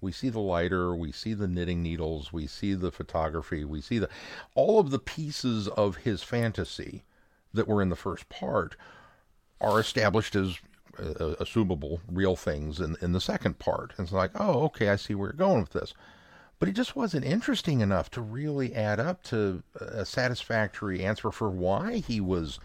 We 0.00 0.12
see 0.12 0.28
the 0.28 0.40
lighter, 0.40 0.94
we 0.94 1.10
see 1.10 1.34
the 1.34 1.48
knitting 1.48 1.82
needles, 1.82 2.32
we 2.32 2.46
see 2.46 2.74
the 2.74 2.92
photography, 2.92 3.64
we 3.64 3.80
see 3.80 3.98
the 3.98 4.08
all 4.54 4.78
of 4.78 4.90
the 4.90 4.98
pieces 4.98 5.66
of 5.68 5.96
his 5.96 6.22
fantasy 6.22 7.02
that 7.52 7.66
were 7.66 7.82
in 7.82 7.88
the 7.88 7.96
first 7.96 8.28
part 8.28 8.76
are 9.60 9.80
established 9.80 10.36
as 10.36 10.58
uh, 10.98 11.34
assumable 11.40 12.00
real 12.08 12.36
things 12.36 12.78
in 12.78 12.96
in 13.02 13.12
the 13.12 13.20
second 13.20 13.58
part. 13.58 13.92
And 13.96 14.06
it's 14.06 14.12
like, 14.12 14.30
oh, 14.36 14.64
okay, 14.66 14.88
I 14.88 14.96
see 14.96 15.14
where 15.16 15.28
you're 15.30 15.32
going 15.34 15.60
with 15.60 15.72
this 15.72 15.94
but 16.58 16.68
it 16.68 16.72
just 16.72 16.96
wasn't 16.96 17.24
interesting 17.24 17.80
enough 17.80 18.10
to 18.10 18.20
really 18.20 18.74
add 18.74 18.98
up 18.98 19.22
to 19.22 19.62
a 19.80 20.04
satisfactory 20.04 21.04
answer 21.04 21.30
for 21.30 21.48
why 21.48 21.98
he 21.98 22.20
was, 22.20 22.58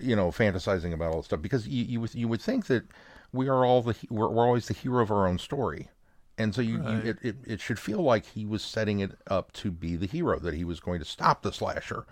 you 0.00 0.16
know, 0.16 0.30
fantasizing 0.30 0.92
about 0.92 1.10
all 1.12 1.16
this 1.18 1.26
stuff. 1.26 1.42
Because 1.42 1.68
you 1.68 1.84
you 1.84 2.00
would, 2.00 2.14
you 2.14 2.28
would 2.28 2.40
think 2.42 2.66
that 2.66 2.84
we 3.32 3.48
are 3.48 3.64
all 3.64 3.82
the 3.82 3.94
we're, 4.10 4.28
we're 4.28 4.44
always 4.46 4.66
the 4.68 4.74
hero 4.74 5.02
of 5.02 5.10
our 5.10 5.26
own 5.28 5.38
story, 5.38 5.88
and 6.38 6.54
so 6.54 6.60
you, 6.62 6.78
Right. 6.80 7.04
you 7.04 7.10
it, 7.10 7.18
it 7.22 7.36
it 7.46 7.60
should 7.60 7.78
feel 7.78 8.02
like 8.02 8.26
he 8.26 8.44
was 8.46 8.62
setting 8.62 9.00
it 9.00 9.12
up 9.28 9.52
to 9.54 9.70
be 9.70 9.96
the 9.96 10.06
hero 10.06 10.38
that 10.38 10.54
he 10.54 10.64
was 10.64 10.80
going 10.80 10.98
to 10.98 11.04
stop 11.04 11.42
the 11.42 11.52
slasher, 11.52 12.06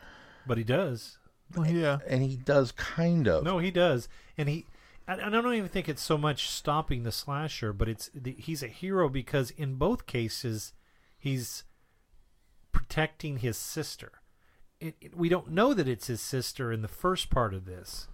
but 0.47 0.59
he 0.59 0.64
does. 0.64 1.18
Well, 1.57 1.66
yeah. 1.66 1.99
and 2.07 2.22
he 2.22 2.36
does 2.36 2.72
kind 2.72 3.26
of. 3.26 3.42
No, 3.42 3.58
he 3.58 3.71
does, 3.71 4.08
and 4.37 4.49
he. 4.49 4.67
I 5.07 5.14
I 5.14 5.30
don't 5.30 5.54
even 5.54 5.68
think 5.68 5.88
it's 5.88 6.03
so 6.03 6.18
much 6.18 6.49
stopping 6.49 7.03
the 7.04 7.12
slasher, 7.12 7.72
but 7.72 7.88
it's 7.88 8.11
the, 8.14 8.37
he's 8.38 8.62
a 8.62 8.68
hero 8.68 9.08
because 9.08 9.50
in 9.53 9.76
both 9.76 10.04
cases, 10.07 10.75
he's 11.18 11.64
protecting 12.71 13.38
his 13.38 13.57
sister. 13.57 14.12
It, 14.80 14.96
it- 15.00 15.17
we 15.17 15.29
don't 15.29 15.50
know 15.50 15.75
that 15.75 15.88
it's 15.88 16.07
his 16.07 16.21
sister 16.21 16.72
in 16.72 16.83
the 16.83 16.88
first 16.88 17.30
part 17.30 17.55
of 17.55 17.64
this. 17.64 18.09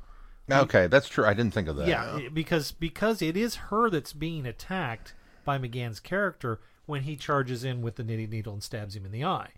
Okay, 0.50 0.86
that's 0.88 1.08
true. 1.08 1.24
I 1.24 1.32
didn't 1.34 1.54
think 1.54 1.68
of 1.68 1.76
that. 1.76 1.88
Yeah, 1.88 2.18
it- 2.18 2.34
because 2.34 2.72
because 2.72 3.22
it 3.22 3.36
is 3.36 3.56
her 3.56 3.88
that's 3.90 4.12
being 4.12 4.46
attacked 4.46 5.14
by 5.44 5.58
McGann's 5.58 6.00
character 6.00 6.60
when 6.86 7.02
he 7.02 7.16
charges 7.16 7.64
in 7.64 7.80
with 7.82 7.96
the 7.96 8.04
knitting 8.04 8.30
needle 8.30 8.52
and 8.52 8.62
stabs 8.62 8.94
him 8.94 9.06
in 9.06 9.12
the 9.12 9.24
eye. 9.24 9.50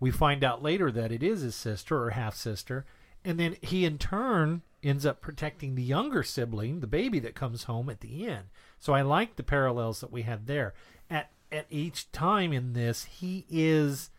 We 0.00 0.10
find 0.10 0.42
out 0.44 0.62
later 0.62 0.90
that 0.90 1.12
it 1.12 1.22
is 1.22 1.40
his 1.40 1.54
sister 1.54 2.02
or 2.02 2.10
half 2.10 2.34
sister, 2.34 2.84
and 3.24 3.38
then 3.40 3.56
he 3.62 3.84
in 3.84 3.98
turn 3.98 4.62
ends 4.82 5.04
up 5.06 5.20
protecting 5.20 5.74
the 5.74 5.82
younger 5.82 6.22
sibling, 6.22 6.80
the 6.80 6.86
baby 6.86 7.18
that 7.20 7.34
comes 7.34 7.64
home 7.64 7.88
at 7.90 8.00
the 8.00 8.26
end. 8.26 8.44
So 8.78 8.92
I 8.92 9.02
like 9.02 9.36
the 9.36 9.42
parallels 9.42 10.00
that 10.00 10.12
we 10.12 10.22
had 10.22 10.46
there. 10.46 10.74
At 11.10 11.30
at 11.52 11.66
each 11.70 12.10
time 12.12 12.52
in 12.52 12.72
this, 12.72 13.04
he 13.04 13.46
is 13.50 14.10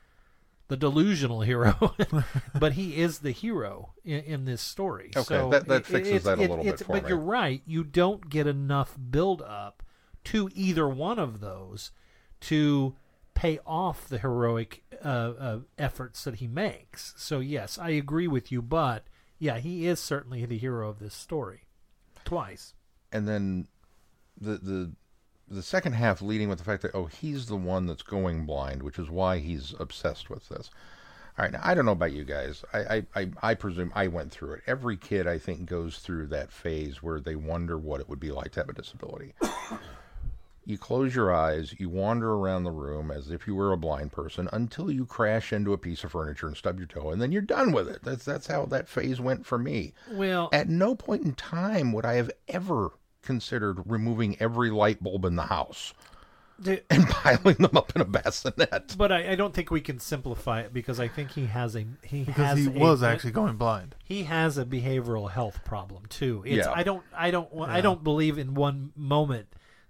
the 0.69 0.77
delusional 0.77 1.41
hero, 1.41 1.95
but 2.59 2.73
he 2.73 2.97
is 3.01 3.19
the 3.19 3.31
hero 3.31 3.93
in, 4.03 4.19
in 4.23 4.45
this 4.45 4.61
story. 4.61 5.11
Okay, 5.15 5.23
so 5.23 5.49
that- 5.49 5.67
that 5.67 5.85
fixes 5.85 6.07
it's- 6.15 6.23
that 6.25 6.39
a 6.39 6.41
it- 6.43 6.49
little 6.49 6.63
bit 6.65 6.79
for 6.79 6.93
But 6.93 7.03
me. 7.03 7.09
you're 7.09 7.17
right. 7.17 7.61
You 7.65 7.83
don't 7.83 8.29
get 8.29 8.47
enough 8.47 8.97
build 9.09 9.41
up 9.41 9.81
to 10.25 10.49
either 10.53 10.87
one 10.89 11.19
of 11.19 11.39
those 11.39 11.91
to 12.41 12.95
pay 13.33 13.59
off 13.65 14.07
the 14.09 14.17
heroic 14.17 14.83
uh, 15.05 15.07
uh, 15.07 15.59
efforts 15.77 16.23
that 16.23 16.35
he 16.35 16.47
makes. 16.47 17.13
So 17.17 17.39
yes, 17.39 17.77
I 17.77 17.91
agree 17.91 18.27
with 18.27 18.51
you. 18.51 18.61
But 18.61 19.05
yeah, 19.39 19.59
he 19.59 19.85
is 19.87 19.99
certainly 19.99 20.43
the 20.45 20.57
hero 20.57 20.89
of 20.89 20.99
this 20.99 21.13
story. 21.13 21.61
Twice. 22.25 22.73
and 23.11 23.25
then 23.27 23.67
the 24.39 24.57
the 24.57 24.91
the 25.49 25.63
second 25.63 25.93
half 25.93 26.21
leading 26.21 26.49
with 26.49 26.57
the 26.57 26.63
fact 26.63 26.81
that 26.81 26.93
oh 26.93 27.05
he's 27.05 27.45
the 27.45 27.55
one 27.55 27.85
that's 27.85 28.03
going 28.03 28.45
blind, 28.45 28.83
which 28.83 28.99
is 28.99 29.09
why 29.09 29.39
he's 29.39 29.73
obsessed 29.79 30.29
with 30.29 30.49
this. 30.49 30.69
All 31.37 31.43
right, 31.43 31.51
now 31.51 31.61
I 31.63 31.73
don't 31.73 31.85
know 31.85 31.91
about 31.91 32.13
you 32.13 32.23
guys. 32.23 32.63
I 32.73 32.79
I, 32.79 33.05
I, 33.15 33.29
I 33.43 33.53
presume 33.53 33.91
I 33.95 34.07
went 34.07 34.31
through 34.31 34.53
it. 34.53 34.63
Every 34.67 34.97
kid 34.97 35.27
I 35.27 35.37
think 35.37 35.65
goes 35.65 35.99
through 35.99 36.27
that 36.27 36.51
phase 36.51 37.01
where 37.03 37.19
they 37.19 37.35
wonder 37.35 37.77
what 37.77 38.01
it 38.01 38.09
would 38.09 38.19
be 38.19 38.31
like 38.31 38.51
to 38.53 38.59
have 38.61 38.69
a 38.69 38.73
disability. 38.73 39.33
You 40.67 40.77
close 40.77 41.15
your 41.15 41.33
eyes, 41.33 41.73
you 41.79 41.87
wander 41.87 42.33
around 42.33 42.65
the 42.65 42.71
room 42.71 43.09
as 43.09 43.31
if 43.31 43.47
you 43.47 43.55
were 43.55 43.71
a 43.71 43.77
blind 43.77 44.11
person 44.11 44.49
until 44.51 44.91
you 44.91 45.05
crash 45.05 45.53
into 45.53 45.71
a 45.71 45.77
piece 45.77 46.03
of 46.03 46.11
furniture 46.11 46.45
and 46.45 46.57
stub 46.57 46.77
your 46.77 46.87
toe, 46.87 47.09
and 47.09 47.21
then 47.21 47.31
you're 47.31 47.41
done 47.41 47.71
with 47.71 47.87
it. 47.87 48.03
That's 48.03 48.25
that's 48.25 48.47
how 48.47 48.65
that 48.65 48.89
phase 48.89 49.21
went 49.21 49.45
for 49.45 49.57
me. 49.57 49.93
Well, 50.11 50.49
At 50.51 50.67
no 50.67 50.93
point 50.93 51.23
in 51.23 51.35
time 51.35 51.93
would 51.93 52.03
I 52.03 52.15
have 52.15 52.31
ever 52.49 52.91
considered 53.21 53.81
removing 53.85 54.37
every 54.39 54.69
light 54.69 55.01
bulb 55.03 55.25
in 55.25 55.35
the 55.35 55.43
house 55.47 55.93
the- 56.59 56.81
and 56.89 57.07
piling 57.07 57.55
them 57.57 57.75
up 57.77 57.93
in 57.95 58.01
a 58.01 58.05
bassinet. 58.05 58.95
but 58.97 59.11
I, 59.11 59.31
I 59.31 59.35
don't 59.35 59.53
think 59.53 59.69
we 59.69 59.81
can 59.81 59.99
simplify 59.99 60.61
it 60.61 60.73
because 60.73 60.99
I 60.99 61.07
think 61.07 61.31
he 61.31 61.45
has 61.47 61.75
a 61.75 61.85
he 62.03 62.23
because 62.23 62.35
has 62.45 62.57
he 62.59 62.67
a- 62.67 62.69
was 62.71 63.03
actually 63.03 63.31
going 63.31 63.57
blind. 63.57 63.95
he 64.03 64.23
has 64.23 64.57
a 64.57 64.65
behavioral 64.65 65.29
health 65.29 65.63
problem 65.65 66.03
too. 66.09 66.43
It's, 66.45 66.65
Yeah. 66.65 66.73
I 66.73 66.83
don't 66.83 67.03
I 67.15 67.31
don't 67.31 67.49
I 67.61 67.81
don't 67.81 68.03
believe 68.03 68.37
in 68.37 68.53
one 68.53 68.91
moment 68.95 69.47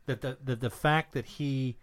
that 0.08 0.22
the 0.22 0.38
that 0.44 0.60
the 0.62 0.70
fact 0.70 1.14
that 1.14 1.26
he 1.26 1.78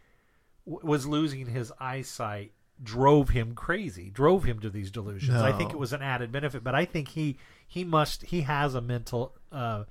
w- 0.67 0.87
was 0.87 1.07
losing 1.07 1.47
his 1.47 1.73
eyesight 1.81 2.53
drove 2.83 3.29
him 3.31 3.55
crazy, 3.55 4.11
drove 4.11 4.45
him 4.45 4.59
to 4.61 4.69
these 4.69 4.91
delusions. 4.91 5.41
I 5.41 5.53
think 5.53 5.71
it 5.73 5.79
was 5.79 5.93
an 5.93 6.03
added 6.03 6.33
benefit, 6.33 6.65
but 6.65 6.75
I 6.75 6.85
think 6.85 7.09
he 7.09 7.39
he 7.67 7.85
must 7.85 8.23
he 8.25 8.43
has 8.43 8.75
a 8.75 8.81
mental 8.81 9.35
uh, 9.53 9.85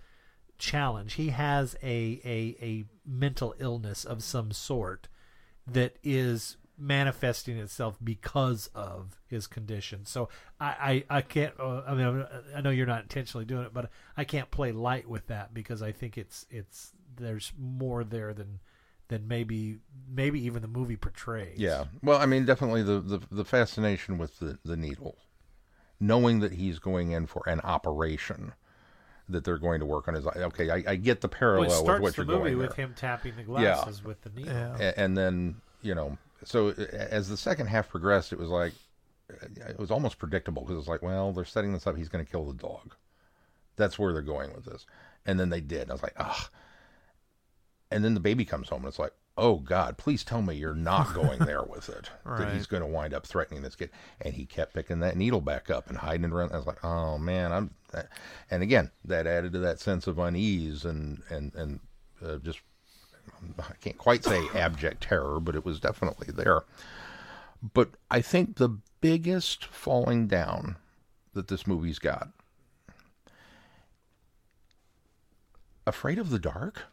challenge. 0.57 1.13
He 1.13 1.29
has 1.29 1.75
a 1.83 2.21
a 2.25 2.57
a 2.63 2.85
mental 3.05 3.55
illness 3.59 4.05
of 4.05 4.23
some 4.23 4.51
sort 4.51 5.07
that 5.67 5.97
is 6.03 6.57
manifesting 6.77 7.57
itself 7.57 7.97
because 8.03 8.69
of 8.73 9.19
his 9.27 9.47
condition. 9.47 10.05
So 10.05 10.29
I 10.59 11.03
I, 11.09 11.17
I 11.17 11.21
can't. 11.21 11.53
Uh, 11.59 11.81
I 11.87 11.93
mean 11.93 12.25
I 12.55 12.61
know 12.61 12.69
you're 12.69 12.85
not 12.85 13.03
intentionally 13.03 13.45
doing 13.45 13.65
it, 13.65 13.73
but 13.73 13.89
I 14.17 14.23
can't 14.23 14.49
play 14.51 14.71
light 14.71 15.07
with 15.07 15.27
that 15.27 15.53
because 15.53 15.81
I 15.81 15.91
think 15.91 16.17
it's 16.17 16.45
it's 16.49 16.93
there's 17.15 17.53
more 17.57 18.03
there 18.03 18.33
than 18.33 18.59
than 19.07 19.27
maybe 19.27 19.77
maybe 20.09 20.43
even 20.43 20.61
the 20.61 20.67
movie 20.67 20.95
portrays. 20.95 21.59
Yeah. 21.59 21.85
Well, 22.01 22.19
I 22.19 22.25
mean, 22.25 22.45
definitely 22.45 22.83
the, 22.83 22.99
the, 22.99 23.19
the 23.31 23.45
fascination 23.45 24.17
with 24.17 24.39
the, 24.39 24.57
the 24.63 24.77
needle, 24.77 25.17
knowing 25.99 26.39
that 26.39 26.53
he's 26.53 26.79
going 26.79 27.11
in 27.11 27.27
for 27.27 27.43
an 27.47 27.59
operation, 27.61 28.53
that 29.29 29.43
they're 29.43 29.57
going 29.57 29.79
to 29.79 29.85
work 29.85 30.07
on 30.07 30.13
his 30.15 30.27
eye. 30.27 30.33
Okay, 30.35 30.69
I, 30.69 30.83
I 30.91 30.95
get 30.95 31.21
the 31.21 31.27
Well, 31.27 31.37
parallel 31.39 31.63
it 31.63 31.67
with 31.67 31.75
starts 31.77 32.01
what 32.03 32.15
the 32.15 32.21
you're 32.23 32.25
movie 32.37 32.49
going 32.51 32.57
with 32.57 32.75
there. 32.75 32.85
him 32.85 32.93
tapping 32.95 33.35
the 33.35 33.41
Yeah. 33.43 33.45
glasses 33.75 34.03
with 34.03 34.21
the 34.21 34.29
needle. 34.31 34.53
Yeah. 34.53 34.77
A- 34.79 34.99
and 34.99 35.17
then 35.17 35.55
you 35.81 35.95
know 35.95 36.17
so 36.45 36.69
as 36.69 37.29
the 37.29 37.37
second 37.37 37.67
half 37.67 37.87
progressed 37.89 38.33
it 38.33 38.39
was 38.39 38.49
like 38.49 38.73
it 39.29 39.79
was 39.79 39.91
almost 39.91 40.17
predictable 40.19 40.61
because 40.63 40.77
it's 40.77 40.87
like 40.87 41.01
well 41.01 41.31
they're 41.31 41.45
setting 41.45 41.71
this 41.73 41.87
up 41.87 41.95
he's 41.97 42.09
going 42.09 42.23
to 42.23 42.29
kill 42.29 42.45
the 42.45 42.53
dog 42.53 42.93
that's 43.77 43.97
where 43.97 44.11
they're 44.13 44.21
going 44.21 44.53
with 44.53 44.65
this 44.65 44.85
and 45.25 45.39
then 45.39 45.49
they 45.49 45.61
did 45.61 45.89
i 45.89 45.93
was 45.93 46.03
like 46.03 46.13
ah 46.19 46.49
and 47.91 48.03
then 48.03 48.13
the 48.13 48.19
baby 48.19 48.43
comes 48.45 48.69
home 48.69 48.79
and 48.83 48.87
it's 48.89 48.99
like 48.99 49.13
oh 49.37 49.55
god 49.55 49.97
please 49.97 50.23
tell 50.23 50.41
me 50.41 50.55
you're 50.55 50.75
not 50.75 51.13
going 51.13 51.39
there 51.39 51.63
with 51.63 51.89
it 51.89 52.09
that 52.25 52.53
he's 52.53 52.67
going 52.67 52.81
to 52.81 52.87
wind 52.87 53.13
up 53.13 53.25
threatening 53.25 53.63
this 53.63 53.75
kid 53.75 53.89
and 54.21 54.33
he 54.35 54.45
kept 54.45 54.73
picking 54.73 54.99
that 54.99 55.17
needle 55.17 55.41
back 55.41 55.71
up 55.71 55.89
and 55.89 55.97
hiding 55.97 56.25
it 56.25 56.31
around 56.31 56.51
i 56.51 56.57
was 56.57 56.67
like 56.67 56.83
oh 56.83 57.17
man 57.17 57.51
i'm 57.51 57.71
and 58.51 58.61
again 58.61 58.91
that 59.03 59.25
added 59.25 59.53
to 59.53 59.59
that 59.59 59.79
sense 59.79 60.05
of 60.07 60.19
unease 60.19 60.85
and 60.85 61.21
and 61.29 61.53
and 61.55 61.79
uh, 62.23 62.37
just 62.37 62.59
I 63.59 63.73
can't 63.81 63.97
quite 63.97 64.23
say 64.23 64.41
abject 64.55 65.03
terror, 65.03 65.39
but 65.39 65.55
it 65.55 65.65
was 65.65 65.79
definitely 65.79 66.27
there. 66.33 66.63
But 67.73 67.91
I 68.11 68.21
think 68.21 68.57
the 68.57 68.77
biggest 69.01 69.65
falling 69.65 70.27
down 70.27 70.77
that 71.33 71.47
this 71.47 71.65
movie's 71.65 71.99
got 71.99 72.29
Afraid 75.85 76.17
of 76.17 76.29
the 76.29 76.39
Dark? 76.39 76.83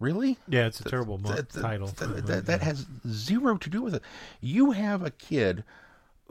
Really? 0.00 0.38
Yeah, 0.48 0.66
it's 0.66 0.80
a 0.80 0.84
terrible 0.84 1.18
mo- 1.18 1.32
That, 1.34 1.48
that- 1.50 1.60
title. 1.62 1.88
That, 1.88 2.46
that, 2.46 2.60
has 2.62 2.86
zero 3.08 3.56
to 3.56 3.68
do 3.70 3.82
with 3.82 3.94
it. 3.94 4.02
You 4.40 4.70
have 4.72 5.02
a 5.04 5.10
kid 5.10 5.64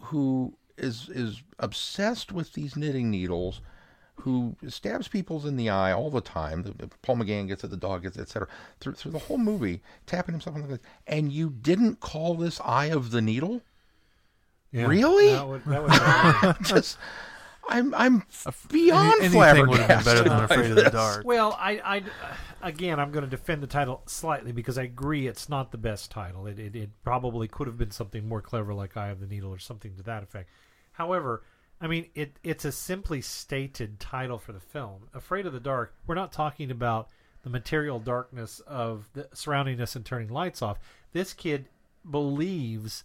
who 0.03 0.53
is 0.77 1.09
is 1.09 1.41
obsessed 1.59 2.31
with 2.31 2.53
these 2.53 2.75
knitting 2.77 3.09
needles, 3.09 3.61
who 4.21 4.55
stabs 4.67 5.07
people 5.07 5.45
in 5.47 5.57
the 5.57 5.69
eye 5.69 5.91
all 5.91 6.09
the 6.09 6.21
time. 6.21 6.63
The- 6.63 6.71
the- 6.73 6.89
Paul 7.01 7.17
McGann 7.17 7.47
gets 7.47 7.63
it, 7.63 7.69
the 7.71 7.77
dog 7.77 8.03
gets 8.03 8.15
it, 8.17 8.21
etc. 8.21 8.47
Through 8.79 8.93
through 8.93 9.11
the 9.11 9.19
whole 9.19 9.37
movie, 9.37 9.81
tapping 10.05 10.33
himself 10.33 10.55
on 10.55 10.61
the 10.61 10.67
head. 10.67 10.79
And 11.05 11.31
you 11.31 11.49
didn't 11.49 11.99
call 11.99 12.35
this 12.35 12.61
Eye 12.63 12.85
of 12.87 13.11
the 13.11 13.21
Needle? 13.21 13.61
Yeah, 14.71 14.85
Really? 14.87 15.31
That 15.31 15.47
would, 15.47 15.65
that 15.65 16.43
would 16.43 16.55
Just, 16.65 16.97
I'm 17.69 17.93
I'm 17.95 18.23
beyond 18.69 19.07
Any- 19.21 19.25
anything 19.25 19.31
flabbergasted. 19.31 19.67
would 19.69 19.79
have 19.79 19.87
been 19.87 20.05
better 20.05 20.29
than 20.29 20.43
Afraid 20.43 20.69
of 20.71 20.75
the. 20.75 20.89
Dark. 20.91 21.25
Well, 21.25 21.55
I, 21.59 21.71
I, 21.83 22.03
again, 22.61 22.99
I'm 22.99 23.11
going 23.11 23.25
to 23.25 23.29
defend 23.29 23.61
the 23.63 23.67
title 23.67 24.03
slightly 24.07 24.51
because 24.51 24.77
I 24.77 24.83
agree 24.83 25.27
it's 25.27 25.49
not 25.49 25.71
the 25.71 25.77
best 25.77 26.09
title. 26.11 26.47
It, 26.47 26.59
it, 26.59 26.75
it 26.75 26.89
probably 27.03 27.47
could 27.47 27.67
have 27.67 27.77
been 27.77 27.91
something 27.91 28.27
more 28.27 28.41
clever, 28.41 28.73
like 28.73 28.95
Eye 28.97 29.09
of 29.09 29.19
the 29.19 29.27
Needle 29.27 29.51
or 29.53 29.59
something 29.59 29.95
to 29.95 30.03
that 30.03 30.23
effect. 30.23 30.49
However, 30.93 31.43
I 31.81 31.87
mean, 31.87 32.07
it, 32.15 32.37
it's 32.43 32.65
a 32.65 32.71
simply 32.71 33.21
stated 33.21 33.99
title 33.99 34.37
for 34.39 34.51
the 34.53 34.59
film. 34.59 35.09
Afraid 35.13 35.45
of 35.45 35.53
the 35.53 35.59
Dark. 35.59 35.93
We're 36.07 36.15
not 36.15 36.31
talking 36.31 36.71
about 36.71 37.09
the 37.43 37.49
material 37.49 37.99
darkness 37.99 38.59
of 38.65 39.09
the 39.13 39.27
surrounding 39.33 39.79
us 39.79 39.95
and 39.95 40.03
turning 40.05 40.29
lights 40.29 40.61
off. 40.61 40.79
This 41.13 41.33
kid 41.33 41.67
believes 42.09 43.03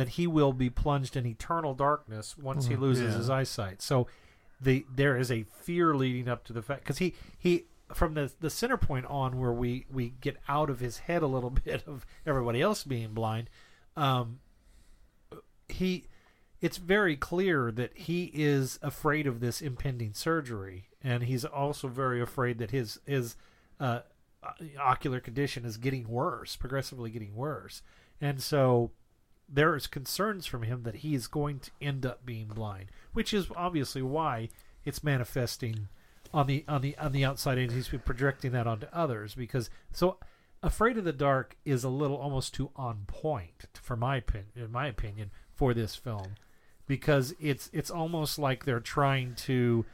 that 0.00 0.10
he 0.10 0.26
will 0.26 0.52
be 0.52 0.70
plunged 0.70 1.16
in 1.16 1.26
eternal 1.26 1.74
darkness 1.74 2.36
once 2.38 2.66
he 2.66 2.76
loses 2.76 3.12
yeah. 3.12 3.18
his 3.18 3.30
eyesight. 3.30 3.82
So 3.82 4.06
the 4.60 4.84
there 4.92 5.16
is 5.16 5.30
a 5.30 5.44
fear 5.44 5.94
leading 5.94 6.28
up 6.28 6.44
to 6.44 6.52
the 6.52 6.62
fact 6.62 6.82
because 6.82 6.98
he 6.98 7.14
he 7.38 7.66
from 7.94 8.14
the 8.14 8.32
the 8.40 8.50
center 8.50 8.76
point 8.76 9.06
on 9.06 9.38
where 9.38 9.52
we 9.52 9.86
we 9.90 10.14
get 10.20 10.36
out 10.48 10.70
of 10.70 10.80
his 10.80 10.98
head 10.98 11.22
a 11.22 11.26
little 11.26 11.50
bit 11.64 11.82
of 11.86 12.06
everybody 12.26 12.60
else 12.60 12.84
being 12.84 13.12
blind 13.14 13.48
um 13.96 14.40
he 15.68 16.04
it's 16.60 16.76
very 16.76 17.16
clear 17.16 17.72
that 17.72 17.96
he 17.96 18.30
is 18.34 18.78
afraid 18.82 19.26
of 19.26 19.40
this 19.40 19.62
impending 19.62 20.12
surgery 20.12 20.88
and 21.02 21.24
he's 21.24 21.44
also 21.44 21.88
very 21.88 22.20
afraid 22.20 22.58
that 22.58 22.70
his 22.70 23.00
his 23.06 23.36
uh, 23.78 24.00
ocular 24.78 25.20
condition 25.20 25.64
is 25.64 25.76
getting 25.76 26.08
worse 26.08 26.54
progressively 26.56 27.10
getting 27.10 27.34
worse 27.34 27.82
and 28.20 28.42
so 28.42 28.90
there's 29.52 29.86
concerns 29.86 30.46
from 30.46 30.62
him 30.62 30.82
that 30.84 30.96
he 30.96 31.14
is 31.14 31.26
going 31.26 31.58
to 31.60 31.70
end 31.80 32.06
up 32.06 32.24
being 32.24 32.48
blind, 32.48 32.86
which 33.12 33.34
is 33.34 33.48
obviously 33.56 34.02
why 34.02 34.48
it's 34.84 35.02
manifesting 35.04 35.88
on 36.32 36.46
the 36.46 36.64
on 36.68 36.80
the 36.80 36.96
on 36.98 37.10
the 37.12 37.24
outside 37.24 37.58
and 37.58 37.72
he's 37.72 37.88
projecting 38.04 38.52
that 38.52 38.66
onto 38.66 38.86
others 38.92 39.34
because 39.34 39.68
so 39.92 40.16
afraid 40.62 40.96
of 40.96 41.02
the 41.04 41.12
dark 41.12 41.56
is 41.64 41.82
a 41.82 41.88
little 41.88 42.16
almost 42.16 42.54
too 42.54 42.70
on 42.76 43.02
point 43.08 43.64
for 43.82 43.96
my 43.96 44.16
opinion 44.18 44.50
in 44.54 44.70
my 44.70 44.86
opinion 44.86 45.30
for 45.56 45.74
this 45.74 45.96
film 45.96 46.34
because 46.86 47.34
it's 47.40 47.68
it's 47.72 47.90
almost 47.90 48.38
like 48.38 48.64
they're 48.64 48.78
trying 48.78 49.34
to 49.34 49.84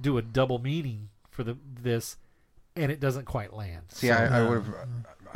do 0.00 0.18
a 0.18 0.22
double 0.22 0.58
meaning 0.58 1.08
for 1.30 1.44
the 1.44 1.56
this 1.80 2.16
and 2.74 2.90
it 2.90 2.98
doesn't 2.98 3.24
quite 3.26 3.52
land 3.52 3.84
See, 3.90 4.08
So- 4.08 4.14
I, 4.14 4.40
I 4.40 4.48
would 4.48 4.64
have. 4.64 4.68
Uh, 4.68 4.86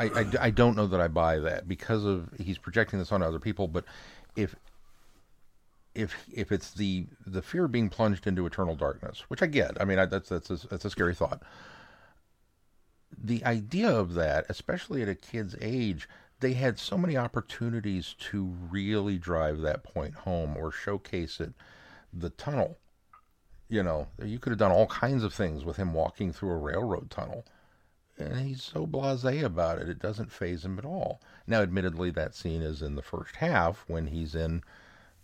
I, 0.00 0.04
I, 0.04 0.26
I 0.40 0.50
don't 0.50 0.76
know 0.76 0.86
that 0.86 1.00
I 1.00 1.08
buy 1.08 1.38
that 1.38 1.68
because 1.68 2.04
of 2.04 2.30
he's 2.38 2.56
projecting 2.56 2.98
this 2.98 3.12
on 3.12 3.22
other 3.22 3.38
people. 3.38 3.68
But 3.68 3.84
if 4.34 4.56
if 5.94 6.14
if 6.32 6.50
it's 6.50 6.72
the 6.72 7.06
the 7.26 7.42
fear 7.42 7.66
of 7.66 7.72
being 7.72 7.90
plunged 7.90 8.26
into 8.26 8.46
eternal 8.46 8.74
darkness, 8.74 9.24
which 9.28 9.42
I 9.42 9.46
get, 9.46 9.80
I 9.80 9.84
mean 9.84 9.98
I, 9.98 10.06
that's 10.06 10.30
that's 10.30 10.50
a, 10.50 10.66
that's 10.68 10.86
a 10.86 10.90
scary 10.90 11.14
thought. 11.14 11.42
The 13.22 13.44
idea 13.44 13.90
of 13.90 14.14
that, 14.14 14.46
especially 14.48 15.02
at 15.02 15.08
a 15.08 15.14
kid's 15.14 15.54
age, 15.60 16.08
they 16.38 16.54
had 16.54 16.78
so 16.78 16.96
many 16.96 17.18
opportunities 17.18 18.14
to 18.20 18.54
really 18.70 19.18
drive 19.18 19.60
that 19.60 19.82
point 19.82 20.14
home 20.14 20.56
or 20.56 20.72
showcase 20.72 21.40
it. 21.40 21.52
The 22.12 22.30
tunnel, 22.30 22.78
you 23.68 23.82
know, 23.82 24.08
you 24.24 24.38
could 24.38 24.50
have 24.50 24.58
done 24.58 24.72
all 24.72 24.86
kinds 24.86 25.24
of 25.24 25.34
things 25.34 25.64
with 25.64 25.76
him 25.76 25.92
walking 25.92 26.32
through 26.32 26.52
a 26.52 26.56
railroad 26.56 27.10
tunnel 27.10 27.44
and 28.20 28.46
he's 28.46 28.62
so 28.62 28.86
blasé 28.86 29.42
about 29.42 29.78
it. 29.78 29.88
It 29.88 29.98
doesn't 29.98 30.32
phase 30.32 30.64
him 30.64 30.78
at 30.78 30.84
all. 30.84 31.20
Now, 31.46 31.62
admittedly, 31.62 32.10
that 32.10 32.34
scene 32.34 32.62
is 32.62 32.82
in 32.82 32.94
the 32.94 33.02
first 33.02 33.36
half 33.36 33.84
when 33.88 34.06
he's 34.06 34.34
in 34.34 34.62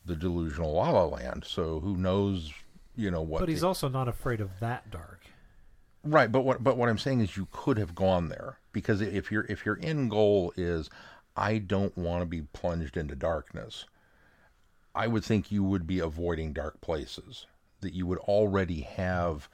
the 0.05 0.17
delusional 0.17 0.73
La 0.73 0.91
La 0.91 1.05
Land. 1.05 1.45
So 1.47 1.81
who 1.81 1.97
knows, 1.97 2.53
you 2.95 3.11
know 3.11 3.23
what? 3.23 3.41
but 3.41 3.49
he's 3.49 3.61
the- 3.61 3.69
also 3.69 3.89
not 3.89 4.09
afraid 4.09 4.41
of 4.41 4.61
that 4.61 4.91
dark 4.91 5.21
right. 6.07 6.31
But 6.31 6.43
what 6.43 6.63
but 6.63 6.77
what 6.77 6.89
I'm 6.89 6.99
saying 6.99 7.21
is 7.21 7.37
you 7.37 7.49
could 7.51 7.79
have 7.79 7.95
gone 7.95 8.29
there 8.29 8.59
because 8.73 9.01
if 9.01 9.31
your 9.31 9.45
if 9.49 9.67
your 9.67 9.79
end 9.83 10.11
goal 10.11 10.53
is 10.57 10.89
I 11.37 11.59
don't 11.59 11.97
want 11.97 12.23
to 12.23 12.27
be 12.27 12.43
plunged 12.43 12.97
into 12.97 13.15
darkness, 13.15 13.85
I 14.95 15.07
would 15.07 15.25
think 15.25 15.51
you 15.53 15.65
would 15.65 15.87
be 15.87 15.99
avoiding 15.99 16.53
dark 16.53 16.81
places. 16.81 17.47
That 17.81 17.93
you 17.93 18.07
would 18.07 18.19
already 18.19 18.81
have 18.83 19.49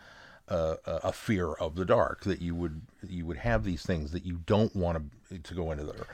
a, 0.53 0.79
a 0.87 1.01
a 1.05 1.12
fear 1.12 1.53
of 1.53 1.74
the 1.77 1.85
dark. 1.85 2.24
That 2.24 2.41
you 2.43 2.55
would 2.55 2.83
you 3.07 3.27
would 3.27 3.39
have 3.39 3.65
these 3.65 3.83
things 3.83 4.12
that 4.12 4.24
you 4.24 4.41
don't 4.47 4.74
want 4.77 5.11
to 5.31 5.39
to 5.39 5.55
go 5.55 5.70
into 5.73 5.85
there. 5.85 6.07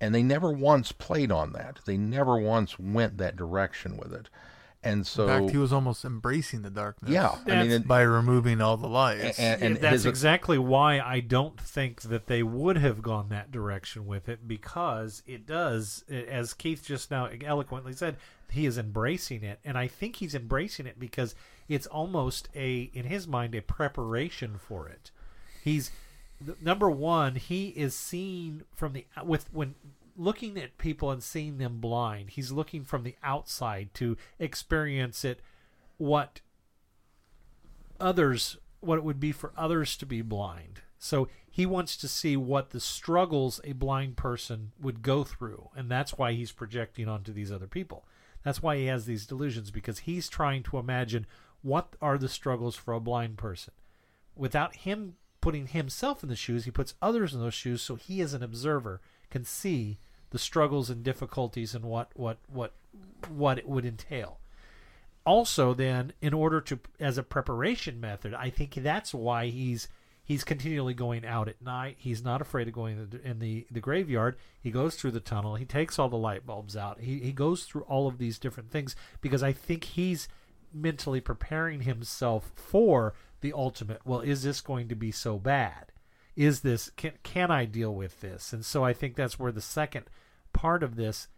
And 0.00 0.14
they 0.14 0.22
never 0.22 0.50
once 0.50 0.92
played 0.92 1.30
on 1.30 1.52
that. 1.52 1.80
They 1.84 1.96
never 1.98 2.38
once 2.38 2.78
went 2.78 3.18
that 3.18 3.36
direction 3.36 3.98
with 3.98 4.14
it. 4.14 4.30
and 4.82 5.06
so 5.06 5.28
In 5.28 5.40
fact, 5.42 5.50
he 5.50 5.58
was 5.58 5.74
almost 5.74 6.06
embracing 6.06 6.62
the 6.62 6.70
darkness. 6.70 7.10
yeah, 7.10 7.36
I 7.46 7.62
mean, 7.62 7.70
it, 7.70 7.86
by 7.86 8.00
removing 8.00 8.62
all 8.62 8.78
the 8.78 8.88
lights. 8.88 9.38
and, 9.38 9.62
and 9.62 9.76
that's 9.76 10.04
his, 10.04 10.06
exactly 10.06 10.56
why 10.56 11.00
I 11.00 11.20
don't 11.20 11.60
think 11.60 12.00
that 12.02 12.28
they 12.28 12.42
would 12.42 12.78
have 12.78 13.02
gone 13.02 13.28
that 13.28 13.52
direction 13.52 14.06
with 14.06 14.26
it 14.26 14.48
because 14.48 15.22
it 15.26 15.44
does, 15.44 16.02
as 16.08 16.54
Keith 16.54 16.82
just 16.82 17.10
now 17.10 17.28
eloquently 17.44 17.92
said, 17.92 18.16
he 18.50 18.64
is 18.64 18.78
embracing 18.78 19.44
it, 19.44 19.60
and 19.66 19.76
I 19.76 19.86
think 19.86 20.16
he's 20.16 20.34
embracing 20.34 20.86
it 20.86 20.98
because 20.98 21.34
it's 21.70 21.86
almost 21.86 22.48
a, 22.52 22.90
in 22.92 23.06
his 23.06 23.28
mind, 23.28 23.54
a 23.54 23.62
preparation 23.62 24.58
for 24.58 24.88
it. 24.88 25.12
He's 25.62 25.92
number 26.60 26.90
one. 26.90 27.36
He 27.36 27.68
is 27.68 27.94
seeing 27.94 28.62
from 28.74 28.92
the 28.92 29.06
uh, 29.16 29.24
with 29.24 29.52
when 29.52 29.76
looking 30.16 30.58
at 30.58 30.78
people 30.78 31.12
and 31.12 31.22
seeing 31.22 31.58
them 31.58 31.78
blind. 31.78 32.30
He's 32.30 32.50
looking 32.50 32.82
from 32.82 33.04
the 33.04 33.14
outside 33.22 33.90
to 33.94 34.16
experience 34.40 35.24
it. 35.24 35.40
What 35.96 36.40
others 38.00 38.58
what 38.80 38.98
it 38.98 39.04
would 39.04 39.20
be 39.20 39.30
for 39.30 39.52
others 39.56 39.96
to 39.98 40.06
be 40.06 40.22
blind. 40.22 40.80
So 40.98 41.28
he 41.48 41.66
wants 41.66 41.96
to 41.98 42.08
see 42.08 42.36
what 42.36 42.70
the 42.70 42.80
struggles 42.80 43.60
a 43.62 43.72
blind 43.72 44.16
person 44.16 44.72
would 44.80 45.02
go 45.02 45.22
through, 45.22 45.68
and 45.76 45.88
that's 45.90 46.18
why 46.18 46.32
he's 46.32 46.50
projecting 46.50 47.08
onto 47.08 47.32
these 47.32 47.52
other 47.52 47.66
people. 47.66 48.06
That's 48.42 48.62
why 48.62 48.76
he 48.76 48.86
has 48.86 49.04
these 49.04 49.26
delusions 49.26 49.70
because 49.70 50.00
he's 50.00 50.28
trying 50.28 50.62
to 50.64 50.78
imagine 50.78 51.26
what 51.62 51.94
are 52.00 52.18
the 52.18 52.28
struggles 52.28 52.76
for 52.76 52.94
a 52.94 53.00
blind 53.00 53.36
person. 53.36 53.72
Without 54.36 54.76
him 54.76 55.16
putting 55.40 55.66
himself 55.66 56.22
in 56.22 56.28
the 56.28 56.36
shoes, 56.36 56.64
he 56.64 56.70
puts 56.70 56.94
others 57.00 57.34
in 57.34 57.40
those 57.40 57.54
shoes 57.54 57.82
so 57.82 57.94
he 57.94 58.20
as 58.20 58.34
an 58.34 58.42
observer 58.42 59.00
can 59.30 59.44
see 59.44 59.98
the 60.30 60.38
struggles 60.38 60.90
and 60.90 61.02
difficulties 61.02 61.74
and 61.74 61.84
what 61.84 62.10
what 62.14 62.38
what 62.48 62.72
what 63.28 63.58
it 63.58 63.68
would 63.68 63.84
entail. 63.84 64.38
Also 65.26 65.74
then 65.74 66.12
in 66.20 66.32
order 66.32 66.60
to 66.60 66.78
as 66.98 67.18
a 67.18 67.22
preparation 67.22 68.00
method 68.00 68.32
i 68.34 68.48
think 68.48 68.74
that's 68.74 69.12
why 69.12 69.46
he's 69.46 69.88
he's 70.30 70.44
continually 70.44 70.94
going 70.94 71.26
out 71.26 71.48
at 71.48 71.60
night. 71.60 71.96
He's 71.98 72.22
not 72.22 72.40
afraid 72.40 72.68
of 72.68 72.74
going 72.74 73.20
in 73.24 73.40
the, 73.40 73.66
the 73.68 73.80
graveyard. 73.80 74.36
He 74.62 74.70
goes 74.70 74.94
through 74.94 75.10
the 75.10 75.18
tunnel. 75.18 75.56
He 75.56 75.64
takes 75.64 75.98
all 75.98 76.08
the 76.08 76.16
light 76.16 76.46
bulbs 76.46 76.76
out. 76.76 77.00
He, 77.00 77.18
he 77.18 77.32
goes 77.32 77.64
through 77.64 77.82
all 77.82 78.06
of 78.06 78.18
these 78.18 78.38
different 78.38 78.70
things 78.70 78.94
because 79.20 79.42
i 79.42 79.52
think 79.52 79.82
he's 79.82 80.28
mentally 80.72 81.20
preparing 81.20 81.82
himself 81.82 82.52
for 82.54 83.14
the 83.40 83.52
ultimate 83.52 84.00
well 84.04 84.20
is 84.20 84.42
this 84.42 84.60
going 84.60 84.88
to 84.88 84.94
be 84.94 85.10
so 85.10 85.38
bad? 85.38 85.92
Is 86.36 86.60
this 86.60 86.90
can, 86.96 87.12
can 87.22 87.50
i 87.50 87.64
deal 87.64 87.94
with 87.94 88.20
this? 88.20 88.52
And 88.52 88.64
so 88.64 88.84
i 88.84 88.92
think 88.92 89.16
that's 89.16 89.38
where 89.38 89.52
the 89.52 89.60
second 89.60 90.04
part 90.52 90.82
of 90.82 90.96
this 90.96 91.28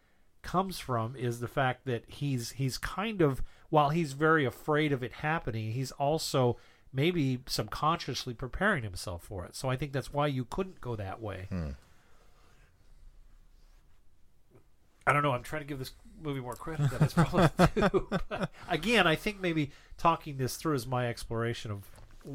comes 0.43 0.79
from 0.79 1.15
is 1.15 1.41
the 1.41 1.49
fact 1.49 1.85
that 1.87 2.05
he's 2.09 2.53
he's 2.53 2.79
kind 2.79 3.23
of 3.23 3.43
while 3.71 3.91
he's 3.91 4.13
very 4.13 4.45
afraid 4.45 4.93
of 4.93 5.03
it 5.03 5.13
happening 5.13 5.71
he's 5.71 5.93
also 5.93 6.57
maybe 6.93 7.41
subconsciously 7.47 8.35
preparing 8.35 8.83
himself 8.83 9.23
for 9.23 9.45
it. 9.45 9.55
So 9.55 9.71
i 9.71 9.77
think 9.77 9.93
that's 9.93 10.13
why 10.13 10.27
you 10.27 10.45
couldn't 10.45 10.81
go 10.81 10.97
that 10.97 11.21
way. 11.21 11.47
Hmm. 11.49 11.71
I 15.07 15.13
don't 15.13 15.23
know. 15.23 15.33
I'm 15.33 15.43
trying 15.43 15.63
to 15.63 15.67
give 15.67 15.79
this 15.79 15.93
movie 16.23 16.41
more 16.41 16.55
credit 16.55 16.91
than 16.91 17.03
it's 17.03 17.15
probably 17.15 17.49
due 17.75 18.09
but 18.29 18.51
again 18.69 19.07
i 19.07 19.15
think 19.15 19.41
maybe 19.41 19.71
talking 19.99 20.37
this 20.37 20.57
through 20.57 20.75
is 20.75 20.87
my 20.87 21.09
exploration 21.09 21.71
of 21.71 21.85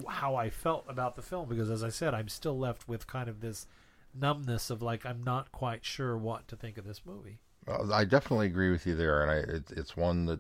how 0.07 0.35
i 0.35 0.49
felt 0.49 0.85
about 0.89 1.15
the 1.15 1.22
film 1.22 1.47
because 1.47 1.69
as 1.69 1.84
i 1.84 1.89
said 1.89 2.14
i'm 2.14 2.27
still 2.27 2.57
left 2.57 2.88
with 2.88 3.07
kind 3.07 3.30
of 3.30 3.39
this 3.41 3.65
numbness 4.14 4.69
of 4.69 4.81
like 4.81 5.05
i'm 5.05 5.23
not 5.23 5.51
quite 5.51 5.85
sure 5.85 6.18
what 6.18 6.47
to 6.47 6.55
think 6.55 6.77
of 6.77 6.85
this 6.85 7.01
movie 7.05 7.39
Uh, 7.68 7.91
I 7.93 8.03
definitely 8.05 8.47
agree 8.47 8.72
with 8.72 8.85
you 8.88 8.95
there, 8.95 9.22
and 9.22 9.31
I 9.31 9.35
it, 9.57 9.72
it's 9.76 9.95
one 9.97 10.26
that 10.26 10.39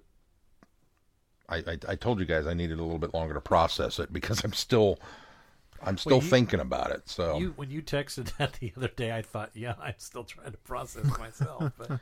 I, 1.49 1.57
I 1.57 1.77
I 1.89 1.95
told 1.95 2.19
you 2.19 2.25
guys 2.25 2.45
I 2.47 2.53
needed 2.53 2.79
a 2.79 2.83
little 2.83 2.99
bit 2.99 3.13
longer 3.13 3.33
to 3.33 3.41
process 3.41 3.99
it 3.99 4.11
because 4.11 4.43
I'm 4.43 4.53
still 4.53 4.99
I'm 5.81 5.97
still 5.97 6.17
Well, 6.17 6.23
you- 6.23 6.29
thinking 6.29 6.59
about 6.59 6.91
it. 6.91 7.07
So 7.09 7.37
You 7.37 7.53
when 7.55 7.69
you 7.69 7.81
texted 7.81 8.35
that 8.37 8.53
the 8.53 8.73
other 8.75 8.87
day, 8.89 9.11
I 9.15 9.21
thought, 9.21 9.51
yeah, 9.53 9.75
I'm 9.81 9.93
still 9.97 10.23
trying 10.23 10.51
to 10.51 10.57
process 10.59 11.05
myself. 11.19 11.71
But 11.77 11.99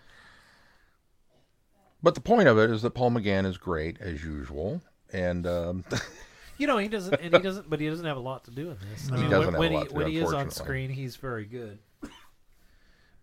But 2.03 2.15
the 2.15 2.21
point 2.21 2.47
of 2.47 2.57
it 2.59 2.69
is 2.69 2.81
that 2.83 2.91
Paul 2.91 3.11
McGann 3.11 3.45
is 3.45 3.57
great 3.57 3.99
as 3.99 4.23
usual, 4.23 4.81
and 5.11 5.47
um, 5.47 5.83
you 6.57 6.67
know, 6.67 6.77
he 6.77 6.87
doesn't, 6.87 7.13
and 7.19 7.33
he 7.33 7.39
doesn't, 7.41 7.69
but 7.69 7.79
he 7.79 7.89
doesn't 7.89 8.05
have 8.05 8.17
a 8.17 8.21
lot 8.21 8.43
to 8.45 8.51
do 8.51 8.69
in 8.69 8.77
this. 8.91 9.09
I 9.11 9.15
He 9.15 9.21
mean, 9.23 9.31
doesn't 9.31 9.53
when, 9.57 9.59
when 9.59 9.71
have 9.71 9.71
a 9.71 9.73
he 9.73 9.75
lot 9.77 9.83
to 9.83 9.89
do, 9.89 9.95
when 9.95 10.07
he 10.11 10.17
is 10.17 10.33
on 10.33 10.51
screen, 10.51 10.89
he's 10.91 11.15
very 11.15 11.45
good. 11.45 11.79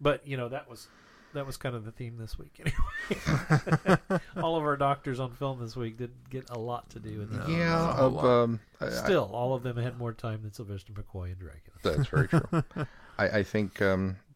But 0.00 0.26
you 0.26 0.36
know, 0.36 0.48
that 0.48 0.68
was 0.68 0.88
that 1.34 1.46
was 1.46 1.56
kind 1.56 1.74
of 1.76 1.84
the 1.84 1.92
theme 1.92 2.16
this 2.18 2.38
week. 2.38 2.60
Anyway, 3.10 3.98
all 4.36 4.56
of 4.56 4.62
our 4.64 4.76
doctors 4.76 5.18
on 5.20 5.32
film 5.32 5.60
this 5.60 5.76
week 5.76 5.96
didn't 5.98 6.28
get 6.30 6.48
a 6.50 6.58
lot 6.58 6.88
to 6.90 6.98
do. 7.00 7.22
In 7.22 7.30
this. 7.30 7.46
No. 7.48 7.54
yeah, 7.54 7.68
not 7.70 7.98
of 7.98 8.24
um, 8.24 8.60
I- 8.80 8.86
I- 8.86 8.90
Still, 8.90 9.30
all 9.32 9.54
of 9.54 9.62
them 9.62 9.76
had 9.76 9.98
more 9.98 10.12
time 10.12 10.42
than 10.42 10.52
Sylvester 10.52 10.92
McCoy 10.92 11.26
and 11.32 11.38
Dracula. 11.38 11.76
That's 11.82 12.08
very 12.08 12.28
true. 12.28 12.86
I, 13.18 13.28
I 13.38 13.42
think 13.42 13.80
um, 13.82 14.16
th- 14.16 14.31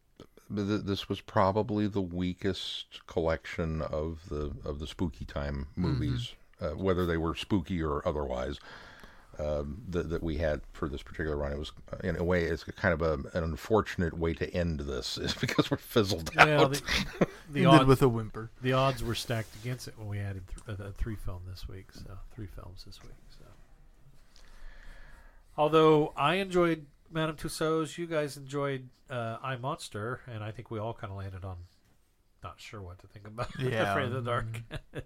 this 0.49 1.09
was 1.09 1.21
probably 1.21 1.87
the 1.87 2.01
weakest 2.01 3.05
collection 3.07 3.81
of 3.81 4.19
the 4.29 4.51
of 4.65 4.79
the 4.79 4.87
spooky 4.87 5.25
time 5.25 5.67
movies, 5.75 6.33
uh, 6.61 6.69
whether 6.69 7.05
they 7.05 7.17
were 7.17 7.35
spooky 7.35 7.81
or 7.81 8.07
otherwise. 8.07 8.59
Um, 9.39 9.83
that, 9.89 10.09
that 10.09 10.23
we 10.23 10.37
had 10.37 10.61
for 10.73 10.89
this 10.89 11.03
particular 11.03 11.37
run, 11.37 11.51
it 11.51 11.59
was 11.59 11.71
uh, 11.93 11.97
in 12.03 12.15
a 12.15 12.23
way 12.23 12.45
it's 12.45 12.63
kind 12.63 12.91
of 12.91 13.03
a, 13.03 13.13
an 13.37 13.43
unfortunate 13.43 14.17
way 14.17 14.33
to 14.33 14.51
end 14.51 14.79
this, 14.79 15.15
is 15.19 15.35
because 15.35 15.69
we're 15.69 15.77
fizzled 15.77 16.35
Well, 16.35 16.63
out. 16.63 16.71
the, 16.73 16.81
the 17.51 17.59
Ended 17.65 17.67
odds 17.67 17.85
with 17.85 18.01
a 18.01 18.09
whimper. 18.09 18.49
the 18.63 18.73
odds 18.73 19.03
were 19.03 19.13
stacked 19.13 19.53
against 19.61 19.87
it 19.87 19.93
when 19.99 20.07
we 20.07 20.17
added 20.17 20.41
th- 20.65 20.79
a 20.79 20.91
three 20.93 21.15
film 21.17 21.43
this 21.47 21.67
week. 21.67 21.85
So 21.93 22.17
three 22.33 22.47
films 22.47 22.83
this 22.87 22.99
week. 23.03 23.11
So, 23.37 23.45
although 25.55 26.13
I 26.17 26.35
enjoyed 26.35 26.87
Madame 27.11 27.35
Tussauds, 27.35 27.97
you 27.97 28.07
guys 28.07 28.37
enjoyed 28.37 28.89
uh, 29.09 29.37
I 29.41 29.55
Monster, 29.55 30.21
and 30.27 30.43
I 30.43 30.51
think 30.51 30.69
we 30.69 30.79
all 30.79 30.93
kind 30.93 31.11
of 31.11 31.17
landed 31.17 31.45
on 31.45 31.57
not 32.43 32.55
sure 32.57 32.81
what 32.81 32.99
to 32.99 33.07
think 33.07 33.27
about. 33.27 33.49
Yeah. 33.59 33.91
Afraid 33.91 34.05
of 34.05 34.23
the 34.23 34.29
Dark. 34.29 34.45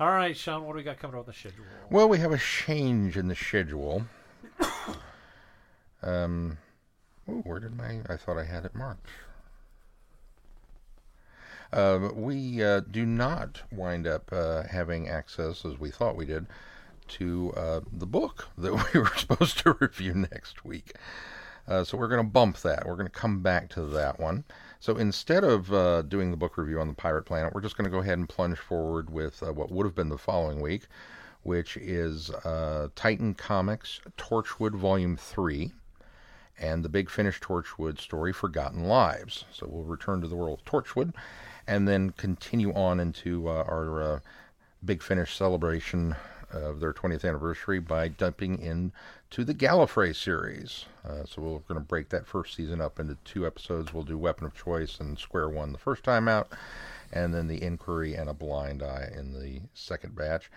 all 0.00 0.08
right, 0.08 0.36
Sean, 0.36 0.64
what 0.64 0.72
do 0.72 0.78
we 0.78 0.82
got 0.82 0.98
coming 0.98 1.14
up 1.16 1.20
on 1.20 1.26
the 1.26 1.32
schedule? 1.32 1.64
Well, 1.90 2.08
we 2.08 2.18
have 2.18 2.32
a 2.32 2.38
change 2.38 3.16
in 3.16 3.28
the 3.28 3.34
schedule. 3.34 4.06
um, 6.02 6.58
oh, 7.28 7.40
where 7.44 7.60
did 7.60 7.76
my? 7.76 8.00
I 8.08 8.16
thought 8.16 8.38
I 8.38 8.44
had 8.44 8.64
it 8.64 8.74
marked. 8.74 9.08
Uh, 11.72 12.10
we 12.14 12.62
uh, 12.62 12.80
do 12.80 13.04
not 13.04 13.62
wind 13.72 14.06
up 14.06 14.30
uh, 14.32 14.62
having 14.62 15.08
access, 15.08 15.64
as 15.64 15.78
we 15.78 15.90
thought 15.90 16.16
we 16.16 16.24
did, 16.24 16.46
to 17.08 17.52
uh, 17.56 17.80
the 17.92 18.06
book 18.06 18.48
that 18.58 18.72
we 18.72 19.00
were 19.00 19.14
supposed 19.16 19.58
to 19.58 19.76
review 19.80 20.14
next 20.14 20.64
week. 20.64 20.94
Uh, 21.68 21.82
so 21.82 21.96
we're 21.96 22.08
going 22.08 22.24
to 22.24 22.30
bump 22.30 22.58
that. 22.58 22.86
We're 22.86 22.94
going 22.94 23.08
to 23.08 23.12
come 23.12 23.40
back 23.40 23.68
to 23.70 23.82
that 23.82 24.20
one. 24.20 24.44
So 24.78 24.96
instead 24.96 25.42
of 25.42 25.72
uh, 25.72 26.02
doing 26.02 26.30
the 26.30 26.36
book 26.36 26.56
review 26.56 26.80
on 26.80 26.88
the 26.88 26.94
Pirate 26.94 27.24
Planet, 27.24 27.52
we're 27.54 27.60
just 27.60 27.76
going 27.76 27.86
to 27.86 27.90
go 27.90 27.98
ahead 27.98 28.18
and 28.18 28.28
plunge 28.28 28.58
forward 28.58 29.10
with 29.10 29.42
uh, 29.42 29.52
what 29.52 29.70
would 29.70 29.84
have 29.84 29.94
been 29.94 30.08
the 30.08 30.18
following 30.18 30.60
week, 30.60 30.86
which 31.42 31.76
is 31.76 32.30
uh, 32.30 32.88
Titan 32.94 33.34
Comics 33.34 34.00
Torchwood 34.16 34.74
Volume 34.76 35.16
3 35.16 35.72
and 36.58 36.84
the 36.84 36.88
Big 36.88 37.10
Finish 37.10 37.40
Torchwood 37.40 37.98
story, 38.00 38.32
Forgotten 38.32 38.84
Lives. 38.84 39.44
So 39.50 39.66
we'll 39.68 39.82
return 39.82 40.20
to 40.20 40.28
the 40.28 40.36
world 40.36 40.60
of 40.60 40.64
Torchwood 40.64 41.12
and 41.66 41.88
then 41.88 42.10
continue 42.10 42.72
on 42.72 43.00
into 43.00 43.48
uh, 43.48 43.64
our 43.66 44.22
Big 44.84 45.02
Finish 45.02 45.34
celebration 45.36 46.14
of 46.52 46.80
their 46.80 46.92
20th 46.92 47.24
anniversary 47.24 47.78
by 47.78 48.08
dumping 48.08 48.58
into 48.60 49.44
the 49.44 49.54
Gallifrey 49.54 50.14
series. 50.14 50.86
Uh, 51.04 51.24
so 51.24 51.42
we're 51.42 51.58
going 51.60 51.80
to 51.80 51.86
break 51.86 52.08
that 52.10 52.26
first 52.26 52.54
season 52.54 52.80
up 52.80 52.98
into 52.98 53.16
two 53.24 53.46
episodes. 53.46 53.92
We'll 53.92 54.04
do 54.04 54.18
Weapon 54.18 54.46
of 54.46 54.54
Choice 54.54 55.00
and 55.00 55.18
Square 55.18 55.50
One 55.50 55.72
the 55.72 55.78
first 55.78 56.04
time 56.04 56.28
out, 56.28 56.48
and 57.12 57.34
then 57.34 57.48
the 57.48 57.62
Inquiry 57.62 58.14
and 58.14 58.28
a 58.28 58.34
Blind 58.34 58.82
Eye 58.82 59.10
in 59.16 59.32
the 59.32 59.60
second 59.74 60.14
batch. 60.16 60.50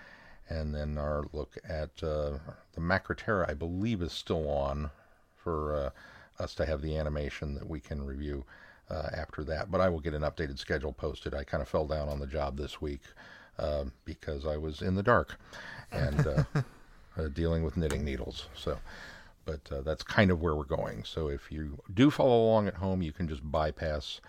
And 0.47 0.73
then 0.73 0.97
our 0.97 1.25
look 1.31 1.57
at 1.67 1.91
uh, 2.01 2.39
the 2.73 2.81
Macra 2.81 3.15
Terror, 3.15 3.45
I 3.47 3.53
believe, 3.53 4.01
is 4.01 4.11
still 4.11 4.49
on 4.49 4.89
for 5.35 5.75
uh, 5.75 6.43
us 6.43 6.55
to 6.55 6.65
have 6.65 6.81
the 6.81 6.97
animation 6.97 7.53
that 7.55 7.69
we 7.69 7.79
can 7.79 8.03
review 8.03 8.45
uh, 8.89 9.09
after 9.13 9.43
that. 9.43 9.69
But 9.69 9.81
I 9.81 9.89
will 9.89 9.99
get 9.99 10.13
an 10.13 10.23
updated 10.23 10.57
schedule 10.57 10.93
posted. 10.93 11.33
I 11.33 11.43
kind 11.43 11.61
of 11.61 11.69
fell 11.69 11.85
down 11.85 12.09
on 12.09 12.19
the 12.19 12.27
job 12.27 12.57
this 12.57 12.81
week 12.81 13.01
uh, 13.59 13.85
because 14.05 14.45
I 14.45 14.57
was 14.57 14.81
in 14.81 14.95
the 14.95 15.03
dark 15.03 15.37
and 15.91 16.27
uh, 16.27 16.43
uh, 17.17 17.27
dealing 17.33 17.63
with 17.63 17.77
knitting 17.77 18.03
needles. 18.03 18.47
So, 18.55 18.77
but 19.45 19.61
uh, 19.71 19.81
that's 19.81 20.03
kind 20.03 20.31
of 20.31 20.41
where 20.41 20.55
we're 20.55 20.63
going. 20.63 21.03
So 21.03 21.27
if 21.27 21.51
you 21.51 21.79
do 21.93 22.11
follow 22.11 22.45
along 22.45 22.67
at 22.67 22.75
home, 22.75 23.01
you 23.01 23.11
can 23.11 23.27
just 23.27 23.41
bypass 23.43 24.21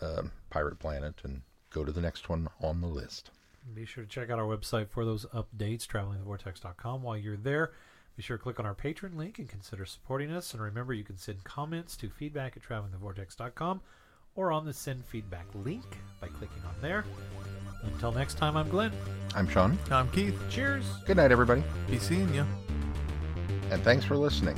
um 0.00 0.30
Pirate 0.50 0.78
Planet 0.78 1.14
and 1.24 1.42
go 1.70 1.84
to 1.84 1.92
the 1.92 2.00
next 2.00 2.28
one 2.28 2.48
on 2.60 2.80
the 2.80 2.86
list. 2.86 3.30
Be 3.74 3.84
sure 3.84 4.04
to 4.04 4.08
check 4.08 4.30
out 4.30 4.38
our 4.38 4.46
website 4.46 4.88
for 4.88 5.04
those 5.04 5.26
updates, 5.26 5.86
travelingthevortex.com. 5.86 7.02
While 7.02 7.16
you're 7.18 7.36
there, 7.36 7.72
be 8.16 8.22
sure 8.22 8.38
to 8.38 8.42
click 8.42 8.58
on 8.58 8.66
our 8.66 8.74
Patreon 8.74 9.16
link 9.16 9.38
and 9.38 9.48
consider 9.48 9.84
supporting 9.84 10.32
us. 10.32 10.54
And 10.54 10.62
remember, 10.62 10.94
you 10.94 11.04
can 11.04 11.18
send 11.18 11.44
comments 11.44 11.96
to 11.98 12.08
feedback 12.08 12.56
at 12.56 12.62
travelingthevortex.com 12.62 13.80
or 14.38 14.52
on 14.52 14.64
the 14.64 14.72
send 14.72 15.04
feedback 15.04 15.46
link 15.64 15.84
by 16.20 16.28
clicking 16.28 16.62
on 16.64 16.74
there. 16.80 17.04
Until 17.82 18.12
next 18.12 18.34
time, 18.34 18.56
I'm 18.56 18.68
Glenn. 18.68 18.92
I'm 19.34 19.48
Sean. 19.48 19.76
I'm 19.90 20.08
Keith. 20.10 20.40
Cheers. 20.48 20.84
Good 21.06 21.16
night, 21.16 21.32
everybody. 21.32 21.64
Be 21.90 21.98
seeing 21.98 22.32
you. 22.32 22.46
And 23.72 23.82
thanks 23.82 24.04
for 24.04 24.16
listening. 24.16 24.56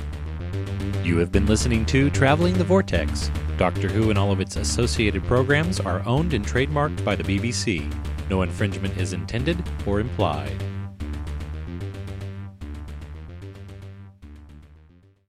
You 1.03 1.17
have 1.17 1.31
been 1.31 1.47
listening 1.47 1.83
to 1.87 2.11
Traveling 2.11 2.59
the 2.59 2.63
Vortex. 2.63 3.31
Doctor 3.57 3.89
Who 3.89 4.11
and 4.11 4.19
all 4.19 4.31
of 4.31 4.39
its 4.39 4.55
associated 4.55 5.23
programs 5.23 5.79
are 5.79 6.05
owned 6.05 6.35
and 6.35 6.45
trademarked 6.45 7.03
by 7.03 7.15
the 7.15 7.23
BBC. 7.23 7.91
No 8.29 8.43
infringement 8.43 8.95
is 8.97 9.13
intended 9.13 9.63
or 9.87 9.99
implied. 9.99 10.63